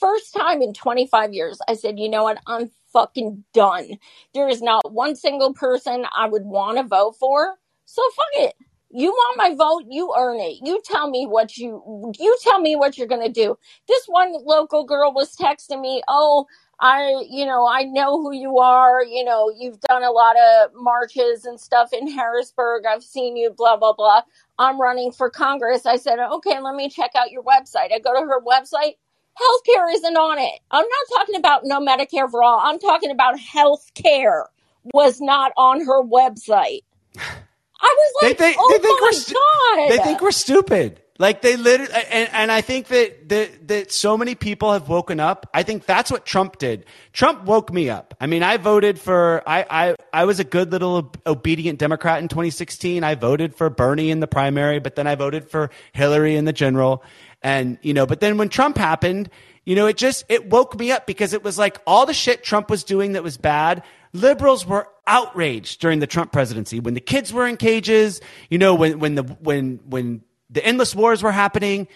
First 0.00 0.34
time 0.34 0.62
in 0.62 0.74
25 0.74 1.32
years. 1.34 1.60
I 1.68 1.74
said, 1.74 1.98
you 1.98 2.08
know 2.08 2.24
what? 2.24 2.38
I'm 2.46 2.70
fucking 2.92 3.44
done. 3.54 3.98
There 4.34 4.48
is 4.48 4.62
not 4.62 4.92
one 4.92 5.16
single 5.16 5.54
person 5.54 6.06
I 6.16 6.28
would 6.28 6.44
want 6.44 6.78
to 6.78 6.84
vote 6.84 7.16
for. 7.18 7.56
So 7.86 8.02
fuck 8.16 8.44
it. 8.48 8.54
You 8.90 9.10
want 9.10 9.38
my 9.38 9.54
vote, 9.56 9.86
you 9.90 10.14
earn 10.16 10.38
it. 10.40 10.58
You 10.64 10.80
tell 10.84 11.10
me 11.10 11.26
what 11.26 11.56
you 11.58 12.12
you 12.18 12.36
tell 12.42 12.60
me 12.60 12.76
what 12.76 12.96
you're 12.96 13.08
going 13.08 13.26
to 13.26 13.32
do. 13.32 13.58
This 13.88 14.04
one 14.06 14.32
local 14.46 14.84
girl 14.84 15.12
was 15.12 15.36
texting 15.36 15.80
me, 15.80 16.02
"Oh, 16.08 16.46
I, 16.80 17.24
you 17.30 17.46
know, 17.46 17.66
I 17.66 17.84
know 17.84 18.20
who 18.20 18.32
you 18.34 18.58
are. 18.58 19.02
You 19.04 19.24
know, 19.24 19.50
you've 19.56 19.80
done 19.80 20.02
a 20.02 20.10
lot 20.10 20.36
of 20.36 20.70
marches 20.74 21.44
and 21.44 21.58
stuff 21.58 21.92
in 21.92 22.10
Harrisburg. 22.10 22.84
I've 22.86 23.02
seen 23.02 23.36
you, 23.36 23.50
blah, 23.56 23.76
blah, 23.76 23.94
blah. 23.94 24.22
I'm 24.58 24.80
running 24.80 25.12
for 25.12 25.30
Congress. 25.30 25.86
I 25.86 25.96
said, 25.96 26.18
okay, 26.18 26.60
let 26.60 26.74
me 26.74 26.88
check 26.88 27.12
out 27.16 27.30
your 27.30 27.42
website. 27.42 27.92
I 27.92 27.98
go 27.98 28.12
to 28.14 28.20
her 28.26 28.40
website. 28.42 28.94
Healthcare 29.40 29.92
isn't 29.94 30.16
on 30.16 30.38
it. 30.38 30.60
I'm 30.70 30.86
not 30.86 31.18
talking 31.18 31.36
about 31.36 31.62
no 31.64 31.80
Medicare 31.80 32.30
for 32.30 32.42
all. 32.42 32.60
I'm 32.62 32.78
talking 32.78 33.10
about 33.10 33.36
healthcare 33.36 34.44
was 34.92 35.20
not 35.20 35.52
on 35.56 35.84
her 35.84 36.02
website. 36.02 36.82
I 37.16 37.96
was 37.96 38.14
like, 38.22 38.38
they 38.38 38.44
oh 38.44 38.48
think, 38.48 38.56
oh 38.60 38.72
they 38.72 38.78
think 38.78 39.00
my 39.00 39.12
we're 39.12 39.88
God. 39.88 39.90
They 39.90 40.04
think 40.04 40.20
we're 40.20 40.30
stupid. 40.30 41.00
Like 41.16 41.42
they 41.42 41.56
literally, 41.56 41.92
and, 42.10 42.28
and 42.32 42.50
I 42.50 42.60
think 42.60 42.88
that, 42.88 43.28
that 43.28 43.68
that 43.68 43.92
so 43.92 44.18
many 44.18 44.34
people 44.34 44.72
have 44.72 44.88
woken 44.88 45.20
up. 45.20 45.48
I 45.54 45.62
think 45.62 45.86
that's 45.86 46.10
what 46.10 46.26
Trump 46.26 46.58
did. 46.58 46.86
Trump 47.12 47.44
woke 47.44 47.72
me 47.72 47.88
up. 47.88 48.16
I 48.20 48.26
mean, 48.26 48.42
I 48.42 48.56
voted 48.56 48.98
for 48.98 49.40
I 49.46 49.64
I 49.70 49.94
I 50.12 50.24
was 50.24 50.40
a 50.40 50.44
good 50.44 50.72
little 50.72 51.12
obedient 51.24 51.78
Democrat 51.78 52.20
in 52.20 52.26
2016. 52.26 53.04
I 53.04 53.14
voted 53.14 53.54
for 53.54 53.70
Bernie 53.70 54.10
in 54.10 54.18
the 54.18 54.26
primary, 54.26 54.80
but 54.80 54.96
then 54.96 55.06
I 55.06 55.14
voted 55.14 55.48
for 55.48 55.70
Hillary 55.92 56.34
in 56.34 56.46
the 56.46 56.52
general. 56.52 57.04
And 57.44 57.78
you 57.82 57.92
know, 57.92 58.06
but 58.06 58.20
then 58.20 58.38
when 58.38 58.48
Trump 58.48 58.78
happened, 58.78 59.28
you 59.64 59.76
know, 59.76 59.86
it 59.86 59.98
just 59.98 60.24
it 60.30 60.48
woke 60.48 60.78
me 60.78 60.90
up 60.90 61.06
because 61.06 61.34
it 61.34 61.44
was 61.44 61.58
like 61.58 61.78
all 61.86 62.06
the 62.06 62.14
shit 62.14 62.42
Trump 62.42 62.70
was 62.70 62.82
doing 62.82 63.12
that 63.12 63.22
was 63.22 63.36
bad. 63.36 63.84
Liberals 64.14 64.66
were 64.66 64.88
outraged 65.06 65.80
during 65.80 65.98
the 65.98 66.06
Trump 66.06 66.32
presidency 66.32 66.80
when 66.80 66.94
the 66.94 67.00
kids 67.00 67.34
were 67.34 67.46
in 67.46 67.58
cages. 67.58 68.22
You 68.48 68.56
know, 68.56 68.74
when 68.74 68.98
when 68.98 69.14
the 69.14 69.22
when 69.22 69.78
when 69.86 70.22
the 70.48 70.64
endless 70.64 70.94
wars 70.94 71.22
were 71.22 71.32
happening, 71.32 71.86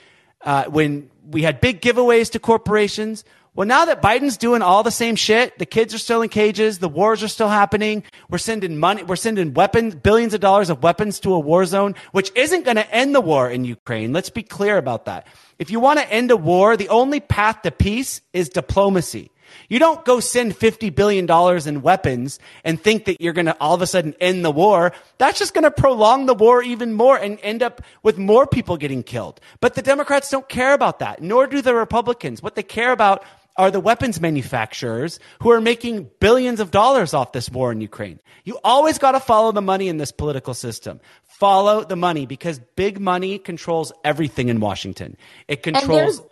uh, 0.42 0.64
when 0.64 1.10
we 1.26 1.42
had 1.42 1.62
big 1.62 1.80
giveaways 1.80 2.30
to 2.32 2.38
corporations. 2.38 3.24
Well, 3.58 3.66
now 3.66 3.86
that 3.86 4.00
Biden's 4.00 4.36
doing 4.36 4.62
all 4.62 4.84
the 4.84 4.92
same 4.92 5.16
shit, 5.16 5.58
the 5.58 5.66
kids 5.66 5.92
are 5.92 5.98
still 5.98 6.22
in 6.22 6.28
cages, 6.28 6.78
the 6.78 6.88
wars 6.88 7.24
are 7.24 7.28
still 7.28 7.48
happening. 7.48 8.04
We're 8.30 8.38
sending 8.38 8.78
money, 8.78 9.02
we're 9.02 9.16
sending 9.16 9.52
weapons, 9.52 9.96
billions 9.96 10.32
of 10.32 10.38
dollars 10.38 10.70
of 10.70 10.84
weapons 10.84 11.18
to 11.18 11.34
a 11.34 11.40
war 11.40 11.64
zone, 11.64 11.96
which 12.12 12.30
isn't 12.36 12.64
going 12.64 12.76
to 12.76 12.88
end 12.94 13.16
the 13.16 13.20
war 13.20 13.50
in 13.50 13.64
Ukraine. 13.64 14.12
Let's 14.12 14.30
be 14.30 14.44
clear 14.44 14.76
about 14.76 15.06
that. 15.06 15.26
If 15.58 15.72
you 15.72 15.80
want 15.80 15.98
to 15.98 16.08
end 16.08 16.30
a 16.30 16.36
war, 16.36 16.76
the 16.76 16.88
only 16.88 17.18
path 17.18 17.62
to 17.62 17.72
peace 17.72 18.20
is 18.32 18.48
diplomacy. 18.48 19.32
You 19.68 19.78
don't 19.78 20.04
go 20.04 20.20
send 20.20 20.54
$50 20.54 20.94
billion 20.94 21.28
in 21.66 21.82
weapons 21.82 22.38
and 22.64 22.80
think 22.80 23.06
that 23.06 23.20
you're 23.20 23.32
going 23.32 23.46
to 23.46 23.56
all 23.60 23.74
of 23.74 23.82
a 23.82 23.86
sudden 23.86 24.14
end 24.20 24.44
the 24.44 24.50
war. 24.50 24.92
That's 25.18 25.38
just 25.38 25.54
going 25.54 25.64
to 25.64 25.70
prolong 25.70 26.26
the 26.26 26.34
war 26.34 26.62
even 26.62 26.92
more 26.92 27.16
and 27.16 27.38
end 27.42 27.62
up 27.62 27.82
with 28.02 28.18
more 28.18 28.46
people 28.46 28.76
getting 28.76 29.02
killed. 29.02 29.40
But 29.60 29.74
the 29.74 29.82
Democrats 29.82 30.30
don't 30.30 30.48
care 30.48 30.74
about 30.74 31.00
that, 31.00 31.22
nor 31.22 31.46
do 31.46 31.62
the 31.62 31.74
Republicans. 31.74 32.42
What 32.42 32.54
they 32.54 32.62
care 32.62 32.92
about 32.92 33.24
are 33.58 33.70
the 33.70 33.80
weapons 33.80 34.20
manufacturers 34.20 35.18
who 35.42 35.50
are 35.50 35.60
making 35.60 36.08
billions 36.20 36.60
of 36.60 36.70
dollars 36.70 37.12
off 37.12 37.32
this 37.32 37.50
war 37.50 37.72
in 37.72 37.80
Ukraine. 37.80 38.20
You 38.44 38.58
always 38.62 38.98
got 38.98 39.12
to 39.12 39.20
follow 39.20 39.52
the 39.52 39.60
money 39.60 39.88
in 39.88 39.98
this 39.98 40.12
political 40.12 40.54
system. 40.54 41.00
Follow 41.24 41.84
the 41.84 41.96
money 41.96 42.24
because 42.24 42.60
big 42.76 43.00
money 43.00 43.38
controls 43.38 43.92
everything 44.04 44.48
in 44.48 44.60
Washington. 44.60 45.16
It 45.48 45.62
controls 45.62 46.22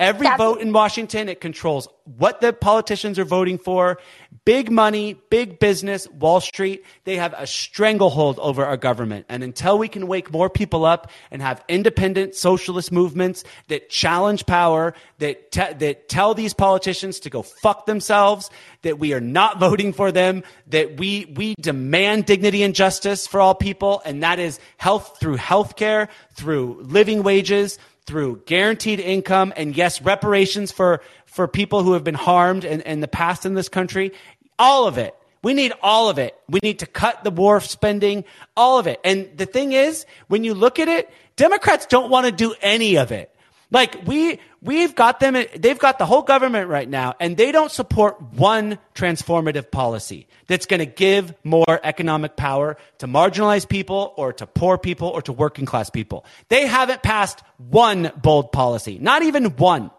Every 0.00 0.24
That's- 0.24 0.38
vote 0.38 0.60
in 0.60 0.72
Washington, 0.72 1.28
it 1.28 1.40
controls 1.40 1.86
what 2.04 2.40
the 2.40 2.52
politicians 2.52 3.18
are 3.18 3.24
voting 3.24 3.58
for. 3.58 3.98
Big 4.44 4.70
money, 4.70 5.14
big 5.28 5.58
business, 5.60 6.08
Wall 6.08 6.40
Street, 6.40 6.84
they 7.04 7.16
have 7.16 7.34
a 7.36 7.46
stranglehold 7.46 8.38
over 8.40 8.64
our 8.64 8.78
government. 8.78 9.26
And 9.28 9.44
until 9.44 9.78
we 9.78 9.88
can 9.88 10.06
wake 10.06 10.32
more 10.32 10.48
people 10.48 10.84
up 10.84 11.10
and 11.30 11.42
have 11.42 11.62
independent 11.68 12.34
socialist 12.34 12.90
movements 12.90 13.44
that 13.68 13.90
challenge 13.90 14.46
power, 14.46 14.94
that, 15.18 15.52
te- 15.52 15.74
that 15.74 16.08
tell 16.08 16.34
these 16.34 16.54
politicians 16.54 17.20
to 17.20 17.30
go 17.30 17.42
fuck 17.42 17.84
themselves, 17.86 18.50
that 18.82 18.98
we 18.98 19.12
are 19.12 19.20
not 19.20 19.60
voting 19.60 19.92
for 19.92 20.10
them, 20.10 20.42
that 20.68 20.98
we, 20.98 21.26
we 21.36 21.54
demand 21.60 22.24
dignity 22.24 22.62
and 22.62 22.74
justice 22.74 23.26
for 23.26 23.40
all 23.40 23.54
people. 23.54 24.00
And 24.06 24.22
that 24.22 24.38
is 24.38 24.58
health 24.78 25.18
through 25.20 25.36
healthcare, 25.36 26.08
through 26.34 26.82
living 26.82 27.22
wages, 27.22 27.78
through 28.06 28.42
guaranteed 28.46 29.00
income 29.00 29.52
and 29.56 29.76
yes, 29.76 30.02
reparations 30.02 30.72
for, 30.72 31.02
for 31.26 31.46
people 31.46 31.82
who 31.82 31.92
have 31.92 32.04
been 32.04 32.14
harmed 32.14 32.64
in, 32.64 32.80
in 32.82 33.00
the 33.00 33.08
past 33.08 33.46
in 33.46 33.54
this 33.54 33.68
country. 33.68 34.12
All 34.58 34.86
of 34.86 34.98
it. 34.98 35.14
We 35.42 35.54
need 35.54 35.72
all 35.82 36.08
of 36.08 36.18
it. 36.18 36.36
We 36.48 36.60
need 36.62 36.78
to 36.80 36.86
cut 36.86 37.24
the 37.24 37.30
war 37.30 37.60
spending, 37.60 38.24
all 38.56 38.78
of 38.78 38.86
it. 38.86 39.00
And 39.04 39.28
the 39.36 39.46
thing 39.46 39.72
is, 39.72 40.06
when 40.28 40.44
you 40.44 40.54
look 40.54 40.78
at 40.78 40.88
it, 40.88 41.10
Democrats 41.36 41.86
don't 41.86 42.10
want 42.10 42.26
to 42.26 42.32
do 42.32 42.54
any 42.62 42.96
of 42.96 43.10
it. 43.10 43.34
Like 43.70 44.06
we, 44.06 44.38
we've 44.62 44.94
got 44.94 45.20
them, 45.20 45.34
they've 45.56 45.78
got 45.78 45.98
the 45.98 46.06
whole 46.06 46.22
government 46.22 46.68
right 46.68 46.88
now 46.88 47.14
and 47.20 47.36
they 47.36 47.52
don't 47.52 47.70
support 47.70 48.22
one 48.22 48.78
transformative 48.94 49.70
policy 49.70 50.28
that's 50.46 50.66
going 50.66 50.80
to 50.80 50.86
give 50.86 51.34
more 51.44 51.80
economic 51.82 52.36
power 52.36 52.76
to 52.98 53.06
marginalized 53.06 53.68
people 53.68 54.14
or 54.16 54.32
to 54.32 54.46
poor 54.46 54.78
people 54.78 55.08
or 55.08 55.20
to 55.22 55.32
working 55.32 55.66
class 55.66 55.90
people. 55.90 56.24
They 56.48 56.66
haven't 56.66 57.02
passed 57.02 57.42
one 57.58 58.12
bold 58.16 58.52
policy, 58.52 58.98
not 58.98 59.22
even 59.22 59.56
one. 59.56 59.90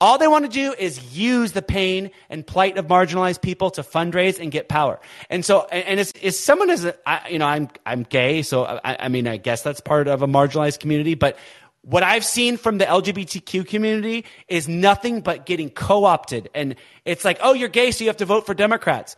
All 0.00 0.18
they 0.18 0.26
want 0.26 0.44
to 0.44 0.50
do 0.50 0.74
is 0.76 1.16
use 1.16 1.52
the 1.52 1.62
pain 1.62 2.10
and 2.28 2.46
plight 2.46 2.76
of 2.76 2.88
marginalized 2.88 3.40
people 3.40 3.70
to 3.70 3.82
fundraise 3.82 4.40
and 4.40 4.50
get 4.50 4.68
power. 4.68 5.00
And 5.30 5.44
so, 5.44 5.66
and 5.66 6.00
as, 6.00 6.12
as 6.22 6.38
someone 6.38 6.68
is, 6.68 6.84
you 7.30 7.38
know, 7.38 7.46
I'm, 7.46 7.70
I'm 7.86 8.02
gay. 8.02 8.42
So 8.42 8.64
I, 8.64 9.04
I 9.04 9.08
mean, 9.08 9.28
I 9.28 9.36
guess 9.36 9.62
that's 9.62 9.80
part 9.80 10.08
of 10.08 10.20
a 10.20 10.26
marginalized 10.26 10.80
community, 10.80 11.14
but 11.14 11.38
what 11.84 12.02
I've 12.02 12.24
seen 12.24 12.56
from 12.56 12.78
the 12.78 12.84
LGBTQ 12.86 13.66
community 13.66 14.24
is 14.48 14.68
nothing 14.68 15.20
but 15.20 15.46
getting 15.46 15.70
co-opted. 15.70 16.48
And 16.54 16.76
it's 17.04 17.24
like, 17.24 17.38
oh, 17.42 17.52
you're 17.52 17.68
gay, 17.68 17.90
so 17.90 18.04
you 18.04 18.08
have 18.08 18.16
to 18.18 18.24
vote 18.24 18.46
for 18.46 18.54
Democrats. 18.54 19.16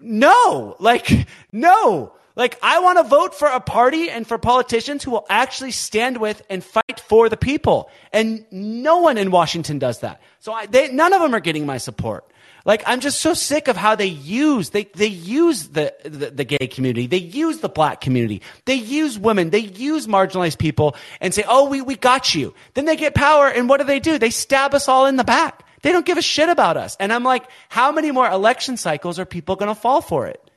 No, 0.00 0.76
like, 0.80 1.26
no. 1.52 2.12
Like, 2.34 2.58
I 2.62 2.78
want 2.80 2.98
to 2.98 3.04
vote 3.04 3.34
for 3.34 3.48
a 3.48 3.58
party 3.58 4.10
and 4.10 4.26
for 4.26 4.38
politicians 4.38 5.02
who 5.02 5.10
will 5.10 5.26
actually 5.28 5.72
stand 5.72 6.18
with 6.18 6.40
and 6.48 6.62
fight 6.62 7.00
for 7.00 7.28
the 7.28 7.36
people. 7.36 7.90
And 8.12 8.44
no 8.52 8.98
one 8.98 9.18
in 9.18 9.32
Washington 9.32 9.78
does 9.80 10.00
that. 10.00 10.20
So 10.38 10.52
I, 10.52 10.66
they, 10.66 10.92
none 10.92 11.12
of 11.12 11.20
them 11.20 11.34
are 11.34 11.40
getting 11.40 11.66
my 11.66 11.78
support. 11.78 12.30
Like, 12.68 12.82
I'm 12.84 13.00
just 13.00 13.20
so 13.22 13.32
sick 13.32 13.66
of 13.68 13.78
how 13.78 13.94
they 13.94 14.08
use, 14.08 14.68
they, 14.68 14.84
they 14.84 15.06
use 15.06 15.68
the, 15.68 15.94
the, 16.04 16.30
the, 16.30 16.44
gay 16.44 16.66
community. 16.66 17.06
They 17.06 17.16
use 17.16 17.60
the 17.60 17.68
black 17.70 18.02
community. 18.02 18.42
They 18.66 18.74
use 18.74 19.18
women. 19.18 19.48
They 19.48 19.60
use 19.60 20.06
marginalized 20.06 20.58
people 20.58 20.94
and 21.22 21.32
say, 21.32 21.44
oh, 21.48 21.70
we, 21.70 21.80
we 21.80 21.96
got 21.96 22.34
you. 22.34 22.52
Then 22.74 22.84
they 22.84 22.96
get 22.96 23.14
power. 23.14 23.48
And 23.48 23.70
what 23.70 23.78
do 23.78 23.84
they 23.84 24.00
do? 24.00 24.18
They 24.18 24.28
stab 24.28 24.74
us 24.74 24.86
all 24.86 25.06
in 25.06 25.16
the 25.16 25.24
back. 25.24 25.64
They 25.80 25.92
don't 25.92 26.04
give 26.04 26.18
a 26.18 26.22
shit 26.22 26.50
about 26.50 26.76
us. 26.76 26.94
And 27.00 27.10
I'm 27.10 27.24
like, 27.24 27.44
how 27.70 27.90
many 27.90 28.10
more 28.10 28.28
election 28.28 28.76
cycles 28.76 29.18
are 29.18 29.24
people 29.24 29.56
going 29.56 29.74
to 29.74 29.80
fall 29.80 30.02
for 30.02 30.26
it? 30.26 30.50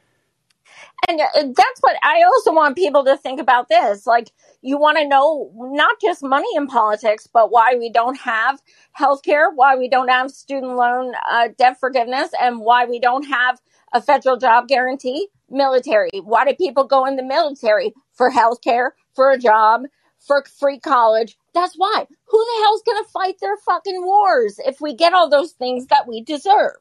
And 1.07 1.21
uh, 1.21 1.27
that's 1.33 1.79
what 1.79 1.95
I 2.03 2.23
also 2.23 2.51
want 2.51 2.75
people 2.75 3.05
to 3.05 3.15
think 3.15 3.39
about 3.39 3.69
this. 3.69 4.05
Like, 4.05 4.31
you 4.61 4.77
want 4.77 4.97
to 4.97 5.07
know 5.07 5.51
not 5.55 5.99
just 6.01 6.23
money 6.23 6.47
in 6.55 6.67
politics, 6.67 7.27
but 7.31 7.51
why 7.51 7.75
we 7.75 7.89
don't 7.89 8.19
have 8.19 8.61
healthcare, 8.97 9.47
why 9.53 9.75
we 9.75 9.89
don't 9.89 10.09
have 10.09 10.31
student 10.31 10.75
loan 10.75 11.13
uh, 11.29 11.49
debt 11.57 11.79
forgiveness, 11.79 12.29
and 12.39 12.59
why 12.59 12.85
we 12.85 12.99
don't 12.99 13.23
have 13.27 13.59
a 13.93 14.01
federal 14.01 14.37
job 14.37 14.67
guarantee. 14.67 15.27
Military. 15.49 16.11
Why 16.23 16.45
do 16.45 16.55
people 16.55 16.85
go 16.85 17.05
in 17.05 17.17
the 17.17 17.23
military? 17.23 17.93
For 18.13 18.31
healthcare, 18.31 18.91
for 19.15 19.31
a 19.31 19.37
job, 19.37 19.81
for 20.19 20.43
free 20.59 20.79
college. 20.79 21.37
That's 21.53 21.75
why. 21.75 22.05
Who 22.27 22.45
the 22.45 22.63
hell's 22.63 22.83
going 22.83 23.03
to 23.03 23.09
fight 23.09 23.35
their 23.41 23.57
fucking 23.57 24.01
wars 24.05 24.59
if 24.65 24.79
we 24.79 24.95
get 24.95 25.13
all 25.13 25.29
those 25.29 25.51
things 25.51 25.87
that 25.87 26.07
we 26.07 26.21
deserve? 26.23 26.77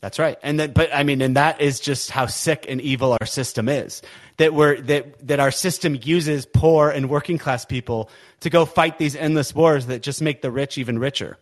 That's 0.00 0.18
right. 0.18 0.38
And 0.42 0.60
then, 0.60 0.72
but 0.72 0.94
I 0.94 1.02
mean, 1.02 1.22
and 1.22 1.36
that 1.36 1.60
is 1.60 1.80
just 1.80 2.10
how 2.10 2.26
sick 2.26 2.66
and 2.68 2.80
evil 2.80 3.16
our 3.18 3.26
system 3.26 3.68
is. 3.68 4.02
That 4.36 4.52
we're, 4.52 4.80
that, 4.82 5.26
that 5.26 5.40
our 5.40 5.50
system 5.50 5.98
uses 6.02 6.44
poor 6.44 6.90
and 6.90 7.08
working 7.08 7.38
class 7.38 7.64
people 7.64 8.10
to 8.40 8.50
go 8.50 8.66
fight 8.66 8.98
these 8.98 9.16
endless 9.16 9.54
wars 9.54 9.86
that 9.86 10.02
just 10.02 10.20
make 10.20 10.42
the 10.42 10.50
rich 10.50 10.76
even 10.76 10.98
richer. 10.98 11.38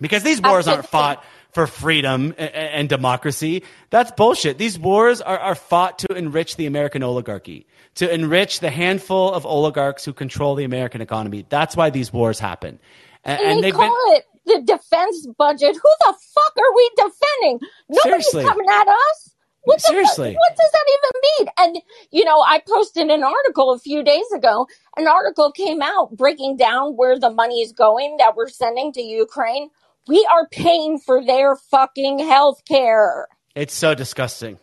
Because 0.00 0.22
these 0.22 0.40
wars 0.40 0.68
aren't 0.68 0.86
fought 0.86 1.24
for 1.52 1.66
freedom 1.66 2.34
and, 2.36 2.50
and 2.54 2.88
democracy. 2.88 3.62
That's 3.90 4.10
bullshit. 4.12 4.58
These 4.58 4.78
wars 4.78 5.20
are, 5.20 5.38
are 5.38 5.54
fought 5.54 6.00
to 6.00 6.14
enrich 6.14 6.56
the 6.56 6.66
American 6.66 7.02
oligarchy, 7.02 7.66
to 7.96 8.12
enrich 8.12 8.60
the 8.60 8.70
handful 8.70 9.32
of 9.32 9.46
oligarchs 9.46 10.04
who 10.04 10.12
control 10.12 10.54
the 10.54 10.64
American 10.64 11.00
economy. 11.00 11.46
That's 11.48 11.76
why 11.76 11.90
these 11.90 12.12
wars 12.12 12.38
happen. 12.38 12.78
And, 13.24 13.40
and 13.40 13.64
they 13.64 13.72
call 13.72 13.80
been, 13.80 14.16
it 14.16 14.24
the 14.48 14.62
defense 14.64 15.26
budget. 15.38 15.76
Who 15.76 15.90
the 16.06 16.14
fuck 16.34 16.52
are 16.58 16.74
we 16.74 16.90
defending? 16.96 17.60
Nobody's 17.88 18.30
Seriously. 18.30 18.44
coming 18.44 18.66
at 18.70 18.88
us. 18.88 19.34
What 19.62 19.80
fuck- 19.82 19.90
Seriously. 19.90 20.34
what 20.34 20.56
does 20.56 20.70
that 20.72 20.84
even 20.96 21.20
mean? 21.22 21.48
And 21.58 21.82
you 22.10 22.24
know, 22.24 22.40
I 22.40 22.62
posted 22.66 23.08
an 23.10 23.22
article 23.22 23.72
a 23.72 23.78
few 23.78 24.02
days 24.02 24.24
ago. 24.34 24.66
An 24.96 25.06
article 25.06 25.52
came 25.52 25.82
out 25.82 26.16
breaking 26.16 26.56
down 26.56 26.96
where 26.96 27.18
the 27.18 27.30
money 27.30 27.60
is 27.60 27.72
going 27.72 28.16
that 28.18 28.34
we're 28.36 28.48
sending 28.48 28.92
to 28.92 29.02
Ukraine. 29.02 29.68
We 30.06 30.26
are 30.32 30.46
paying 30.48 30.98
for 30.98 31.22
their 31.24 31.54
fucking 31.56 32.18
health 32.20 32.62
care. 32.66 33.28
It's 33.54 33.74
so 33.74 33.94
disgusting. 33.94 34.58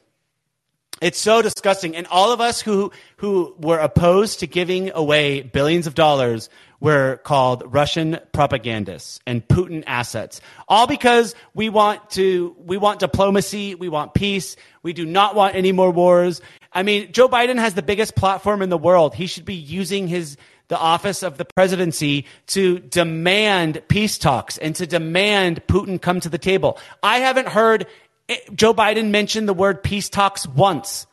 It's 1.01 1.19
so 1.19 1.41
disgusting. 1.41 1.95
And 1.95 2.07
all 2.07 2.31
of 2.31 2.39
us 2.41 2.61
who 2.61 2.91
who 3.17 3.53
were 3.59 3.77
opposed 3.79 4.39
to 4.39 4.47
giving 4.47 4.91
away 4.91 5.41
billions 5.41 5.87
of 5.87 5.93
dollars 5.93 6.49
were 6.79 7.17
called 7.23 7.63
Russian 7.73 8.19
propagandists 8.31 9.19
and 9.25 9.47
Putin 9.47 9.83
assets. 9.87 10.41
All 10.67 10.87
because 10.87 11.35
we 11.53 11.69
want 11.69 12.09
to 12.11 12.55
we 12.59 12.77
want 12.77 12.99
diplomacy, 12.99 13.75
we 13.75 13.89
want 13.89 14.13
peace, 14.13 14.55
we 14.83 14.93
do 14.93 15.05
not 15.05 15.35
want 15.35 15.55
any 15.55 15.71
more 15.71 15.91
wars. 15.91 16.41
I 16.73 16.83
mean, 16.83 17.11
Joe 17.11 17.29
Biden 17.29 17.57
has 17.57 17.73
the 17.73 17.81
biggest 17.81 18.15
platform 18.15 18.61
in 18.61 18.69
the 18.69 18.77
world. 18.77 19.15
He 19.15 19.27
should 19.27 19.45
be 19.45 19.55
using 19.55 20.07
his 20.07 20.37
the 20.67 20.77
office 20.77 21.23
of 21.23 21.37
the 21.37 21.45
presidency 21.45 22.25
to 22.47 22.79
demand 22.79 23.81
peace 23.87 24.17
talks 24.17 24.57
and 24.57 24.75
to 24.75 24.87
demand 24.87 25.65
Putin 25.67 26.01
come 26.01 26.19
to 26.19 26.29
the 26.29 26.37
table. 26.37 26.79
I 27.03 27.19
haven't 27.19 27.47
heard 27.47 27.87
eh, 28.29 28.37
Joe 28.53 28.73
Biden 28.73 29.09
mention 29.11 29.45
the 29.45 29.53
word 29.53 29.83
peace 29.83 30.09
talks 30.09 30.47
once. 30.47 31.05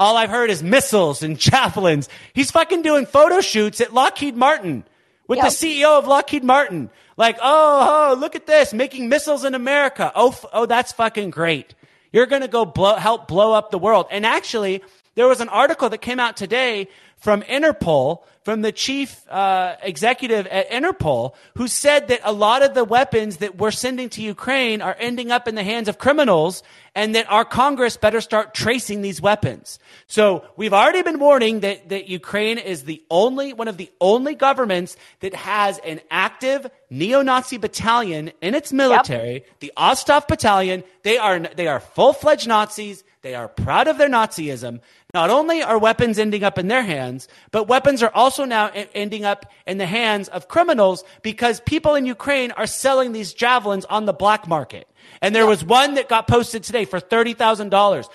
All 0.00 0.16
I've 0.16 0.30
heard 0.30 0.50
is 0.50 0.62
missiles 0.62 1.22
and 1.22 1.38
javelins. 1.50 2.08
He's 2.32 2.50
fucking 2.50 2.82
doing 2.82 3.06
photo 3.06 3.40
shoots 3.40 3.80
at 3.80 3.92
Lockheed 3.92 4.36
Martin 4.36 4.84
with 5.28 5.38
Yep. 5.38 5.46
the 5.46 5.50
CEO 5.50 5.98
of 5.98 6.06
Lockheed 6.06 6.44
Martin. 6.44 6.90
Like, 7.16 7.38
oh, 7.40 8.10
oh, 8.12 8.14
look 8.18 8.36
at 8.36 8.46
this, 8.46 8.72
making 8.74 9.08
missiles 9.08 9.44
in 9.44 9.54
America. 9.54 10.12
Oh, 10.14 10.28
f- 10.30 10.44
oh, 10.52 10.66
that's 10.66 10.92
fucking 10.92 11.30
great. 11.30 11.74
You're 12.12 12.26
going 12.26 12.42
to 12.42 12.48
go 12.48 12.64
blow, 12.64 12.96
help 12.96 13.26
blow 13.26 13.52
up 13.52 13.70
the 13.70 13.78
world. 13.78 14.06
And 14.10 14.24
actually, 14.26 14.82
there 15.14 15.26
was 15.26 15.40
an 15.40 15.48
article 15.48 15.88
that 15.88 15.98
came 15.98 16.20
out 16.20 16.36
today 16.36 16.88
from 17.26 17.42
Interpol, 17.42 18.22
from 18.44 18.62
the 18.62 18.70
chief 18.70 19.28
uh, 19.28 19.74
executive 19.82 20.46
at 20.46 20.70
Interpol, 20.70 21.34
who 21.56 21.66
said 21.66 22.06
that 22.06 22.20
a 22.22 22.30
lot 22.30 22.62
of 22.62 22.72
the 22.74 22.84
weapons 22.84 23.38
that 23.38 23.58
we're 23.58 23.72
sending 23.72 24.08
to 24.10 24.22
Ukraine 24.22 24.80
are 24.80 24.94
ending 25.00 25.32
up 25.32 25.48
in 25.48 25.56
the 25.56 25.64
hands 25.64 25.88
of 25.88 25.98
criminals 25.98 26.62
and 26.94 27.16
that 27.16 27.28
our 27.28 27.44
Congress 27.44 27.96
better 27.96 28.20
start 28.20 28.54
tracing 28.54 29.02
these 29.02 29.20
weapons. 29.20 29.80
So 30.06 30.44
we've 30.56 30.72
already 30.72 31.02
been 31.02 31.18
warning 31.18 31.58
that, 31.60 31.88
that 31.88 32.06
Ukraine 32.08 32.58
is 32.58 32.84
the 32.84 33.02
only, 33.10 33.52
one 33.52 33.66
of 33.66 33.76
the 33.76 33.90
only 34.00 34.36
governments 34.36 34.96
that 35.18 35.34
has 35.34 35.78
an 35.78 36.00
active 36.12 36.70
neo-Nazi 36.90 37.56
battalion 37.56 38.30
in 38.40 38.54
its 38.54 38.72
military, 38.72 39.44
the 39.58 39.72
Azov 39.76 40.28
battalion. 40.28 40.84
They 41.02 41.18
are, 41.18 41.40
they 41.40 41.66
are 41.66 41.80
full-fledged 41.80 42.46
Nazis. 42.46 43.02
They 43.22 43.34
are 43.34 43.48
proud 43.48 43.88
of 43.88 43.98
their 43.98 44.08
Nazism. 44.08 44.78
Not 45.16 45.30
only 45.30 45.62
are 45.62 45.78
weapons 45.78 46.18
ending 46.18 46.44
up 46.44 46.58
in 46.58 46.68
their 46.68 46.82
hands, 46.82 47.26
but 47.50 47.68
weapons 47.68 48.02
are 48.02 48.10
also 48.14 48.44
now 48.44 48.70
ending 48.94 49.24
up 49.24 49.50
in 49.66 49.78
the 49.78 49.86
hands 49.86 50.28
of 50.28 50.46
criminals 50.46 51.04
because 51.22 51.58
people 51.60 51.94
in 51.94 52.04
Ukraine 52.04 52.50
are 52.50 52.66
selling 52.66 53.12
these 53.12 53.32
javelins 53.32 53.86
on 53.86 54.04
the 54.04 54.12
black 54.12 54.46
market. 54.46 54.86
And 55.22 55.34
there 55.34 55.46
was 55.46 55.64
one 55.64 55.94
that 55.94 56.10
got 56.10 56.28
posted 56.28 56.64
today 56.64 56.84
for 56.84 57.00
$30,000. 57.00 58.10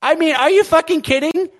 I 0.00 0.14
mean, 0.14 0.34
are 0.34 0.48
you 0.48 0.64
fucking 0.64 1.02
kidding? 1.02 1.50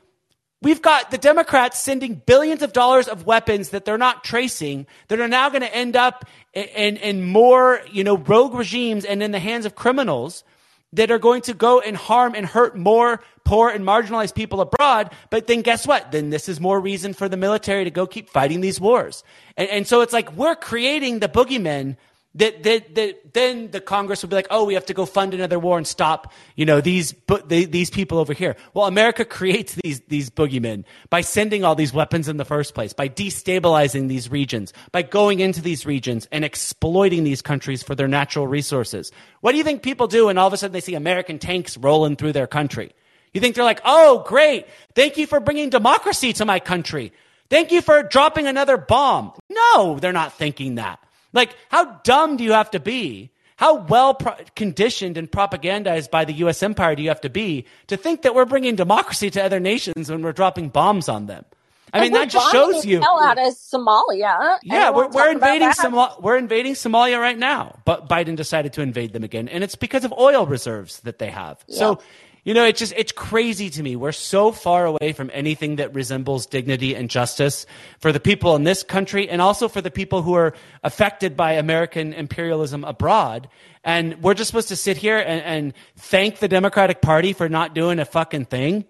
We've 0.62 0.80
got 0.80 1.10
the 1.10 1.18
Democrats 1.18 1.78
sending 1.78 2.14
billions 2.14 2.62
of 2.62 2.72
dollars 2.72 3.08
of 3.08 3.26
weapons 3.26 3.68
that 3.70 3.84
they're 3.84 3.98
not 3.98 4.24
tracing 4.24 4.86
that 5.08 5.20
are 5.20 5.28
now 5.28 5.50
going 5.50 5.60
to 5.60 5.76
end 5.76 5.96
up 5.96 6.24
in, 6.54 6.64
in, 6.64 6.96
in 6.96 7.22
more, 7.26 7.82
you 7.92 8.04
know, 8.04 8.16
rogue 8.16 8.54
regimes 8.54 9.04
and 9.04 9.22
in 9.22 9.32
the 9.32 9.38
hands 9.38 9.66
of 9.66 9.74
criminals 9.74 10.44
that 10.92 11.10
are 11.10 11.18
going 11.18 11.42
to 11.42 11.54
go 11.54 11.80
and 11.80 11.96
harm 11.96 12.34
and 12.34 12.46
hurt 12.46 12.76
more 12.76 13.22
poor 13.44 13.70
and 13.70 13.84
marginalized 13.84 14.34
people 14.34 14.60
abroad. 14.60 15.10
But 15.30 15.46
then 15.46 15.62
guess 15.62 15.86
what? 15.86 16.12
Then 16.12 16.30
this 16.30 16.48
is 16.48 16.60
more 16.60 16.80
reason 16.80 17.14
for 17.14 17.28
the 17.28 17.36
military 17.36 17.84
to 17.84 17.90
go 17.90 18.06
keep 18.06 18.28
fighting 18.28 18.60
these 18.60 18.80
wars. 18.80 19.24
And, 19.56 19.68
and 19.68 19.86
so 19.86 20.00
it's 20.02 20.12
like 20.12 20.32
we're 20.32 20.54
creating 20.54 21.20
the 21.20 21.28
boogeymen 21.28 21.96
that, 22.34 22.62
that, 22.62 22.94
that 22.94 23.34
then 23.34 23.70
the 23.70 23.80
Congress 23.80 24.22
would 24.22 24.30
be 24.30 24.36
like, 24.36 24.46
oh, 24.50 24.64
we 24.64 24.74
have 24.74 24.86
to 24.86 24.94
go 24.94 25.04
fund 25.04 25.34
another 25.34 25.58
war 25.58 25.76
and 25.76 25.86
stop, 25.86 26.32
you 26.56 26.64
know, 26.64 26.80
these, 26.80 27.12
bu- 27.12 27.42
the, 27.46 27.66
these 27.66 27.90
people 27.90 28.18
over 28.18 28.32
here. 28.32 28.56
Well, 28.72 28.86
America 28.86 29.24
creates 29.24 29.74
these, 29.74 30.00
these 30.08 30.30
boogeymen 30.30 30.84
by 31.10 31.20
sending 31.20 31.64
all 31.64 31.74
these 31.74 31.92
weapons 31.92 32.28
in 32.28 32.38
the 32.38 32.44
first 32.44 32.74
place, 32.74 32.92
by 32.92 33.08
destabilizing 33.08 34.08
these 34.08 34.30
regions, 34.30 34.72
by 34.92 35.02
going 35.02 35.40
into 35.40 35.60
these 35.60 35.84
regions 35.84 36.26
and 36.32 36.44
exploiting 36.44 37.24
these 37.24 37.42
countries 37.42 37.82
for 37.82 37.94
their 37.94 38.08
natural 38.08 38.46
resources. 38.46 39.12
What 39.40 39.52
do 39.52 39.58
you 39.58 39.64
think 39.64 39.82
people 39.82 40.06
do 40.06 40.26
when 40.26 40.38
all 40.38 40.46
of 40.46 40.52
a 40.52 40.56
sudden 40.56 40.72
they 40.72 40.80
see 40.80 40.94
American 40.94 41.38
tanks 41.38 41.76
rolling 41.76 42.16
through 42.16 42.32
their 42.32 42.46
country? 42.46 42.92
You 43.34 43.40
think 43.40 43.54
they're 43.54 43.64
like, 43.64 43.80
oh, 43.84 44.24
great. 44.26 44.66
Thank 44.94 45.16
you 45.16 45.26
for 45.26 45.40
bringing 45.40 45.70
democracy 45.70 46.32
to 46.34 46.44
my 46.44 46.60
country. 46.60 47.12
Thank 47.48 47.72
you 47.72 47.82
for 47.82 48.02
dropping 48.02 48.46
another 48.46 48.78
bomb. 48.78 49.32
No, 49.50 49.98
they're 49.98 50.12
not 50.12 50.32
thinking 50.34 50.76
that. 50.76 50.98
Like, 51.32 51.56
how 51.70 51.84
dumb 52.04 52.36
do 52.36 52.44
you 52.44 52.52
have 52.52 52.70
to 52.72 52.80
be? 52.80 53.30
How 53.56 53.76
well 53.76 54.14
pro- 54.14 54.34
conditioned 54.56 55.16
and 55.16 55.30
propagandized 55.30 56.10
by 56.10 56.24
the 56.24 56.32
U.S. 56.34 56.62
empire 56.62 56.94
do 56.96 57.02
you 57.02 57.08
have 57.10 57.20
to 57.20 57.30
be 57.30 57.66
to 57.86 57.96
think 57.96 58.22
that 58.22 58.34
we're 58.34 58.44
bringing 58.44 58.74
democracy 58.76 59.30
to 59.30 59.42
other 59.42 59.60
nations 59.60 60.10
when 60.10 60.22
we're 60.22 60.32
dropping 60.32 60.68
bombs 60.70 61.08
on 61.08 61.26
them? 61.26 61.44
I 61.94 61.98
mean, 62.00 62.06
And 62.06 62.12
we're 62.14 62.18
that 62.20 62.30
just 62.30 62.50
shows 62.52 62.86
you. 62.86 63.00
hell 63.00 63.22
out 63.22 63.38
of 63.38 63.52
Somalia. 63.54 64.58
Yeah, 64.62 64.90
we're, 64.90 65.08
we're 65.08 65.30
invading? 65.30 65.68
Somalia. 65.70 66.20
We're 66.22 66.38
invading 66.38 66.72
Somalia 66.72 67.20
right 67.20 67.38
now, 67.38 67.78
but 67.84 68.08
Biden 68.08 68.34
decided 68.34 68.72
to 68.72 68.82
invade 68.82 69.12
them 69.12 69.22
again, 69.24 69.46
and 69.48 69.62
it's 69.62 69.74
because 69.76 70.04
of 70.04 70.12
oil 70.14 70.46
reserves 70.46 71.00
that 71.00 71.18
they 71.18 71.28
have. 71.30 71.62
So, 71.68 72.00
you 72.44 72.54
know, 72.54 72.64
it's 72.64 72.80
just 72.80 72.92
it's 72.96 73.12
crazy 73.12 73.70
to 73.70 73.82
me. 73.82 73.94
We're 73.94 74.12
so 74.12 74.50
far 74.50 74.84
away 74.84 75.12
from 75.12 75.30
anything 75.32 75.76
that 75.76 75.94
resembles 75.94 76.46
dignity 76.46 76.94
and 76.94 77.08
justice 77.08 77.66
for 78.00 78.10
the 78.10 78.20
people 78.20 78.56
in 78.56 78.64
this 78.64 78.82
country, 78.82 79.28
and 79.28 79.40
also 79.40 79.68
for 79.68 79.80
the 79.80 79.90
people 79.90 80.22
who 80.22 80.34
are 80.34 80.54
affected 80.82 81.36
by 81.36 81.52
American 81.52 82.12
imperialism 82.12 82.84
abroad. 82.84 83.48
And 83.84 84.22
we're 84.22 84.34
just 84.34 84.48
supposed 84.48 84.68
to 84.68 84.76
sit 84.76 84.96
here 84.96 85.18
and, 85.18 85.42
and 85.42 85.74
thank 85.96 86.38
the 86.38 86.48
Democratic 86.48 87.00
Party 87.00 87.32
for 87.32 87.48
not 87.48 87.74
doing 87.74 87.98
a 87.98 88.04
fucking 88.04 88.46
thing 88.46 88.86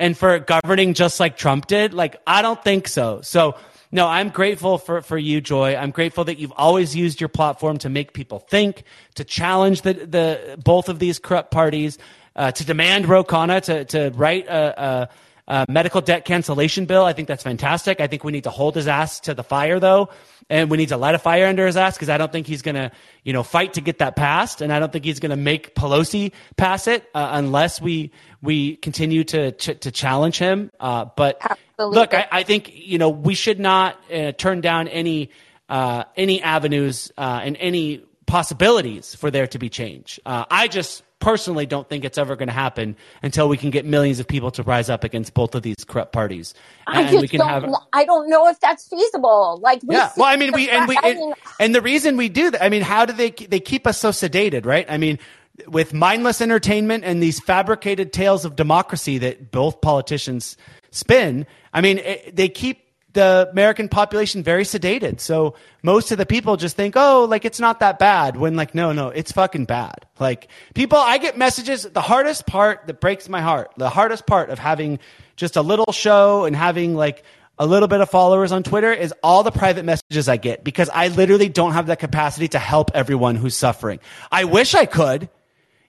and 0.00 0.16
for 0.16 0.38
governing 0.38 0.94
just 0.94 1.20
like 1.20 1.36
Trump 1.36 1.66
did? 1.66 1.94
Like, 1.94 2.16
I 2.26 2.42
don't 2.42 2.62
think 2.64 2.88
so. 2.88 3.20
So, 3.20 3.56
no, 3.92 4.06
I'm 4.06 4.30
grateful 4.30 4.78
for, 4.78 5.02
for 5.02 5.18
you, 5.18 5.40
Joy. 5.40 5.76
I'm 5.76 5.90
grateful 5.90 6.24
that 6.24 6.38
you've 6.38 6.54
always 6.56 6.96
used 6.96 7.20
your 7.20 7.28
platform 7.28 7.76
to 7.78 7.88
make 7.88 8.14
people 8.14 8.38
think, 8.38 8.84
to 9.16 9.24
challenge 9.24 9.82
the, 9.82 9.94
the 9.94 10.58
both 10.64 10.88
of 10.88 10.98
these 11.00 11.18
corrupt 11.18 11.50
parties, 11.50 11.98
uh, 12.36 12.52
to 12.52 12.64
demand 12.64 13.08
Ro 13.08 13.24
Khanna 13.24 13.62
to, 13.62 13.84
to 13.86 14.10
write 14.14 14.46
a, 14.46 14.82
a, 14.82 15.08
a 15.48 15.66
medical 15.68 16.00
debt 16.00 16.24
cancellation 16.24 16.86
bill. 16.86 17.04
I 17.04 17.12
think 17.12 17.28
that's 17.28 17.42
fantastic. 17.42 18.00
I 18.00 18.06
think 18.06 18.24
we 18.24 18.32
need 18.32 18.44
to 18.44 18.50
hold 18.50 18.74
his 18.74 18.88
ass 18.88 19.20
to 19.20 19.34
the 19.34 19.42
fire, 19.42 19.80
though, 19.80 20.10
and 20.48 20.70
we 20.70 20.76
need 20.76 20.90
to 20.90 20.96
light 20.96 21.14
a 21.14 21.18
fire 21.18 21.46
under 21.46 21.66
his 21.66 21.76
ass 21.76 21.96
because 21.96 22.08
I 22.08 22.18
don't 22.18 22.30
think 22.30 22.46
he's 22.46 22.62
going 22.62 22.76
to, 22.76 22.92
you 23.24 23.32
know, 23.32 23.42
fight 23.42 23.74
to 23.74 23.80
get 23.80 23.98
that 23.98 24.16
passed, 24.16 24.60
and 24.60 24.72
I 24.72 24.78
don't 24.78 24.92
think 24.92 25.04
he's 25.04 25.20
going 25.20 25.30
to 25.30 25.36
make 25.36 25.74
Pelosi 25.74 26.32
pass 26.56 26.86
it 26.86 27.08
uh, 27.14 27.30
unless 27.32 27.80
we 27.80 28.12
we 28.42 28.76
continue 28.76 29.24
to 29.24 29.52
ch- 29.52 29.80
to 29.80 29.90
challenge 29.90 30.38
him. 30.38 30.70
Uh, 30.78 31.06
but 31.16 31.38
Absolutely. 31.40 31.98
look, 31.98 32.14
I, 32.14 32.28
I 32.30 32.42
think 32.42 32.72
you 32.74 32.98
know 32.98 33.10
we 33.10 33.34
should 33.34 33.60
not 33.60 33.98
uh, 34.12 34.32
turn 34.32 34.60
down 34.60 34.88
any 34.88 35.30
uh, 35.68 36.04
any 36.16 36.42
avenues 36.42 37.12
uh, 37.16 37.40
and 37.42 37.56
any 37.58 38.04
possibilities 38.30 39.14
for 39.16 39.30
there 39.30 39.48
to 39.48 39.58
be 39.58 39.68
change. 39.68 40.20
Uh, 40.24 40.44
I 40.50 40.68
just 40.68 41.02
personally 41.18 41.66
don't 41.66 41.88
think 41.88 42.04
it's 42.04 42.16
ever 42.16 42.36
going 42.36 42.46
to 42.46 42.54
happen 42.54 42.96
until 43.22 43.48
we 43.48 43.56
can 43.56 43.70
get 43.70 43.84
millions 43.84 44.20
of 44.20 44.28
people 44.28 44.52
to 44.52 44.62
rise 44.62 44.88
up 44.88 45.02
against 45.02 45.34
both 45.34 45.54
of 45.54 45.62
these 45.62 45.84
corrupt 45.86 46.12
parties, 46.12 46.54
I 46.86 47.02
just 47.10 47.20
we 47.20 47.28
can 47.28 47.40
don't. 47.40 47.48
have. 47.48 47.74
I 47.92 48.04
don't 48.04 48.30
know 48.30 48.48
if 48.48 48.58
that's 48.60 48.86
feasible. 48.88 49.58
Like 49.60 49.82
we 49.82 49.96
Yeah, 49.96 50.12
well, 50.16 50.28
I 50.28 50.36
mean, 50.36 50.52
we 50.52 50.70
and 50.70 50.88
we 50.88 50.96
I 50.96 51.08
and, 51.08 51.18
mean, 51.18 51.34
and 51.58 51.74
the 51.74 51.82
reason 51.82 52.16
we 52.16 52.28
do 52.28 52.50
that, 52.52 52.62
I 52.62 52.68
mean, 52.68 52.82
how 52.82 53.04
do 53.04 53.12
they 53.12 53.30
they 53.30 53.60
keep 53.60 53.86
us 53.86 53.98
so 53.98 54.10
sedated, 54.10 54.64
right? 54.64 54.86
I 54.88 54.96
mean, 54.96 55.18
with 55.66 55.92
mindless 55.92 56.40
entertainment 56.40 57.04
and 57.04 57.20
these 57.20 57.40
fabricated 57.40 58.12
tales 58.12 58.44
of 58.44 58.54
democracy 58.54 59.18
that 59.18 59.50
both 59.50 59.80
politicians 59.80 60.56
spin. 60.92 61.46
I 61.74 61.80
mean, 61.80 61.98
it, 61.98 62.34
they 62.34 62.48
keep 62.48 62.89
the 63.12 63.48
American 63.50 63.88
population 63.88 64.42
very 64.42 64.64
sedated. 64.64 65.20
So 65.20 65.54
most 65.82 66.12
of 66.12 66.18
the 66.18 66.26
people 66.26 66.56
just 66.56 66.76
think, 66.76 66.94
oh, 66.96 67.26
like 67.28 67.44
it's 67.44 67.60
not 67.60 67.80
that 67.80 67.98
bad. 67.98 68.36
When 68.36 68.54
like, 68.56 68.74
no, 68.74 68.92
no, 68.92 69.08
it's 69.08 69.32
fucking 69.32 69.64
bad. 69.64 70.06
Like 70.18 70.48
people, 70.74 70.98
I 70.98 71.18
get 71.18 71.36
messages. 71.36 71.82
The 71.82 72.00
hardest 72.00 72.46
part 72.46 72.86
that 72.86 73.00
breaks 73.00 73.28
my 73.28 73.40
heart, 73.40 73.72
the 73.76 73.90
hardest 73.90 74.26
part 74.26 74.50
of 74.50 74.58
having 74.58 74.98
just 75.36 75.56
a 75.56 75.62
little 75.62 75.92
show 75.92 76.44
and 76.44 76.54
having 76.54 76.94
like 76.94 77.24
a 77.58 77.66
little 77.66 77.88
bit 77.88 78.00
of 78.00 78.08
followers 78.08 78.52
on 78.52 78.62
Twitter 78.62 78.92
is 78.92 79.12
all 79.22 79.42
the 79.42 79.50
private 79.50 79.84
messages 79.84 80.28
I 80.28 80.38
get 80.38 80.64
because 80.64 80.88
I 80.88 81.08
literally 81.08 81.50
don't 81.50 81.72
have 81.72 81.86
the 81.86 81.96
capacity 81.96 82.48
to 82.48 82.58
help 82.58 82.90
everyone 82.94 83.36
who's 83.36 83.54
suffering. 83.54 84.00
I 84.32 84.44
wish 84.44 84.74
I 84.74 84.86
could, 84.86 85.28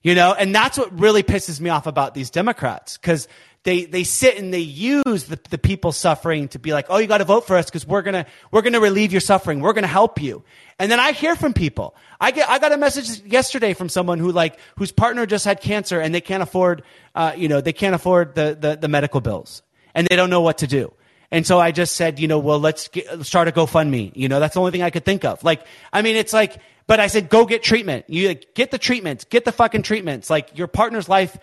you 0.03 0.15
know, 0.15 0.33
and 0.33 0.53
that's 0.53 0.77
what 0.77 0.99
really 0.99 1.23
pisses 1.23 1.61
me 1.61 1.69
off 1.69 1.87
about 1.87 2.13
these 2.13 2.29
Democrats 2.29 2.97
because 2.97 3.29
they 3.63 3.85
they 3.85 4.03
sit 4.03 4.37
and 4.37 4.53
they 4.53 4.59
use 4.59 5.25
the, 5.25 5.39
the 5.49 5.57
people 5.57 5.91
suffering 5.91 6.47
to 6.49 6.59
be 6.59 6.73
like, 6.73 6.87
oh, 6.89 6.97
you 6.97 7.07
got 7.07 7.19
to 7.19 7.25
vote 7.25 7.45
for 7.45 7.55
us 7.55 7.65
because 7.65 7.85
we're 7.85 8.01
gonna 8.01 8.25
we're 8.51 8.63
gonna 8.63 8.79
relieve 8.79 9.11
your 9.11 9.21
suffering. 9.21 9.59
We're 9.59 9.73
gonna 9.73 9.87
help 9.87 10.21
you. 10.21 10.43
And 10.79 10.91
then 10.91 10.99
I 10.99 11.11
hear 11.11 11.35
from 11.35 11.53
people. 11.53 11.95
I 12.19 12.31
get 12.31 12.49
I 12.49 12.57
got 12.59 12.71
a 12.71 12.77
message 12.77 13.21
yesterday 13.23 13.73
from 13.73 13.89
someone 13.89 14.17
who 14.17 14.31
like 14.31 14.57
whose 14.77 14.91
partner 14.91 15.25
just 15.25 15.45
had 15.45 15.61
cancer 15.61 15.99
and 15.99 16.13
they 16.13 16.21
can't 16.21 16.41
afford 16.41 16.83
uh, 17.13 17.33
you 17.37 17.47
know 17.47 17.61
they 17.61 17.73
can't 17.73 17.93
afford 17.93 18.35
the, 18.35 18.57
the 18.59 18.77
the 18.77 18.87
medical 18.87 19.21
bills 19.21 19.61
and 19.93 20.07
they 20.07 20.15
don't 20.15 20.29
know 20.29 20.41
what 20.41 20.59
to 20.59 20.67
do. 20.67 20.91
And 21.33 21.47
so 21.47 21.59
I 21.59 21.71
just 21.71 21.95
said, 21.95 22.19
you 22.19 22.27
know, 22.27 22.39
well, 22.39 22.59
let's 22.59 22.89
get, 22.89 23.25
start 23.25 23.47
a 23.47 23.51
GoFundMe. 23.53 24.11
You 24.15 24.27
know, 24.27 24.41
that's 24.41 24.55
the 24.55 24.59
only 24.59 24.71
thing 24.73 24.83
I 24.83 24.89
could 24.89 25.05
think 25.05 25.23
of. 25.23 25.41
Like, 25.45 25.65
I 25.93 26.01
mean, 26.01 26.17
it's 26.17 26.33
like, 26.33 26.57
but 26.87 26.99
I 26.99 27.07
said, 27.07 27.29
go 27.29 27.45
get 27.45 27.63
treatment. 27.63 28.05
You 28.09 28.33
get 28.33 28.71
the 28.71 28.77
treatments, 28.77 29.23
get 29.23 29.45
the 29.45 29.53
fucking 29.53 29.83
treatments. 29.83 30.29
Like 30.29 30.57
your 30.57 30.67
partner's 30.67 31.07
life 31.07 31.37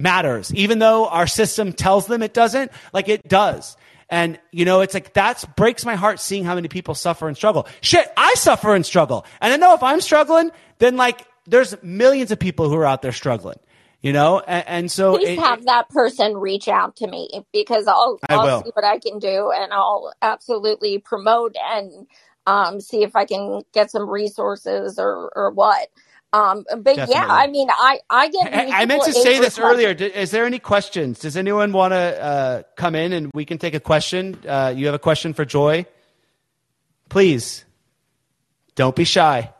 matters, 0.00 0.52
even 0.54 0.78
though 0.78 1.06
our 1.08 1.26
system 1.26 1.72
tells 1.72 2.06
them 2.06 2.22
it 2.22 2.34
doesn't. 2.34 2.72
Like 2.92 3.08
it 3.08 3.28
does. 3.28 3.76
And 4.08 4.38
you 4.50 4.64
know, 4.64 4.80
it's 4.80 4.94
like 4.94 5.14
that's 5.14 5.44
breaks 5.44 5.84
my 5.84 5.94
heart 5.94 6.18
seeing 6.18 6.44
how 6.44 6.54
many 6.54 6.68
people 6.68 6.94
suffer 6.94 7.28
and 7.28 7.36
struggle. 7.36 7.68
Shit, 7.80 8.12
I 8.16 8.34
suffer 8.34 8.74
and 8.74 8.84
struggle. 8.84 9.24
And 9.40 9.52
I 9.52 9.56
know 9.56 9.74
if 9.74 9.82
I'm 9.82 10.00
struggling, 10.00 10.50
then 10.78 10.96
like 10.96 11.26
there's 11.46 11.80
millions 11.82 12.30
of 12.32 12.38
people 12.38 12.68
who 12.68 12.76
are 12.76 12.86
out 12.86 13.02
there 13.02 13.12
struggling 13.12 13.58
you 14.02 14.12
know 14.12 14.40
and, 14.40 14.68
and 14.68 14.90
so 14.90 15.16
please 15.16 15.30
it, 15.30 15.38
have 15.38 15.64
that 15.64 15.88
person 15.90 16.36
reach 16.36 16.68
out 16.68 16.96
to 16.96 17.06
me 17.06 17.28
because 17.52 17.86
i'll, 17.86 18.18
I'll 18.28 18.62
see 18.62 18.70
what 18.72 18.84
i 18.84 18.98
can 18.98 19.18
do 19.18 19.52
and 19.54 19.72
i'll 19.72 20.12
absolutely 20.22 20.98
promote 20.98 21.54
and 21.62 22.06
um, 22.46 22.80
see 22.80 23.02
if 23.02 23.14
i 23.14 23.24
can 23.24 23.62
get 23.72 23.90
some 23.90 24.08
resources 24.08 24.98
or 24.98 25.30
or 25.34 25.50
what 25.50 25.88
um, 26.32 26.64
but 26.68 26.84
Definitely. 26.84 27.14
yeah, 27.14 27.26
I 27.28 27.46
mean, 27.48 27.68
I, 27.70 28.00
I 28.08 28.28
get. 28.28 28.54
I, 28.54 28.82
I 28.82 28.86
meant 28.86 29.02
to 29.04 29.12
say 29.12 29.40
this 29.40 29.58
earlier. 29.58 29.90
Is 29.90 30.30
there 30.30 30.46
any 30.46 30.60
questions? 30.60 31.18
Does 31.18 31.36
anyone 31.36 31.72
want 31.72 31.92
to 31.92 32.22
uh, 32.22 32.62
come 32.76 32.94
in 32.94 33.12
and 33.12 33.30
we 33.34 33.44
can 33.44 33.58
take 33.58 33.74
a 33.74 33.80
question? 33.80 34.38
Uh, 34.46 34.72
you 34.74 34.86
have 34.86 34.94
a 34.94 35.00
question 35.00 35.34
for 35.34 35.44
Joy? 35.44 35.86
Please, 37.08 37.64
don't 38.76 38.94
be 38.94 39.04
shy. 39.04 39.52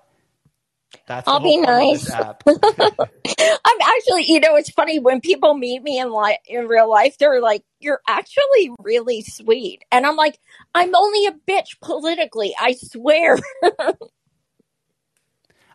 That's 1.06 1.26
I'll 1.26 1.40
be 1.40 1.56
nice. 1.56 2.08
I'm 2.12 2.30
actually, 2.46 4.24
you 4.28 4.38
know, 4.38 4.54
it's 4.54 4.70
funny 4.70 5.00
when 5.00 5.20
people 5.20 5.54
meet 5.54 5.82
me 5.82 5.98
in 5.98 6.10
like 6.12 6.38
in 6.46 6.68
real 6.68 6.88
life, 6.88 7.18
they're 7.18 7.40
like, 7.40 7.64
"You're 7.80 8.00
actually 8.06 8.70
really 8.80 9.22
sweet," 9.22 9.84
and 9.90 10.06
I'm 10.06 10.14
like, 10.14 10.38
"I'm 10.72 10.94
only 10.94 11.26
a 11.26 11.32
bitch 11.32 11.80
politically, 11.80 12.54
I 12.58 12.74
swear." 12.74 13.38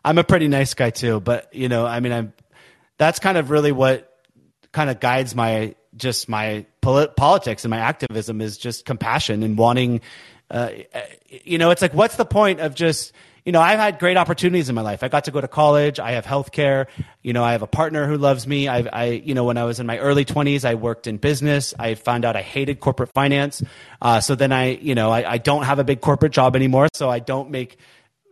I'm 0.06 0.18
a 0.18 0.24
pretty 0.24 0.46
nice 0.46 0.74
guy 0.74 0.90
too, 0.90 1.18
but 1.18 1.52
you 1.52 1.68
know, 1.68 1.84
I 1.84 1.98
mean, 1.98 2.12
I'm. 2.12 2.32
That's 2.96 3.18
kind 3.18 3.36
of 3.36 3.50
really 3.50 3.72
what 3.72 4.10
kind 4.72 4.88
of 4.88 5.00
guides 5.00 5.34
my 5.34 5.74
just 5.96 6.28
my 6.28 6.64
polit- 6.80 7.16
politics 7.16 7.64
and 7.64 7.70
my 7.70 7.78
activism 7.78 8.40
is 8.40 8.56
just 8.56 8.84
compassion 8.84 9.42
and 9.42 9.58
wanting. 9.58 10.00
Uh, 10.48 10.70
you 11.28 11.58
know, 11.58 11.70
it's 11.70 11.82
like, 11.82 11.92
what's 11.92 12.14
the 12.14 12.24
point 12.24 12.60
of 12.60 12.76
just 12.76 13.12
you 13.46 13.52
know, 13.52 13.60
I've 13.60 13.78
had 13.78 14.00
great 14.00 14.16
opportunities 14.16 14.68
in 14.68 14.74
my 14.74 14.82
life. 14.82 15.04
I 15.04 15.08
got 15.08 15.26
to 15.26 15.30
go 15.30 15.40
to 15.40 15.46
college. 15.46 16.00
I 16.00 16.12
have 16.12 16.26
health 16.26 16.50
care. 16.50 16.88
You 17.22 17.32
know, 17.32 17.44
I 17.44 17.52
have 17.52 17.62
a 17.62 17.68
partner 17.68 18.08
who 18.08 18.18
loves 18.18 18.44
me. 18.44 18.66
I, 18.66 18.80
I, 18.92 19.04
you 19.04 19.34
know, 19.34 19.44
when 19.44 19.56
I 19.56 19.62
was 19.62 19.78
in 19.78 19.86
my 19.86 19.98
early 19.98 20.24
20s, 20.24 20.64
I 20.64 20.74
worked 20.74 21.06
in 21.06 21.16
business. 21.18 21.72
I 21.78 21.94
found 21.94 22.24
out 22.24 22.34
I 22.34 22.42
hated 22.42 22.80
corporate 22.80 23.12
finance. 23.14 23.62
Uh, 24.02 24.20
so 24.20 24.34
then 24.34 24.50
I, 24.50 24.70
you 24.70 24.96
know, 24.96 25.12
I, 25.12 25.34
I 25.34 25.38
don't 25.38 25.62
have 25.62 25.78
a 25.78 25.84
big 25.84 26.00
corporate 26.00 26.32
job 26.32 26.56
anymore. 26.56 26.88
So 26.94 27.08
I 27.08 27.20
don't 27.20 27.50
make 27.52 27.78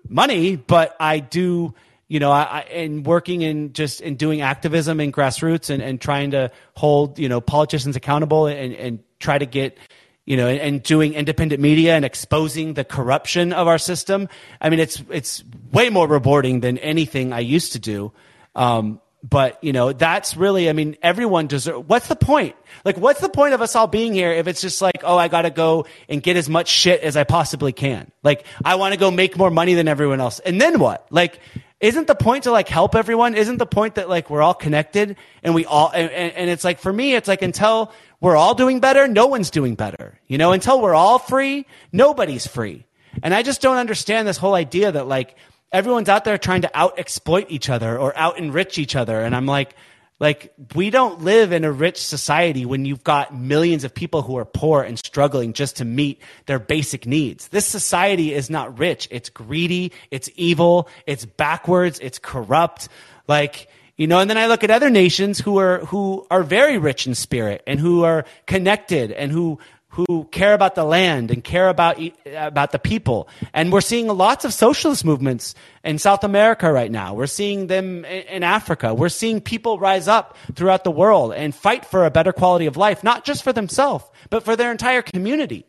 money, 0.09 0.56
but 0.56 0.97
I 1.01 1.18
do, 1.18 1.74
you 2.09 2.20
know, 2.20 2.31
I, 2.31 2.43
I 2.43 2.60
in 2.72 3.02
working 3.02 3.43
in 3.43 3.72
just 3.72 4.01
in 4.01 4.16
doing 4.16 4.40
activism 4.40 5.01
in 5.01 5.12
grassroots 5.12 5.70
and, 5.70 5.82
and 5.82 6.01
trying 6.01 6.32
to 6.32 6.51
hold, 6.76 7.18
you 7.18 7.28
know, 7.28 7.40
politicians 7.40 7.97
accountable 7.97 8.47
and, 8.47 8.74
and 8.74 8.98
try 9.20 9.39
to 9.39 9.47
get, 9.47 9.78
you 10.24 10.36
know, 10.36 10.48
and, 10.48 10.60
and, 10.60 10.82
doing 10.82 11.14
independent 11.14 11.60
media 11.60 11.94
and 11.94 12.05
exposing 12.05 12.74
the 12.74 12.85
corruption 12.85 13.52
of 13.52 13.66
our 13.68 13.78
system. 13.78 14.28
I 14.60 14.70
mean, 14.70 14.81
it's 14.81 15.02
it's 15.10 15.44
way 15.72 15.90
more 15.90 16.06
rewarding 16.06 16.60
than 16.60 16.78
anything 16.78 17.32
I 17.32 17.40
used 17.40 17.72
to 17.72 17.78
do. 17.78 18.12
Um, 18.55 19.01
but 19.25 19.59
you 19.65 19.73
know, 19.73 19.95
that's 19.95 20.37
really, 20.37 20.69
I 20.69 20.75
mean, 20.75 20.97
everyone 21.03 21.47
deserves. 21.47 21.89
What's 21.89 22.09
the 22.09 22.17
point? 22.17 22.55
Like, 22.85 22.99
what's 22.99 23.21
the 23.21 23.31
point 23.31 23.55
of 23.55 23.63
us 23.63 23.75
all 23.75 23.87
being 23.87 24.13
here 24.13 24.31
if 24.31 24.47
it's 24.47 24.61
just 24.61 24.83
like, 24.83 25.03
oh, 25.03 25.17
I 25.17 25.29
got 25.29 25.43
to 25.43 25.51
go 25.51 25.87
and 26.11 26.23
get 26.23 26.37
as 26.37 26.51
much 26.51 26.69
shit 26.69 27.01
as 27.01 27.17
I 27.17 27.25
possibly 27.25 27.73
can? 27.73 28.13
Like, 28.23 28.45
I 28.63 28.75
want 28.75 28.93
to 28.93 29.01
go 29.01 29.11
make 29.11 29.39
more 29.39 29.51
money 29.51 29.73
than 29.73 29.89
everyone 29.89 30.21
else, 30.21 30.41
and 30.41 30.61
then 30.61 30.79
what? 30.79 31.07
Like, 31.11 31.41
isn't 31.81 32.07
the 32.07 32.15
point 32.15 32.45
to 32.45 32.51
like 32.51 32.69
help 32.69 32.95
everyone? 32.95 33.35
Isn't 33.35 33.57
the 33.57 33.67
point 33.67 33.97
that 33.97 34.09
like 34.09 34.29
we're 34.31 34.43
all 34.43 34.55
connected 34.55 35.17
and 35.43 35.55
we 35.55 35.65
all 35.65 35.91
and, 35.93 36.11
and 36.11 36.51
it's 36.51 36.65
like 36.65 36.79
for 36.79 36.93
me, 36.93 37.15
it's 37.15 37.29
like 37.29 37.43
until 37.43 37.93
we're 38.21 38.37
all 38.37 38.55
doing 38.55 38.81
better, 38.81 39.09
no 39.09 39.27
one's 39.27 39.51
doing 39.51 39.75
better. 39.75 40.19
You 40.27 40.39
know, 40.39 40.53
until 40.53 40.81
we're 40.81 40.95
all 40.95 41.19
free, 41.19 41.67
nobody's 41.93 42.47
free. 42.47 42.87
And 43.23 43.35
I 43.35 43.43
just 43.43 43.61
don't 43.61 43.77
understand 43.77 44.27
this 44.27 44.39
whole 44.39 44.55
idea 44.55 44.93
that 44.93 45.07
like 45.07 45.37
everyone's 45.75 46.09
out 46.09 46.25
there 46.25 46.39
trying 46.39 46.63
to 46.63 46.71
out 46.73 46.99
exploit 46.99 47.47
each 47.51 47.69
other 47.69 47.99
or 47.99 48.17
out 48.17 48.39
enrich 48.39 48.79
each 48.79 48.95
other. 48.95 49.21
And 49.21 49.35
I'm 49.35 49.45
like, 49.45 49.75
like 50.21 50.55
we 50.77 50.91
don't 50.91 51.23
live 51.23 51.53
in 51.53 51.65
a 51.65 51.73
rich 51.73 52.01
society 52.01 52.65
when 52.65 52.85
you've 52.85 53.03
got 53.03 53.35
millions 53.37 53.83
of 53.83 53.93
people 53.93 54.23
who 54.23 54.39
are 54.39 54.45
poor 54.45 54.83
and 54.83 54.97
struggling 54.97 55.53
just 55.53 55.77
to 55.79 55.85
meet 55.85 56.23
their 56.47 56.61
basic 56.61 57.07
needs. 57.07 57.49
This 57.49 57.67
society 57.67 58.33
is 58.33 58.49
not 58.49 58.79
rich. 58.79 59.09
It's 59.11 59.29
greedy. 59.29 59.91
It's 60.13 60.31
evil. 60.37 60.89
It's 61.07 61.25
backwards. 61.25 61.99
It's 62.01 62.21
corrupt. 62.21 62.89
Like, 63.27 63.69
you 63.97 64.07
know, 64.07 64.21
and 64.21 64.31
then 64.31 64.39
I 64.39 64.47
look 64.47 64.63
at 64.63 64.71
other 64.71 64.91
nations 64.91 65.41
who 65.41 65.59
are, 65.59 65.79
who 65.87 66.25
are 66.31 66.45
very 66.45 66.79
rich 66.79 67.09
in 67.09 67.17
spirit 67.17 67.65
and 67.67 67.81
who 67.81 68.05
are 68.05 68.25
connected 68.47 69.11
and 69.11 69.33
who, 69.33 69.59
who 69.95 70.25
care 70.33 70.55
about 70.55 70.75
the 70.75 70.83
land 70.83 71.31
and 71.31 71.45
care 71.45 71.69
about, 71.69 72.01
about 72.27 72.73
the 72.73 72.81
people. 72.81 73.29
And 73.53 73.73
we're 73.73 73.81
seeing 73.81 74.09
lots 74.09 74.45
of 74.45 74.53
socialist 74.53 75.05
movements 75.05 75.55
in 75.85 75.99
South 75.99 76.25
America 76.25 76.73
right 76.73 76.91
now. 76.91 77.15
We're 77.15 77.29
seeing 77.29 77.69
them 77.69 78.05
in 78.05 78.43
Africa. 78.43 78.93
We're 78.93 79.09
seeing 79.09 79.41
people 79.41 79.79
rise 79.79 80.09
up 80.09 80.37
throughout 80.55 80.83
the 80.83 80.91
world 80.91 81.33
and 81.33 81.55
fight 81.55 81.85
for 81.85 82.07
a 82.07 82.11
better 82.11 82.33
quality 82.33 82.66
of 82.66 82.77
life, 82.77 83.05
not 83.05 83.25
just 83.25 83.45
for 83.45 83.53
themselves, 83.53 84.05
but 84.31 84.43
for 84.43 84.57
their 84.57 84.73
entire 84.73 85.01
community. 85.01 85.65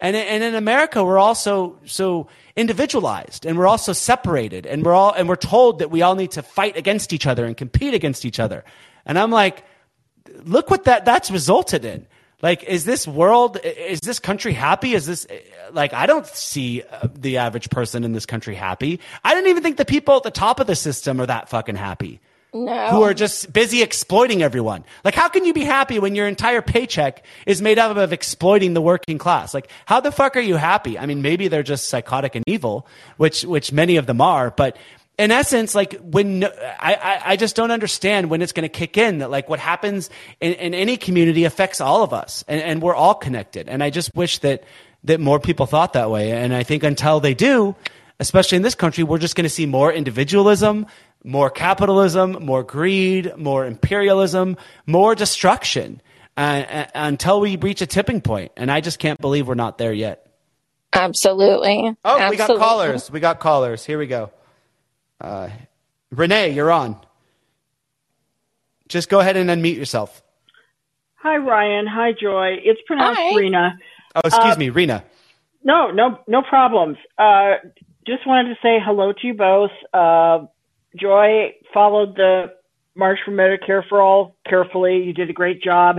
And, 0.00 0.16
and 0.16 0.42
in 0.42 0.56
America, 0.56 1.04
we're 1.04 1.18
also 1.18 1.78
so 1.84 2.26
individualized 2.56 3.46
and 3.46 3.56
we're 3.56 3.68
also 3.68 3.92
separated 3.92 4.66
and 4.66 4.84
we're 4.84 4.92
all, 4.92 5.12
and 5.12 5.28
we're 5.28 5.36
told 5.36 5.78
that 5.78 5.90
we 5.90 6.02
all 6.02 6.16
need 6.16 6.32
to 6.32 6.42
fight 6.42 6.76
against 6.76 7.12
each 7.12 7.26
other 7.28 7.44
and 7.44 7.56
compete 7.56 7.94
against 7.94 8.24
each 8.24 8.40
other. 8.40 8.64
And 9.06 9.16
I'm 9.16 9.30
like, 9.30 9.64
look 10.42 10.68
what 10.68 10.84
that, 10.84 11.04
that's 11.04 11.30
resulted 11.30 11.84
in. 11.84 12.08
Like, 12.40 12.62
is 12.62 12.84
this 12.84 13.06
world, 13.06 13.58
is 13.64 14.00
this 14.00 14.20
country 14.20 14.52
happy? 14.52 14.94
Is 14.94 15.06
this, 15.06 15.26
like, 15.72 15.92
I 15.92 16.06
don't 16.06 16.26
see 16.26 16.82
uh, 16.82 17.08
the 17.12 17.38
average 17.38 17.68
person 17.68 18.04
in 18.04 18.12
this 18.12 18.26
country 18.26 18.54
happy. 18.54 19.00
I 19.24 19.34
don't 19.34 19.48
even 19.48 19.62
think 19.62 19.76
the 19.76 19.84
people 19.84 20.16
at 20.16 20.22
the 20.22 20.30
top 20.30 20.60
of 20.60 20.68
the 20.68 20.76
system 20.76 21.20
are 21.20 21.26
that 21.26 21.48
fucking 21.48 21.74
happy. 21.74 22.20
No. 22.54 22.88
Who 22.88 23.02
are 23.02 23.12
just 23.12 23.52
busy 23.52 23.82
exploiting 23.82 24.42
everyone. 24.42 24.84
Like, 25.04 25.14
how 25.14 25.28
can 25.28 25.44
you 25.44 25.52
be 25.52 25.64
happy 25.64 25.98
when 25.98 26.14
your 26.14 26.26
entire 26.26 26.62
paycheck 26.62 27.22
is 27.44 27.60
made 27.60 27.78
up 27.78 27.94
of 27.94 28.12
exploiting 28.12 28.72
the 28.72 28.80
working 28.80 29.18
class? 29.18 29.52
Like, 29.52 29.68
how 29.84 30.00
the 30.00 30.10
fuck 30.10 30.34
are 30.34 30.40
you 30.40 30.56
happy? 30.56 30.98
I 30.98 31.04
mean, 31.04 31.20
maybe 31.20 31.48
they're 31.48 31.62
just 31.62 31.88
psychotic 31.88 32.34
and 32.34 32.44
evil, 32.46 32.86
which, 33.18 33.44
which 33.44 33.70
many 33.70 33.96
of 33.96 34.06
them 34.06 34.22
are, 34.22 34.50
but 34.50 34.78
in 35.18 35.32
essence, 35.32 35.74
like 35.74 35.94
when 36.00 36.44
I, 36.44 36.50
I, 36.80 37.22
I 37.32 37.36
just 37.36 37.56
don't 37.56 37.72
understand 37.72 38.30
when 38.30 38.40
it's 38.40 38.52
going 38.52 38.62
to 38.62 38.68
kick 38.68 38.96
in 38.96 39.18
that 39.18 39.30
like 39.30 39.48
what 39.48 39.58
happens 39.58 40.10
in, 40.40 40.52
in 40.54 40.74
any 40.74 40.96
community 40.96 41.44
affects 41.44 41.80
all 41.80 42.04
of 42.04 42.12
us 42.12 42.44
and, 42.46 42.62
and 42.62 42.80
we're 42.82 42.94
all 42.94 43.14
connected. 43.14 43.68
And 43.68 43.82
I 43.82 43.90
just 43.90 44.14
wish 44.14 44.38
that, 44.38 44.62
that 45.04 45.18
more 45.18 45.40
people 45.40 45.66
thought 45.66 45.94
that 45.94 46.08
way. 46.10 46.30
And 46.30 46.54
I 46.54 46.62
think 46.62 46.84
until 46.84 47.18
they 47.18 47.34
do, 47.34 47.74
especially 48.20 48.56
in 48.56 48.62
this 48.62 48.76
country, 48.76 49.02
we're 49.02 49.18
just 49.18 49.34
going 49.34 49.44
to 49.44 49.50
see 49.50 49.66
more 49.66 49.92
individualism, 49.92 50.86
more 51.24 51.50
capitalism, 51.50 52.32
more 52.44 52.62
greed, 52.62 53.36
more 53.36 53.66
imperialism, 53.66 54.56
more 54.86 55.16
destruction 55.16 56.00
uh, 56.36 56.40
uh, 56.40 56.86
until 56.94 57.40
we 57.40 57.56
reach 57.56 57.82
a 57.82 57.86
tipping 57.86 58.20
point. 58.20 58.52
And 58.56 58.70
I 58.70 58.80
just 58.80 59.00
can't 59.00 59.20
believe 59.20 59.48
we're 59.48 59.54
not 59.56 59.78
there 59.78 59.92
yet. 59.92 60.24
Absolutely. 60.92 61.96
Oh, 62.04 62.18
Absolutely. 62.18 62.30
we 62.30 62.36
got 62.36 62.58
callers. 62.58 63.10
We 63.10 63.20
got 63.20 63.40
callers. 63.40 63.84
Here 63.84 63.98
we 63.98 64.06
go. 64.06 64.30
Uh, 65.20 65.48
Renee, 66.10 66.50
you're 66.50 66.70
on. 66.70 66.96
Just 68.88 69.08
go 69.08 69.20
ahead 69.20 69.36
and 69.36 69.50
unmute 69.50 69.76
yourself. 69.76 70.22
Hi, 71.16 71.36
Ryan. 71.36 71.86
Hi, 71.86 72.12
Joy. 72.12 72.56
It's 72.62 72.80
pronounced 72.86 73.20
Hi. 73.20 73.36
Rena. 73.36 73.78
Oh, 74.14 74.20
excuse 74.24 74.54
uh, 74.54 74.58
me, 74.58 74.70
Rena. 74.70 75.04
No, 75.62 75.90
no, 75.90 76.20
no 76.26 76.42
problems. 76.42 76.96
Uh, 77.18 77.54
just 78.06 78.26
wanted 78.26 78.50
to 78.50 78.54
say 78.62 78.78
hello 78.82 79.12
to 79.12 79.26
you 79.26 79.34
both. 79.34 79.70
Uh, 79.92 80.46
Joy 80.96 81.54
followed 81.74 82.16
the 82.16 82.54
March 82.94 83.18
for 83.24 83.32
Medicare 83.32 83.86
for 83.88 84.00
All 84.00 84.36
carefully. 84.48 85.02
You 85.02 85.12
did 85.12 85.28
a 85.28 85.34
great 85.34 85.62
job. 85.62 85.98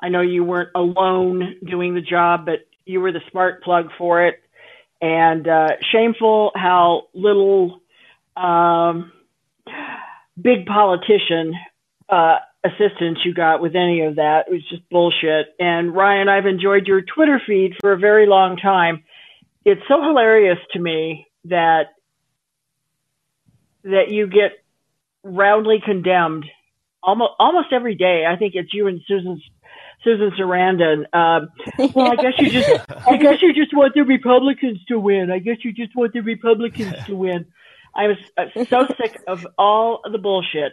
I 0.00 0.08
know 0.08 0.20
you 0.20 0.44
weren't 0.44 0.70
alone 0.74 1.56
doing 1.68 1.94
the 1.94 2.00
job, 2.00 2.46
but 2.46 2.60
you 2.84 3.00
were 3.00 3.10
the 3.10 3.20
smart 3.30 3.62
plug 3.64 3.90
for 3.98 4.26
it. 4.26 4.40
And 5.00 5.48
uh, 5.48 5.68
shameful 5.92 6.52
how 6.54 7.08
little 7.14 7.77
um, 8.38 9.12
big 10.40 10.66
politician 10.66 11.54
uh, 12.08 12.36
assistance 12.64 13.18
you 13.24 13.34
got 13.34 13.60
with 13.60 13.74
any 13.74 14.02
of 14.02 14.16
that. 14.16 14.46
It 14.48 14.52
was 14.52 14.68
just 14.68 14.88
bullshit. 14.90 15.54
And 15.58 15.94
Ryan, 15.94 16.28
I've 16.28 16.46
enjoyed 16.46 16.86
your 16.86 17.02
Twitter 17.02 17.40
feed 17.46 17.74
for 17.80 17.92
a 17.92 17.98
very 17.98 18.26
long 18.26 18.56
time. 18.56 19.04
It's 19.64 19.82
so 19.88 20.02
hilarious 20.02 20.58
to 20.72 20.78
me 20.78 21.26
that 21.44 21.94
that 23.84 24.10
you 24.10 24.26
get 24.26 24.52
roundly 25.22 25.80
condemned 25.84 26.44
almost 27.02 27.32
almost 27.38 27.68
every 27.72 27.94
day. 27.94 28.24
I 28.28 28.36
think 28.36 28.54
it's 28.54 28.72
you 28.72 28.86
and 28.86 29.00
Susan 29.06 29.40
Susan 30.04 30.30
Sarandon. 30.38 31.04
Um, 31.12 31.48
well, 31.94 32.12
I 32.12 32.16
guess 32.16 32.34
you 32.38 32.50
just 32.50 32.68
I 33.06 33.16
guess 33.16 33.42
you 33.42 33.52
just 33.52 33.74
want 33.74 33.94
the 33.94 34.02
Republicans 34.02 34.78
to 34.88 34.98
win. 34.98 35.30
I 35.30 35.38
guess 35.38 35.58
you 35.64 35.72
just 35.72 35.94
want 35.94 36.12
the 36.12 36.20
Republicans 36.20 36.94
to 37.06 37.16
win. 37.16 37.46
I 37.98 38.06
was 38.06 38.16
uh, 38.36 38.64
so 38.70 38.86
sick 39.00 39.20
of 39.26 39.46
all 39.58 40.00
the 40.10 40.18
bullshit. 40.18 40.72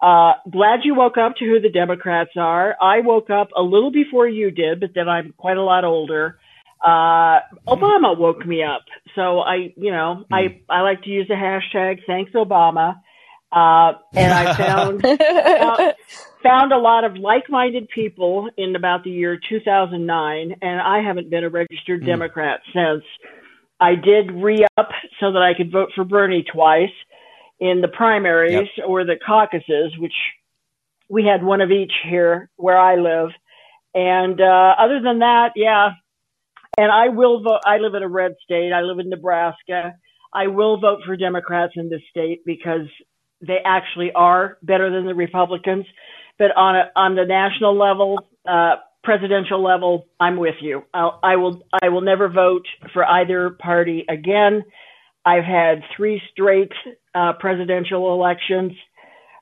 Uh, 0.00 0.34
glad 0.50 0.80
you 0.84 0.94
woke 0.94 1.18
up 1.18 1.36
to 1.36 1.44
who 1.44 1.60
the 1.60 1.68
Democrats 1.68 2.30
are. 2.36 2.74
I 2.80 3.00
woke 3.00 3.28
up 3.28 3.48
a 3.56 3.62
little 3.62 3.90
before 3.90 4.26
you 4.26 4.50
did, 4.50 4.80
but 4.80 4.90
then 4.94 5.08
I'm 5.08 5.34
quite 5.36 5.58
a 5.58 5.62
lot 5.62 5.84
older. 5.84 6.38
Uh, 6.82 7.40
Obama 7.68 8.16
woke 8.16 8.46
me 8.46 8.62
up. 8.62 8.84
So 9.14 9.40
I, 9.40 9.74
you 9.76 9.90
know, 9.90 10.24
mm. 10.24 10.24
I, 10.32 10.62
I 10.72 10.80
like 10.80 11.02
to 11.02 11.10
use 11.10 11.28
the 11.28 11.34
hashtag 11.34 11.98
thanks 12.06 12.32
Obama. 12.32 13.00
Uh, 13.52 13.98
and 14.14 14.32
I 14.32 14.56
found, 14.56 15.02
found, 15.02 15.94
found 16.42 16.72
a 16.72 16.78
lot 16.78 17.04
of 17.04 17.16
like-minded 17.16 17.88
people 17.88 18.48
in 18.56 18.76
about 18.76 19.02
the 19.02 19.10
year 19.10 19.38
2009, 19.48 20.54
and 20.62 20.80
I 20.80 21.02
haven't 21.02 21.30
been 21.30 21.42
a 21.42 21.50
registered 21.50 22.02
mm. 22.02 22.06
Democrat 22.06 22.60
since. 22.72 23.02
I 23.80 23.94
did 23.94 24.30
re-up 24.32 24.90
so 25.18 25.32
that 25.32 25.42
I 25.42 25.54
could 25.54 25.72
vote 25.72 25.90
for 25.94 26.04
Bernie 26.04 26.44
twice 26.44 26.90
in 27.58 27.80
the 27.80 27.88
primaries 27.88 28.68
yep. 28.76 28.86
or 28.86 29.04
the 29.04 29.16
caucuses, 29.24 29.92
which 29.98 30.14
we 31.08 31.24
had 31.24 31.42
one 31.42 31.60
of 31.60 31.70
each 31.70 31.92
here 32.08 32.50
where 32.56 32.78
I 32.78 32.96
live. 32.96 33.30
And 33.94 34.40
uh, 34.40 34.74
other 34.78 35.00
than 35.02 35.20
that, 35.20 35.52
yeah. 35.56 35.90
And 36.78 36.92
I 36.92 37.08
will 37.08 37.42
vote. 37.42 37.60
I 37.66 37.78
live 37.78 37.94
in 37.94 38.02
a 38.02 38.08
red 38.08 38.34
state. 38.44 38.72
I 38.72 38.82
live 38.82 38.98
in 38.98 39.10
Nebraska. 39.10 39.94
I 40.32 40.46
will 40.46 40.78
vote 40.78 41.00
for 41.04 41.16
Democrats 41.16 41.72
in 41.76 41.90
this 41.90 42.02
state 42.10 42.42
because 42.46 42.86
they 43.40 43.58
actually 43.64 44.12
are 44.12 44.58
better 44.62 44.90
than 44.90 45.06
the 45.06 45.14
Republicans. 45.14 45.86
But 46.38 46.56
on 46.56 46.76
a, 46.76 46.90
on 46.94 47.16
the 47.16 47.24
national 47.24 47.76
level, 47.76 48.28
uh, 48.48 48.76
presidential 49.02 49.62
level, 49.62 50.06
I'm 50.18 50.36
with 50.36 50.56
you. 50.60 50.84
I'll, 50.92 51.18
I 51.22 51.36
will 51.36 51.62
I 51.82 51.88
will 51.88 52.02
never 52.02 52.28
vote 52.28 52.66
for 52.92 53.04
either 53.04 53.50
party 53.50 54.04
again. 54.08 54.64
I've 55.24 55.44
had 55.44 55.82
three 55.96 56.20
straight 56.32 56.72
uh, 57.14 57.34
presidential 57.38 58.12
elections 58.14 58.72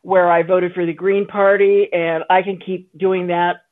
where 0.02 0.30
I 0.30 0.42
voted 0.42 0.72
for 0.74 0.86
the 0.86 0.92
Green 0.92 1.26
Party, 1.26 1.88
and 1.92 2.24
I 2.30 2.42
can 2.42 2.58
keep 2.58 2.96
doing 2.96 3.28
that 3.28 3.62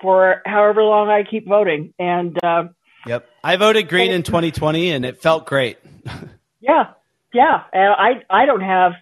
for 0.00 0.42
however 0.44 0.82
long 0.82 1.08
I 1.08 1.22
keep 1.28 1.46
voting. 1.46 1.94
And 1.98 2.36
uh, 2.42 2.64
yep, 3.06 3.28
I 3.42 3.56
voted 3.56 3.88
Green 3.88 4.10
in 4.10 4.22
2020, 4.22 4.90
and 4.90 5.04
it 5.04 5.20
felt 5.20 5.46
great. 5.46 5.78
yeah, 6.60 6.90
yeah, 7.32 7.62
and 7.72 7.92
I 7.92 8.22
I 8.30 8.46
don't 8.46 8.62
have 8.62 8.92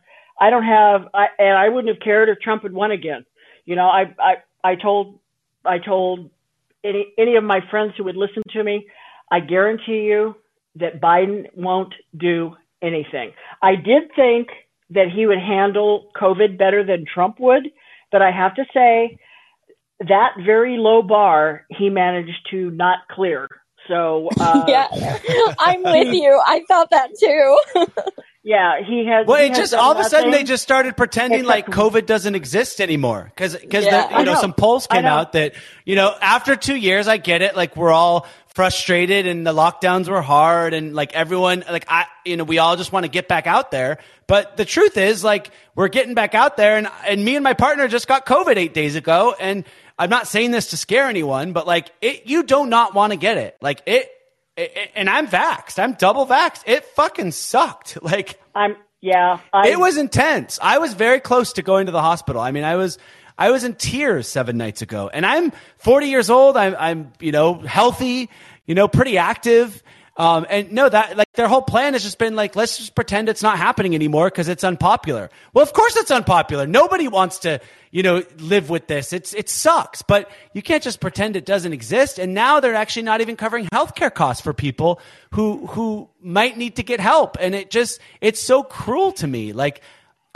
I 0.41 0.51
don't 0.51 0.65
have 0.65 1.09
I, 1.15 1.27
and 1.39 1.57
I 1.57 1.69
wouldn't 1.69 1.95
have 1.95 2.03
cared 2.03 2.29
if 2.29 2.41
Trump 2.41 2.63
had 2.63 2.73
won 2.73 2.91
again. 2.91 3.25
You 3.65 3.77
know, 3.77 3.87
I 3.87 4.15
I 4.19 4.35
I 4.63 4.75
told 4.77 5.21
I 5.65 5.79
told 5.79 6.31
any 6.83 7.13
any 7.19 7.37
of 7.37 7.45
my 7.45 7.61
friends 7.71 7.95
who 7.97 8.05
would 8.05 8.17
listen 8.17 8.43
to 8.51 8.63
me, 8.63 8.87
I 9.31 9.41
guarantee 9.41 10.03
you 10.03 10.37
that 10.77 11.01
Biden 11.01 11.47
won't 11.55 11.95
do 12.17 12.57
anything. 12.83 13.33
I 13.63 13.77
did 13.77 14.11
think 14.15 14.49
that 14.91 15.07
he 15.15 15.27
would 15.27 15.39
handle 15.39 16.11
COVID 16.21 16.59
better 16.59 16.85
than 16.85 17.05
Trump 17.13 17.41
would, 17.41 17.71
but 18.13 18.23
I 18.23 18.31
have 18.31 18.55
to 18.57 18.65
say 18.75 19.19
that 20.01 20.31
very 20.45 20.77
low 20.77 21.03
bar 21.03 21.67
he 21.71 21.89
managed 21.89 22.49
to 22.51 22.71
not 22.71 22.99
clear. 23.11 23.49
So 23.89 24.29
uh, 24.39 24.65
yeah, 24.69 24.89
I'm 25.59 25.83
with 25.83 26.15
you. 26.15 26.41
I 26.45 26.63
thought 26.69 26.91
that 26.91 27.11
too. 27.19 27.59
yeah, 28.45 28.83
he 28.83 29.07
has. 29.07 29.27
Well, 29.27 29.39
he 29.41 29.47
it 29.47 29.57
has 29.57 29.59
just 29.59 29.75
all 29.75 29.93
of 29.93 29.99
a 29.99 30.05
sudden 30.05 30.31
they 30.31 30.45
just 30.45 30.63
started 30.63 30.97
pretending 30.97 31.45
like 31.45 31.67
COVID 31.67 32.05
doesn't 32.05 32.35
exist 32.35 32.81
anymore 32.81 33.33
because 33.35 33.57
because 33.57 33.87
Yeah. 33.87 34.19
you 34.19 34.25
know 34.27 34.35
know. 34.35 34.41
some 34.41 34.53
polls 34.53 34.87
came 34.87 35.07
out 35.07 35.33
that 35.33 35.55
you 35.87 35.97
know 35.97 36.15
after 36.21 36.55
two 36.55 36.77
years 36.77 37.09
I 37.09 37.17
get 37.17 37.41
it 37.41 37.57
like 37.57 37.75
we're 37.75 37.91
all 37.91 38.27
frustrated 38.49 39.27
and 39.27 39.45
the 39.47 39.53
lockdowns 39.53 40.09
were 40.09 40.23
hard 40.23 40.75
and 40.75 40.95
like 40.95 41.13
everyone 41.15 41.65
like 41.69 41.87
I 41.89 42.05
you 42.25 42.37
know 42.37 42.45
we 42.45 42.59
all 42.59 42.77
just 42.77 42.93
want 42.93 43.05
to 43.05 43.11
get 43.11 43.27
back 43.27 43.49
out 43.49 43.73
there 43.73 43.99
but 44.29 44.57
the 44.57 44.65
truth 44.65 44.97
is 44.97 45.25
like 45.25 45.51
we're 45.75 45.89
getting 45.89 46.15
back 46.15 46.37
out 46.37 46.57
there 46.57 46.77
and 46.77 46.87
and 47.09 47.25
me 47.25 47.35
and 47.35 47.43
my 47.43 47.55
partner 47.55 47.89
just 47.89 48.07
got 48.07 48.27
COVID 48.27 48.57
eight 48.57 48.73
days 48.73 48.95
ago 48.95 49.35
and 49.41 49.65
I'm 49.99 50.09
not 50.11 50.29
saying 50.29 50.53
this 50.53 50.71
to 50.71 50.77
scare 50.77 51.09
anyone 51.09 51.53
but 51.53 51.67
like 51.67 51.91
it 52.01 52.27
you 52.27 52.45
do 52.45 52.65
not 52.65 52.95
want 52.95 53.13
to 53.13 53.17
get 53.17 53.39
it 53.39 53.57
like 53.61 53.83
it, 53.87 54.09
it 54.14 54.14
and 54.57 55.11
I'm 55.11 55.27
vaxxed 55.27 55.79
I'm 55.79 55.95
double 55.95 56.27
vaxxed 56.27 56.63
it 56.67 56.85
fucking 56.85 57.33
sucked 57.33 57.99
like 58.03 58.41
I'm 58.55 58.77
yeah. 59.05 59.41
I, 59.53 59.69
it 59.69 59.79
was 59.79 59.99
intense. 59.99 60.59
I 60.63 60.79
was 60.79 60.95
very 60.95 61.21
close 61.21 61.53
to 61.55 61.63
going 61.63 61.85
to 61.87 61.93
the 61.93 62.01
hospital. 62.01 62.41
I 62.41 62.53
mean, 62.53 62.65
I 62.65 62.77
was 62.77 62.97
I 63.37 63.51
was 63.51 63.63
in 63.63 63.75
tears 63.75 64.27
seven 64.27 64.57
nights 64.57 64.81
ago, 64.81 65.11
and 65.13 65.27
I'm 65.27 65.53
40 65.77 66.07
years 66.07 66.31
old. 66.31 66.57
I'm 66.57 66.75
I'm 66.79 67.13
you 67.21 67.31
know 67.31 67.59
healthy, 67.59 68.31
you 68.65 68.75
know, 68.75 68.89
pretty 68.89 69.19
active. 69.19 69.83
Um, 70.17 70.47
and 70.49 70.71
no, 70.71 70.89
that 70.89 71.17
like 71.17 71.33
their 71.33 71.49
whole 71.49 71.63
plan 71.63 71.95
has 71.95 72.05
just 72.05 72.19
been 72.19 72.37
like, 72.37 72.55
let's 72.55 72.79
just 72.79 72.95
pretend 72.95 73.29
it's 73.29 73.43
not 73.43 73.59
happening 73.59 73.95
anymore 73.97 74.29
because 74.29 74.49
it's 74.49 74.63
unpopular. 74.63 75.29
Well, 75.53 75.65
of 75.65 75.73
course 75.73 75.97
it's 75.97 76.11
unpopular. 76.11 76.69
Nobody 76.69 77.09
wants 77.09 77.39
to, 77.41 77.61
you 77.91 78.05
know, 78.05 78.23
live 78.39 78.71
with 78.71 78.87
this. 78.87 79.13
It's 79.13 79.35
it 79.35 79.49
sucks, 79.49 80.03
but 80.03 80.31
you 80.53 80.63
can't 80.63 80.85
just 80.85 81.01
pretend 81.01 81.35
it 81.35 81.45
doesn't 81.45 81.73
exist. 81.73 82.21
And 82.21 82.33
now 82.33 82.61
they're 82.61 82.77
actually 82.77 83.03
not 83.03 83.23
even 83.23 83.37
covering 83.37 83.67
healthcare 83.73 84.15
costs 84.15 84.41
for 84.41 84.53
people 84.53 85.01
who 85.33 85.67
who 85.67 86.09
might 86.21 86.57
need 86.57 86.77
to 86.77 86.85
get 86.85 87.01
help. 87.01 87.37
And 87.41 87.53
it 87.55 87.71
just 87.71 87.99
it's 88.21 88.41
so 88.41 88.63
cruel 88.63 89.11
to 89.13 89.27
me. 89.27 89.53
Like 89.53 89.81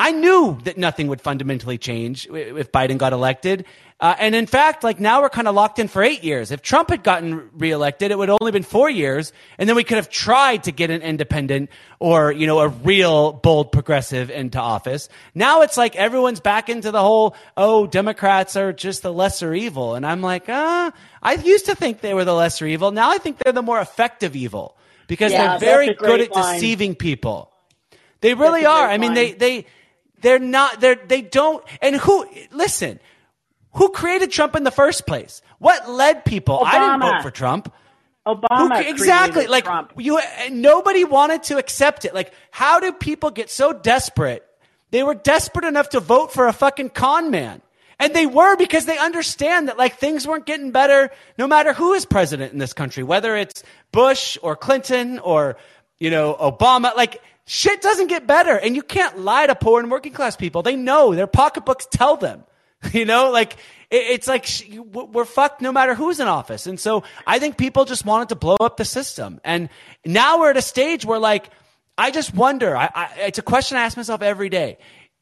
I 0.00 0.12
knew 0.12 0.58
that 0.64 0.78
nothing 0.78 1.08
would 1.08 1.20
fundamentally 1.20 1.78
change 1.78 2.26
if 2.28 2.70
Biden 2.70 2.98
got 2.98 3.12
elected. 3.12 3.64
Uh, 4.00 4.14
and 4.20 4.32
in 4.36 4.46
fact, 4.46 4.84
like 4.84 5.00
now 5.00 5.20
we're 5.22 5.28
kind 5.28 5.48
of 5.48 5.56
locked 5.56 5.80
in 5.80 5.88
for 5.88 6.04
eight 6.04 6.22
years. 6.22 6.52
If 6.52 6.62
Trump 6.62 6.90
had 6.90 7.02
gotten 7.02 7.50
reelected, 7.54 8.12
it 8.12 8.16
would 8.18 8.28
have 8.28 8.38
only 8.40 8.52
been 8.52 8.62
four 8.62 8.88
years. 8.88 9.32
And 9.58 9.68
then 9.68 9.74
we 9.74 9.82
could 9.82 9.96
have 9.96 10.08
tried 10.08 10.64
to 10.64 10.72
get 10.72 10.90
an 10.90 11.02
independent 11.02 11.70
or, 11.98 12.30
you 12.30 12.46
know, 12.46 12.60
a 12.60 12.68
real 12.68 13.32
bold 13.32 13.72
progressive 13.72 14.30
into 14.30 14.60
office. 14.60 15.08
Now 15.34 15.62
it's 15.62 15.76
like 15.76 15.96
everyone's 15.96 16.38
back 16.38 16.68
into 16.68 16.92
the 16.92 17.00
whole, 17.00 17.34
oh, 17.56 17.88
Democrats 17.88 18.54
are 18.54 18.72
just 18.72 19.02
the 19.02 19.12
lesser 19.12 19.52
evil. 19.52 19.96
And 19.96 20.06
I'm 20.06 20.20
like, 20.20 20.44
ah, 20.48 20.92
I 21.20 21.34
used 21.34 21.66
to 21.66 21.74
think 21.74 22.00
they 22.00 22.14
were 22.14 22.24
the 22.24 22.34
lesser 22.34 22.66
evil. 22.66 22.92
Now 22.92 23.10
I 23.10 23.18
think 23.18 23.38
they're 23.38 23.52
the 23.52 23.62
more 23.62 23.80
effective 23.80 24.36
evil 24.36 24.76
because 25.08 25.32
Yeah, 25.32 25.58
they're 25.58 25.70
very 25.76 25.94
good 25.94 26.20
at 26.20 26.30
line. 26.30 26.54
deceiving 26.54 26.94
people. 26.94 27.52
They 28.20 28.34
really 28.34 28.64
are. 28.64 28.86
I 28.88 28.98
mean, 28.98 29.14
they, 29.14 29.32
they, 29.32 29.66
they're 30.20 30.38
not, 30.38 30.80
they're, 30.80 30.94
they 30.94 31.20
don't, 31.22 31.64
and 31.82 31.96
who, 31.96 32.26
listen, 32.52 33.00
who 33.78 33.90
created 33.90 34.32
Trump 34.32 34.56
in 34.56 34.64
the 34.64 34.72
first 34.72 35.06
place? 35.06 35.40
What 35.58 35.88
led 35.88 36.24
people? 36.24 36.60
I 36.64 36.78
didn't 36.80 37.00
vote 37.00 37.22
for 37.22 37.30
Trump. 37.30 37.72
Who, 38.26 38.34
Obama 38.34 38.84
exactly. 38.84 39.46
Like 39.46 39.64
Trump. 39.64 39.92
you, 39.96 40.20
nobody 40.50 41.04
wanted 41.04 41.44
to 41.44 41.58
accept 41.58 42.04
it. 42.04 42.12
Like, 42.12 42.32
how 42.50 42.80
do 42.80 42.92
people 42.92 43.30
get 43.30 43.50
so 43.50 43.72
desperate? 43.72 44.44
They 44.90 45.04
were 45.04 45.14
desperate 45.14 45.64
enough 45.64 45.90
to 45.90 46.00
vote 46.00 46.32
for 46.32 46.48
a 46.48 46.52
fucking 46.52 46.90
con 46.90 47.30
man. 47.30 47.62
And 48.00 48.12
they 48.14 48.26
were 48.26 48.56
because 48.56 48.84
they 48.84 48.98
understand 48.98 49.68
that 49.68 49.78
like 49.78 49.96
things 49.96 50.26
weren't 50.26 50.44
getting 50.44 50.72
better 50.72 51.10
no 51.38 51.46
matter 51.46 51.72
who 51.72 51.94
is 51.94 52.04
president 52.04 52.52
in 52.52 52.58
this 52.58 52.72
country, 52.72 53.04
whether 53.04 53.36
it's 53.36 53.62
Bush 53.92 54.38
or 54.42 54.56
Clinton 54.56 55.20
or, 55.20 55.56
you 55.98 56.10
know, 56.10 56.34
Obama. 56.34 56.96
Like 56.96 57.22
shit 57.46 57.80
doesn't 57.80 58.08
get 58.08 58.26
better. 58.26 58.56
And 58.56 58.74
you 58.74 58.82
can't 58.82 59.20
lie 59.20 59.46
to 59.46 59.54
poor 59.54 59.80
and 59.80 59.88
working 59.88 60.12
class 60.12 60.34
people. 60.36 60.62
They 60.62 60.74
know 60.74 61.14
their 61.14 61.28
pocketbooks 61.28 61.86
tell 61.90 62.16
them. 62.16 62.42
You 62.92 63.04
know, 63.04 63.30
like 63.30 63.54
it, 63.90 64.20
it's 64.20 64.28
like 64.28 64.48
we're 64.94 65.24
fucked 65.24 65.60
no 65.60 65.72
matter 65.72 65.94
who's 65.94 66.20
in 66.20 66.28
office. 66.28 66.66
And 66.66 66.78
so 66.78 67.04
I 67.26 67.38
think 67.38 67.56
people 67.56 67.84
just 67.84 68.04
wanted 68.04 68.28
to 68.30 68.36
blow 68.36 68.56
up 68.60 68.76
the 68.76 68.84
system. 68.84 69.40
And 69.44 69.68
now 70.04 70.40
we're 70.40 70.50
at 70.50 70.56
a 70.56 70.62
stage 70.62 71.04
where 71.04 71.18
like, 71.18 71.50
I 71.96 72.10
just 72.10 72.34
wonder, 72.34 72.76
I, 72.76 72.90
I, 72.94 73.08
it's 73.26 73.38
a 73.38 73.42
question 73.42 73.76
I 73.76 73.82
ask 73.82 73.96
myself 73.96 74.22
every 74.22 74.48
day. 74.48 74.78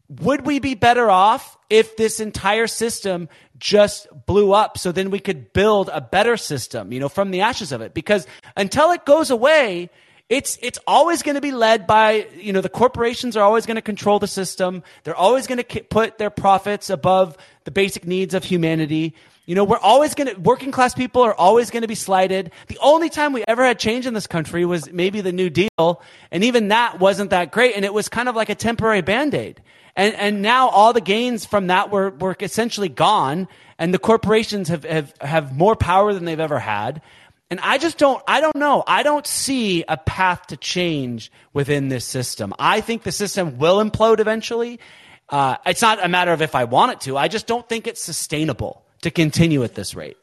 Would 0.09 0.47
we 0.47 0.61
be 0.61 0.75
better 0.75 1.11
off 1.11 1.57
if 1.69 1.97
this 1.97 2.21
entire 2.21 2.67
system 2.67 3.29
just 3.59 4.07
blew 4.27 4.53
up 4.53 4.79
so 4.79 4.93
then 4.93 5.11
we 5.11 5.19
could 5.19 5.53
build 5.53 5.91
a 5.93 6.01
better 6.01 6.37
system, 6.37 6.93
you 6.93 7.01
know, 7.01 7.09
from 7.09 7.31
the 7.31 7.41
ashes 7.41 7.73
of 7.73 7.81
it? 7.81 7.95
Because 7.95 8.27
until 8.57 8.93
it 8.93 9.05
goes 9.05 9.31
away, 9.31 9.91
it's 10.29 10.59
it's 10.61 10.79
always 10.87 11.23
going 11.23 11.37
to 11.37 11.41
be 11.41 11.53
led 11.53 11.87
by 11.87 12.27
you 12.37 12.53
know 12.53 12.61
the 12.61 12.69
corporations 12.69 13.37
are 13.37 13.45
always 13.45 13.67
going 13.67 13.77
to 13.77 13.83
control 13.83 14.19
the 14.19 14.27
system. 14.27 14.83
They're 15.05 15.17
always 15.17 15.47
going 15.47 15.63
to 15.63 15.83
put 15.85 16.19
their 16.19 16.31
profits 16.31 16.91
above 16.91 17.37
the 17.65 17.71
basic 17.71 18.07
needs 18.07 18.35
of 18.35 18.45
humanity. 18.45 19.15
You 19.47 19.55
know, 19.55 19.63
we're 19.63 19.79
always 19.79 20.15
going 20.15 20.35
to 20.35 20.41
working 20.41 20.73
class 20.73 20.93
people 20.93 21.23
are 21.23 21.35
always 21.35 21.71
going 21.71 21.83
to 21.83 21.89
be 21.89 21.95
slighted. 21.95 22.51
The 22.67 22.79
only 22.83 23.09
time 23.09 23.33
we 23.33 23.45
ever 23.47 23.65
had 23.65 23.79
change 23.79 24.05
in 24.05 24.15
this 24.15 24.27
country 24.27 24.65
was 24.65 24.91
maybe 24.91 25.21
the 25.21 25.31
New 25.31 25.51
Deal, 25.51 26.03
and 26.33 26.43
even 26.43 26.69
that 26.69 26.99
wasn't 26.99 27.31
that 27.31 27.53
great, 27.53 27.77
and 27.77 27.85
it 27.85 27.95
was 27.95 28.09
kind 28.09 28.29
of 28.29 28.35
like 28.35 28.49
a 28.49 28.57
temporary 28.57 29.03
band 29.03 29.35
aid. 29.35 29.63
And, 29.95 30.15
and 30.17 30.43
now 30.43 30.69
all 30.69 30.93
the 30.93 31.01
gains 31.01 31.47
from 31.47 31.69
that 31.69 31.91
were, 31.91 32.11
were 32.11 32.37
essentially 32.39 32.91
gone 32.91 33.49
and 33.79 33.93
the 33.93 33.99
corporations 33.99 34.69
have, 34.69 34.85
have, 34.85 35.15
have 35.21 35.57
more 35.57 35.77
power 35.77 36.13
than 36.13 36.25
they've 36.25 36.41
ever 36.41 36.59
had. 36.59 37.03
And 37.51 37.61
I 37.61 37.79
just 37.79 37.97
don't, 37.99 38.23
I 38.27 38.41
don't 38.41 38.57
know. 38.57 38.83
I 38.87 39.03
don't 39.05 39.27
see 39.27 39.85
a 39.87 39.97
path 39.97 40.49
to 40.49 40.57
change 40.57 41.31
within 41.53 41.89
this 41.89 42.05
system. 42.05 42.53
I 42.59 42.81
think 42.81 43.05
the 43.05 43.13
system 43.13 43.59
will 43.59 43.83
implode 43.83 44.19
eventually. 44.19 44.81
Uh, 45.29 45.57
it's 45.65 45.83
not 45.83 46.05
a 46.05 46.09
matter 46.09 46.33
of 46.33 46.43
if 46.43 46.55
I 46.55 46.65
want 46.65 46.93
it 46.93 47.01
to. 47.03 47.17
I 47.17 47.29
just 47.29 47.47
don't 47.47 47.69
think 47.69 47.87
it's 47.87 48.03
sustainable 48.03 48.85
to 49.03 49.11
continue 49.11 49.63
at 49.63 49.75
this 49.75 49.95
rate. 49.95 50.17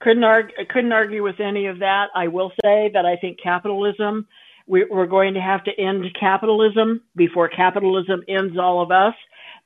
Couldn't 0.00 0.24
argue, 0.24 0.54
couldn't 0.68 0.92
argue 0.92 1.22
with 1.22 1.38
any 1.40 1.66
of 1.66 1.80
that. 1.80 2.06
I 2.16 2.28
will 2.28 2.50
say 2.64 2.90
that 2.94 3.04
I 3.06 3.16
think 3.16 3.38
capitalism, 3.40 4.26
we, 4.66 4.86
we're 4.90 5.06
going 5.06 5.34
to 5.34 5.40
have 5.40 5.62
to 5.64 5.70
end 5.78 6.04
capitalism 6.18 7.02
before 7.14 7.48
capitalism 7.48 8.22
ends 8.26 8.56
all 8.58 8.82
of 8.82 8.90
us. 8.90 9.14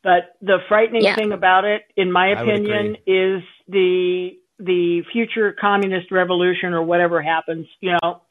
But 0.03 0.37
the 0.43 0.59
frightening 0.69 1.03
Yeah. 1.05 1.15
thing 1.15 1.33
about 1.33 1.65
it, 1.65 1.83
in 1.97 2.13
my 2.13 2.29
I 2.29 2.43
opinion, 2.43 2.97
is 3.07 3.43
the 3.69 4.37
the 4.59 5.03
future 5.13 5.55
communist 5.59 6.11
revolution 6.11 6.73
or 6.73 6.83
whatever 6.83 7.23
happens. 7.23 7.67
You 7.81 7.93
know, 8.03 8.23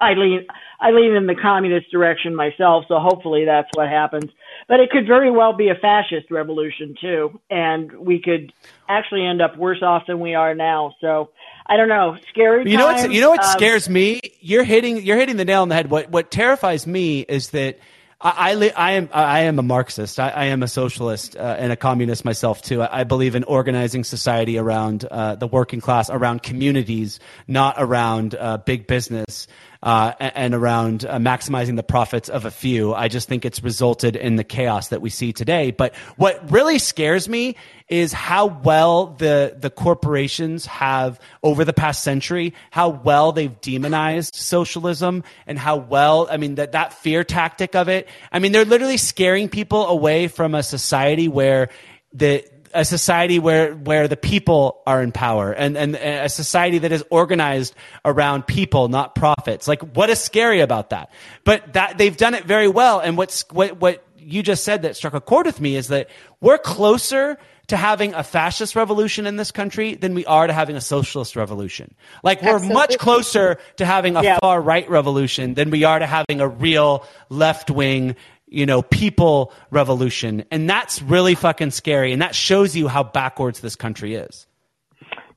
I 0.00 0.14
lean 0.14 0.46
I 0.80 0.90
lean 0.90 1.14
in 1.14 1.26
the 1.26 1.34
communist 1.34 1.90
direction 1.90 2.34
myself, 2.34 2.84
so 2.88 2.98
hopefully 2.98 3.44
that's 3.44 3.68
what 3.74 3.88
happens. 3.88 4.30
But 4.68 4.80
it 4.80 4.90
could 4.90 5.06
very 5.06 5.30
well 5.30 5.52
be 5.52 5.68
a 5.68 5.74
fascist 5.74 6.30
revolution 6.30 6.94
too, 7.00 7.40
and 7.50 7.92
we 7.92 8.20
could 8.20 8.52
actually 8.88 9.26
end 9.26 9.42
up 9.42 9.56
worse 9.56 9.82
off 9.82 10.04
than 10.06 10.20
we 10.20 10.34
are 10.34 10.54
now. 10.54 10.94
So 11.00 11.30
I 11.66 11.76
don't 11.76 11.88
know, 11.88 12.16
scary. 12.30 12.70
You 12.70 12.78
know 12.78 12.86
what? 12.86 13.12
You 13.12 13.20
know 13.20 13.30
what 13.30 13.44
Um, 13.44 13.50
scares 13.52 13.88
me? 13.88 14.20
You're 14.40 14.64
hitting. 14.64 15.02
You're 15.02 15.18
hitting 15.18 15.36
the 15.36 15.44
nail 15.44 15.62
on 15.62 15.68
the 15.68 15.74
head. 15.74 15.90
What 15.90 16.10
What 16.10 16.30
terrifies 16.30 16.86
me 16.86 17.20
is 17.20 17.50
that 17.50 17.78
I 18.22 18.52
I, 18.52 18.72
I 18.76 18.92
am 18.92 19.08
I 19.12 19.40
am 19.40 19.58
a 19.58 19.62
Marxist. 19.62 20.20
I, 20.20 20.28
I 20.28 20.44
am 20.46 20.62
a 20.62 20.68
socialist 20.68 21.36
uh, 21.36 21.56
and 21.58 21.72
a 21.72 21.76
communist 21.76 22.24
myself 22.24 22.60
too. 22.60 22.82
I, 22.82 23.00
I 23.00 23.04
believe 23.04 23.34
in 23.34 23.44
organizing 23.44 24.04
society 24.04 24.58
around 24.58 25.06
uh, 25.06 25.36
the 25.36 25.46
working 25.46 25.80
class, 25.80 26.10
around 26.10 26.42
communities, 26.42 27.18
not 27.48 27.76
around 27.78 28.34
uh, 28.34 28.58
big 28.58 28.86
business. 28.86 29.46
Uh, 29.82 30.12
and, 30.20 30.54
around 30.54 31.06
uh, 31.06 31.16
maximizing 31.16 31.74
the 31.74 31.82
profits 31.82 32.28
of 32.28 32.44
a 32.44 32.50
few. 32.50 32.92
I 32.92 33.08
just 33.08 33.28
think 33.28 33.46
it's 33.46 33.62
resulted 33.62 34.14
in 34.14 34.36
the 34.36 34.44
chaos 34.44 34.88
that 34.88 35.00
we 35.00 35.08
see 35.08 35.32
today. 35.32 35.70
But 35.70 35.94
what 36.16 36.50
really 36.50 36.78
scares 36.78 37.30
me 37.30 37.56
is 37.88 38.12
how 38.12 38.46
well 38.46 39.06
the 39.06 39.56
the 39.58 39.70
corporations 39.70 40.66
have 40.66 41.18
over 41.42 41.64
the 41.64 41.72
past 41.72 42.04
century, 42.04 42.52
how 42.70 42.90
well 42.90 43.32
they've 43.32 43.58
demonized 43.62 44.34
socialism 44.34 45.24
and 45.46 45.58
how 45.58 45.76
well 45.76 46.28
I 46.30 46.36
mean 46.36 46.56
that 46.56 46.72
that 46.72 46.92
fear 46.92 47.24
tactic 47.24 47.74
of 47.74 47.88
it. 47.88 48.06
I 48.30 48.38
mean 48.38 48.52
they're 48.52 48.66
literally 48.66 48.98
scaring 48.98 49.48
people 49.48 49.86
away 49.86 50.28
from 50.28 50.54
a 50.54 50.62
society 50.62 51.26
where 51.26 51.70
the 52.12 52.44
a 52.74 52.84
society 52.84 53.38
where 53.38 53.74
where 53.74 54.06
the 54.08 54.16
people 54.16 54.82
are 54.86 55.02
in 55.02 55.12
power 55.12 55.52
and 55.52 55.76
and 55.76 55.96
a 55.96 56.28
society 56.28 56.78
that 56.78 56.92
is 56.92 57.04
organized 57.10 57.74
around 58.04 58.46
people 58.46 58.88
not 58.88 59.14
profits. 59.14 59.66
Like 59.68 59.82
what 59.96 60.10
is 60.10 60.20
scary 60.20 60.60
about 60.60 60.90
that? 60.90 61.10
But 61.44 61.72
that 61.74 61.98
they've 61.98 62.16
done 62.16 62.34
it 62.34 62.44
very 62.44 62.68
well. 62.68 63.00
And 63.00 63.16
what's 63.16 63.44
what 63.50 63.80
what 63.80 64.04
you 64.18 64.42
just 64.42 64.64
said 64.64 64.82
that 64.82 64.96
struck 64.96 65.14
a 65.14 65.20
chord 65.20 65.46
with 65.46 65.60
me 65.60 65.76
is 65.76 65.88
that 65.88 66.08
we're 66.40 66.58
closer 66.58 67.38
to 67.68 67.76
having 67.76 68.14
a 68.14 68.24
fascist 68.24 68.74
revolution 68.74 69.26
in 69.26 69.36
this 69.36 69.50
country 69.52 69.94
than 69.94 70.12
we 70.14 70.26
are 70.26 70.46
to 70.46 70.52
having 70.52 70.74
a 70.76 70.80
socialist 70.80 71.36
revolution. 71.36 71.94
Like 72.24 72.42
we're 72.42 72.58
much 72.58 72.98
closer 72.98 73.58
to 73.76 73.86
having 73.86 74.16
a 74.16 74.22
Yeah. 74.22 74.38
far 74.40 74.60
right 74.60 74.88
revolution 74.90 75.54
than 75.54 75.70
we 75.70 75.84
are 75.84 75.98
to 75.98 76.06
having 76.06 76.40
a 76.40 76.48
real 76.48 77.06
left 77.28 77.70
wing 77.70 78.16
you 78.50 78.66
know, 78.66 78.82
people 78.82 79.52
revolution. 79.70 80.44
And 80.50 80.68
that's 80.68 81.00
really 81.02 81.34
fucking 81.34 81.70
scary. 81.70 82.12
And 82.12 82.20
that 82.20 82.34
shows 82.34 82.76
you 82.76 82.88
how 82.88 83.02
backwards 83.04 83.60
this 83.60 83.76
country 83.76 84.14
is. 84.16 84.46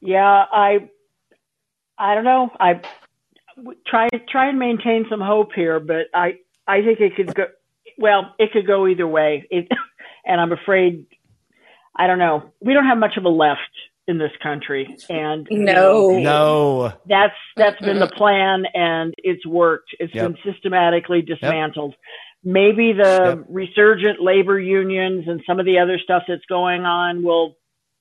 Yeah, 0.02 0.46
I, 0.52 0.90
I 1.98 2.16
don't 2.16 2.24
know. 2.26 2.50
I 2.60 2.82
w- 3.56 3.78
try 3.88 4.10
try 4.30 4.50
and 4.50 4.60
maintain 4.60 5.06
some 5.10 5.22
hope 5.22 5.52
here, 5.56 5.80
but 5.80 6.08
I 6.14 6.40
I 6.68 6.82
think 6.82 7.00
it 7.00 7.16
could 7.16 7.34
go. 7.34 7.46
Well, 7.98 8.34
it 8.40 8.52
could 8.52 8.66
go 8.68 8.88
either 8.88 9.08
way. 9.08 9.48
It, 9.50 9.68
and 10.26 10.42
I'm 10.42 10.52
afraid, 10.52 11.06
I 11.96 12.08
don't 12.08 12.18
know. 12.20 12.52
We 12.62 12.74
don't 12.74 12.86
have 12.88 12.98
much 12.98 13.16
of 13.18 13.24
a 13.24 13.30
left 13.30 13.60
in 14.08 14.18
this 14.18 14.32
country, 14.42 14.98
and 15.10 15.48
you 15.50 15.60
know, 15.60 16.10
No. 16.10 16.20
No. 16.20 16.94
that's 17.08 17.36
that's 17.56 17.80
been 17.80 18.00
the 18.00 18.08
plan, 18.18 18.64
and 18.74 19.14
it's 19.20 19.46
worked. 19.46 19.90
It's 20.00 20.14
Yep. 20.14 20.32
been 20.44 20.54
systematically 20.54 21.22
dismantled. 21.22 21.96
Maybe 22.44 22.92
the 22.94 23.38
Yep. 23.38 23.46
resurgent 23.50 24.22
labor 24.22 24.60
unions 24.60 25.28
and 25.28 25.42
some 25.48 25.60
of 25.60 25.66
the 25.66 25.80
other 25.80 25.98
stuff 25.98 26.24
that's 26.28 26.46
going 26.46 26.84
on 26.86 27.24
will 27.24 27.56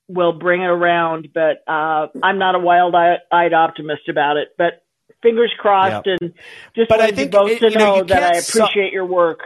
will 0.08 0.32
bring 0.32 0.60
it 0.60 0.66
around, 0.66 1.28
but 1.32 1.62
uh, 1.66 2.08
I'm 2.22 2.38
not 2.38 2.54
a 2.54 2.58
wild-eyed 2.58 3.54
optimist 3.54 4.08
about 4.10 4.36
it. 4.36 4.48
But 4.58 4.82
fingers 5.22 5.50
crossed, 5.58 6.06
Yep. 6.06 6.18
and 6.20 6.32
just 6.74 6.88
But 6.88 6.98
I 7.00 7.04
wanted 7.04 7.16
think 7.16 7.32
you 7.32 7.38
both 7.40 7.50
it- 7.52 7.58
to 7.60 7.70
you 7.70 7.78
know, 7.78 7.84
know 7.84 7.96
you 7.98 8.04
that 8.04 8.22
I 8.22 8.32
can't 8.32 8.44
so- 8.44 8.64
appreciate 8.64 8.92
your 8.92 9.06
work. 9.06 9.40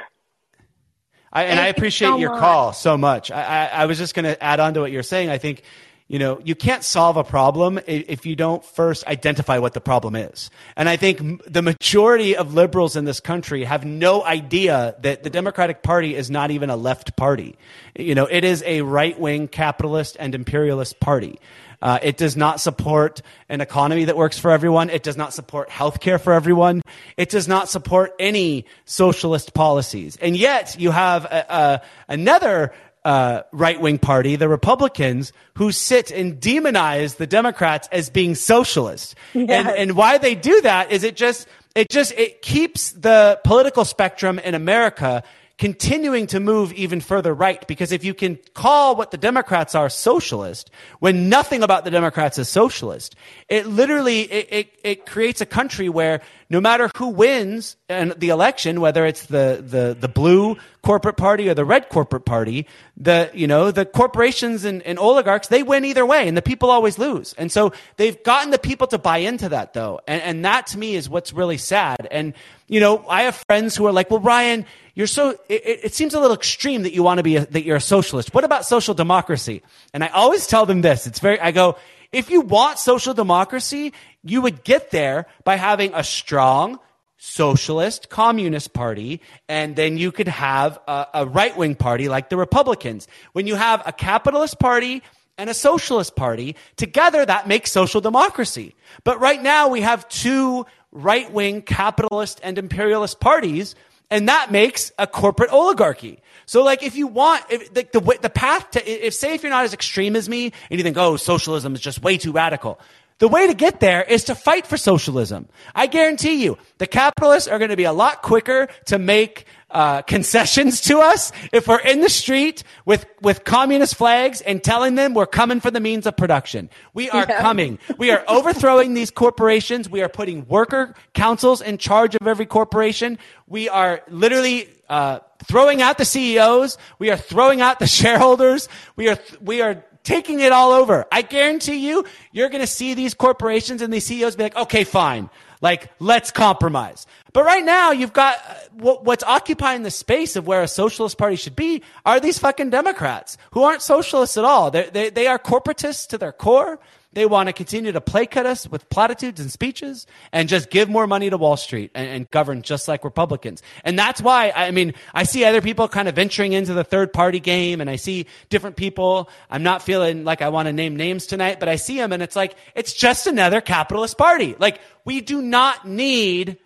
I, 1.32 1.44
and 1.44 1.60
I 1.60 1.64
Thank 1.64 1.77
you 1.77 1.81
appreciate 1.81 2.09
so 2.09 2.16
your 2.18 2.31
much. 2.31 2.40
call 2.40 2.73
so 2.73 2.97
much. 2.97 3.31
I, 3.31 3.43
I, 3.43 3.66
I 3.82 3.86
was 3.86 3.98
just 3.98 4.14
going 4.14 4.24
to 4.24 4.43
add 4.43 4.59
on 4.59 4.73
to 4.74 4.81
what 4.81 4.90
you're 4.90 5.02
saying. 5.02 5.28
I 5.28 5.36
think, 5.39 5.62
you 6.08 6.20
know, 6.20 6.40
you 6.44 6.54
can't 6.54 6.84
solve 6.84 7.16
a 7.16 7.24
problem 7.24 7.80
if 7.86 8.26
you 8.26 8.36
don't 8.36 8.64
first 8.64 9.04
identify 9.08 9.58
what 9.58 9.74
the 9.74 9.80
problem 9.80 10.14
is. 10.14 10.50
And 10.76 10.88
I 10.88 10.96
think 10.96 11.42
the 11.52 11.62
majority 11.62 12.36
of 12.36 12.54
liberals 12.54 12.94
in 12.94 13.04
this 13.04 13.18
country 13.18 13.64
have 13.64 13.84
no 13.84 14.22
idea 14.24 14.94
that 15.00 15.24
the 15.24 15.30
Democratic 15.30 15.82
Party 15.82 16.14
is 16.14 16.30
not 16.30 16.52
even 16.52 16.70
a 16.70 16.76
left 16.76 17.16
party. 17.16 17.56
You 17.98 18.14
know, 18.14 18.26
it 18.26 18.44
is 18.44 18.62
a 18.64 18.82
right 18.82 19.18
wing 19.18 19.48
capitalist 19.48 20.16
and 20.20 20.32
imperialist 20.32 21.00
party. 21.00 21.40
Uh, 21.82 21.98
it 22.02 22.16
does 22.16 22.36
not 22.36 22.60
support 22.60 23.20
an 23.48 23.60
economy 23.60 24.06
that 24.06 24.16
works 24.16 24.38
for 24.38 24.50
everyone. 24.50 24.90
It 24.90 25.02
does 25.02 25.16
not 25.16 25.34
support 25.34 25.68
healthcare 25.68 26.20
for 26.20 26.32
everyone. 26.32 26.82
It 27.16 27.28
does 27.28 27.48
not 27.48 27.68
support 27.68 28.14
any 28.18 28.64
socialist 28.86 29.54
policies. 29.54 30.16
And 30.16 30.36
yet 30.36 30.76
you 30.78 30.90
have 30.90 31.24
a, 31.26 31.46
a, 31.48 31.82
another 32.08 32.72
uh, 33.06 33.44
right 33.52 33.80
wing 33.80 33.98
party, 33.98 34.34
the 34.34 34.48
Republicans, 34.48 35.32
who 35.54 35.70
sit 35.70 36.10
and 36.10 36.40
demonize 36.40 37.16
the 37.16 37.26
Democrats 37.26 37.88
as 37.92 38.10
being 38.10 38.34
socialist. 38.34 39.14
And, 39.32 39.68
and 39.68 39.92
why 39.96 40.18
they 40.18 40.34
do 40.34 40.60
that 40.62 40.90
is 40.90 41.04
it 41.04 41.14
just 41.14 41.46
it 41.76 41.88
just 41.88 42.12
it 42.12 42.42
keeps 42.42 42.90
the 42.90 43.40
political 43.44 43.84
spectrum 43.84 44.40
in 44.40 44.54
America 44.54 45.22
continuing 45.58 46.26
to 46.26 46.38
move 46.38 46.72
even 46.74 47.00
further 47.00 47.32
right 47.32 47.66
because 47.66 47.90
if 47.90 48.04
you 48.04 48.12
can 48.12 48.38
call 48.52 48.94
what 48.94 49.10
the 49.10 49.16
Democrats 49.16 49.74
are 49.74 49.88
socialist 49.88 50.70
when 51.00 51.30
nothing 51.30 51.62
about 51.62 51.84
the 51.84 51.90
Democrats 51.90 52.38
is 52.38 52.48
socialist, 52.48 53.16
it 53.48 53.66
literally 53.66 54.20
it, 54.22 54.48
it, 54.50 54.78
it 54.84 55.06
creates 55.06 55.40
a 55.40 55.46
country 55.46 55.88
where 55.88 56.20
no 56.50 56.60
matter 56.60 56.90
who 56.96 57.08
wins 57.08 57.76
and 57.88 58.12
the 58.12 58.28
election, 58.28 58.80
whether 58.80 59.04
it's 59.06 59.26
the, 59.26 59.62
the, 59.66 59.96
the 59.98 60.08
blue 60.08 60.56
corporate 60.82 61.16
party 61.16 61.48
or 61.48 61.54
the 61.54 61.64
red 61.64 61.88
corporate 61.88 62.24
party, 62.24 62.66
the 62.96 63.30
you 63.34 63.46
know 63.46 63.70
the 63.70 63.84
corporations 63.84 64.64
and, 64.64 64.82
and 64.82 64.98
oligarchs 64.98 65.48
they 65.48 65.62
win 65.62 65.84
either 65.84 66.06
way, 66.06 66.28
and 66.28 66.36
the 66.36 66.42
people 66.42 66.70
always 66.70 66.98
lose. 66.98 67.32
And 67.34 67.50
so 67.50 67.72
they've 67.96 68.22
gotten 68.22 68.50
the 68.50 68.58
people 68.58 68.86
to 68.88 68.98
buy 68.98 69.18
into 69.18 69.48
that 69.48 69.72
though, 69.72 70.00
and 70.06 70.22
and 70.22 70.44
that 70.44 70.68
to 70.68 70.78
me 70.78 70.94
is 70.94 71.08
what's 71.08 71.32
really 71.32 71.58
sad. 71.58 72.06
And 72.10 72.34
you 72.68 72.78
know 72.78 73.04
I 73.08 73.22
have 73.22 73.42
friends 73.48 73.74
who 73.74 73.86
are 73.86 73.92
like, 73.92 74.10
well, 74.10 74.20
Ryan, 74.20 74.66
you're 74.97 75.06
so 75.06 75.39
it, 75.48 75.85
it 75.85 75.94
seems 75.94 76.14
a 76.14 76.20
little 76.20 76.35
extreme 76.35 76.82
that 76.82 76.93
you 76.93 77.05
want 77.05 77.18
to 77.18 77.23
be 77.23 77.36
a, 77.36 77.47
that 77.47 77.64
you're 77.64 77.77
a 77.77 77.81
socialist. 77.81 78.35
What 78.35 78.43
about 78.43 78.64
social 78.64 78.94
democracy? 78.94 79.62
And 79.93 80.02
I 80.02 80.09
always 80.09 80.48
tell 80.48 80.66
them 80.66 80.81
this. 80.81 81.06
It's 81.06 81.20
very 81.20 81.39
I 81.39 81.52
go 81.52 81.77
if 82.12 82.31
you 82.31 82.40
want 82.40 82.78
social 82.78 83.12
democracy, 83.14 83.93
you 84.24 84.40
would 84.40 84.64
get 84.64 84.90
there 84.90 85.27
by 85.44 85.56
having 85.56 85.93
a 85.94 86.02
strong 86.02 86.81
socialist 87.18 88.09
communist 88.09 88.73
party 88.73 89.20
and 89.48 89.77
then 89.77 89.97
you 89.98 90.12
could 90.12 90.28
have 90.28 90.78
a, 90.86 91.06
a 91.14 91.27
right-wing 91.27 91.74
party 91.74 92.10
like 92.10 92.28
the 92.28 92.36
republicans 92.36 93.09
when 93.32 93.47
you 93.47 93.55
have 93.55 93.82
a 93.86 93.93
capitalist 93.93 94.59
party 94.59 95.02
and 95.39 95.48
a 95.48 95.55
socialist 95.55 96.14
party 96.14 96.55
together 96.77 97.24
that 97.24 97.48
makes 97.48 97.73
social 97.73 98.02
democracy 98.02 98.74
but 99.02 99.18
right 99.18 99.43
now 99.43 99.66
we 99.66 99.81
have 99.81 100.06
two 100.10 100.66
right-wing 100.93 101.62
capitalist 101.62 102.39
and 102.43 102.59
imperialist 102.59 103.18
parties 103.18 103.74
and 104.10 104.28
that 104.28 104.52
makes 104.52 104.92
a 104.98 105.06
corporate 105.06 105.50
oligarchy 105.50 106.20
so 106.46 106.62
like 106.62 106.82
if 106.82 106.96
you 106.96 107.06
want 107.06 107.44
if 107.50 107.72
the, 107.74 107.86
the, 107.92 108.00
way- 108.00 108.18
the 108.20 108.30
path 108.30 108.70
to 108.72 109.06
if 109.06 109.14
say 109.14 109.34
if 109.34 109.42
you're 109.42 109.50
not 109.50 109.64
as 109.64 109.74
extreme 109.74 110.16
as 110.16 110.28
me 110.28 110.52
and 110.70 110.78
you 110.78 110.84
think 110.84 110.96
oh 110.96 111.16
socialism 111.16 111.74
is 111.74 111.80
just 111.80 112.02
way 112.02 112.16
too 112.16 112.32
radical 112.32 112.78
the 113.18 113.28
way 113.28 113.46
to 113.46 113.54
get 113.54 113.80
there 113.80 114.02
is 114.02 114.24
to 114.24 114.34
fight 114.34 114.66
for 114.66 114.76
socialism. 114.76 115.48
I 115.74 115.86
guarantee 115.86 116.44
you, 116.44 116.58
the 116.76 116.86
capitalists 116.86 117.48
are 117.48 117.58
going 117.58 117.70
to 117.70 117.76
be 117.76 117.84
a 117.84 117.92
lot 117.92 118.20
quicker 118.20 118.68
to 118.86 118.98
make 118.98 119.46
uh, 119.76 120.00
concessions 120.00 120.80
to 120.80 121.00
us 121.00 121.32
if 121.52 121.68
we're 121.68 121.78
in 121.80 122.00
the 122.00 122.08
street 122.08 122.62
with 122.86 123.04
with 123.20 123.44
communist 123.44 123.94
flags 123.94 124.40
and 124.40 124.64
telling 124.64 124.94
them 124.94 125.12
we're 125.12 125.26
coming 125.26 125.60
for 125.60 125.70
the 125.70 125.80
means 125.80 126.06
of 126.06 126.16
production. 126.16 126.70
We 126.94 127.10
are 127.10 127.26
coming. 127.26 127.78
We 127.98 128.10
are 128.10 128.24
overthrowing 128.26 128.94
these 128.94 129.10
corporations. 129.10 129.90
We 129.90 130.00
are 130.00 130.08
putting 130.08 130.48
worker 130.48 130.94
councils 131.12 131.60
in 131.60 131.76
charge 131.76 132.14
of 132.14 132.26
every 132.26 132.46
corporation. 132.46 133.18
We 133.46 133.68
are 133.68 134.00
literally 134.08 134.70
uh, 134.88 135.18
throwing 135.44 135.82
out 135.82 135.98
the 135.98 136.06
CEOs. 136.06 136.78
We 136.98 137.10
are 137.10 137.18
throwing 137.18 137.60
out 137.60 137.78
the 137.78 137.86
shareholders. 138.00 138.70
We 138.96 139.10
are, 139.10 139.18
we 139.42 139.60
are 139.60 139.84
taking 140.04 140.40
it 140.40 140.52
all 140.52 140.72
over. 140.72 141.04
I 141.12 141.20
guarantee 141.20 141.86
you, 141.86 142.06
you're 142.32 142.48
going 142.48 142.62
to 142.62 142.66
see 142.66 142.94
these 142.94 143.12
corporations 143.12 143.82
and 143.82 143.92
these 143.92 144.06
CEOs 144.06 144.36
be 144.36 144.44
like, 144.44 144.56
okay, 144.56 144.84
fine. 144.84 145.28
Like, 145.60 145.90
let's 145.98 146.30
compromise. 146.30 147.06
But 147.32 147.44
right 147.44 147.64
now, 147.64 147.92
you've 147.92 148.12
got 148.12 148.38
uh, 148.38 148.54
what's 149.02 149.24
occupying 149.24 149.82
the 149.82 149.90
space 149.90 150.36
of 150.36 150.46
where 150.46 150.62
a 150.62 150.68
socialist 150.68 151.18
party 151.18 151.36
should 151.36 151.56
be 151.56 151.82
are 152.04 152.20
these 152.20 152.38
fucking 152.38 152.70
Democrats 152.70 153.38
who 153.52 153.62
aren't 153.62 153.82
socialists 153.82 154.36
at 154.36 154.44
all. 154.44 154.70
They're, 154.70 154.90
they, 154.90 155.10
they 155.10 155.26
are 155.26 155.38
corporatists 155.38 156.08
to 156.08 156.18
their 156.18 156.32
core. 156.32 156.78
They 157.16 157.24
want 157.24 157.47
to 157.47 157.55
continue 157.55 157.93
to 157.93 158.01
placate 158.02 158.44
us 158.44 158.68
with 158.68 158.90
platitudes 158.90 159.40
and 159.40 159.51
speeches 159.51 160.06
and 160.32 160.51
just 160.51 160.68
give 160.68 160.90
more 160.90 161.06
money 161.06 161.30
to 161.30 161.38
Wall 161.38 161.56
Street 161.56 161.90
and, 161.94 162.06
and, 162.06 162.30
govern 162.30 162.60
just 162.60 162.88
like 162.88 163.05
Republicans. 163.05 163.62
And 163.84 163.98
that's 163.98 164.20
why, 164.20 164.52
I 164.55 164.70
mean, 164.70 164.93
I 165.14 165.22
see 165.22 165.43
other 165.47 165.62
people 165.62 165.88
kind 165.88 166.09
of 166.09 166.14
venturing 166.14 166.52
into 166.52 166.74
the 166.74 166.84
third 166.84 167.14
party 167.14 167.40
game 167.40 167.80
and 167.80 167.88
I 167.88 167.97
see 167.97 168.26
different 168.51 168.76
people. 168.76 169.30
I'm 169.48 169.62
not 169.62 169.80
feeling 169.80 170.24
like 170.24 170.43
I 170.43 170.51
want 170.51 170.66
to 170.66 170.74
name 170.74 170.94
names 170.94 171.24
tonight, 171.24 171.59
but 171.59 171.70
I 171.70 171.76
see 171.76 171.97
them 171.97 172.12
and 172.12 172.22
it's 172.22 172.36
like, 172.36 172.55
it's 172.74 172.93
just 172.93 173.26
another 173.26 173.62
capitalist 173.62 174.18
party. 174.18 174.55
Like, 174.59 174.78
we 175.06 175.22
do 175.22 175.40
not 175.40 175.88
need, 175.88 176.59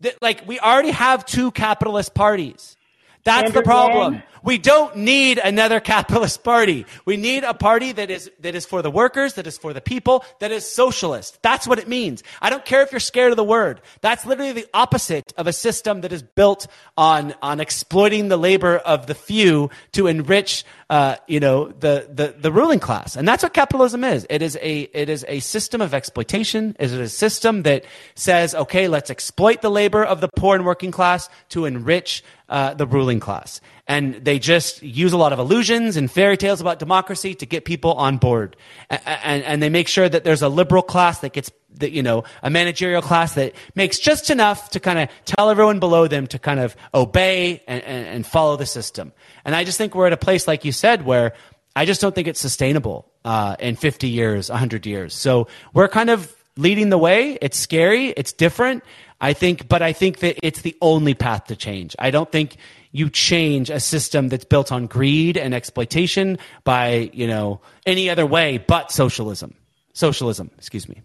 that. 0.00 0.20
like, 0.20 0.48
we 0.48 0.58
already 0.58 0.90
have 0.90 1.24
two 1.24 1.52
capitalist 1.52 2.12
parties. 2.12 2.76
That's 3.22 3.52
the 3.52 3.62
problem. 3.62 4.20
We 4.42 4.58
don't 4.58 4.96
need 4.96 5.38
another 5.38 5.78
capitalist 5.80 6.42
party. 6.42 6.86
We 7.04 7.16
need 7.16 7.44
a 7.44 7.54
party 7.54 7.92
that 7.92 8.10
is, 8.10 8.30
that 8.40 8.54
is 8.54 8.66
for 8.66 8.82
the 8.82 8.90
workers, 8.90 9.34
that 9.34 9.46
is 9.46 9.56
for 9.56 9.72
the 9.72 9.80
people, 9.80 10.24
that 10.40 10.50
is 10.50 10.68
socialist. 10.68 11.38
That's 11.42 11.66
what 11.66 11.78
it 11.78 11.88
means. 11.88 12.22
I 12.40 12.50
don't 12.50 12.64
care 12.64 12.82
if 12.82 12.90
you're 12.90 13.00
scared 13.00 13.30
of 13.30 13.36
the 13.36 13.44
word. 13.44 13.80
That's 14.00 14.26
literally 14.26 14.52
the 14.52 14.66
opposite 14.74 15.32
of 15.36 15.46
a 15.46 15.52
system 15.52 16.00
that 16.00 16.12
is 16.12 16.22
built 16.22 16.66
on, 16.96 17.34
on 17.40 17.60
exploiting 17.60 18.28
the 18.28 18.36
labor 18.36 18.78
of 18.78 19.06
the 19.06 19.14
few 19.14 19.70
to 19.92 20.08
enrich, 20.08 20.64
uh, 20.90 21.16
you 21.28 21.40
know, 21.40 21.68
the, 21.68 22.08
the, 22.12 22.34
the 22.38 22.52
ruling 22.52 22.80
class. 22.80 23.16
And 23.16 23.26
that's 23.26 23.42
what 23.42 23.54
capitalism 23.54 24.02
is. 24.04 24.26
It 24.28 24.42
is 24.42 24.58
a, 24.60 24.80
it 24.80 25.08
is 25.08 25.24
a 25.28 25.40
system 25.40 25.80
of 25.80 25.94
exploitation. 25.94 26.76
It 26.80 26.86
is 26.86 26.92
a 26.94 27.08
system 27.08 27.62
that 27.62 27.84
says, 28.14 28.54
okay, 28.54 28.88
let's 28.88 29.10
exploit 29.10 29.62
the 29.62 29.70
labor 29.70 30.04
of 30.04 30.20
the 30.20 30.28
poor 30.36 30.56
and 30.56 30.66
working 30.66 30.90
class 30.90 31.28
to 31.50 31.64
enrich 31.64 32.24
uh, 32.48 32.74
the 32.74 32.86
ruling 32.86 33.20
class. 33.20 33.60
And 33.92 34.14
they 34.24 34.38
just 34.38 34.82
use 34.82 35.12
a 35.12 35.18
lot 35.18 35.34
of 35.34 35.38
illusions 35.38 35.98
and 35.98 36.10
fairy 36.10 36.38
tales 36.38 36.62
about 36.62 36.78
democracy 36.78 37.34
to 37.34 37.44
get 37.44 37.66
people 37.66 37.92
on 37.92 38.16
board. 38.16 38.56
And, 38.88 39.02
and, 39.04 39.44
and 39.44 39.62
they 39.62 39.68
make 39.68 39.86
sure 39.86 40.08
that 40.08 40.24
there's 40.24 40.40
a 40.40 40.48
liberal 40.48 40.80
class 40.80 41.18
that 41.18 41.34
gets, 41.34 41.50
that, 41.74 41.92
you 41.92 42.02
know, 42.02 42.24
a 42.42 42.48
managerial 42.48 43.02
class 43.02 43.34
that 43.34 43.52
makes 43.74 43.98
just 43.98 44.30
enough 44.30 44.70
to 44.70 44.80
kind 44.80 44.98
of 44.98 45.10
tell 45.26 45.50
everyone 45.50 45.78
below 45.78 46.08
them 46.08 46.26
to 46.28 46.38
kind 46.38 46.58
of 46.58 46.74
obey 46.94 47.62
and, 47.68 47.84
and, 47.84 48.06
and 48.06 48.26
follow 48.26 48.56
the 48.56 48.64
system. 48.64 49.12
And 49.44 49.54
I 49.54 49.62
just 49.62 49.76
think 49.76 49.94
we're 49.94 50.06
at 50.06 50.14
a 50.14 50.16
place, 50.16 50.48
like 50.48 50.64
you 50.64 50.72
said, 50.72 51.04
where 51.04 51.34
I 51.76 51.84
just 51.84 52.00
don't 52.00 52.14
think 52.14 52.28
it's 52.28 52.40
sustainable 52.40 53.12
uh, 53.26 53.56
in 53.58 53.76
50 53.76 54.08
years, 54.08 54.48
100 54.48 54.86
years. 54.86 55.12
So 55.12 55.48
we're 55.74 55.88
kind 55.88 56.08
of 56.08 56.34
leading 56.56 56.88
the 56.88 56.96
way. 56.96 57.36
It's 57.42 57.58
scary. 57.58 58.08
It's 58.08 58.32
different. 58.32 58.84
I 59.20 59.34
think, 59.34 59.68
but 59.68 59.82
I 59.82 59.92
think 59.92 60.20
that 60.20 60.38
it's 60.42 60.62
the 60.62 60.76
only 60.80 61.12
path 61.12 61.48
to 61.48 61.56
change. 61.56 61.94
I 61.98 62.10
don't 62.10 62.30
think 62.32 62.56
you 62.92 63.08
change 63.10 63.70
a 63.70 63.80
system 63.80 64.28
that's 64.28 64.44
built 64.44 64.70
on 64.70 64.86
greed 64.86 65.36
and 65.36 65.54
exploitation 65.54 66.38
by, 66.62 67.10
you 67.12 67.26
know, 67.26 67.60
any 67.86 68.10
other 68.10 68.26
way 68.26 68.58
but 68.58 68.92
socialism. 68.92 69.54
Socialism, 69.94 70.50
excuse 70.58 70.88
me. 70.88 71.02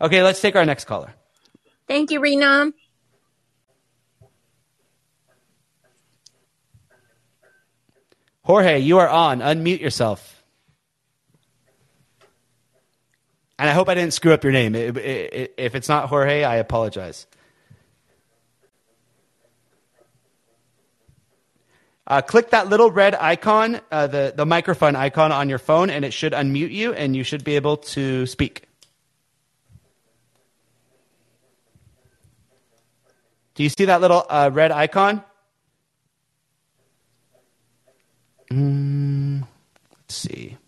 Okay, 0.00 0.22
let's 0.22 0.40
take 0.40 0.56
our 0.56 0.64
next 0.64 0.86
caller. 0.86 1.12
Thank 1.86 2.10
you, 2.10 2.20
Rena. 2.20 2.72
Jorge, 8.44 8.80
you 8.80 8.98
are 8.98 9.08
on. 9.08 9.38
Unmute 9.40 9.80
yourself. 9.80 10.42
And 13.58 13.70
I 13.70 13.72
hope 13.72 13.88
I 13.88 13.94
didn't 13.94 14.14
screw 14.14 14.32
up 14.32 14.42
your 14.42 14.52
name. 14.52 14.74
If 14.74 15.74
it's 15.76 15.88
not 15.88 16.08
Jorge, 16.08 16.42
I 16.42 16.56
apologize. 16.56 17.26
Uh, 22.12 22.20
click 22.20 22.50
that 22.50 22.68
little 22.68 22.90
red 22.90 23.14
icon, 23.14 23.80
uh, 23.90 24.06
the, 24.06 24.34
the 24.36 24.44
microphone 24.44 24.94
icon 24.94 25.32
on 25.32 25.48
your 25.48 25.56
phone, 25.56 25.88
and 25.88 26.04
it 26.04 26.12
should 26.12 26.34
unmute 26.34 26.70
you, 26.70 26.92
and 26.92 27.16
you 27.16 27.24
should 27.24 27.42
be 27.42 27.56
able 27.56 27.78
to 27.78 28.26
speak. 28.26 28.64
Do 33.54 33.62
you 33.62 33.70
see 33.70 33.86
that 33.86 34.02
little 34.02 34.26
uh, 34.28 34.50
red 34.52 34.72
icon? 34.72 35.24
Mm, 38.50 39.46
let's 39.96 40.14
see. 40.14 40.58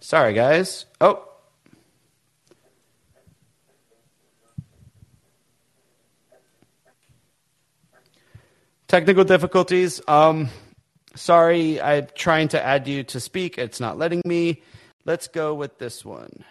Sorry, 0.00 0.34
guys. 0.34 0.86
Oh. 1.00 1.29
Technical 8.90 9.22
difficulties. 9.22 10.00
Um, 10.08 10.48
sorry, 11.14 11.80
I'm 11.80 12.08
trying 12.16 12.48
to 12.48 12.60
add 12.60 12.88
you 12.88 13.04
to 13.04 13.20
speak. 13.20 13.56
It's 13.56 13.78
not 13.78 13.98
letting 13.98 14.20
me. 14.24 14.62
Let's 15.04 15.28
go 15.28 15.54
with 15.54 15.78
this 15.78 16.04
one. 16.04 16.42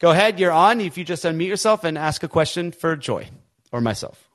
Go 0.00 0.10
ahead, 0.10 0.40
you're 0.40 0.50
on. 0.50 0.80
If 0.80 0.98
you 0.98 1.04
just 1.04 1.22
unmute 1.22 1.46
yourself 1.46 1.84
and 1.84 1.96
ask 1.96 2.24
a 2.24 2.28
question 2.28 2.72
for 2.72 2.96
Joy 2.96 3.28
or 3.70 3.80
myself. 3.80 4.28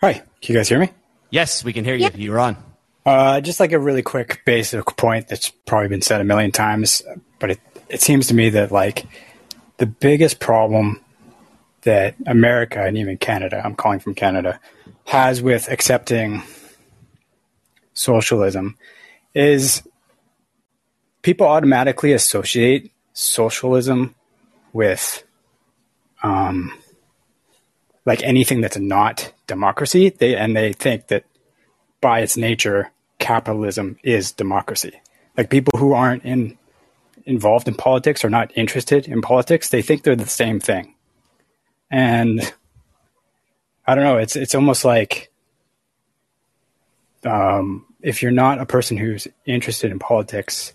Hi, 0.00 0.14
can 0.14 0.54
you 0.54 0.56
guys 0.56 0.68
hear 0.68 0.80
me? 0.80 0.90
Yes, 1.30 1.62
we 1.62 1.72
can 1.72 1.84
hear 1.84 1.94
you. 1.94 2.00
Yep. 2.00 2.14
You're 2.16 2.40
on. 2.40 2.56
Uh, 3.06 3.40
just 3.40 3.60
like 3.60 3.70
a 3.70 3.78
really 3.78 4.02
quick 4.02 4.42
basic 4.44 4.84
point 4.96 5.28
that's 5.28 5.50
probably 5.50 5.86
been 5.86 6.02
said 6.02 6.20
a 6.20 6.24
million 6.24 6.50
times, 6.50 7.00
but 7.38 7.52
it, 7.52 7.60
it 7.88 8.00
seems 8.02 8.26
to 8.26 8.34
me 8.34 8.50
that 8.50 8.72
like 8.72 9.06
the 9.76 9.86
biggest 9.86 10.40
problem 10.40 11.00
that 11.82 12.16
America 12.26 12.82
and 12.82 12.98
even 12.98 13.18
Canada, 13.18 13.62
I'm 13.64 13.76
calling 13.76 14.00
from 14.00 14.16
Canada, 14.16 14.58
has 15.04 15.42
with 15.42 15.68
accepting 15.68 16.42
socialism 17.94 18.76
is 19.34 19.82
people 21.22 21.46
automatically 21.46 22.12
associate 22.12 22.92
socialism 23.12 24.14
with 24.72 25.22
um, 26.22 26.72
like 28.04 28.22
anything 28.22 28.60
that's 28.60 28.78
not 28.78 29.32
democracy. 29.46 30.10
They 30.10 30.36
and 30.36 30.56
they 30.56 30.72
think 30.72 31.08
that 31.08 31.24
by 32.00 32.20
its 32.20 32.36
nature, 32.36 32.90
capitalism 33.18 33.98
is 34.02 34.32
democracy. 34.32 35.00
Like 35.36 35.50
people 35.50 35.78
who 35.78 35.92
aren't 35.92 36.24
in 36.24 36.58
involved 37.24 37.68
in 37.68 37.74
politics 37.74 38.24
or 38.24 38.30
not 38.30 38.50
interested 38.56 39.06
in 39.06 39.22
politics, 39.22 39.68
they 39.68 39.82
think 39.82 40.02
they're 40.02 40.16
the 40.16 40.26
same 40.26 40.58
thing. 40.58 40.94
And 41.90 42.52
I 43.86 43.94
don't 43.94 44.04
know, 44.04 44.18
it's 44.18 44.36
it's 44.36 44.54
almost 44.54 44.84
like 44.84 45.30
um, 47.24 47.86
if 48.00 48.22
you're 48.22 48.32
not 48.32 48.60
a 48.60 48.66
person 48.66 48.96
who's 48.96 49.28
interested 49.46 49.90
in 49.90 49.98
politics, 49.98 50.74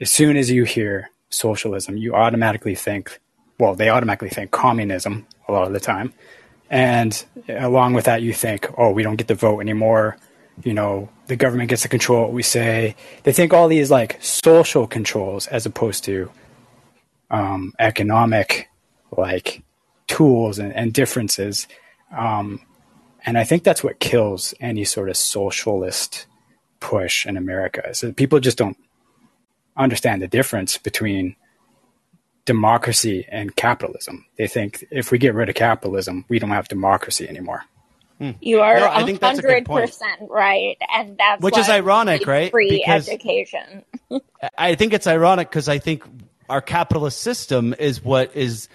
as 0.00 0.10
soon 0.10 0.36
as 0.36 0.50
you 0.50 0.64
hear 0.64 1.10
socialism, 1.30 1.96
you 1.96 2.14
automatically 2.14 2.74
think, 2.74 3.20
well, 3.58 3.74
they 3.74 3.88
automatically 3.88 4.28
think 4.28 4.50
communism 4.50 5.26
a 5.48 5.52
lot 5.52 5.66
of 5.66 5.72
the 5.72 5.80
time. 5.80 6.12
And 6.70 7.24
along 7.48 7.94
with 7.94 8.06
that, 8.06 8.22
you 8.22 8.32
think, 8.32 8.66
oh, 8.78 8.92
we 8.92 9.02
don't 9.02 9.16
get 9.16 9.28
to 9.28 9.34
vote 9.34 9.60
anymore 9.60 10.16
you 10.62 10.74
know, 10.74 11.08
the 11.26 11.36
government 11.36 11.70
gets 11.70 11.82
to 11.82 11.88
control 11.88 12.22
what 12.22 12.32
we 12.32 12.42
say. 12.42 12.94
They 13.22 13.32
think 13.32 13.52
all 13.52 13.68
these 13.68 13.90
like 13.90 14.18
social 14.22 14.86
controls 14.86 15.46
as 15.46 15.66
opposed 15.66 16.04
to 16.04 16.30
um, 17.30 17.72
economic 17.78 18.68
like 19.16 19.62
tools 20.06 20.58
and, 20.58 20.72
and 20.74 20.92
differences. 20.92 21.66
Um, 22.16 22.60
and 23.24 23.38
I 23.38 23.44
think 23.44 23.64
that's 23.64 23.84
what 23.84 24.00
kills 24.00 24.54
any 24.60 24.84
sort 24.84 25.08
of 25.08 25.16
socialist 25.16 26.26
push 26.80 27.26
in 27.26 27.36
America. 27.36 27.94
So 27.94 28.12
people 28.12 28.40
just 28.40 28.58
don't 28.58 28.76
understand 29.76 30.22
the 30.22 30.28
difference 30.28 30.78
between 30.78 31.36
democracy 32.44 33.26
and 33.28 33.54
capitalism. 33.54 34.26
They 34.36 34.48
think 34.48 34.84
if 34.90 35.10
we 35.10 35.18
get 35.18 35.34
rid 35.34 35.48
of 35.48 35.54
capitalism, 35.54 36.24
we 36.28 36.38
don't 36.38 36.50
have 36.50 36.68
democracy 36.68 37.28
anymore. 37.28 37.64
Hmm. 38.18 38.32
You 38.40 38.60
are 38.60 38.78
no, 38.78 38.88
I 38.88 39.04
think 39.04 39.20
that's 39.20 39.38
a 39.38 39.42
good 39.42 39.64
point. 39.64 39.90
right, 40.28 40.76
and 40.94 41.16
that's 41.18 41.42
which 41.42 41.56
is 41.56 41.68
ironic, 41.68 42.26
right? 42.26 42.50
Free 42.50 42.70
because 42.70 43.08
education. 43.08 43.84
I 44.58 44.74
think 44.74 44.92
it's 44.92 45.06
ironic 45.06 45.48
because 45.48 45.68
I 45.68 45.78
think 45.78 46.04
our 46.48 46.60
capitalist 46.60 47.20
system 47.20 47.74
is 47.78 48.04
what 48.04 48.36
is 48.36 48.68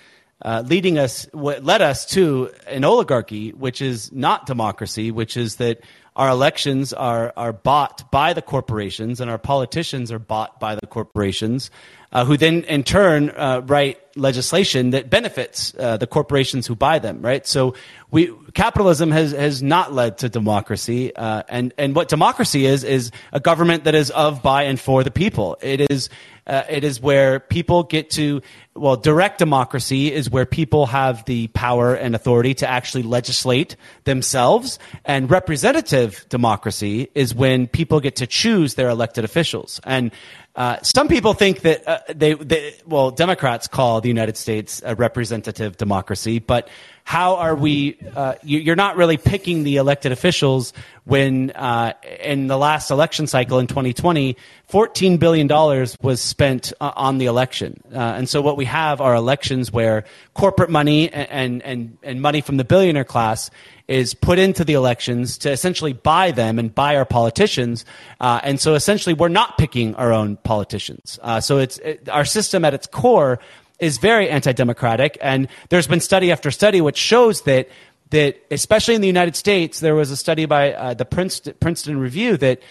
uh, 0.44 0.64
leading 0.66 1.00
us, 1.00 1.28
what 1.32 1.64
led 1.64 1.82
us 1.82 2.06
to 2.06 2.52
an 2.68 2.84
oligarchy, 2.84 3.52
which 3.52 3.82
is 3.82 4.12
not 4.12 4.46
democracy, 4.46 5.12
which 5.12 5.36
is 5.36 5.56
that 5.56 5.82
our 6.16 6.30
elections 6.30 6.94
are 6.94 7.32
are 7.38 7.54
bought 7.54 8.10
by 8.12 8.34
the 8.34 8.42
corporations, 8.42 9.22
and 9.22 9.30
our 9.30 9.38
politicians 9.38 10.12
are 10.12 10.20
bought 10.20 10.60
by 10.60 10.76
the 10.76 10.88
corporations, 10.88 11.70
uh, 12.12 12.26
who 12.26 12.38
then 12.38 12.64
in 12.64 12.84
turn 12.84 13.30
uh, 13.30 13.62
write 13.66 14.00
legislation 14.16 14.90
that 14.92 15.12
benefits 15.12 15.76
uh, 15.80 15.98
the 15.98 16.08
corporations 16.08 16.66
who 16.66 16.76
buy 16.76 16.98
them. 16.98 17.22
Right. 17.22 17.46
So 17.46 17.76
we 18.10 18.34
capitalism 18.56 19.12
has 19.12 19.32
has 19.32 19.62
not 19.62 19.94
led 19.94 20.18
to 20.20 20.30
democracy, 20.30 21.16
uh, 21.16 21.44
and 21.50 21.72
and 21.78 21.96
what 21.96 22.10
democracy 22.10 22.66
is 22.66 22.84
is 22.84 23.12
a 23.32 23.40
government 23.40 23.84
that 23.84 23.94
is 23.94 24.10
of, 24.10 24.42
by, 24.42 24.64
and 24.64 24.80
for 24.80 25.04
the 25.04 25.12
people. 25.12 25.58
It 25.62 25.92
is 25.92 26.10
uh, 26.48 26.64
it 26.70 26.84
is 26.84 27.00
where 27.02 27.40
people 27.40 27.84
get 27.84 28.10
to, 28.12 28.42
well, 28.78 28.96
direct 28.96 29.40
democracy 29.40 30.12
is 30.14 30.30
where 30.30 30.46
people 30.46 30.86
have 30.86 31.26
the 31.26 31.48
power 31.48 31.94
and 31.96 32.16
authority 32.16 32.54
to 32.56 32.70
actually 32.70 33.04
legislate 33.04 33.76
themselves. 34.04 34.80
And 35.06 35.30
representative 35.30 36.26
democracy 36.30 37.10
is 37.16 37.34
when 37.34 37.68
people 37.68 38.00
get 38.00 38.18
to 38.18 38.28
choose 38.28 38.76
their 38.76 38.90
elected 38.90 39.26
officials. 39.26 39.80
And 39.84 40.12
uh, 40.56 40.78
some 40.82 41.08
people 41.08 41.34
think 41.34 41.62
that 41.62 41.88
uh, 41.88 42.00
they, 42.14 42.34
they, 42.34 42.74
well, 42.86 43.12
Democrats 43.12 43.68
call 43.68 44.02
the 44.02 44.08
United 44.08 44.38
States 44.38 44.82
a 44.84 44.96
representative 44.96 45.78
democracy, 45.78 46.40
but 46.40 46.70
how 47.08 47.38
are 47.38 47.56
we? 47.56 47.98
Uh, 48.18 48.36
you, 48.44 48.70
are 48.70 48.76
not 48.76 48.98
really 48.98 49.16
picking 49.16 49.64
the 49.64 49.78
elected 49.78 50.12
officials 50.12 50.74
when 51.06 51.52
uh, 51.52 51.94
in 52.20 52.48
the 52.48 52.58
last 52.58 52.92
election 52.92 53.28
cycle 53.28 53.60
in 53.60 53.68
2020, 53.68 54.36
14 54.66 55.16
billion 55.16 55.48
dollars 55.48 55.96
was 56.02 56.20
spent 56.20 56.74
uh, 56.82 56.92
on 56.98 57.18
the 57.18 57.28
election, 57.28 57.80
uh, 57.94 57.98
and 57.98 58.28
so 58.28 58.42
what 58.42 58.58
we 58.58 58.66
have 58.66 59.00
are 59.00 59.16
elections 59.16 59.72
where 59.72 60.04
corporate 60.34 60.70
money 60.70 61.10
and 61.10 61.64
and 61.64 61.98
and 62.04 62.22
money 62.22 62.42
from 62.42 62.58
the 62.58 62.66
billionaire 62.66 63.06
class 63.06 63.50
is 63.88 64.14
put 64.14 64.38
into 64.38 64.66
the 64.66 64.74
elections 64.74 65.38
to 65.38 65.50
essentially 65.50 65.94
buy 65.94 66.32
them 66.32 66.60
and 66.60 66.76
buy 66.76 66.98
our 66.98 67.06
politicians. 67.06 67.86
Uh, 68.20 68.42
and 68.44 68.60
so 68.60 68.74
essentially, 68.74 69.14
we're 69.14 69.30
not 69.30 69.58
picking 69.58 69.96
our 69.96 70.12
own 70.12 70.36
politicians. 70.36 71.18
Uh, 71.22 71.40
so 71.40 71.58
it's 71.58 71.78
it, 71.78 72.10
our 72.10 72.26
system 72.26 72.66
at 72.66 72.74
its 72.74 72.86
core 72.86 73.40
is 73.80 73.98
very 73.98 74.30
anti-democratic, 74.30 75.18
and 75.22 75.48
there's 75.70 75.88
been 75.88 76.00
study 76.00 76.32
after 76.32 76.52
study 76.52 76.82
which 76.82 76.98
shows 76.98 77.42
that 77.44 77.70
that 78.10 78.38
especially 78.52 78.96
in 78.96 79.02
the 79.02 79.08
United 79.08 79.36
States, 79.36 79.80
there 79.82 79.96
was 79.96 80.12
a 80.12 80.18
study 80.18 80.46
by 80.46 80.74
uh, 80.74 80.94
the 80.94 81.06
Princeton, 81.06 81.54
Princeton 81.60 82.00
Review 82.00 82.38
that 82.38 82.62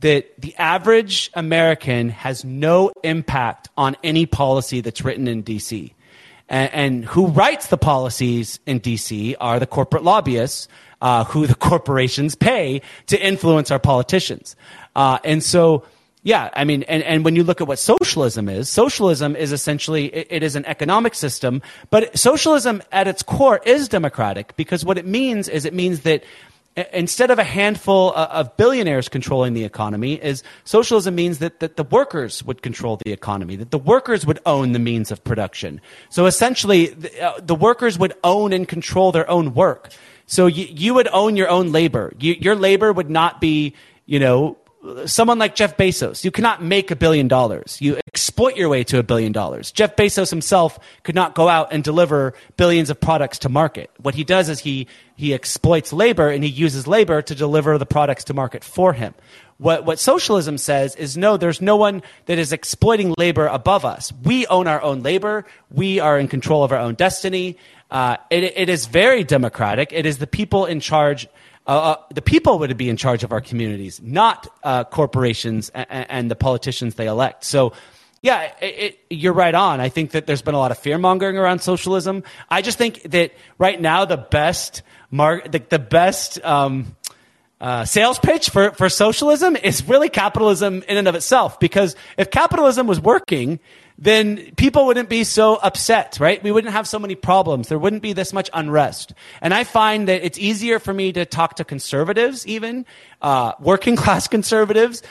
that 0.00 0.40
the 0.40 0.54
average 0.56 1.30
American 1.34 2.10
has 2.10 2.44
no 2.44 2.92
impact 3.02 3.68
on 3.76 3.96
any 4.02 4.26
policy 4.26 4.80
that's 4.80 5.02
written 5.02 5.28
in 5.28 5.42
DC. 5.42 5.92
And, 6.48 6.74
and 6.74 7.04
who 7.04 7.28
writes 7.28 7.68
the 7.68 7.78
policies 7.78 8.60
in 8.66 8.80
DC 8.80 9.36
are 9.40 9.58
the 9.58 9.66
corporate 9.66 10.02
lobbyists 10.02 10.68
uh, 11.00 11.24
who 11.24 11.46
the 11.46 11.54
corporations 11.70 12.34
pay 12.34 12.82
to 13.06 13.26
influence 13.26 13.70
our 13.70 13.78
politicians. 13.78 14.56
Uh, 14.96 15.18
and 15.24 15.42
so 15.42 15.84
yeah, 16.24 16.48
I 16.54 16.64
mean, 16.64 16.84
and, 16.84 17.02
and 17.02 17.22
when 17.22 17.36
you 17.36 17.44
look 17.44 17.60
at 17.60 17.68
what 17.68 17.78
socialism 17.78 18.48
is, 18.48 18.70
socialism 18.70 19.36
is 19.36 19.52
essentially, 19.52 20.06
it, 20.06 20.26
it 20.30 20.42
is 20.42 20.56
an 20.56 20.64
economic 20.64 21.14
system, 21.14 21.60
but 21.90 22.18
socialism 22.18 22.82
at 22.92 23.06
its 23.06 23.22
core 23.22 23.60
is 23.66 23.88
democratic 23.88 24.56
because 24.56 24.86
what 24.86 24.96
it 24.96 25.06
means 25.06 25.50
is 25.50 25.66
it 25.66 25.74
means 25.74 26.00
that 26.00 26.24
instead 26.94 27.30
of 27.30 27.38
a 27.38 27.44
handful 27.44 28.12
of 28.14 28.56
billionaires 28.56 29.08
controlling 29.08 29.52
the 29.52 29.64
economy 29.64 30.14
is 30.14 30.42
socialism 30.64 31.14
means 31.14 31.38
that, 31.38 31.60
that 31.60 31.76
the 31.76 31.84
workers 31.84 32.42
would 32.42 32.62
control 32.62 32.98
the 33.04 33.12
economy 33.12 33.54
that 33.54 33.70
the 33.70 33.78
workers 33.78 34.26
would 34.26 34.40
own 34.44 34.72
the 34.72 34.78
means 34.78 35.12
of 35.12 35.22
production. 35.22 35.80
So 36.08 36.26
essentially 36.26 36.86
the, 36.86 37.20
uh, 37.22 37.40
the 37.40 37.54
workers 37.54 37.98
would 37.98 38.14
own 38.24 38.52
and 38.52 38.66
control 38.66 39.12
their 39.12 39.28
own 39.30 39.54
work. 39.54 39.92
So 40.26 40.46
you, 40.46 40.66
you 40.68 40.94
would 40.94 41.06
own 41.08 41.36
your 41.36 41.48
own 41.48 41.70
labor. 41.70 42.12
You, 42.18 42.32
your 42.40 42.56
labor 42.56 42.92
would 42.92 43.10
not 43.10 43.40
be 43.42 43.74
you 44.06 44.18
know 44.18 44.56
someone 45.06 45.38
like 45.38 45.54
Jeff 45.54 45.76
Bezos, 45.76 46.24
you 46.24 46.30
cannot 46.30 46.62
make 46.62 46.90
a 46.90 46.96
billion 46.96 47.28
dollars. 47.28 47.78
You 47.80 47.98
exploit 48.06 48.56
your 48.56 48.68
way 48.68 48.84
to 48.84 48.98
a 48.98 49.02
billion 49.02 49.32
dollars. 49.32 49.72
Jeff 49.72 49.96
Bezos 49.96 50.30
himself 50.30 50.78
could 51.02 51.14
not 51.14 51.34
go 51.34 51.48
out 51.48 51.72
and 51.72 51.82
deliver 51.82 52.34
billions 52.56 52.90
of 52.90 53.00
products 53.00 53.38
to 53.40 53.48
market. 53.48 53.90
What 53.98 54.14
he 54.14 54.24
does 54.24 54.48
is 54.48 54.60
he, 54.60 54.86
he 55.16 55.32
exploits 55.32 55.92
labor 55.92 56.28
and 56.28 56.44
he 56.44 56.50
uses 56.50 56.86
labor 56.86 57.22
to 57.22 57.34
deliver 57.34 57.78
the 57.78 57.86
products 57.86 58.24
to 58.24 58.34
market 58.34 58.62
for 58.62 58.92
him. 58.92 59.14
What, 59.58 59.84
what 59.84 59.98
socialism 59.98 60.58
says 60.58 60.96
is 60.96 61.16
no, 61.16 61.36
there's 61.36 61.60
no 61.60 61.76
one 61.76 62.02
that 62.26 62.38
is 62.38 62.52
exploiting 62.52 63.14
labor 63.16 63.46
above 63.46 63.84
us. 63.84 64.12
We 64.24 64.46
own 64.48 64.66
our 64.66 64.82
own 64.82 65.02
labor. 65.02 65.46
We 65.70 66.00
are 66.00 66.18
in 66.18 66.28
control 66.28 66.64
of 66.64 66.72
our 66.72 66.78
own 66.78 66.94
destiny. 66.94 67.56
Uh, 67.90 68.16
it, 68.30 68.42
it 68.42 68.68
is 68.68 68.86
very 68.86 69.22
democratic. 69.22 69.92
It 69.92 70.06
is 70.06 70.18
the 70.18 70.26
people 70.26 70.66
in 70.66 70.80
charge 70.80 71.28
uh, 71.66 71.70
uh, 71.70 71.96
the 72.12 72.20
people 72.22 72.58
would 72.58 72.76
be 72.76 72.88
in 72.88 72.96
charge 72.96 73.24
of 73.24 73.32
our 73.32 73.40
communities, 73.40 74.00
not 74.02 74.46
uh, 74.64 74.84
corporations 74.84 75.70
and, 75.70 75.86
and, 76.10 76.30
the 76.30 76.36
politicians 76.36 76.96
they 76.96 77.06
elect. 77.06 77.42
So, 77.42 77.72
yeah, 78.20 78.52
it, 78.60 78.66
it, 78.66 78.98
you're 79.08 79.32
right 79.32 79.54
on. 79.54 79.80
I 79.80 79.88
think 79.88 80.10
that 80.10 80.26
there's 80.26 80.42
been 80.42 80.54
a 80.54 80.58
lot 80.58 80.70
of 80.70 80.78
fear 80.78 80.98
mongering 80.98 81.38
around 81.38 81.60
socialism. 81.60 82.22
I 82.50 82.60
just 82.60 82.76
think 82.76 83.02
that 83.04 83.32
right 83.58 83.80
now 83.80 84.04
the 84.04 84.18
best 84.18 84.82
mar- 85.10 85.42
the, 85.48 85.58
the 85.58 85.78
best 85.78 86.44
um, 86.44 86.96
uh, 87.60 87.86
sales 87.86 88.18
pitch 88.18 88.50
for, 88.50 88.72
for 88.72 88.90
socialism 88.90 89.56
is 89.56 89.88
really 89.88 90.10
capitalism 90.10 90.82
in 90.86 90.98
and 90.98 91.08
of 91.08 91.14
itself. 91.14 91.58
Because 91.60 91.96
if 92.18 92.30
capitalism 92.30 92.86
was 92.86 93.00
working, 93.00 93.58
then 93.96 94.52
people 94.56 94.86
wouldn't 94.86 95.08
be 95.08 95.24
so 95.24 95.56
upset, 95.56 96.18
right? 96.20 96.42
We 96.42 96.50
wouldn't 96.50 96.72
have 96.72 96.88
so 96.88 96.98
many 96.98 97.14
problems. 97.14 97.68
There 97.68 97.78
wouldn't 97.78 98.02
be 98.02 98.12
this 98.12 98.32
much 98.32 98.50
unrest. 98.52 99.14
And 99.40 99.54
I 99.54 99.64
find 99.64 100.08
that 100.08 100.24
it's 100.24 100.38
easier 100.38 100.78
for 100.78 100.92
me 100.92 101.12
to 101.12 101.24
talk 101.24 101.56
to 101.56 101.64
conservatives, 101.64 102.46
even 102.46 102.86
uh, 103.22 103.52
working 103.60 103.96
class 104.04 104.26
conservatives, 104.26 105.02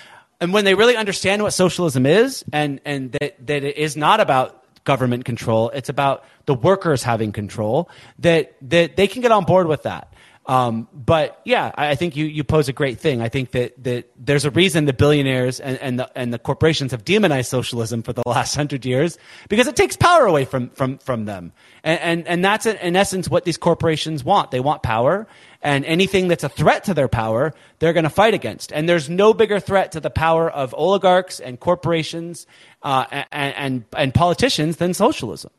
and 0.44 0.52
when 0.52 0.66
they 0.66 0.76
really 0.76 0.98
understand 0.98 1.42
what 1.42 1.52
socialism 1.52 2.06
is, 2.06 2.44
and 2.52 2.82
and 2.84 3.14
that 3.14 3.48
that 3.48 3.64
it 3.64 3.78
is 3.78 3.96
not 3.96 4.20
about 4.20 4.62
government 4.84 5.24
control, 5.24 5.70
it's 5.70 5.88
about 5.88 6.26
the 6.48 6.54
workers 6.54 7.02
having 7.02 7.32
control. 7.32 7.90
That 8.20 8.54
that 8.64 8.98
they 8.98 9.08
can 9.08 9.22
get 9.22 9.32
on 9.32 9.46
board 9.46 9.68
with 9.68 9.84
that. 9.84 10.13
Um, 10.46 10.90
but 10.94 11.40
yeah, 11.46 11.72
I 11.76 11.96
think 11.96 12.18
you, 12.18 12.26
you 12.26 12.44
pose 12.44 12.68
a 12.68 12.74
great 12.74 13.00
thing. 13.00 13.22
I 13.22 13.30
think 13.30 13.52
that, 13.52 13.82
that 13.86 14.12
there's 14.18 14.44
a 14.44 14.52
reason 14.52 14.86
the 14.86 14.92
billionaires 14.92 15.62
and, 15.62 15.78
and, 15.80 16.00
the, 16.00 16.12
and 16.18 16.34
the 16.34 16.40
corporations 16.40 16.92
have 16.92 17.06
demonized 17.06 17.50
socialism 17.50 18.04
for 18.04 18.12
the 18.12 18.24
last 18.28 18.54
hundred 18.54 18.86
years 18.86 19.18
because 19.48 19.68
it 19.68 19.78
takes 19.78 19.96
power 19.96 20.26
away 20.26 20.44
from, 20.44 20.70
from, 20.72 20.98
from 20.98 21.26
them. 21.26 21.54
And, 21.84 22.00
and, 22.02 22.28
and 22.28 22.46
that's 22.46 22.66
in 22.66 22.96
essence 22.98 23.30
what 23.30 23.46
these 23.46 23.58
corporations 23.58 24.26
want. 24.26 24.52
They 24.52 24.60
want 24.60 24.84
power 24.84 25.28
and 25.62 25.86
anything 25.86 26.28
that's 26.28 26.44
a 26.44 26.50
threat 26.50 26.84
to 26.86 26.94
their 26.94 27.08
power, 27.08 27.54
they're 27.80 27.94
going 27.94 28.04
to 28.04 28.10
fight 28.10 28.34
against. 28.34 28.74
And 28.74 28.90
there's 28.90 29.10
no 29.10 29.34
bigger 29.34 29.62
threat 29.62 29.94
to 29.94 30.02
the 30.02 30.10
power 30.10 30.50
of 30.50 30.74
oligarchs 30.74 31.40
and 31.40 31.58
corporations 31.58 32.48
uh, 32.82 33.06
and, 33.32 33.56
and, 33.56 33.86
and 33.96 34.14
politicians 34.14 34.76
than 34.76 34.94
socialism. 34.94 35.52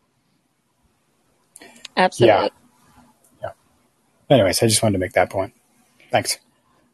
Absolutely. 1.97 2.35
Yeah 2.35 2.49
anyways, 4.31 4.63
I 4.63 4.67
just 4.67 4.83
wanted 4.83 4.95
to 4.95 4.99
make 4.99 5.13
that 5.13 5.31
point. 5.31 5.53
Thanks. 6.11 6.39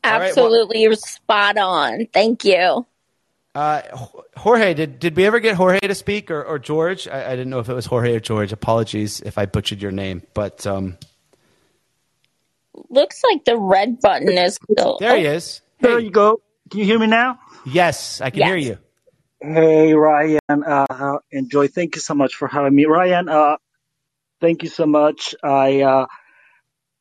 Absolutely, 0.02 0.86
right, 0.86 0.90
well, 0.90 0.96
spot 0.96 1.58
on. 1.58 2.06
Thank 2.06 2.44
you. 2.44 2.86
Uh, 3.54 3.82
Jorge, 4.36 4.74
did, 4.74 5.00
did 5.00 5.16
we 5.16 5.26
ever 5.26 5.40
get 5.40 5.56
Jorge 5.56 5.80
to 5.80 5.94
speak 5.94 6.30
or, 6.30 6.42
or 6.42 6.58
George? 6.58 7.08
I, 7.08 7.26
I, 7.26 7.30
didn't 7.30 7.50
know 7.50 7.58
if 7.58 7.68
it 7.68 7.74
was 7.74 7.84
Jorge 7.84 8.14
or 8.14 8.20
George. 8.20 8.52
Apologies 8.52 9.20
if 9.20 9.38
I 9.38 9.46
butchered 9.46 9.82
your 9.82 9.90
name, 9.90 10.22
but 10.34 10.64
um, 10.68 10.96
looks 12.88 13.22
like 13.24 13.44
the 13.44 13.56
red 13.56 14.00
button 14.00 14.38
is 14.38 14.58
still. 14.70 14.98
There 15.00 15.16
he 15.16 15.24
is. 15.24 15.62
There 15.80 15.98
you 15.98 16.10
go. 16.10 16.40
Can 16.70 16.80
you 16.80 16.86
hear 16.86 16.98
me 16.98 17.08
now? 17.08 17.40
Yes, 17.66 18.20
I 18.20 18.30
can 18.30 18.40
yes. 18.40 18.48
hear 18.48 18.56
you. 18.56 18.78
Hey, 19.40 19.94
Ryan 19.94 20.40
uh, 20.48 21.18
and 21.32 21.50
Joy. 21.50 21.66
Thank 21.66 21.96
you 21.96 22.00
so 22.00 22.14
much 22.14 22.36
for 22.36 22.46
having 22.46 22.74
me. 22.74 22.84
Ryan, 22.84 23.28
uh, 23.28 23.56
thank 24.40 24.62
you 24.62 24.68
so 24.68 24.86
much. 24.86 25.34
I 25.42 25.80
uh, 25.80 26.06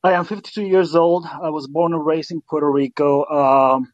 I 0.03 0.13
am 0.13 0.25
52 0.25 0.63
years 0.63 0.95
old. 0.95 1.27
I 1.27 1.51
was 1.51 1.67
born 1.67 1.93
and 1.93 2.05
raised 2.05 2.31
in 2.31 2.41
Puerto 2.41 2.71
Rico. 2.71 3.25
Um, 3.25 3.93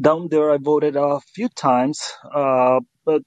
down 0.00 0.28
there, 0.30 0.52
I 0.52 0.58
voted 0.58 0.96
a 0.96 1.20
few 1.34 1.48
times, 1.50 2.00
uh, 2.34 2.80
but 3.04 3.22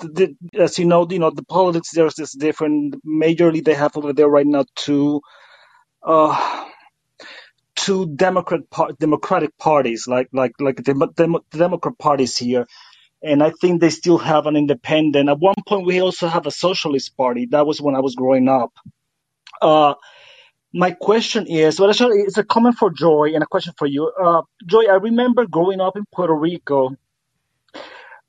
the, 0.00 0.36
as 0.54 0.78
you 0.78 0.86
know, 0.86 1.06
you 1.10 1.18
know 1.20 1.30
the 1.30 1.44
politics 1.44 1.90
there 1.92 2.06
is 2.06 2.32
different. 2.38 2.96
Majorly, 3.06 3.64
they 3.64 3.74
have 3.74 3.96
over 3.96 4.12
there 4.12 4.28
right 4.28 4.46
now 4.46 4.64
two, 4.76 5.20
uh, 6.04 6.66
two 7.76 8.06
Democrat 8.16 8.62
par- 8.70 8.92
Democratic 9.00 9.58
parties, 9.58 10.08
like 10.08 10.28
like 10.32 10.52
like 10.60 10.76
the, 10.84 10.94
the 11.16 11.40
Democrat 11.58 11.98
parties 11.98 12.36
here, 12.36 12.66
and 13.22 13.42
I 13.42 13.52
think 13.60 13.80
they 13.80 13.90
still 13.90 14.18
have 14.18 14.46
an 14.46 14.56
independent. 14.56 15.28
At 15.30 15.40
one 15.40 15.56
point, 15.68 15.86
we 15.86 16.00
also 16.02 16.28
have 16.28 16.46
a 16.46 16.52
socialist 16.52 17.16
party. 17.16 17.46
That 17.50 17.66
was 17.66 17.80
when 17.80 17.96
I 17.96 18.00
was 18.00 18.14
growing 18.16 18.48
up. 18.48 18.72
Uh, 19.62 19.94
my 20.74 20.92
question 20.92 21.46
is, 21.46 21.80
well, 21.80 21.90
actually, 21.90 22.20
it's 22.20 22.38
a 22.38 22.44
comment 22.44 22.76
for 22.76 22.90
Joy 22.90 23.32
and 23.34 23.42
a 23.42 23.46
question 23.46 23.74
for 23.78 23.86
you. 23.86 24.12
Uh, 24.22 24.42
Joy, 24.66 24.84
I 24.90 24.96
remember 24.96 25.46
growing 25.46 25.80
up 25.80 25.96
in 25.96 26.04
Puerto 26.12 26.34
Rico. 26.34 26.90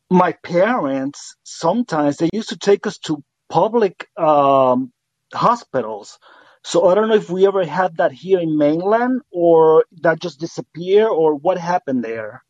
My 0.09 0.33
parents 0.43 1.35
sometimes 1.43 2.17
they 2.17 2.29
used 2.33 2.49
to 2.49 2.57
take 2.57 2.87
us 2.87 2.97
to 2.99 3.23
public 3.49 4.07
um, 4.17 4.91
hospitals 5.33 6.17
So 6.63 6.87
I 6.87 6.95
don't 6.95 7.09
know 7.09 7.15
if 7.15 7.29
we 7.29 7.47
ever 7.47 7.65
had 7.65 7.97
that 7.97 8.11
here 8.11 8.39
in 8.39 8.57
mainland 8.57 9.21
or 9.31 9.85
that 10.01 10.21
just 10.21 10.39
disappeared 10.39 11.09
or 11.09 11.35
what 11.35 11.57
happened 11.57 12.03
there. 12.03 12.43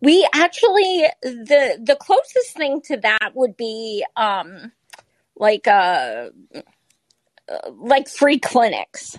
We 0.00 0.28
actually 0.34 1.06
the 1.22 1.78
the 1.82 1.96
closest 1.96 2.56
thing 2.56 2.82
to 2.82 2.98
that 2.98 3.32
would 3.34 3.56
be 3.56 4.04
um 4.16 4.72
like 5.36 5.68
uh 5.68 6.30
like 7.70 8.08
free 8.08 8.38
clinics. 8.38 9.18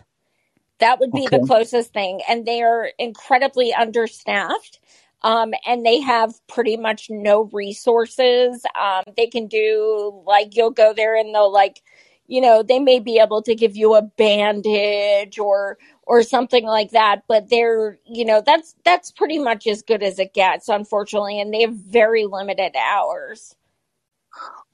That 0.80 1.00
would 1.00 1.14
be 1.14 1.28
Okay. 1.28 1.30
the 1.30 1.40
closest 1.40 1.94
thing 1.94 2.22
and 2.28 2.46
they 2.46 2.62
are 2.62 2.92
incredibly 3.00 3.74
understaffed. 3.74 4.80
Um, 5.24 5.54
and 5.66 5.86
they 5.86 6.02
have 6.02 6.36
pretty 6.48 6.78
much 6.78 7.10
no 7.10 7.50
resources. 7.54 8.66
Um, 8.80 9.04
they 9.18 9.28
can 9.28 9.48
do 9.48 10.22
like 10.26 10.56
you'll 10.56 10.72
go 10.72 10.94
there 10.94 11.16
and 11.16 11.34
they'll 11.34 11.52
like, 11.52 11.82
you 12.28 12.42
know, 12.42 12.64
they 12.64 12.80
may 12.80 13.00
be 13.00 13.20
able 13.20 13.42
to 13.44 13.56
give 13.56 13.76
you 13.76 13.96
a 13.96 14.02
bandage 14.04 15.40
or 15.40 15.78
or 16.04 16.24
something 16.24 16.66
like 16.66 16.92
that, 16.92 17.24
but 17.28 17.50
they're, 17.50 17.98
you 18.06 18.26
know, 18.26 18.42
that's 18.46 18.76
that's 18.86 19.12
pretty 19.12 19.40
much 19.40 19.68
as 19.68 19.82
good 19.82 20.04
as 20.04 20.20
it 20.20 20.34
gets, 20.34 20.70
unfortunately, 20.70 21.40
and 21.40 21.54
they 21.54 21.62
have 21.62 21.74
very 21.76 22.26
limited 22.26 22.76
hours. 22.78 23.56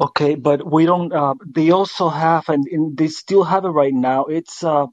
Okay, 0.02 0.36
but 0.36 0.70
we 0.70 0.86
don't. 0.86 1.12
Uh, 1.14 1.36
they 1.46 1.72
also 1.72 2.10
have, 2.10 2.50
and, 2.50 2.66
and 2.68 2.98
they 2.98 3.08
still 3.08 3.44
have 3.44 3.66
it 3.66 3.70
right 3.70 3.94
now. 3.94 4.26
It's 4.26 4.64
uh, 4.64 4.88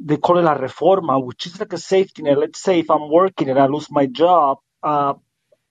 they 0.00 0.16
call 0.18 0.38
it 0.38 0.42
La 0.42 0.56
reforma, 0.56 1.24
which 1.24 1.46
is 1.46 1.60
like 1.60 1.72
a 1.72 1.78
safety 1.78 2.22
net. 2.22 2.38
Let's 2.38 2.60
say 2.62 2.80
if 2.80 2.90
I'm 2.90 3.10
working 3.10 3.50
and 3.50 3.58
I 3.58 3.66
lose 3.66 3.90
my 3.90 4.06
job, 4.06 4.58
uh, 4.82 5.14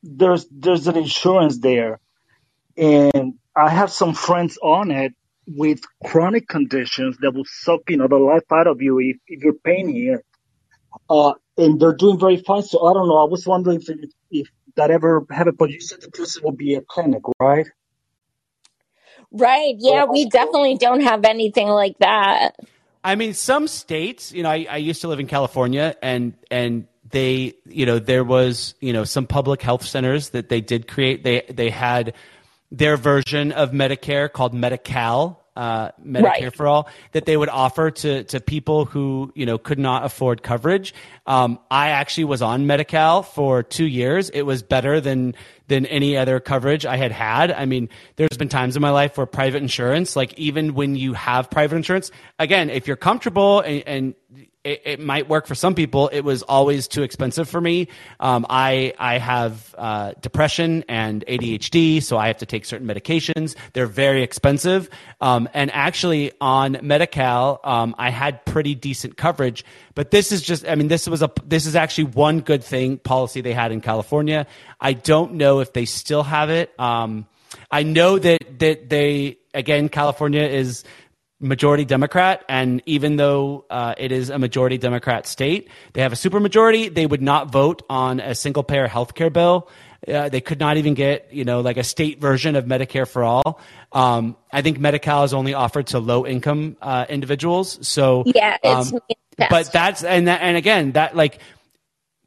there's 0.03 0.47
there's 0.51 0.87
an 0.87 0.97
insurance 0.97 1.59
there, 1.59 1.99
and 2.77 3.35
I 3.55 3.69
have 3.69 3.91
some 3.91 4.13
friends 4.13 4.57
on 4.63 4.91
it 4.91 5.13
with 5.47 5.81
chronic 6.05 6.47
conditions 6.47 7.17
that 7.21 7.33
will 7.33 7.45
suck 7.47 7.81
you 7.89 7.97
know 7.97 8.07
the 8.07 8.17
life 8.17 8.51
out 8.51 8.67
of 8.67 8.81
you 8.81 8.99
if, 8.99 9.17
if 9.27 9.43
you're 9.43 9.61
paying 9.65 9.89
here. 9.89 10.23
Uh, 11.09 11.33
and 11.57 11.79
they're 11.79 11.95
doing 11.95 12.19
very 12.19 12.37
fine. 12.37 12.63
So 12.63 12.85
I 12.85 12.93
don't 12.93 13.07
know. 13.07 13.17
I 13.17 13.29
was 13.29 13.47
wondering 13.47 13.81
if 13.81 14.11
if 14.31 14.47
that 14.77 14.91
ever 14.91 15.25
happened, 15.31 15.57
but 15.57 15.69
you 15.69 15.81
said 15.81 16.01
the 16.01 16.11
closest 16.11 16.43
would 16.43 16.57
be 16.57 16.75
a 16.75 16.81
clinic, 16.81 17.23
right? 17.39 17.67
Right. 19.31 19.75
Yeah, 19.79 20.05
we 20.05 20.25
definitely 20.25 20.77
don't 20.77 21.01
have 21.01 21.23
anything 21.23 21.67
like 21.67 21.97
that. 21.99 22.55
I 23.03 23.15
mean, 23.15 23.33
some 23.33 23.67
states, 23.67 24.31
you 24.31 24.43
know, 24.43 24.49
I, 24.49 24.67
I 24.69 24.77
used 24.77 25.01
to 25.01 25.07
live 25.07 25.19
in 25.19 25.27
California 25.27 25.95
and, 26.01 26.33
and 26.51 26.87
they, 27.09 27.53
you 27.65 27.85
know, 27.85 27.97
there 27.99 28.23
was, 28.23 28.75
you 28.79 28.93
know, 28.93 29.05
some 29.05 29.25
public 29.25 29.61
health 29.61 29.85
centers 29.85 30.29
that 30.29 30.49
they 30.49 30.61
did 30.61 30.87
create. 30.87 31.23
They, 31.23 31.43
they 31.49 31.69
had 31.69 32.13
their 32.71 32.97
version 32.97 33.51
of 33.53 33.71
Medicare 33.71 34.31
called 34.31 34.53
Medi-Cal, 34.53 35.43
uh, 35.55 35.91
Medicare 36.05 36.23
Right. 36.23 36.55
for 36.55 36.67
all 36.67 36.89
that 37.11 37.25
they 37.25 37.35
would 37.35 37.49
offer 37.49 37.91
to, 37.91 38.23
to 38.25 38.39
people 38.39 38.85
who, 38.85 39.33
you 39.35 39.45
know, 39.45 39.57
could 39.57 39.79
not 39.79 40.05
afford 40.05 40.43
coverage. 40.43 40.93
Um, 41.25 41.59
I 41.69 41.89
actually 41.89 42.25
was 42.25 42.41
on 42.41 42.67
Medi-Cal 42.67 43.23
for 43.23 43.63
two 43.63 43.85
years. 43.87 44.29
It 44.29 44.43
was 44.43 44.63
better 44.63 45.01
than, 45.01 45.35
than 45.71 45.85
any 45.85 46.17
other 46.17 46.39
coverage 46.41 46.85
I 46.85 46.97
had 46.97 47.13
had. 47.13 47.49
I 47.49 47.65
mean, 47.65 47.87
there's 48.17 48.37
been 48.37 48.49
times 48.49 48.75
in 48.75 48.81
my 48.81 48.91
life 48.91 49.17
where 49.17 49.25
private 49.25 49.61
insurance, 49.61 50.17
like 50.17 50.37
even 50.37 50.73
when 50.73 50.97
you 50.97 51.13
have 51.13 51.49
private 51.49 51.77
insurance, 51.77 52.11
again, 52.37 52.69
if 52.69 52.87
you're 52.87 52.97
comfortable 52.97 53.61
and, 53.61 53.83
and 53.87 54.15
it, 54.63 54.81
it 54.85 54.99
might 54.99 55.27
work 55.27 55.47
for 55.47 55.55
some 55.55 55.73
people. 55.73 56.07
It 56.09 56.21
was 56.21 56.43
always 56.43 56.87
too 56.87 57.03
expensive 57.03 57.49
for 57.49 57.59
me. 57.59 57.87
Um, 58.19 58.45
I 58.49 58.93
I 58.99 59.17
have 59.17 59.73
uh, 59.77 60.13
depression 60.21 60.83
and 60.87 61.25
ADHD, 61.27 62.03
so 62.03 62.17
I 62.17 62.27
have 62.27 62.37
to 62.37 62.45
take 62.45 62.65
certain 62.65 62.87
medications. 62.87 63.55
They're 63.73 63.87
very 63.87 64.21
expensive. 64.23 64.89
Um, 65.19 65.49
and 65.53 65.71
actually, 65.71 66.31
on 66.39 66.77
Medi-Cal, 66.81 67.59
um, 67.63 67.95
I 67.97 68.11
had 68.11 68.45
pretty 68.45 68.75
decent 68.75 69.17
coverage. 69.17 69.65
But 69.95 70.11
this 70.11 70.31
is 70.31 70.41
just, 70.41 70.67
I 70.67 70.75
mean, 70.75 70.87
this 70.87 71.07
was 71.07 71.21
a 71.21 71.31
this 71.45 71.65
is 71.65 71.75
actually 71.75 72.05
one 72.05 72.41
good 72.41 72.63
thing 72.63 72.97
policy 72.97 73.41
they 73.41 73.53
had 73.53 73.71
in 73.71 73.81
California. 73.81 74.45
I 74.79 74.93
don't 74.93 75.33
know 75.33 75.59
if 75.59 75.73
they 75.73 75.85
still 75.85 76.23
have 76.23 76.49
it. 76.49 76.77
Um, 76.79 77.25
I 77.69 77.83
know 77.83 78.19
that 78.19 78.59
that 78.59 78.89
they 78.89 79.37
again, 79.53 79.89
California 79.89 80.43
is 80.43 80.83
majority 81.41 81.85
Democrat, 81.85 82.45
and 82.47 82.81
even 82.85 83.17
though 83.17 83.65
uh, 83.69 83.95
it 83.97 84.11
is 84.11 84.29
a 84.29 84.39
majority 84.39 84.77
Democrat 84.77 85.25
state, 85.27 85.69
they 85.93 86.01
have 86.01 86.13
a 86.13 86.15
supermajority. 86.15 86.93
They 86.93 87.05
would 87.05 87.21
not 87.21 87.51
vote 87.51 87.81
on 87.89 88.19
a 88.19 88.35
single 88.35 88.63
payer 88.63 88.87
health 88.87 89.15
care 89.15 89.29
bill. 89.29 89.69
Uh, 90.07 90.29
they 90.29 90.41
could 90.41 90.59
not 90.59 90.77
even 90.77 90.95
get, 90.95 91.31
you 91.31 91.43
know, 91.43 91.61
like 91.61 91.77
a 91.77 91.83
state 91.83 92.19
version 92.19 92.55
of 92.55 92.65
Medicare 92.65 93.07
for 93.07 93.23
all. 93.23 93.59
Um, 93.91 94.35
I 94.51 94.63
think 94.63 94.79
Medi-Cal 94.79 95.23
is 95.25 95.33
only 95.33 95.53
offered 95.53 95.87
to 95.87 95.99
low 95.99 96.25
income 96.25 96.77
uh, 96.81 97.05
individuals. 97.07 97.85
So 97.87 98.23
Yeah, 98.25 98.57
it's 98.63 98.93
um, 98.93 98.99
but 99.49 99.71
that's 99.71 100.03
and 100.03 100.27
that, 100.27 100.41
and 100.41 100.57
again 100.57 100.93
that 100.93 101.15
like 101.15 101.39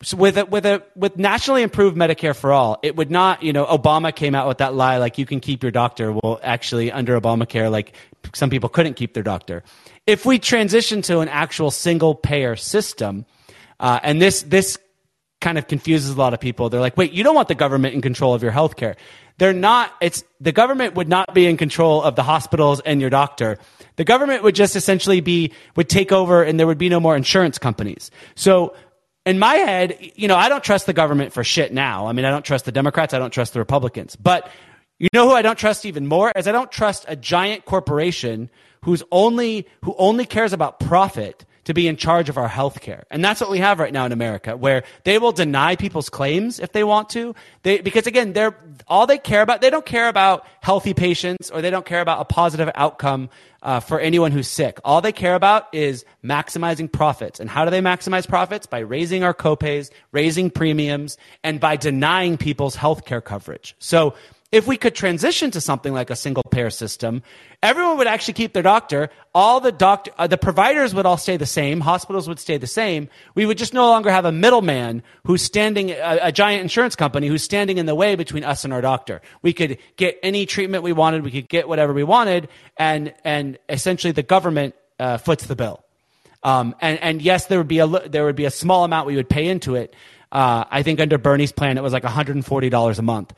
so 0.03 0.17
with 0.17 0.37
a, 0.37 0.45
with 0.45 0.67
a 0.67 0.83
with 0.97 1.17
nationally 1.17 1.63
improved 1.63 1.97
Medicare 1.97 2.37
for 2.37 2.53
all, 2.53 2.79
it 2.83 2.97
would 2.97 3.11
not. 3.11 3.43
You 3.43 3.53
know, 3.53 3.65
Obama 3.65 4.15
came 4.15 4.35
out 4.35 4.49
with 4.49 4.59
that 4.59 4.75
lie 4.75 4.99
like 4.99 5.19
you 5.19 5.27
can 5.27 5.41
keep 5.41 5.63
your 5.63 5.73
doctor. 5.73 6.13
Well, 6.13 6.41
actually, 6.43 6.93
under 6.93 7.19
Obamacare, 7.19 7.71
like 7.71 7.95
some 8.35 8.51
people 8.51 8.69
couldn't 8.69 8.95
keep 8.95 9.15
their 9.15 9.23
doctor. 9.23 9.63
If 10.07 10.27
we 10.27 10.39
transition 10.39 11.01
to 11.03 11.21
an 11.21 11.29
actual 11.29 11.71
single 11.71 12.15
payer 12.15 12.57
system, 12.57 13.25
uh, 13.81 14.01
and 14.03 14.21
this 14.21 14.43
this 14.43 14.79
kind 15.45 15.59
of 15.59 15.69
confuses 15.69 16.11
a 16.11 16.19
lot 16.19 16.33
of 16.33 16.41
people. 16.41 16.71
They're 16.71 16.81
like, 16.81 16.97
wait, 16.97 17.13
you 17.13 17.23
don't 17.23 17.35
want 17.35 17.49
the 17.49 17.55
government 17.55 17.95
in 17.95 18.01
control 18.01 18.33
of 18.33 18.43
your 18.43 18.51
healthcare. 18.51 18.97
They're 19.37 19.53
not, 19.53 19.93
it's, 20.01 20.25
the 20.41 20.53
government 20.53 20.95
would 20.95 21.09
not 21.09 21.35
be 21.35 21.47
in 21.47 21.59
control 21.59 22.03
of 22.03 22.17
the 22.17 22.23
hospitals 22.23 22.81
and 22.81 23.01
your 23.01 23.11
doctor. 23.11 23.59
The 23.97 24.05
government 24.05 24.43
would 24.43 24.55
just 24.55 24.75
essentially 24.75 25.21
be, 25.21 25.53
would 25.77 25.89
take 25.89 26.13
over 26.13 26.43
and 26.43 26.59
there 26.59 26.67
would 26.67 26.79
be 26.79 26.89
no 26.89 26.99
more 26.99 27.15
insurance 27.15 27.59
companies. 27.59 28.11
So 28.37 28.75
in 29.27 29.39
my 29.39 29.55
head, 29.55 29.99
you 30.17 30.29
know, 30.29 30.37
I 30.37 30.49
don't 30.49 30.63
trust 30.63 30.87
the 30.87 30.93
government 30.93 31.33
for 31.33 31.43
shit 31.43 31.73
now. 31.73 32.07
I 32.07 32.13
mean, 32.13 32.25
I 32.25 32.31
don't 32.31 32.45
trust 32.45 32.65
the 32.65 32.73
Democrats. 32.73 33.15
I 33.15 33.19
don't 33.19 33.33
trust 33.33 33.53
the 33.55 33.59
Republicans. 33.59 34.17
But 34.17 34.51
you 34.99 35.09
know 35.13 35.29
who 35.29 35.35
I 35.35 35.43
don't 35.43 35.59
trust 35.59 35.87
even 35.87 36.07
more 36.07 36.31
is 36.37 36.47
I 36.47 36.53
don't 36.53 36.71
trust 36.71 37.05
a 37.09 37.17
giant 37.17 37.65
corporation 37.65 38.51
who's 38.83 39.03
only, 39.11 39.67
who 39.83 39.95
only 39.99 40.27
cares 40.27 40.53
about 40.53 40.79
profit 40.79 41.45
to 41.65 41.75
be 41.75 41.89
in 41.89 41.97
charge 41.97 42.29
of 42.29 42.39
our 42.39 42.49
health 42.49 42.81
care. 42.81 43.05
And 43.11 43.25
that's 43.25 43.41
what 43.41 43.51
we 43.51 43.59
have 43.59 43.79
right 43.79 43.93
now 43.93 44.07
in 44.07 44.13
America, 44.13 44.57
where 44.57 44.85
they 45.05 45.19
will 45.19 45.33
deny 45.33 45.77
people's 45.77 46.09
claims 46.09 46.61
if 46.61 46.73
they 46.73 46.85
want 46.85 47.09
to. 47.11 47.35
They, 47.63 47.81
because 47.81 48.07
again, 48.07 48.33
they're, 48.33 48.57
all 48.87 49.07
they 49.07 49.19
care 49.19 49.43
about, 49.43 49.61
they 49.61 49.71
don't 49.71 49.87
care 49.87 50.09
about 50.09 50.47
healthy 50.61 50.95
patients 50.95 51.51
or 51.51 51.63
they 51.63 51.71
don't 51.71 51.87
care 51.87 52.01
about 52.01 52.21
a 52.21 52.25
positive 52.25 52.71
outcome 52.75 53.31
uh, 53.63 53.81
for 53.81 53.99
anyone 53.99 54.31
who's 54.31 54.49
sick. 54.49 54.79
All 54.85 55.01
they 55.01 55.13
care 55.13 55.35
about 55.35 55.75
is 55.75 56.05
maximizing 56.23 56.91
profits. 56.91 57.41
And 57.41 57.49
how 57.49 57.65
do 57.65 57.71
they 57.71 57.81
maximize 57.81 58.29
profits? 58.29 58.67
By 58.67 58.81
raising 58.81 59.25
our 59.25 59.35
copays, 59.35 59.91
raising 60.13 60.51
premiums, 60.51 61.17
and 61.43 61.59
by 61.61 61.77
denying 61.77 62.37
people's 62.37 62.77
health 62.77 63.07
care 63.07 63.23
coverage. 63.23 63.75
So 63.79 64.15
if 64.55 64.69
we 64.69 64.77
could 64.77 64.95
transition 64.95 65.51
to 65.51 65.61
something 65.61 65.93
like 65.93 66.11
a 66.11 66.17
single 66.17 66.45
payer 66.45 66.71
system, 66.71 67.25
everyone 67.61 67.99
would 67.99 68.07
actually 68.07 68.35
keep 68.35 68.53
their 68.53 68.63
doctor. 68.63 69.11
All 69.35 69.59
the 69.59 69.73
doctor, 69.73 70.13
uh, 70.17 70.29
the 70.29 70.39
providers 70.39 70.95
would 70.95 71.07
all 71.07 71.17
stay 71.17 71.37
the 71.37 71.45
same. 71.45 71.81
Hospitals 71.81 72.29
would 72.29 72.39
stay 72.39 72.57
the 72.57 72.69
same. 72.69 73.09
We 73.35 73.47
would 73.47 73.59
just 73.59 73.75
no 73.75 73.89
longer 73.89 74.13
have 74.13 74.25
a 74.25 74.31
middleman 74.31 75.03
who's 75.25 75.43
standing, 75.43 75.91
a, 75.91 76.21
a 76.23 76.33
giant 76.33 76.63
insurance 76.63 76.95
company 76.95 77.27
who's 77.27 77.43
standing 77.43 77.79
in 77.79 77.87
the 77.87 77.97
way 77.97 78.15
between 78.15 78.45
us 78.45 78.63
and 78.63 78.73
our 78.73 78.81
doctor. 78.81 79.23
We 79.43 79.53
could 79.53 79.77
get 79.97 80.21
any 80.23 80.47
treatment 80.47 80.85
we 80.85 80.93
wanted. 80.93 81.25
We 81.25 81.33
could 81.33 81.49
get 81.49 81.67
whatever 81.67 81.93
we 81.93 82.05
wanted, 82.05 82.49
and 82.77 83.13
and 83.25 83.59
essentially 83.69 84.13
the 84.13 84.23
government 84.23 84.77
uh, 85.01 85.17
foots 85.17 85.47
the 85.47 85.57
bill. 85.57 85.83
Um, 86.45 86.77
and, 86.81 87.03
and 87.03 87.21
yes, 87.21 87.47
there 87.47 87.59
would 87.59 87.67
be 87.67 87.81
a 87.81 87.89
there 87.89 88.25
would 88.25 88.37
be 88.37 88.45
a 88.45 88.53
small 88.53 88.85
amount 88.85 89.09
we 89.09 89.17
would 89.17 89.29
pay 89.29 89.49
into 89.49 89.75
it. 89.75 89.97
Uh, 90.31 90.65
I 90.71 90.85
think 90.85 91.01
under 91.01 91.19
Bernie's 91.19 91.53
plan, 91.53 91.77
it 91.77 91.83
was 91.83 91.93
like 91.93 92.03
$140 92.03 92.99
a 92.99 93.03
month. 93.03 93.33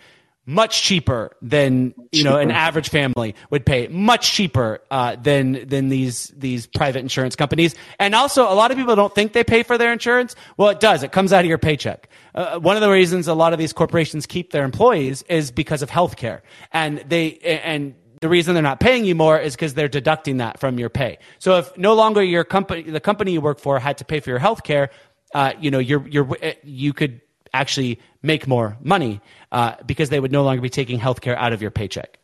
Much 0.49 0.83
cheaper 0.83 1.37
than 1.43 1.93
you 2.13 2.23
know 2.23 2.39
an 2.39 2.53
average 2.53 2.89
family 2.89 3.35
would 3.51 3.67
pay. 3.67 3.89
Much 3.89 4.33
cheaper 4.33 4.81
uh, 4.93 5.17
than 5.17 5.67
than 5.69 5.89
these 5.89 6.33
these 6.37 6.69
private 6.69 7.01
insurance 7.01 7.35
companies. 7.35 7.75
And 7.99 8.15
also, 8.15 8.45
a 8.45 8.55
lot 8.55 8.71
of 8.71 8.77
people 8.77 8.95
don't 8.95 9.13
think 9.13 9.33
they 9.33 9.43
pay 9.43 9.65
for 9.65 9.77
their 9.77 9.93
insurance. 9.93 10.37
Well, 10.57 10.69
it 10.69 10.79
does. 10.79 11.03
It 11.03 11.11
comes 11.11 11.33
out 11.33 11.41
of 11.41 11.49
your 11.49 11.59
paycheck. 11.59 12.09
Uh, 12.35 12.61
one 12.61 12.77
of 12.77 12.81
the 12.81 12.91
reasons 12.91 13.27
a 13.27 13.35
lot 13.35 13.53
of 13.53 13.59
these 13.59 13.73
corporations 13.73 14.25
keep 14.25 14.53
their 14.53 14.65
employees 14.65 15.23
is 15.29 15.51
because 15.51 15.83
of 15.83 15.91
health 15.91 16.17
care, 16.17 16.43
and 16.73 16.99
they 17.09 17.39
and 17.39 17.97
the 18.21 18.29
reason 18.29 18.55
they're 18.55 18.63
not 18.63 18.81
paying 18.81 19.05
you 19.05 19.15
more 19.15 19.39
is 19.39 19.55
because 19.55 19.75
they're 19.75 19.89
deducting 19.89 20.39
that 20.39 20.59
from 20.59 20.79
your 20.79 20.89
pay. 20.89 21.19
So 21.39 21.59
if 21.59 21.77
no 21.77 21.95
longer 21.95 22.23
your 22.23 22.45
company, 22.45 22.83
the 22.83 23.01
company 23.01 23.33
you 23.33 23.41
work 23.41 23.59
for 23.59 23.79
had 23.79 23.99
to 23.99 24.05
pay 24.05 24.21
for 24.21 24.31
your 24.31 24.39
health 24.39 24.63
care, 24.63 24.91
uh, 25.35 25.53
you 25.61 25.71
know, 25.71 25.79
you're, 25.79 26.07
you're, 26.09 26.37
you 26.63 26.93
could 26.93 27.21
actually 27.61 28.01
make 28.23 28.47
more 28.47 28.77
money 28.81 29.21
uh, 29.53 29.75
because 29.85 30.09
they 30.11 30.21
would 30.21 30.33
no 30.33 30.45
longer 30.45 30.63
be 30.63 30.71
taking 30.71 30.99
health 30.99 31.21
care 31.21 31.39
out 31.39 31.53
of 31.53 31.63
your 31.63 31.71
paycheck. 31.71 32.19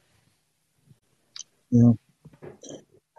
Yeah. 1.71 1.93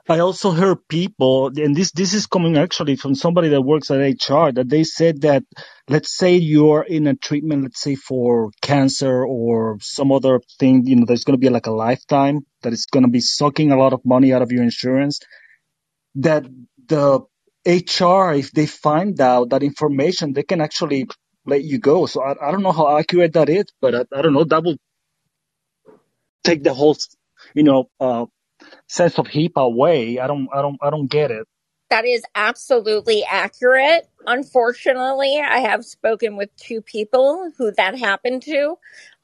I 0.09 0.19
also 0.19 0.51
heard 0.51 0.85
people, 0.89 1.51
and 1.55 1.75
this 1.75 1.91
this 1.93 2.13
is 2.13 2.27
coming 2.27 2.57
actually 2.57 2.97
from 2.97 3.15
somebody 3.15 3.49
that 3.49 3.61
works 3.61 3.89
at 3.89 3.99
HR, 3.99 4.51
that 4.51 4.67
they 4.67 4.83
said 4.83 5.21
that 5.21 5.43
let's 5.87 6.13
say 6.15 6.35
you're 6.35 6.83
in 6.83 7.07
a 7.07 7.15
treatment, 7.15 7.63
let's 7.63 7.79
say 7.79 7.95
for 7.95 8.51
cancer 8.61 9.25
or 9.25 9.77
some 9.81 10.11
other 10.11 10.41
thing, 10.59 10.85
you 10.85 10.97
know, 10.97 11.05
there's 11.05 11.23
going 11.23 11.39
to 11.39 11.45
be 11.45 11.49
like 11.49 11.67
a 11.67 11.71
lifetime 11.71 12.41
that 12.63 12.73
is 12.73 12.85
going 12.85 13.03
to 13.03 13.09
be 13.09 13.21
sucking 13.21 13.71
a 13.71 13.77
lot 13.77 13.93
of 13.93 14.01
money 14.03 14.33
out 14.33 14.41
of 14.41 14.51
your 14.51 14.63
insurance. 14.63 15.19
that 16.15 16.45
the 16.87 17.21
HR, 17.65 18.33
if 18.33 18.51
they 18.51 18.65
find 18.65 19.19
out 19.21 19.49
that 19.51 19.63
information, 19.63 20.33
they 20.33 20.43
can 20.43 20.61
actually 20.61 21.07
let 21.45 21.63
you 21.63 21.79
go. 21.79 22.05
So 22.05 22.21
I, 22.21 22.47
I 22.47 22.51
don't 22.51 22.63
know 22.63 22.71
how 22.71 22.97
accurate 22.97 23.33
that 23.33 23.49
is, 23.49 23.65
but 23.81 23.95
I, 23.95 24.05
I 24.11 24.21
don't 24.21 24.33
know. 24.33 24.43
That 24.43 24.63
will 24.63 24.77
take 26.43 26.63
the 26.63 26.73
whole, 26.73 26.97
you 27.53 27.63
know, 27.63 27.89
uh, 27.99 28.25
sense 28.87 29.17
of 29.19 29.27
HIPAA 29.27 29.65
away. 29.65 30.19
I 30.19 30.27
don't, 30.27 30.47
I 30.53 30.61
don't, 30.61 30.77
I 30.81 30.89
don't 30.89 31.07
get 31.07 31.31
it. 31.31 31.47
That 31.89 32.05
is 32.05 32.23
absolutely 32.33 33.23
accurate. 33.23 34.07
Unfortunately, 34.25 35.39
I 35.39 35.59
have 35.59 35.85
spoken 35.85 36.37
with 36.37 36.55
two 36.55 36.81
people 36.81 37.51
who 37.57 37.71
that 37.73 37.97
happened 37.97 38.41
to. 38.43 38.77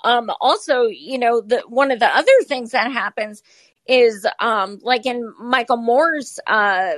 Um, 0.03 0.29
also, 0.39 0.83
you 0.83 1.17
know, 1.17 1.41
the 1.41 1.63
one 1.67 1.91
of 1.91 1.99
the 1.99 2.05
other 2.05 2.31
things 2.45 2.71
that 2.71 2.91
happens 2.91 3.41
is 3.87 4.27
um, 4.39 4.79
like 4.83 5.07
in 5.07 5.33
Michael 5.39 5.77
Moore's 5.77 6.39
uh, 6.45 6.91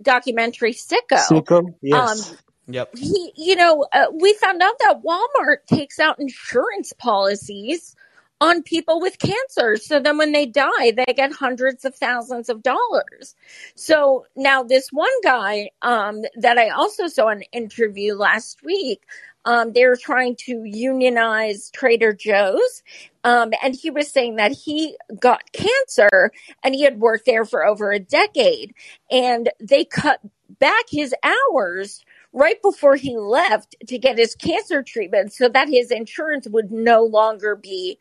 documentary 0.00 0.72
Sicko. 0.72 1.18
Sicko, 1.18 1.74
yes. 1.82 2.30
Um, 2.30 2.38
Yep. 2.68 2.96
he, 2.96 3.32
you 3.36 3.54
know, 3.56 3.86
uh, 3.92 4.06
we 4.12 4.34
found 4.34 4.62
out 4.62 4.74
that 4.80 5.02
Walmart 5.02 5.66
takes 5.66 5.98
out 5.98 6.18
insurance 6.18 6.92
policies 6.92 7.94
on 8.40 8.62
people 8.62 9.00
with 9.00 9.18
cancer. 9.18 9.76
So 9.76 9.98
then 9.98 10.18
when 10.18 10.32
they 10.32 10.46
die, 10.46 10.90
they 10.90 11.14
get 11.14 11.32
hundreds 11.32 11.84
of 11.84 11.94
thousands 11.94 12.48
of 12.48 12.62
dollars. 12.62 13.34
So 13.76 14.26
now 14.36 14.62
this 14.62 14.88
one 14.90 15.08
guy, 15.22 15.70
um, 15.82 16.22
that 16.36 16.58
I 16.58 16.68
also 16.68 17.06
saw 17.06 17.28
an 17.28 17.42
interview 17.52 18.14
last 18.14 18.62
week, 18.62 19.04
um, 19.46 19.72
they're 19.72 19.96
trying 19.96 20.36
to 20.40 20.64
unionize 20.64 21.70
Trader 21.70 22.12
Joe's. 22.12 22.82
Um, 23.24 23.52
and 23.62 23.74
he 23.74 23.90
was 23.90 24.10
saying 24.10 24.36
that 24.36 24.52
he 24.52 24.96
got 25.18 25.52
cancer 25.52 26.32
and 26.62 26.74
he 26.74 26.82
had 26.82 27.00
worked 27.00 27.26
there 27.26 27.44
for 27.44 27.64
over 27.64 27.90
a 27.90 27.98
decade 27.98 28.74
and 29.10 29.50
they 29.60 29.84
cut 29.84 30.20
back 30.58 30.84
his 30.90 31.14
hours 31.22 32.04
right 32.36 32.60
before 32.62 32.96
he 32.96 33.16
left 33.16 33.74
to 33.88 33.98
get 33.98 34.18
his 34.18 34.36
cancer 34.36 34.82
treatment 34.82 35.32
so 35.32 35.48
that 35.48 35.68
his 35.68 35.90
insurance 35.90 36.46
would 36.48 36.70
no 36.70 37.02
longer 37.02 37.56
be 37.56 37.98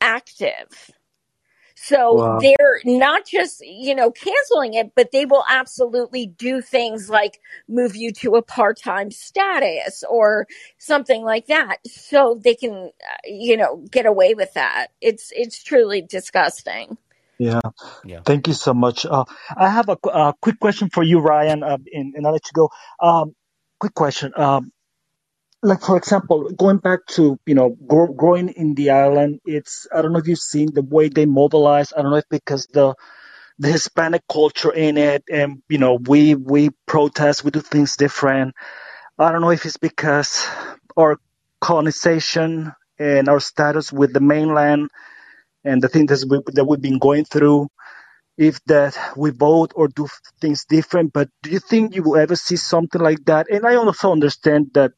active. 0.00 0.90
So 1.76 2.18
Wow. 2.18 2.40
they're 2.40 2.80
not 2.84 3.24
just, 3.24 3.62
you 3.64 3.94
know, 3.94 4.10
canceling 4.10 4.74
it, 4.74 4.92
but 4.96 5.12
they 5.12 5.26
will 5.26 5.44
absolutely 5.48 6.26
do 6.26 6.60
things 6.60 7.08
like 7.08 7.40
move 7.68 7.94
you 7.94 8.12
to 8.14 8.34
a 8.34 8.42
part-time 8.42 9.12
status 9.12 10.02
or 10.10 10.48
something 10.78 11.22
like 11.22 11.46
that 11.46 11.78
so 11.86 12.40
they 12.42 12.56
can, 12.56 12.72
uh, 13.08 13.16
you 13.26 13.56
know, 13.56 13.84
get 13.92 14.06
away 14.06 14.34
with 14.34 14.54
that. 14.54 14.88
It's, 15.00 15.32
it's 15.36 15.62
truly 15.62 16.02
disgusting. 16.02 16.98
Yeah. 17.38 17.60
Yeah. 18.04 18.20
Thank 18.24 18.48
you 18.48 18.54
so 18.54 18.74
much. 18.74 19.06
Uh, 19.06 19.24
I 19.56 19.70
have 19.70 19.88
a, 19.88 19.98
a 20.08 20.34
quick 20.42 20.60
question 20.60 20.90
for 20.90 21.04
you, 21.04 21.20
Ryan, 21.20 21.62
uh, 21.62 21.78
and, 21.92 22.14
and 22.16 22.26
I'll 22.26 22.32
let 22.32 22.46
you 22.46 22.52
go. 22.54 22.70
Um, 23.00 23.34
quick 23.80 23.94
question. 23.94 24.32
Um, 24.36 24.72
like 25.62 25.82
for 25.82 25.96
example, 25.98 26.50
going 26.52 26.78
back 26.78 27.06
to 27.08 27.38
you 27.46 27.54
know 27.54 27.70
grow, 27.88 28.08
growing 28.08 28.50
in 28.50 28.74
the 28.74 28.90
island, 28.90 29.40
it's 29.46 29.86
I 29.94 30.02
don't 30.02 30.12
know 30.12 30.20
if 30.20 30.28
you've 30.28 30.38
seen 30.38 30.74
the 30.74 30.82
way 30.82 31.08
they 31.10 31.26
mobilize. 31.26 31.92
I 31.96 32.02
don't 32.02 32.12
know 32.12 32.18
if 32.18 32.28
because 32.30 32.66
the 32.72 32.94
the 33.58 33.68
Hispanic 33.72 34.22
culture 34.32 34.72
in 34.72 34.98
it, 34.98 35.24
and 35.32 35.62
you 35.68 35.78
know 35.78 35.98
we 36.08 36.34
we 36.36 36.70
protest, 36.86 37.44
we 37.44 37.52
do 37.52 37.60
things 37.60 37.96
different. 37.96 38.54
I 39.18 39.32
don't 39.32 39.42
know 39.42 39.50
if 39.52 39.66
it's 39.66 39.78
because 39.78 40.46
our 40.96 41.18
colonization 41.60 42.72
and 42.98 43.28
our 43.30 43.40
status 43.40 43.92
with 43.92 44.12
the 44.12 44.20
mainland 44.20 44.90
and 45.64 45.82
the 45.82 45.88
things 45.88 46.08
that, 46.10 46.28
we, 46.28 46.40
that 46.54 46.64
we've 46.66 46.82
been 46.82 46.98
going 46.98 47.24
through, 47.26 47.68
if 48.38 48.64
that 48.64 48.96
we 49.16 49.30
vote 49.30 49.72
or 49.74 49.88
do 49.88 50.06
things 50.40 50.64
different. 50.64 51.12
But 51.12 51.28
do 51.42 51.50
you 51.50 51.58
think 51.58 51.94
you 51.94 52.04
will 52.04 52.16
ever 52.16 52.36
see 52.36 52.56
something 52.56 53.00
like 53.00 53.24
that? 53.26 53.50
And 53.50 53.66
I 53.66 53.74
also 53.74 54.12
understand 54.12 54.70
that 54.74 54.92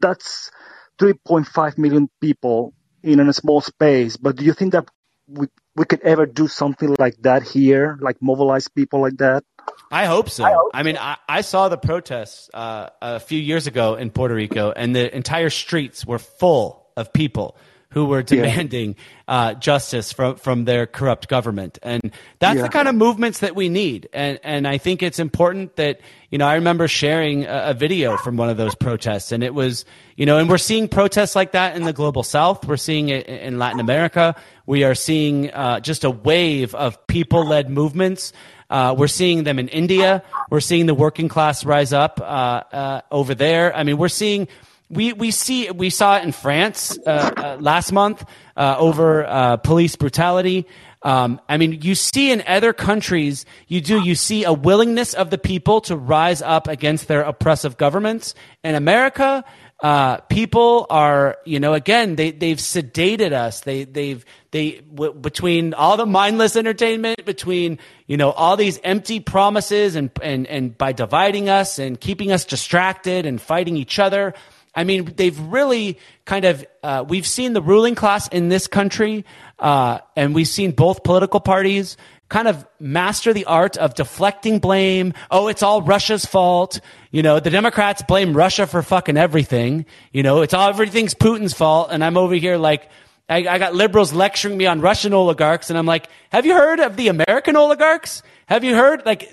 that's 0.00 0.50
3.5 0.98 1.78
million 1.78 2.08
people 2.20 2.72
in 3.02 3.20
a 3.20 3.32
small 3.32 3.60
space. 3.60 4.16
But 4.16 4.36
do 4.36 4.44
you 4.44 4.54
think 4.54 4.72
that 4.72 4.88
we, 5.28 5.48
we 5.76 5.84
could 5.84 6.00
ever 6.00 6.24
do 6.24 6.48
something 6.48 6.96
like 6.98 7.16
that 7.20 7.42
here, 7.42 7.98
like 8.00 8.16
mobilize 8.22 8.68
people 8.68 9.02
like 9.02 9.18
that? 9.18 9.44
I 9.90 10.06
hope 10.06 10.30
so. 10.30 10.70
I, 10.72 10.82
mean, 10.82 10.96
I, 10.96 11.18
I 11.28 11.42
saw 11.42 11.68
the 11.68 11.76
protests 11.76 12.48
uh, 12.54 12.88
a 13.02 13.20
few 13.20 13.38
years 13.38 13.66
ago 13.66 13.96
in 13.96 14.10
Puerto 14.10 14.34
Rico, 14.34 14.72
and 14.74 14.96
the 14.96 15.14
entire 15.14 15.50
streets 15.50 16.06
were 16.06 16.18
full 16.18 16.86
of 16.96 17.12
people 17.12 17.56
who 17.96 18.04
were 18.04 18.22
demanding 18.22 18.94
uh, 19.26 19.54
justice 19.54 20.12
from 20.12 20.36
from 20.36 20.66
their 20.66 20.86
corrupt 20.86 21.28
government, 21.28 21.78
and 21.82 22.12
that's 22.38 22.56
Yeah. 22.58 22.62
the 22.64 22.68
kind 22.68 22.88
of 22.88 22.94
movements 22.94 23.38
that 23.38 23.56
we 23.56 23.70
need. 23.70 24.06
And 24.12 24.38
and 24.44 24.68
I 24.68 24.76
think 24.76 25.02
it's 25.02 25.18
important 25.18 25.76
that 25.76 26.00
you 26.30 26.36
know 26.36 26.46
I 26.46 26.56
remember 26.56 26.88
sharing 26.88 27.44
a, 27.46 27.70
a 27.70 27.74
video 27.74 28.18
from 28.18 28.36
one 28.36 28.50
of 28.50 28.58
those 28.58 28.74
protests, 28.74 29.32
and 29.32 29.42
it 29.42 29.54
was 29.54 29.86
you 30.16 30.26
know, 30.26 30.36
and 30.36 30.46
we're 30.50 30.58
seeing 30.58 30.88
protests 30.88 31.34
like 31.34 31.52
that 31.52 31.74
in 31.74 31.84
the 31.84 31.92
global 31.94 32.22
South. 32.22 32.66
We're 32.68 32.76
seeing 32.76 33.08
it 33.08 33.26
in 33.26 33.58
Latin 33.58 33.80
America. 33.80 34.34
We 34.66 34.84
are 34.84 34.94
seeing 34.94 35.50
uh, 35.52 35.80
just 35.80 36.04
a 36.04 36.10
wave 36.10 36.74
of 36.74 37.06
people 37.06 37.46
led 37.46 37.70
movements. 37.70 38.34
Uh, 38.68 38.94
we're 38.98 39.08
seeing 39.08 39.44
them 39.44 39.58
in 39.58 39.68
India. 39.68 40.22
We're 40.50 40.60
seeing 40.60 40.84
the 40.84 40.94
working 40.94 41.28
class 41.28 41.64
rise 41.64 41.94
up 41.94 42.20
uh, 42.20 42.24
uh, 42.24 43.00
over 43.10 43.34
there. 43.34 43.74
I 43.74 43.84
mean, 43.84 43.96
we're 43.96 44.08
seeing 44.08 44.48
we 44.88 45.12
we 45.12 45.30
see 45.30 45.70
we 45.70 45.90
saw 45.90 46.16
it 46.18 46.24
in 46.24 46.32
France 46.32 46.98
uh, 47.06 47.10
uh, 47.36 47.56
last 47.60 47.92
month 47.92 48.24
uh, 48.56 48.76
over 48.78 49.24
uh, 49.26 49.56
police 49.58 49.96
brutality. 49.96 50.66
Um, 51.02 51.40
I 51.48 51.56
mean, 51.56 51.82
you 51.82 51.94
see 51.94 52.32
in 52.32 52.42
other 52.46 52.72
countries, 52.72 53.44
you 53.68 53.80
do 53.80 54.02
you 54.02 54.14
see 54.14 54.44
a 54.44 54.52
willingness 54.52 55.14
of 55.14 55.30
the 55.30 55.38
people 55.38 55.80
to 55.82 55.96
rise 55.96 56.42
up 56.42 56.66
against 56.68 57.06
their 57.06 57.22
oppressive 57.22 57.76
governments. 57.76 58.34
In 58.64 58.74
America, 58.74 59.44
uh, 59.80 60.16
people 60.22 60.86
are, 60.88 61.36
you 61.44 61.60
know, 61.60 61.74
again, 61.74 62.16
they, 62.16 62.30
they've 62.30 62.56
sedated 62.56 63.32
us. 63.32 63.60
They, 63.60 63.84
they've, 63.84 64.24
they, 64.50 64.80
w- 64.94 65.12
between 65.12 65.74
all 65.74 65.98
the 65.98 66.06
mindless 66.06 66.56
entertainment, 66.56 67.26
between, 67.26 67.78
you 68.06 68.16
know, 68.16 68.30
all 68.30 68.56
these 68.56 68.80
empty 68.82 69.20
promises 69.20 69.94
and, 69.94 70.10
and, 70.22 70.46
and 70.46 70.78
by 70.78 70.92
dividing 70.92 71.50
us 71.50 71.78
and 71.78 72.00
keeping 72.00 72.32
us 72.32 72.46
distracted 72.46 73.26
and 73.26 73.40
fighting 73.40 73.76
each 73.76 73.98
other. 73.98 74.32
I 74.76 74.84
mean, 74.84 75.12
they've 75.16 75.38
really 75.38 75.98
kind 76.26 76.44
of, 76.44 76.64
uh, 76.82 77.04
we've 77.08 77.26
seen 77.26 77.54
the 77.54 77.62
ruling 77.62 77.94
class 77.94 78.28
in 78.28 78.50
this 78.50 78.66
country, 78.66 79.24
uh, 79.58 79.98
and 80.14 80.34
we've 80.34 80.46
seen 80.46 80.72
both 80.72 81.02
political 81.02 81.40
parties 81.40 81.96
kind 82.28 82.48
of 82.48 82.66
master 82.80 83.32
the 83.32 83.44
art 83.44 83.76
of 83.76 83.94
deflecting 83.94 84.58
blame. 84.58 85.14
Oh, 85.30 85.48
it's 85.48 85.62
all 85.62 85.82
Russia's 85.82 86.24
fault. 86.26 86.80
You 87.10 87.22
know, 87.22 87.40
the 87.40 87.50
Democrats 87.50 88.02
blame 88.02 88.36
Russia 88.36 88.66
for 88.66 88.82
fucking 88.82 89.16
everything. 89.16 89.86
You 90.12 90.22
know, 90.22 90.42
it's 90.42 90.52
all, 90.52 90.68
everything's 90.68 91.14
Putin's 91.14 91.54
fault. 91.54 91.88
And 91.92 92.02
I'm 92.04 92.16
over 92.16 92.34
here 92.34 92.56
like, 92.56 92.88
I, 93.28 93.46
I 93.46 93.58
got 93.58 93.74
liberals 93.74 94.12
lecturing 94.12 94.56
me 94.56 94.66
on 94.66 94.80
Russian 94.80 95.12
oligarchs. 95.12 95.70
And 95.70 95.78
I'm 95.78 95.86
like, 95.86 96.08
have 96.30 96.46
you 96.46 96.54
heard 96.54 96.80
of 96.80 96.96
the 96.96 97.08
American 97.08 97.56
oligarchs? 97.56 98.22
Have 98.46 98.64
you 98.64 98.74
heard? 98.74 99.06
Like, 99.06 99.32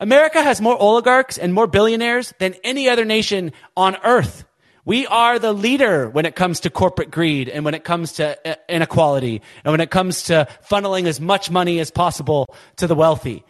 America 0.00 0.42
has 0.42 0.60
more 0.60 0.76
oligarchs 0.80 1.38
and 1.38 1.54
more 1.54 1.66
billionaires 1.66 2.34
than 2.38 2.54
any 2.64 2.88
other 2.88 3.04
nation 3.04 3.52
on 3.76 3.96
earth. 4.04 4.44
We 4.84 5.06
are 5.06 5.38
the 5.38 5.52
leader 5.52 6.08
when 6.08 6.26
it 6.26 6.34
comes 6.34 6.60
to 6.60 6.70
corporate 6.70 7.10
greed 7.10 7.48
and 7.48 7.64
when 7.64 7.74
it 7.74 7.84
comes 7.84 8.14
to 8.14 8.36
uh, 8.48 8.56
inequality 8.68 9.40
and 9.64 9.72
when 9.72 9.80
it 9.80 9.90
comes 9.90 10.24
to 10.24 10.48
funneling 10.68 11.06
as 11.06 11.20
much 11.20 11.50
money 11.50 11.78
as 11.78 11.90
possible 11.90 12.46
to 12.76 12.88
the 12.88 12.94
wealthy. 12.96 13.44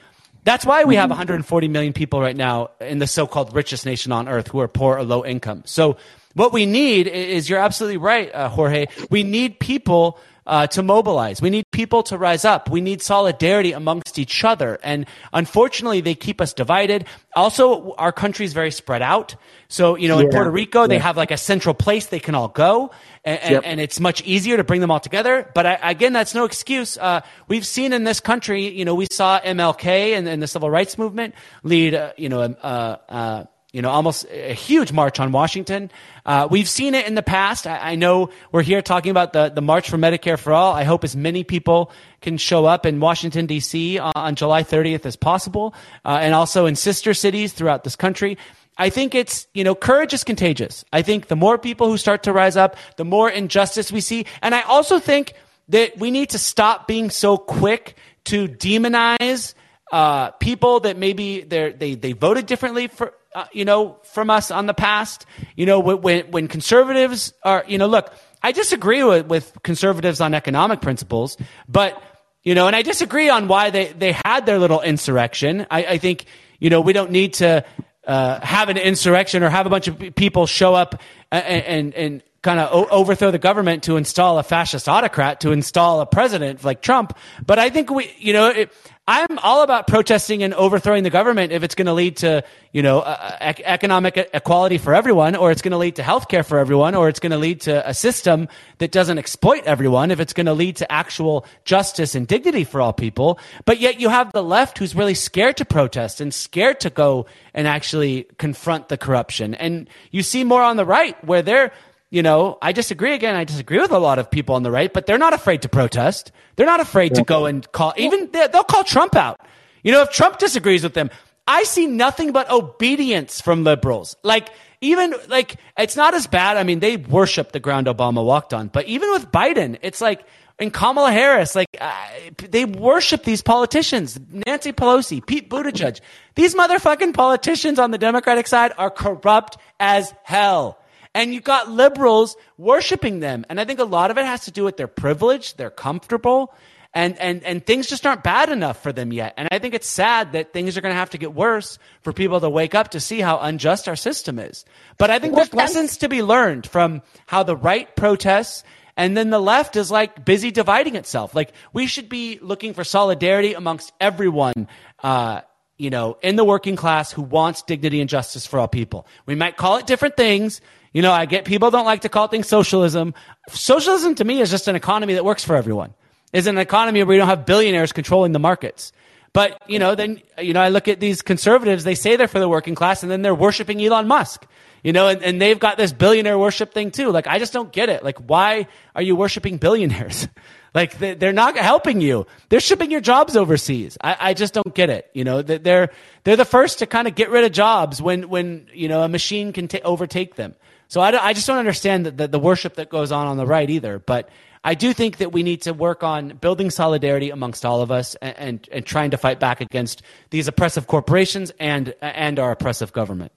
That's 0.44 0.66
why 0.66 0.84
we 0.84 0.96
have 0.96 1.08
140 1.08 1.68
million 1.68 1.92
people 1.92 2.20
right 2.20 2.36
now 2.36 2.70
in 2.80 2.98
the 2.98 3.06
so-called 3.06 3.54
richest 3.54 3.86
nation 3.86 4.12
on 4.12 4.28
earth 4.28 4.48
who 4.48 4.58
are 4.60 4.68
poor 4.68 4.98
or 4.98 5.04
low 5.04 5.24
income. 5.24 5.62
So 5.66 5.96
what 6.34 6.52
we 6.52 6.66
need 6.66 7.06
is, 7.06 7.48
you're 7.48 7.60
absolutely 7.60 7.98
right, 7.98 8.34
uh, 8.34 8.48
Jorge. 8.48 8.86
We 9.08 9.22
need 9.22 9.60
people 9.60 10.18
uh, 10.46 10.66
to 10.68 10.82
mobilize. 10.82 11.40
We 11.40 11.50
need 11.50 11.64
people 11.72 12.02
to 12.04 12.18
rise 12.18 12.44
up. 12.44 12.68
We 12.70 12.80
need 12.80 13.02
solidarity 13.02 13.72
amongst 13.72 14.18
each 14.18 14.44
other. 14.44 14.78
And 14.82 15.06
unfortunately, 15.32 16.00
they 16.00 16.14
keep 16.14 16.40
us 16.40 16.52
divided. 16.52 17.06
Also, 17.34 17.92
our 17.92 18.12
country 18.12 18.44
is 18.44 18.52
very 18.52 18.70
spread 18.70 19.02
out. 19.02 19.36
So, 19.68 19.96
you 19.96 20.08
know, 20.08 20.18
in 20.18 20.28
Puerto 20.28 20.50
Rico, 20.50 20.86
they 20.86 20.98
have 20.98 21.16
like 21.16 21.30
a 21.30 21.36
central 21.36 21.74
place 21.74 22.06
they 22.06 22.20
can 22.20 22.34
all 22.34 22.48
go. 22.48 22.90
And, 23.24 23.40
and, 23.40 23.52
Yep. 23.52 23.62
and 23.64 23.80
it's 23.80 24.00
much 24.00 24.22
easier 24.24 24.56
to 24.56 24.64
bring 24.64 24.80
them 24.80 24.90
all 24.90 24.98
together. 25.00 25.48
But 25.54 25.64
I, 25.64 25.78
again, 25.90 26.12
that's 26.12 26.34
no 26.34 26.44
excuse. 26.44 26.98
Uh, 26.98 27.20
we've 27.48 27.64
seen 27.66 27.92
in 27.92 28.02
this 28.04 28.18
country, 28.20 28.68
you 28.68 28.84
know, 28.84 28.94
we 28.96 29.06
saw 29.10 29.38
MLK 29.40 30.16
and, 30.16 30.28
and 30.28 30.42
the 30.42 30.48
civil 30.48 30.68
rights 30.68 30.98
movement 30.98 31.34
lead, 31.62 31.94
uh, 31.94 32.12
you 32.16 32.28
know, 32.28 32.42
uh, 32.42 32.96
uh, 33.08 33.44
you 33.72 33.80
know, 33.80 33.88
almost 33.88 34.26
a 34.30 34.52
huge 34.52 34.92
march 34.92 35.18
on 35.18 35.32
Washington. 35.32 35.90
Uh, 36.26 36.46
we've 36.50 36.68
seen 36.68 36.94
it 36.94 37.06
in 37.06 37.14
the 37.14 37.22
past. 37.22 37.66
I, 37.66 37.92
I 37.92 37.94
know 37.94 38.28
we're 38.52 38.62
here 38.62 38.82
talking 38.82 39.10
about 39.10 39.32
the, 39.32 39.48
the 39.48 39.62
March 39.62 39.88
for 39.88 39.96
Medicare 39.96 40.38
for 40.38 40.52
All. 40.52 40.74
I 40.74 40.84
hope 40.84 41.04
as 41.04 41.16
many 41.16 41.42
people 41.42 41.90
can 42.20 42.36
show 42.36 42.66
up 42.66 42.84
in 42.84 43.00
Washington, 43.00 43.46
D.C. 43.46 43.98
on, 43.98 44.12
on 44.14 44.34
July 44.34 44.62
30th 44.62 45.06
as 45.06 45.16
possible, 45.16 45.74
uh, 46.04 46.18
and 46.20 46.34
also 46.34 46.66
in 46.66 46.76
sister 46.76 47.14
cities 47.14 47.54
throughout 47.54 47.82
this 47.82 47.96
country. 47.96 48.36
I 48.76 48.90
think 48.90 49.14
it's, 49.14 49.46
you 49.54 49.64
know, 49.64 49.74
courage 49.74 50.12
is 50.12 50.22
contagious. 50.22 50.84
I 50.92 51.00
think 51.02 51.28
the 51.28 51.36
more 51.36 51.56
people 51.56 51.88
who 51.88 51.96
start 51.96 52.24
to 52.24 52.32
rise 52.32 52.56
up, 52.56 52.76
the 52.96 53.04
more 53.04 53.30
injustice 53.30 53.90
we 53.90 54.00
see. 54.02 54.26
And 54.42 54.54
I 54.54 54.62
also 54.62 54.98
think 54.98 55.32
that 55.68 55.96
we 55.98 56.10
need 56.10 56.30
to 56.30 56.38
stop 56.38 56.86
being 56.86 57.08
so 57.08 57.38
quick 57.38 57.96
to 58.24 58.48
demonize 58.48 59.54
uh, 59.92 60.30
people 60.32 60.80
that 60.80 60.96
maybe 60.96 61.42
they 61.42 61.94
they 61.94 62.12
voted 62.12 62.46
differently 62.46 62.86
for 62.86 63.12
uh, 63.34 63.46
you 63.52 63.64
know 63.64 63.98
from 64.04 64.30
us 64.30 64.50
on 64.50 64.66
the 64.66 64.74
past. 64.74 65.26
You 65.56 65.66
know 65.66 65.80
when 65.80 66.30
when 66.30 66.48
conservatives 66.48 67.32
are 67.42 67.64
you 67.66 67.78
know 67.78 67.86
look, 67.86 68.12
I 68.42 68.52
disagree 68.52 69.02
with, 69.04 69.26
with 69.26 69.52
conservatives 69.62 70.20
on 70.20 70.34
economic 70.34 70.80
principles, 70.80 71.36
but 71.68 72.02
you 72.42 72.54
know, 72.54 72.66
and 72.66 72.74
I 72.74 72.82
disagree 72.82 73.28
on 73.28 73.48
why 73.48 73.70
they 73.70 73.92
they 73.92 74.12
had 74.12 74.46
their 74.46 74.58
little 74.58 74.80
insurrection. 74.80 75.66
I, 75.70 75.84
I 75.84 75.98
think 75.98 76.26
you 76.58 76.70
know 76.70 76.80
we 76.80 76.92
don't 76.92 77.12
need 77.12 77.34
to 77.34 77.64
uh, 78.06 78.40
have 78.40 78.68
an 78.68 78.78
insurrection 78.78 79.42
or 79.42 79.48
have 79.48 79.66
a 79.66 79.70
bunch 79.70 79.88
of 79.88 79.98
people 80.16 80.46
show 80.46 80.74
up 80.74 81.00
and 81.30 81.64
and, 81.64 81.94
and 81.94 82.22
kind 82.42 82.58
of 82.58 82.68
o- 82.72 82.88
overthrow 82.90 83.30
the 83.30 83.38
government 83.38 83.84
to 83.84 83.96
install 83.96 84.38
a 84.38 84.42
fascist 84.42 84.88
autocrat 84.88 85.40
to 85.40 85.52
install 85.52 86.00
a 86.00 86.06
president 86.06 86.64
like 86.64 86.82
Trump. 86.82 87.16
But 87.46 87.58
I 87.58 87.70
think 87.70 87.90
we, 87.90 88.12
you 88.18 88.32
know, 88.32 88.48
it, 88.48 88.72
I'm 89.12 89.38
all 89.40 89.62
about 89.62 89.88
protesting 89.88 90.42
and 90.42 90.54
overthrowing 90.54 91.02
the 91.02 91.10
government 91.10 91.52
if 91.52 91.62
it's 91.62 91.74
going 91.74 91.84
to 91.84 91.92
lead 91.92 92.16
to, 92.18 92.42
you 92.72 92.82
know, 92.82 93.00
uh, 93.00 93.52
economic 93.62 94.16
equality 94.32 94.78
for 94.78 94.94
everyone, 94.94 95.36
or 95.36 95.50
it's 95.50 95.60
going 95.60 95.72
to 95.72 95.76
lead 95.76 95.96
to 95.96 96.02
health 96.02 96.28
care 96.28 96.42
for 96.42 96.58
everyone, 96.58 96.94
or 96.94 97.10
it's 97.10 97.20
going 97.20 97.32
to 97.32 97.36
lead 97.36 97.60
to 97.60 97.86
a 97.86 97.92
system 97.92 98.48
that 98.78 98.90
doesn't 98.90 99.18
exploit 99.18 99.64
everyone, 99.64 100.10
if 100.10 100.18
it's 100.18 100.32
going 100.32 100.46
to 100.46 100.54
lead 100.54 100.76
to 100.76 100.90
actual 100.90 101.44
justice 101.66 102.14
and 102.14 102.26
dignity 102.26 102.64
for 102.64 102.80
all 102.80 102.94
people. 102.94 103.38
But 103.66 103.80
yet 103.80 104.00
you 104.00 104.08
have 104.08 104.32
the 104.32 104.42
left 104.42 104.78
who's 104.78 104.94
really 104.94 105.12
scared 105.12 105.58
to 105.58 105.66
protest 105.66 106.22
and 106.22 106.32
scared 106.32 106.80
to 106.80 106.88
go 106.88 107.26
and 107.52 107.68
actually 107.68 108.26
confront 108.38 108.88
the 108.88 108.96
corruption. 108.96 109.54
And 109.54 109.90
you 110.10 110.22
see 110.22 110.42
more 110.42 110.62
on 110.62 110.78
the 110.78 110.86
right 110.86 111.22
where 111.22 111.42
they're, 111.42 111.72
you 112.12 112.22
know, 112.22 112.58
I 112.60 112.72
disagree 112.72 113.14
again. 113.14 113.34
I 113.34 113.44
disagree 113.44 113.80
with 113.80 113.90
a 113.90 113.98
lot 113.98 114.18
of 114.18 114.30
people 114.30 114.54
on 114.54 114.62
the 114.62 114.70
right, 114.70 114.92
but 114.92 115.06
they're 115.06 115.16
not 115.16 115.32
afraid 115.32 115.62
to 115.62 115.70
protest. 115.70 116.30
They're 116.56 116.66
not 116.66 116.80
afraid 116.80 117.14
to 117.14 117.22
go 117.22 117.46
and 117.46 117.72
call, 117.72 117.94
even 117.96 118.28
they'll 118.30 118.64
call 118.64 118.84
Trump 118.84 119.16
out. 119.16 119.40
You 119.82 119.92
know, 119.92 120.02
if 120.02 120.10
Trump 120.10 120.36
disagrees 120.36 120.82
with 120.82 120.92
them, 120.92 121.08
I 121.48 121.64
see 121.64 121.86
nothing 121.86 122.32
but 122.32 122.50
obedience 122.50 123.40
from 123.40 123.64
liberals. 123.64 124.14
Like, 124.22 124.50
even 124.82 125.14
like, 125.28 125.56
it's 125.78 125.96
not 125.96 126.12
as 126.12 126.26
bad. 126.26 126.58
I 126.58 126.64
mean, 126.64 126.80
they 126.80 126.98
worship 126.98 127.52
the 127.52 127.60
ground 127.60 127.86
Obama 127.86 128.22
walked 128.22 128.52
on, 128.52 128.68
but 128.68 128.84
even 128.84 129.10
with 129.12 129.32
Biden, 129.32 129.78
it's 129.80 130.02
like, 130.02 130.22
and 130.58 130.70
Kamala 130.70 131.12
Harris, 131.12 131.54
like, 131.54 131.68
uh, 131.80 131.94
they 132.36 132.66
worship 132.66 133.24
these 133.24 133.40
politicians. 133.40 134.20
Nancy 134.46 134.72
Pelosi, 134.72 135.24
Pete 135.24 135.48
Buttigieg. 135.48 136.00
These 136.34 136.54
motherfucking 136.54 137.14
politicians 137.14 137.78
on 137.78 137.90
the 137.90 137.96
Democratic 137.96 138.46
side 138.46 138.72
are 138.76 138.90
corrupt 138.90 139.56
as 139.80 140.12
hell 140.24 140.78
and 141.14 141.34
you 141.34 141.40
got 141.40 141.70
liberals 141.70 142.36
worshiping 142.56 143.20
them. 143.20 143.44
And 143.48 143.60
I 143.60 143.64
think 143.64 143.80
a 143.80 143.84
lot 143.84 144.10
of 144.10 144.18
it 144.18 144.24
has 144.24 144.44
to 144.44 144.50
do 144.50 144.64
with 144.64 144.76
their 144.76 144.88
privilege, 144.88 145.54
they're 145.56 145.70
comfortable, 145.70 146.54
and, 146.94 147.18
and, 147.18 147.42
and 147.44 147.64
things 147.64 147.86
just 147.86 148.06
aren't 148.06 148.22
bad 148.22 148.50
enough 148.50 148.82
for 148.82 148.92
them 148.92 149.12
yet. 149.12 149.34
And 149.36 149.48
I 149.50 149.58
think 149.58 149.74
it's 149.74 149.88
sad 149.88 150.32
that 150.32 150.52
things 150.52 150.76
are 150.76 150.82
going 150.82 150.92
to 150.92 150.98
have 150.98 151.10
to 151.10 151.18
get 151.18 151.32
worse 151.32 151.78
for 152.02 152.12
people 152.12 152.40
to 152.40 152.50
wake 152.50 152.74
up 152.74 152.90
to 152.90 153.00
see 153.00 153.20
how 153.20 153.38
unjust 153.38 153.88
our 153.88 153.96
system 153.96 154.38
is. 154.38 154.64
But 154.98 155.10
I 155.10 155.18
think 155.18 155.34
there's 155.34 155.54
lessons 155.54 155.96
to 155.98 156.08
be 156.08 156.22
learned 156.22 156.66
from 156.66 157.02
how 157.26 157.44
the 157.44 157.56
right 157.56 157.94
protests 157.96 158.62
and 158.96 159.16
then 159.16 159.30
the 159.30 159.40
left 159.40 159.76
is 159.76 159.90
like 159.90 160.24
busy 160.24 160.50
dividing 160.50 160.96
itself. 160.96 161.34
Like 161.34 161.52
we 161.72 161.86
should 161.86 162.08
be 162.08 162.38
looking 162.40 162.74
for 162.74 162.84
solidarity 162.84 163.54
amongst 163.54 163.92
everyone, 164.00 164.68
uh, 165.02 165.42
you 165.78 165.90
know, 165.90 166.18
in 166.22 166.36
the 166.36 166.44
working 166.44 166.76
class 166.76 167.10
who 167.10 167.22
wants 167.22 167.62
dignity 167.62 168.00
and 168.00 168.10
justice 168.10 168.46
for 168.46 168.58
all 168.58 168.68
people. 168.68 169.06
We 169.24 169.34
might 169.34 169.56
call 169.56 169.78
it 169.78 169.86
different 169.86 170.16
things. 170.16 170.60
You 170.92 171.02
know, 171.02 171.12
I 171.12 171.26
get 171.26 171.44
people 171.44 171.70
don't 171.70 171.86
like 171.86 172.02
to 172.02 172.08
call 172.08 172.28
things 172.28 172.48
socialism. 172.48 173.14
Socialism 173.48 174.14
to 174.16 174.24
me 174.24 174.40
is 174.40 174.50
just 174.50 174.68
an 174.68 174.76
economy 174.76 175.14
that 175.14 175.24
works 175.24 175.44
for 175.44 175.56
everyone. 175.56 175.94
Is 176.32 176.46
an 176.46 176.58
economy 176.58 177.02
where 177.02 177.14
you 177.14 177.20
don't 177.20 177.28
have 177.28 177.46
billionaires 177.46 177.92
controlling 177.92 178.32
the 178.32 178.38
markets. 178.38 178.92
But, 179.32 179.62
you 179.66 179.78
know, 179.78 179.94
then, 179.94 180.20
you 180.38 180.52
know, 180.52 180.60
I 180.60 180.68
look 180.68 180.88
at 180.88 181.00
these 181.00 181.22
conservatives, 181.22 181.84
they 181.84 181.94
say 181.94 182.16
they're 182.16 182.28
for 182.28 182.38
the 182.38 182.48
working 182.48 182.74
class 182.74 183.02
and 183.02 183.10
then 183.10 183.22
they're 183.22 183.34
worshiping 183.34 183.82
Elon 183.82 184.06
Musk. 184.06 184.46
You 184.82 184.92
know, 184.92 185.08
and, 185.08 185.22
and 185.22 185.40
they've 185.40 185.58
got 185.58 185.76
this 185.76 185.92
billionaire 185.92 186.38
worship 186.38 186.74
thing 186.74 186.90
too. 186.90 187.10
Like, 187.10 187.26
I 187.26 187.38
just 187.38 187.52
don't 187.52 187.72
get 187.72 187.88
it. 187.88 188.02
Like, 188.02 188.18
why 188.18 188.66
are 188.96 189.02
you 189.02 189.14
worshiping 189.14 189.56
billionaires? 189.56 190.26
like, 190.74 190.98
they're 190.98 191.32
not 191.32 191.56
helping 191.56 192.00
you. 192.00 192.26
They're 192.48 192.60
shipping 192.60 192.90
your 192.90 193.00
jobs 193.00 193.36
overseas. 193.36 193.96
I, 194.02 194.16
I 194.18 194.34
just 194.34 194.54
don't 194.54 194.74
get 194.74 194.90
it. 194.90 195.08
You 195.14 195.24
know, 195.24 195.40
they're, 195.40 195.90
they're 196.24 196.36
the 196.36 196.44
first 196.44 196.80
to 196.80 196.86
kind 196.86 197.06
of 197.06 197.14
get 197.14 197.30
rid 197.30 197.44
of 197.44 197.52
jobs 197.52 198.02
when, 198.02 198.28
when, 198.28 198.66
you 198.74 198.88
know, 198.88 199.02
a 199.02 199.08
machine 199.08 199.52
can 199.52 199.68
t- 199.68 199.80
overtake 199.82 200.34
them. 200.34 200.56
So 200.92 201.00
I, 201.00 201.28
I 201.28 201.32
just 201.32 201.46
don't 201.46 201.56
understand 201.56 202.04
the, 202.04 202.10
the, 202.10 202.28
the 202.28 202.38
worship 202.38 202.74
that 202.74 202.90
goes 202.90 203.12
on 203.12 203.26
on 203.26 203.38
the 203.38 203.46
right 203.46 203.70
either. 203.70 203.98
But 203.98 204.28
I 204.62 204.74
do 204.74 204.92
think 204.92 205.16
that 205.16 205.32
we 205.32 205.42
need 205.42 205.62
to 205.62 205.72
work 205.72 206.02
on 206.02 206.36
building 206.36 206.68
solidarity 206.68 207.30
amongst 207.30 207.64
all 207.64 207.80
of 207.80 207.90
us 207.90 208.14
and, 208.16 208.36
and, 208.36 208.68
and 208.70 208.84
trying 208.84 209.12
to 209.12 209.16
fight 209.16 209.40
back 209.40 209.62
against 209.62 210.02
these 210.28 210.48
oppressive 210.48 210.86
corporations 210.86 211.50
and 211.58 211.94
and 212.02 212.38
our 212.38 212.50
oppressive 212.50 212.92
government. 212.92 213.32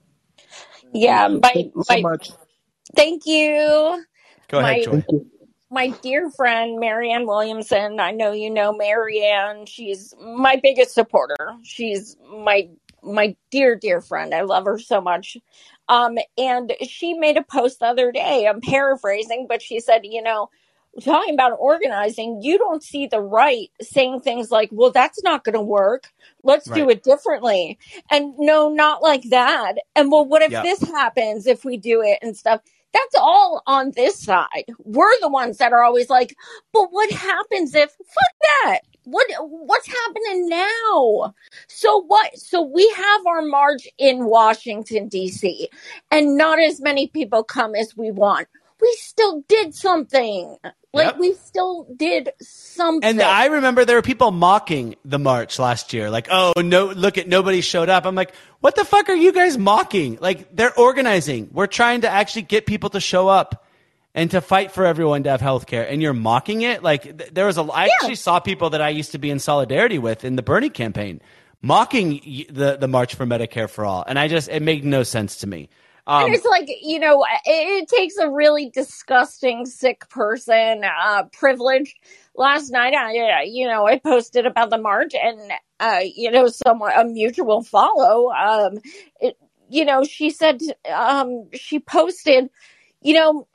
Yeah, 0.92 1.28
my, 1.28 1.40
Thank 1.54 1.74
you 1.74 1.82
so 1.82 1.94
my, 1.94 2.00
much. 2.02 2.30
thank 2.94 3.24
you. 3.24 4.04
Go 4.48 4.58
ahead, 4.58 4.86
My 4.86 5.00
Joy. 5.00 5.04
my 5.70 5.88
dear 6.02 6.28
friend 6.28 6.78
Marianne 6.78 7.26
Williamson. 7.26 8.00
I 8.00 8.10
know 8.10 8.32
you 8.32 8.50
know 8.50 8.74
Marianne. 8.74 9.64
She's 9.64 10.12
my 10.20 10.60
biggest 10.62 10.92
supporter. 10.92 11.54
She's 11.62 12.18
my 12.30 12.68
my 13.02 13.34
dear 13.50 13.76
dear 13.76 14.02
friend. 14.02 14.34
I 14.34 14.42
love 14.42 14.66
her 14.66 14.78
so 14.78 15.00
much. 15.00 15.38
Um, 15.88 16.18
and 16.36 16.72
she 16.82 17.14
made 17.14 17.36
a 17.36 17.42
post 17.42 17.80
the 17.80 17.86
other 17.86 18.12
day. 18.12 18.46
I'm 18.48 18.60
paraphrasing, 18.60 19.46
but 19.48 19.62
she 19.62 19.80
said, 19.80 20.00
you 20.04 20.22
know, 20.22 20.50
talking 21.02 21.34
about 21.34 21.52
organizing, 21.58 22.40
you 22.42 22.58
don't 22.58 22.82
see 22.82 23.06
the 23.06 23.20
right 23.20 23.70
saying 23.80 24.20
things 24.20 24.50
like, 24.50 24.70
well, 24.72 24.90
that's 24.90 25.22
not 25.22 25.44
going 25.44 25.54
to 25.54 25.60
work. 25.62 26.04
Let's 26.42 26.68
do 26.68 26.88
it 26.90 27.02
differently. 27.02 27.78
And 28.10 28.34
no, 28.38 28.68
not 28.70 29.02
like 29.02 29.24
that. 29.30 29.74
And 29.94 30.10
well, 30.10 30.24
what 30.24 30.42
if 30.42 30.52
Yeah. 30.52 30.62
this 30.62 30.80
happens 30.80 31.46
if 31.46 31.64
we 31.64 31.76
do 31.76 32.02
it 32.02 32.18
and 32.22 32.36
stuff? 32.36 32.62
That's 32.92 33.16
all 33.18 33.62
on 33.66 33.92
this 33.94 34.18
side. 34.22 34.64
We're 34.78 35.20
the 35.20 35.28
ones 35.28 35.58
that 35.58 35.72
are 35.72 35.82
always 35.84 36.08
like, 36.08 36.34
but 36.72 36.88
what 36.90 37.10
happens 37.10 37.74
if, 37.74 37.90
fuck 37.90 38.64
that. 38.64 38.80
What, 39.06 39.28
what's 39.38 39.86
happening 39.86 40.48
now? 40.48 41.32
So 41.68 42.02
what? 42.08 42.36
So 42.36 42.60
we 42.60 42.92
have 42.96 43.26
our 43.26 43.42
march 43.42 43.86
in 43.98 44.24
Washington 44.24 45.08
DC 45.08 45.66
and 46.10 46.36
not 46.36 46.58
as 46.58 46.80
many 46.80 47.06
people 47.06 47.44
come 47.44 47.76
as 47.76 47.96
we 47.96 48.10
want. 48.10 48.48
We 48.80 48.92
still 49.00 49.44
did 49.48 49.76
something. 49.76 50.56
Like 50.92 51.12
Yep. 51.12 51.18
we 51.18 51.34
still 51.34 51.86
did 51.94 52.30
something. 52.40 53.08
And 53.08 53.22
I 53.22 53.46
remember 53.46 53.84
there 53.84 53.96
were 53.96 54.02
people 54.02 54.32
mocking 54.32 54.96
the 55.04 55.18
march 55.20 55.58
last 55.58 55.92
year, 55.92 56.10
like, 56.10 56.26
"Oh 56.30 56.54
no, 56.56 56.86
look 56.86 57.16
at 57.16 57.28
nobody 57.28 57.60
showed 57.60 57.88
up." 57.88 58.06
I'm 58.06 58.14
like, 58.14 58.34
"What 58.60 58.74
the 58.74 58.84
fuck 58.84 59.08
are 59.08 59.14
you 59.14 59.30
guys 59.32 59.56
mocking?" 59.56 60.18
Like 60.20 60.56
they're 60.56 60.76
organizing. 60.76 61.50
We're 61.52 61.66
trying 61.68 62.00
to 62.00 62.08
actually 62.08 62.42
get 62.42 62.66
people 62.66 62.90
to 62.90 63.00
show 63.00 63.28
up 63.28 63.65
and 64.16 64.30
to 64.30 64.40
fight 64.40 64.72
for 64.72 64.86
everyone 64.86 65.22
to 65.24 65.30
have 65.30 65.42
health 65.42 65.66
care, 65.66 65.86
and 65.86 66.02
you're 66.02 66.14
mocking 66.14 66.62
it. 66.62 66.82
Like 66.82 67.02
th- 67.02 67.30
there 67.32 67.46
was 67.46 67.58
a, 67.58 67.62
I 67.62 67.84
actually 67.84 68.16
saw 68.16 68.40
people 68.40 68.70
that 68.70 68.80
I 68.80 68.88
used 68.88 69.12
to 69.12 69.18
be 69.18 69.30
in 69.30 69.38
solidarity 69.38 69.98
with 69.98 70.24
in 70.24 70.34
the 70.34 70.42
Bernie 70.42 70.70
campaign 70.70 71.20
mocking 71.62 72.46
the 72.50 72.76
the 72.80 72.88
March 72.88 73.14
for 73.14 73.26
Medicare 73.26 73.68
for 73.68 73.84
All, 73.84 74.04
and 74.06 74.18
I 74.18 74.26
just 74.26 74.48
it 74.48 74.62
made 74.62 74.84
no 74.84 75.02
sense 75.02 75.36
to 75.36 75.46
me. 75.46 75.68
Um, 76.08 76.26
and 76.26 76.34
it's 76.34 76.44
like 76.44 76.68
you 76.82 76.98
know 76.98 77.24
it, 77.44 77.82
it 77.82 77.88
takes 77.88 78.16
a 78.16 78.30
really 78.30 78.70
disgusting 78.70 79.66
sick 79.66 80.08
person 80.08 80.84
uh 80.84 81.24
privilege 81.32 81.96
last 82.36 82.70
night 82.70 82.94
i 82.94 83.18
uh, 83.18 83.40
you 83.40 83.66
know 83.66 83.88
i 83.88 83.98
posted 83.98 84.46
about 84.46 84.70
the 84.70 84.78
march 84.78 85.14
and 85.20 85.40
uh 85.80 85.98
you 86.04 86.30
know 86.30 86.46
someone 86.46 86.92
a 86.92 87.04
mutual 87.04 87.64
follow 87.64 88.30
um 88.30 88.78
it, 89.20 89.36
you 89.68 89.84
know 89.84 90.04
she 90.04 90.30
said 90.30 90.60
um 90.94 91.48
she 91.54 91.80
posted 91.80 92.50
you 93.02 93.12
know 93.12 93.48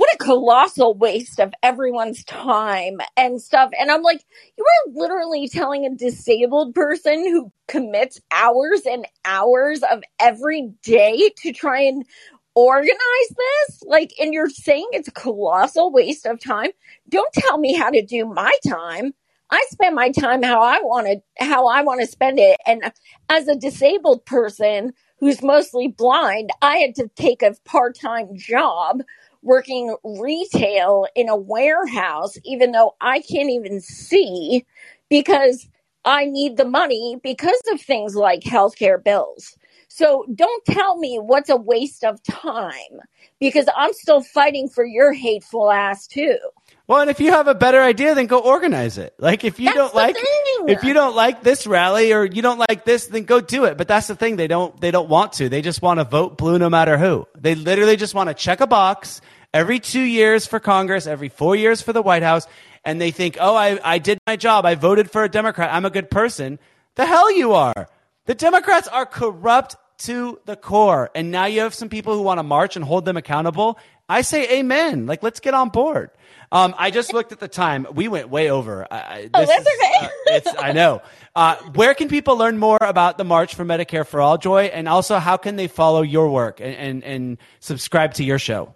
what 0.00 0.14
a 0.14 0.16
colossal 0.16 0.94
waste 0.94 1.38
of 1.40 1.52
everyone's 1.62 2.24
time 2.24 3.00
and 3.18 3.38
stuff. 3.38 3.70
And 3.78 3.90
I'm 3.90 4.00
like, 4.00 4.24
you 4.56 4.64
are 4.64 4.92
literally 4.94 5.46
telling 5.46 5.84
a 5.84 5.94
disabled 5.94 6.74
person 6.74 7.22
who 7.26 7.52
commits 7.68 8.18
hours 8.30 8.80
and 8.86 9.06
hours 9.26 9.82
of 9.82 10.02
every 10.18 10.72
day 10.82 11.30
to 11.42 11.52
try 11.52 11.82
and 11.82 12.06
organize 12.54 12.96
this? 12.96 13.82
Like, 13.84 14.14
and 14.18 14.32
you're 14.32 14.48
saying 14.48 14.88
it's 14.92 15.08
a 15.08 15.12
colossal 15.12 15.92
waste 15.92 16.24
of 16.24 16.40
time? 16.40 16.70
Don't 17.10 17.32
tell 17.34 17.58
me 17.58 17.74
how 17.74 17.90
to 17.90 18.00
do 18.00 18.24
my 18.24 18.54
time. 18.66 19.12
I 19.50 19.66
spend 19.68 19.94
my 19.94 20.12
time 20.12 20.42
how 20.42 20.62
I 20.62 20.78
want 20.80 21.08
to, 21.08 21.44
how 21.44 21.66
I 21.66 21.82
want 21.82 22.00
to 22.00 22.06
spend 22.06 22.38
it. 22.38 22.58
And 22.66 22.90
as 23.28 23.48
a 23.48 23.54
disabled 23.54 24.24
person 24.24 24.94
who's 25.18 25.42
mostly 25.42 25.88
blind, 25.88 26.48
I 26.62 26.76
had 26.76 26.94
to 26.94 27.10
take 27.16 27.42
a 27.42 27.54
part-time 27.66 28.28
job 28.34 29.02
working 29.42 29.96
retail 30.04 31.06
in 31.14 31.28
a 31.28 31.36
warehouse, 31.36 32.36
even 32.44 32.72
though 32.72 32.94
I 33.00 33.20
can't 33.20 33.50
even 33.50 33.80
see 33.80 34.66
because 35.08 35.66
I 36.04 36.26
need 36.26 36.56
the 36.56 36.64
money 36.64 37.18
because 37.22 37.60
of 37.72 37.80
things 37.80 38.14
like 38.14 38.40
healthcare 38.40 39.02
bills. 39.02 39.56
So 39.88 40.24
don't 40.34 40.64
tell 40.66 40.96
me 40.98 41.18
what's 41.18 41.50
a 41.50 41.56
waste 41.56 42.04
of 42.04 42.22
time 42.22 43.00
because 43.40 43.66
I'm 43.76 43.92
still 43.92 44.22
fighting 44.22 44.68
for 44.68 44.84
your 44.84 45.12
hateful 45.12 45.68
ass 45.70 46.06
too. 46.06 46.38
well, 46.86 47.00
and 47.00 47.10
if 47.10 47.18
you 47.18 47.32
have 47.32 47.48
a 47.48 47.56
better 47.56 47.80
idea, 47.80 48.14
then 48.14 48.26
go 48.26 48.38
organize 48.38 48.98
it. 48.98 49.14
Like 49.18 49.42
if 49.44 49.58
you 49.58 49.66
That's 49.66 49.76
don't 49.76 49.94
like, 49.94 50.14
thing. 50.14 50.68
if 50.68 50.84
you 50.84 50.94
don't 50.94 51.16
like 51.16 51.42
this 51.42 51.66
rally 51.66 52.12
or 52.12 52.24
you 52.24 52.40
don't 52.40 52.58
like 52.58 52.84
this, 52.84 53.08
then 53.08 53.24
go 53.24 53.40
do 53.40 53.64
it. 53.64 53.76
But 53.76 53.88
that's 53.88 54.06
the 54.06 54.14
thing. 54.14 54.36
They 54.36 54.46
don't, 54.46 54.80
they 54.80 54.92
don't 54.92 55.08
want 55.08 55.32
to. 55.34 55.48
They 55.48 55.60
just 55.60 55.82
want 55.82 55.98
to 55.98 56.04
vote 56.04 56.38
blue 56.38 56.58
no 56.58 56.70
matter 56.70 56.96
who. 56.96 57.26
They 57.36 57.56
literally 57.56 57.96
just 57.96 58.14
want 58.14 58.28
to 58.28 58.34
check 58.34 58.60
a 58.60 58.68
box 58.68 59.20
every 59.52 59.80
two 59.80 60.02
years 60.02 60.46
for 60.46 60.60
Congress, 60.60 61.06
every 61.06 61.28
four 61.28 61.56
years 61.56 61.82
for 61.82 61.92
the 61.92 62.02
White 62.02 62.22
House. 62.22 62.46
And 62.84 63.00
they 63.00 63.10
think, 63.10 63.36
oh, 63.40 63.54
I, 63.54 63.78
I 63.84 63.98
did 63.98 64.18
my 64.26 64.36
job. 64.36 64.64
I 64.64 64.74
voted 64.74 65.10
for 65.10 65.24
a 65.24 65.28
Democrat. 65.28 65.72
I'm 65.72 65.84
a 65.84 65.90
good 65.90 66.10
person. 66.10 66.58
The 66.94 67.06
hell 67.06 67.30
you 67.36 67.52
are. 67.52 67.88
The 68.26 68.34
Democrats 68.34 68.88
are 68.88 69.04
corrupt 69.04 69.76
to 69.98 70.40
the 70.46 70.56
core. 70.56 71.10
And 71.14 71.30
now 71.30 71.44
you 71.44 71.60
have 71.60 71.74
some 71.74 71.88
people 71.88 72.14
who 72.14 72.22
want 72.22 72.38
to 72.38 72.42
march 72.42 72.76
and 72.76 72.84
hold 72.84 73.04
them 73.04 73.16
accountable. 73.16 73.78
I 74.08 74.22
say 74.22 74.58
amen. 74.58 75.06
Like, 75.06 75.22
let's 75.22 75.40
get 75.40 75.54
on 75.54 75.68
board. 75.68 76.10
Um, 76.52 76.74
I 76.76 76.90
just 76.90 77.12
looked 77.12 77.32
at 77.32 77.38
the 77.38 77.48
time. 77.48 77.86
We 77.92 78.08
went 78.08 78.28
way 78.28 78.50
over. 78.50 78.86
I, 78.90 79.30
oh, 79.32 79.44
that's 79.46 79.60
is, 79.60 79.74
okay. 79.78 80.06
uh, 80.06 80.08
it's, 80.26 80.48
I 80.58 80.72
know. 80.72 81.02
Uh, 81.36 81.56
where 81.74 81.94
can 81.94 82.08
people 82.08 82.36
learn 82.36 82.58
more 82.58 82.78
about 82.80 83.18
the 83.18 83.24
March 83.24 83.54
for 83.54 83.64
Medicare 83.64 84.06
for 84.06 84.20
All, 84.20 84.36
Joy? 84.36 84.64
And 84.64 84.88
also, 84.88 85.18
how 85.18 85.36
can 85.36 85.56
they 85.56 85.68
follow 85.68 86.02
your 86.02 86.28
work 86.30 86.60
and, 86.60 86.74
and, 86.74 87.04
and 87.04 87.38
subscribe 87.60 88.14
to 88.14 88.24
your 88.24 88.38
show? 88.38 88.74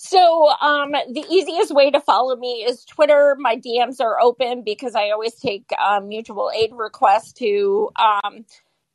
So, 0.00 0.48
um, 0.60 0.92
the 0.92 1.26
easiest 1.28 1.74
way 1.74 1.90
to 1.90 2.00
follow 2.00 2.36
me 2.36 2.64
is 2.64 2.84
Twitter. 2.84 3.34
My 3.36 3.56
DMs 3.56 4.00
are 4.00 4.20
open 4.20 4.62
because 4.64 4.94
I 4.94 5.10
always 5.10 5.34
take 5.34 5.72
um, 5.72 6.06
mutual 6.06 6.52
aid 6.54 6.70
requests 6.72 7.32
to 7.34 7.90
um, 7.96 8.44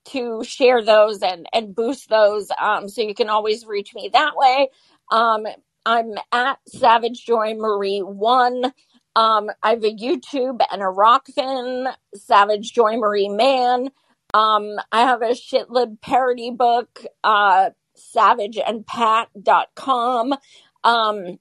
to 0.06 0.46
share 0.46 0.82
those 0.82 1.22
and 1.22 1.46
and 1.52 1.76
boost 1.76 2.08
those. 2.08 2.50
Um, 2.58 2.88
so 2.88 3.02
you 3.02 3.14
can 3.14 3.28
always 3.28 3.66
reach 3.66 3.94
me 3.94 4.12
that 4.14 4.38
way. 4.38 4.70
Um, 5.12 5.46
I'm 5.86 6.14
at 6.32 6.60
Savage 6.70 7.26
Joy 7.26 7.56
Marie 7.56 8.00
One. 8.00 8.72
Um, 9.14 9.50
I 9.62 9.72
have 9.72 9.84
a 9.84 9.94
YouTube 9.94 10.62
and 10.72 10.82
a 10.82 10.86
Rokfin, 10.86 11.94
Savage 12.16 12.72
Joy 12.72 12.96
Marie 12.96 13.28
Man. 13.28 13.90
I 14.34 14.78
have 14.94 15.22
a 15.22 15.32
shitlib 15.32 16.00
parody 16.00 16.52
book, 16.52 17.04
uh, 17.26 17.72
savageandpat.com. 18.16 20.36
Um, 20.84 21.40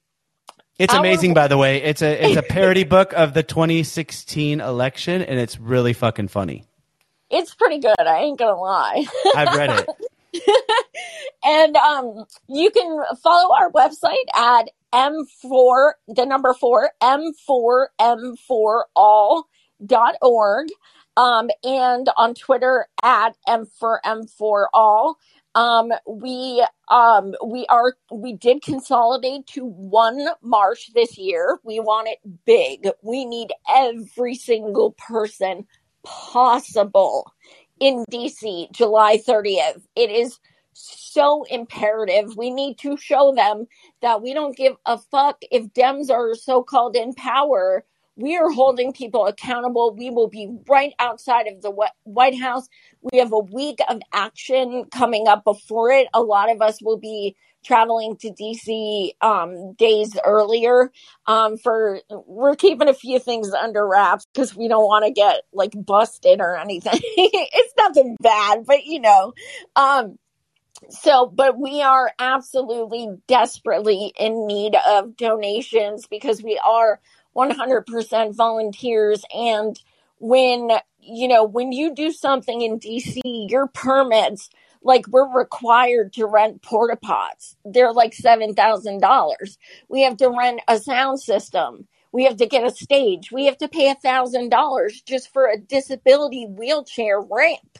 it's 0.79 0.93
amazing, 0.93 1.33
by 1.33 1.47
the 1.47 1.57
way. 1.57 1.81
It's 1.83 2.01
a 2.01 2.25
it's 2.25 2.37
a 2.37 2.43
parody 2.43 2.83
book 2.83 3.13
of 3.13 3.33
the 3.33 3.43
2016 3.43 4.59
election, 4.59 5.21
and 5.21 5.39
it's 5.39 5.59
really 5.59 5.93
fucking 5.93 6.29
funny. 6.29 6.65
It's 7.29 7.53
pretty 7.53 7.79
good. 7.79 7.99
I 7.99 8.19
ain't 8.19 8.39
gonna 8.39 8.59
lie. 8.59 9.05
I've 9.35 9.55
read 9.55 9.69
it. 9.71 9.87
and 11.43 11.75
um, 11.77 12.25
you 12.47 12.71
can 12.71 13.03
follow 13.21 13.53
our 13.55 13.71
website 13.71 14.15
at 14.35 14.69
m4 14.93 15.93
the 16.07 16.25
number 16.25 16.53
four 16.53 16.91
m4m4all 17.01 19.47
dot 19.85 20.15
org 20.21 20.69
um, 21.17 21.49
and 21.63 22.09
on 22.17 22.33
Twitter 22.33 22.87
at 23.03 23.35
m4m4all. 23.47 25.15
Um, 25.55 25.91
we 26.07 26.65
um, 26.87 27.35
we 27.45 27.65
are 27.67 27.93
we 28.11 28.33
did 28.33 28.63
consolidate 28.63 29.45
to 29.47 29.65
one 29.65 30.27
march 30.41 30.91
this 30.93 31.17
year. 31.17 31.59
We 31.63 31.79
want 31.79 32.07
it 32.07 32.19
big. 32.45 32.89
We 33.03 33.25
need 33.25 33.51
every 33.69 34.35
single 34.35 34.91
person 34.93 35.67
possible 36.03 37.31
in 37.79 38.03
DC 38.11 38.71
July 38.71 39.17
30th. 39.17 39.81
It 39.95 40.09
is 40.09 40.39
so 40.73 41.43
imperative. 41.49 42.35
We 42.35 42.49
need 42.49 42.79
to 42.79 42.97
show 42.97 43.33
them 43.35 43.67
that 44.01 44.21
we 44.21 44.33
don't 44.33 44.57
give 44.57 44.73
a 44.85 44.97
fuck 44.97 45.37
if 45.51 45.67
Dems 45.73 46.09
are 46.09 46.33
so 46.35 46.63
called 46.63 46.95
in 46.95 47.13
power. 47.13 47.85
We 48.15 48.37
are 48.37 48.51
holding 48.51 48.93
people 48.93 49.25
accountable. 49.25 49.95
We 49.95 50.09
will 50.09 50.27
be 50.27 50.49
right 50.67 50.93
outside 50.99 51.47
of 51.47 51.61
the 51.61 51.71
White 52.03 52.39
House. 52.39 52.67
We 53.01 53.19
have 53.19 53.31
a 53.31 53.39
week 53.39 53.79
of 53.89 54.01
action 54.13 54.85
coming 54.91 55.27
up 55.27 55.43
before 55.43 55.91
it. 55.91 56.07
A 56.13 56.21
lot 56.21 56.51
of 56.51 56.61
us 56.61 56.81
will 56.81 56.97
be 56.97 57.35
traveling 57.63 58.17
to 58.17 58.29
DC 58.29 59.11
um, 59.21 59.73
days 59.73 60.17
earlier. 60.23 60.91
Um, 61.25 61.57
for 61.57 62.01
we're 62.09 62.55
keeping 62.55 62.89
a 62.89 62.93
few 62.93 63.19
things 63.19 63.51
under 63.51 63.87
wraps 63.87 64.27
because 64.33 64.55
we 64.55 64.67
don't 64.67 64.85
want 64.85 65.05
to 65.05 65.11
get 65.11 65.43
like 65.51 65.73
busted 65.73 66.39
or 66.39 66.55
anything. 66.57 66.99
it's 67.01 67.73
nothing 67.77 68.15
bad, 68.21 68.65
but 68.67 68.85
you 68.85 68.99
know. 68.99 69.33
Um, 69.75 70.19
so, 70.89 71.25
but 71.25 71.57
we 71.57 71.81
are 71.81 72.11
absolutely 72.19 73.09
desperately 73.27 74.13
in 74.19 74.45
need 74.47 74.75
of 74.87 75.15
donations 75.15 76.07
because 76.07 76.43
we 76.43 76.59
are 76.63 76.99
100% 77.35 78.35
volunteers 78.35 79.23
and 79.35 79.79
when 80.19 80.71
you 81.01 81.27
know 81.27 81.43
when 81.43 81.71
you 81.71 81.93
do 81.93 82.11
something 82.11 82.61
in 82.61 82.79
DC 82.79 83.19
your 83.49 83.67
permits 83.67 84.49
like 84.83 85.07
we're 85.07 85.37
required 85.37 86.13
to 86.13 86.25
rent 86.25 86.61
porta 86.61 86.97
pots. 86.97 87.55
They're 87.65 87.93
like 87.93 88.13
$7,000. 88.13 89.57
We 89.89 90.03
have 90.03 90.17
to 90.17 90.29
rent 90.29 90.61
a 90.67 90.79
sound 90.79 91.21
system. 91.21 91.87
We 92.11 92.25
have 92.25 92.37
to 92.37 92.45
get 92.45 92.65
a 92.65 92.71
stage. 92.71 93.31
We 93.31 93.45
have 93.45 93.57
to 93.59 93.67
pay 93.67 93.89
a 93.89 93.95
thousand 93.95 94.49
dollars 94.49 95.01
just 95.01 95.31
for 95.33 95.47
a 95.47 95.57
disability 95.57 96.45
wheelchair 96.47 97.19
ramp 97.19 97.79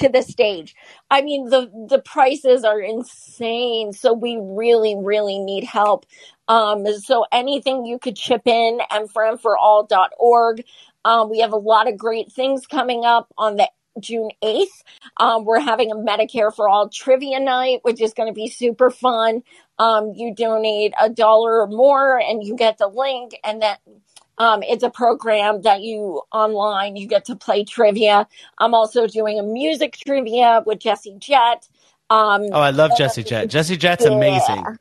to 0.00 0.08
the 0.08 0.22
stage. 0.22 0.74
I 1.10 1.22
mean, 1.22 1.48
the, 1.50 1.70
the 1.88 2.00
prices 2.00 2.64
are 2.64 2.80
insane. 2.80 3.92
So 3.92 4.12
we 4.12 4.38
really, 4.40 4.96
really 4.96 5.38
need 5.38 5.64
help. 5.64 6.06
Um, 6.48 6.86
so 6.98 7.26
anything 7.32 7.86
you 7.86 7.98
could 7.98 8.16
chip 8.16 8.42
in 8.46 8.80
and 8.90 9.10
for 9.10 9.56
all.org. 9.56 10.64
Um, 11.04 11.30
we 11.30 11.40
have 11.40 11.52
a 11.52 11.56
lot 11.56 11.88
of 11.88 11.96
great 11.96 12.30
things 12.32 12.66
coming 12.66 13.04
up 13.04 13.32
on 13.38 13.56
the 13.56 13.70
June 14.00 14.30
8th. 14.42 14.66
Um, 15.16 15.44
we're 15.44 15.60
having 15.60 15.90
a 15.90 15.96
Medicare 15.96 16.54
for 16.54 16.68
All 16.68 16.88
trivia 16.88 17.40
night, 17.40 17.80
which 17.82 18.00
is 18.00 18.14
going 18.14 18.28
to 18.28 18.34
be 18.34 18.48
super 18.48 18.90
fun. 18.90 19.42
Um, 19.78 20.12
you 20.14 20.34
donate 20.34 20.92
a 21.00 21.08
dollar 21.08 21.62
or 21.62 21.66
more 21.66 22.18
and 22.20 22.44
you 22.44 22.54
get 22.56 22.78
the 22.78 22.88
link 22.88 23.32
and 23.44 23.62
that 23.62 23.80
um, 24.40 24.62
it's 24.62 24.82
a 24.82 24.90
program 24.90 25.62
that 25.62 25.82
you 25.82 26.22
online, 26.32 26.96
you 26.96 27.06
get 27.06 27.26
to 27.26 27.36
play 27.36 27.62
trivia. 27.62 28.26
I'm 28.58 28.74
also 28.74 29.06
doing 29.06 29.38
a 29.38 29.42
music 29.42 29.96
trivia 29.96 30.62
with 30.64 30.80
Jesse 30.80 31.14
Jett. 31.18 31.68
Um, 32.08 32.46
oh, 32.50 32.60
I 32.60 32.70
love 32.70 32.92
Jesse 32.96 33.22
Jett. 33.22 33.50
Jesse 33.50 33.76
Jett's 33.76 34.04
yeah. 34.04 34.12
amazing 34.12 34.78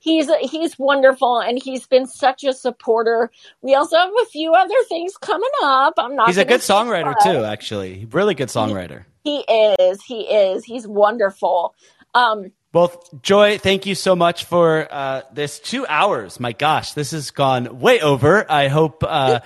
he's 0.00 0.28
he's 0.40 0.78
wonderful 0.78 1.40
and 1.40 1.60
he's 1.62 1.86
been 1.86 2.06
such 2.06 2.44
a 2.44 2.52
supporter. 2.52 3.30
We 3.62 3.74
also 3.74 3.96
have 3.96 4.10
a 4.22 4.26
few 4.26 4.52
other 4.54 4.74
things 4.88 5.16
coming 5.16 5.48
up. 5.62 5.94
I'm 5.98 6.14
not. 6.14 6.28
He's 6.28 6.38
a 6.38 6.44
good 6.44 6.60
songwriter 6.60 7.14
too, 7.22 7.44
actually. 7.44 8.06
Really 8.10 8.34
good 8.34 8.48
songwriter. 8.48 9.04
He, 9.24 9.42
he 9.48 9.74
is. 9.80 10.02
He 10.02 10.20
is. 10.22 10.64
He's 10.64 10.86
wonderful. 10.86 11.74
Um, 12.14 12.52
both 12.78 13.22
Joy, 13.22 13.58
thank 13.58 13.86
you 13.86 13.96
so 13.96 14.14
much 14.14 14.44
for 14.44 14.86
uh, 14.88 15.22
this 15.32 15.58
two 15.58 15.84
hours. 15.88 16.38
My 16.38 16.52
gosh, 16.52 16.92
this 16.92 17.10
has 17.10 17.32
gone 17.32 17.80
way 17.80 18.00
over. 18.00 18.48
I 18.48 18.68
hope 18.68 19.02
uh, 19.02 19.40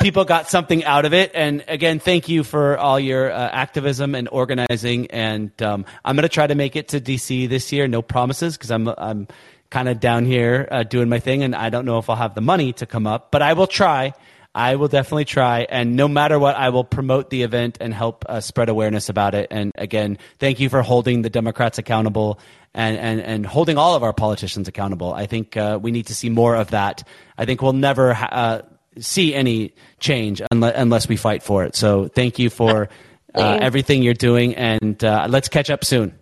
people 0.00 0.24
got 0.24 0.48
something 0.48 0.82
out 0.82 1.04
of 1.04 1.12
it. 1.12 1.32
And 1.34 1.62
again, 1.68 1.98
thank 1.98 2.30
you 2.30 2.42
for 2.42 2.78
all 2.78 2.98
your 2.98 3.30
uh, 3.30 3.50
activism 3.52 4.14
and 4.14 4.30
organizing. 4.30 5.10
And 5.10 5.50
um, 5.60 5.84
I'm 6.06 6.16
going 6.16 6.22
to 6.22 6.30
try 6.30 6.46
to 6.46 6.54
make 6.54 6.74
it 6.74 6.88
to 6.88 7.02
DC 7.02 7.50
this 7.50 7.70
year. 7.70 7.86
No 7.86 8.00
promises 8.00 8.56
because 8.56 8.70
I'm 8.70 8.88
I'm 8.88 9.28
kind 9.68 9.90
of 9.90 10.00
down 10.00 10.24
here 10.24 10.66
uh, 10.70 10.84
doing 10.84 11.10
my 11.10 11.18
thing, 11.18 11.42
and 11.42 11.54
I 11.54 11.68
don't 11.68 11.84
know 11.84 11.98
if 11.98 12.08
I'll 12.08 12.16
have 12.16 12.34
the 12.34 12.40
money 12.40 12.72
to 12.80 12.86
come 12.86 13.06
up, 13.06 13.30
but 13.30 13.42
I 13.42 13.52
will 13.52 13.66
try. 13.66 14.14
I 14.54 14.76
will 14.76 14.88
definitely 14.88 15.24
try, 15.24 15.66
and 15.68 15.96
no 15.96 16.06
matter 16.06 16.38
what, 16.38 16.54
I 16.54 16.68
will 16.68 16.84
promote 16.84 17.28
the 17.28 17.42
event 17.42 17.78
and 17.80 17.92
help 17.92 18.24
uh, 18.28 18.40
spread 18.40 18.68
awareness 18.68 19.08
about 19.08 19.34
it. 19.34 19.48
And 19.50 19.72
again, 19.74 20.18
thank 20.38 20.60
you 20.60 20.68
for 20.68 20.80
holding 20.80 21.22
the 21.22 21.30
Democrats 21.30 21.78
accountable 21.78 22.38
and 22.72 22.96
and, 22.96 23.20
and 23.20 23.46
holding 23.46 23.78
all 23.78 23.96
of 23.96 24.04
our 24.04 24.12
politicians 24.12 24.68
accountable. 24.68 25.12
I 25.12 25.26
think 25.26 25.56
uh, 25.56 25.78
we 25.82 25.90
need 25.90 26.06
to 26.06 26.14
see 26.14 26.30
more 26.30 26.54
of 26.54 26.70
that. 26.70 27.02
I 27.36 27.46
think 27.46 27.62
we'll 27.62 27.72
never 27.72 28.14
ha- 28.14 28.28
uh, 28.30 28.62
see 28.98 29.34
any 29.34 29.74
change 29.98 30.40
unless, 30.52 30.74
unless 30.76 31.08
we 31.08 31.16
fight 31.16 31.42
for 31.42 31.64
it. 31.64 31.74
So 31.74 32.06
thank 32.06 32.38
you 32.38 32.48
for 32.48 32.88
uh, 33.34 33.58
everything 33.60 34.02
you're 34.02 34.14
doing, 34.14 34.54
and 34.54 35.02
uh, 35.02 35.26
let's 35.28 35.48
catch 35.48 35.70
up 35.70 35.84
soon. 35.84 36.16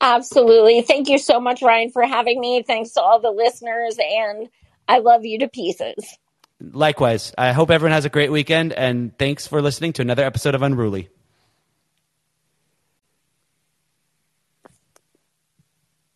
Absolutely. 0.00 0.82
Thank 0.82 1.08
you 1.08 1.18
so 1.18 1.40
much, 1.40 1.62
Ryan, 1.62 1.90
for 1.90 2.02
having 2.02 2.40
me. 2.40 2.64
Thanks 2.66 2.92
to 2.92 3.00
all 3.00 3.20
the 3.20 3.30
listeners, 3.30 3.96
and 4.00 4.48
I 4.88 4.98
love 4.98 5.24
you 5.24 5.38
to 5.40 5.48
pieces. 5.48 6.18
Likewise. 6.60 7.32
I 7.38 7.52
hope 7.52 7.70
everyone 7.70 7.92
has 7.92 8.04
a 8.04 8.10
great 8.10 8.30
weekend, 8.30 8.72
and 8.72 9.16
thanks 9.18 9.46
for 9.46 9.62
listening 9.62 9.94
to 9.94 10.02
another 10.02 10.24
episode 10.24 10.54
of 10.54 10.62
Unruly. 10.62 11.08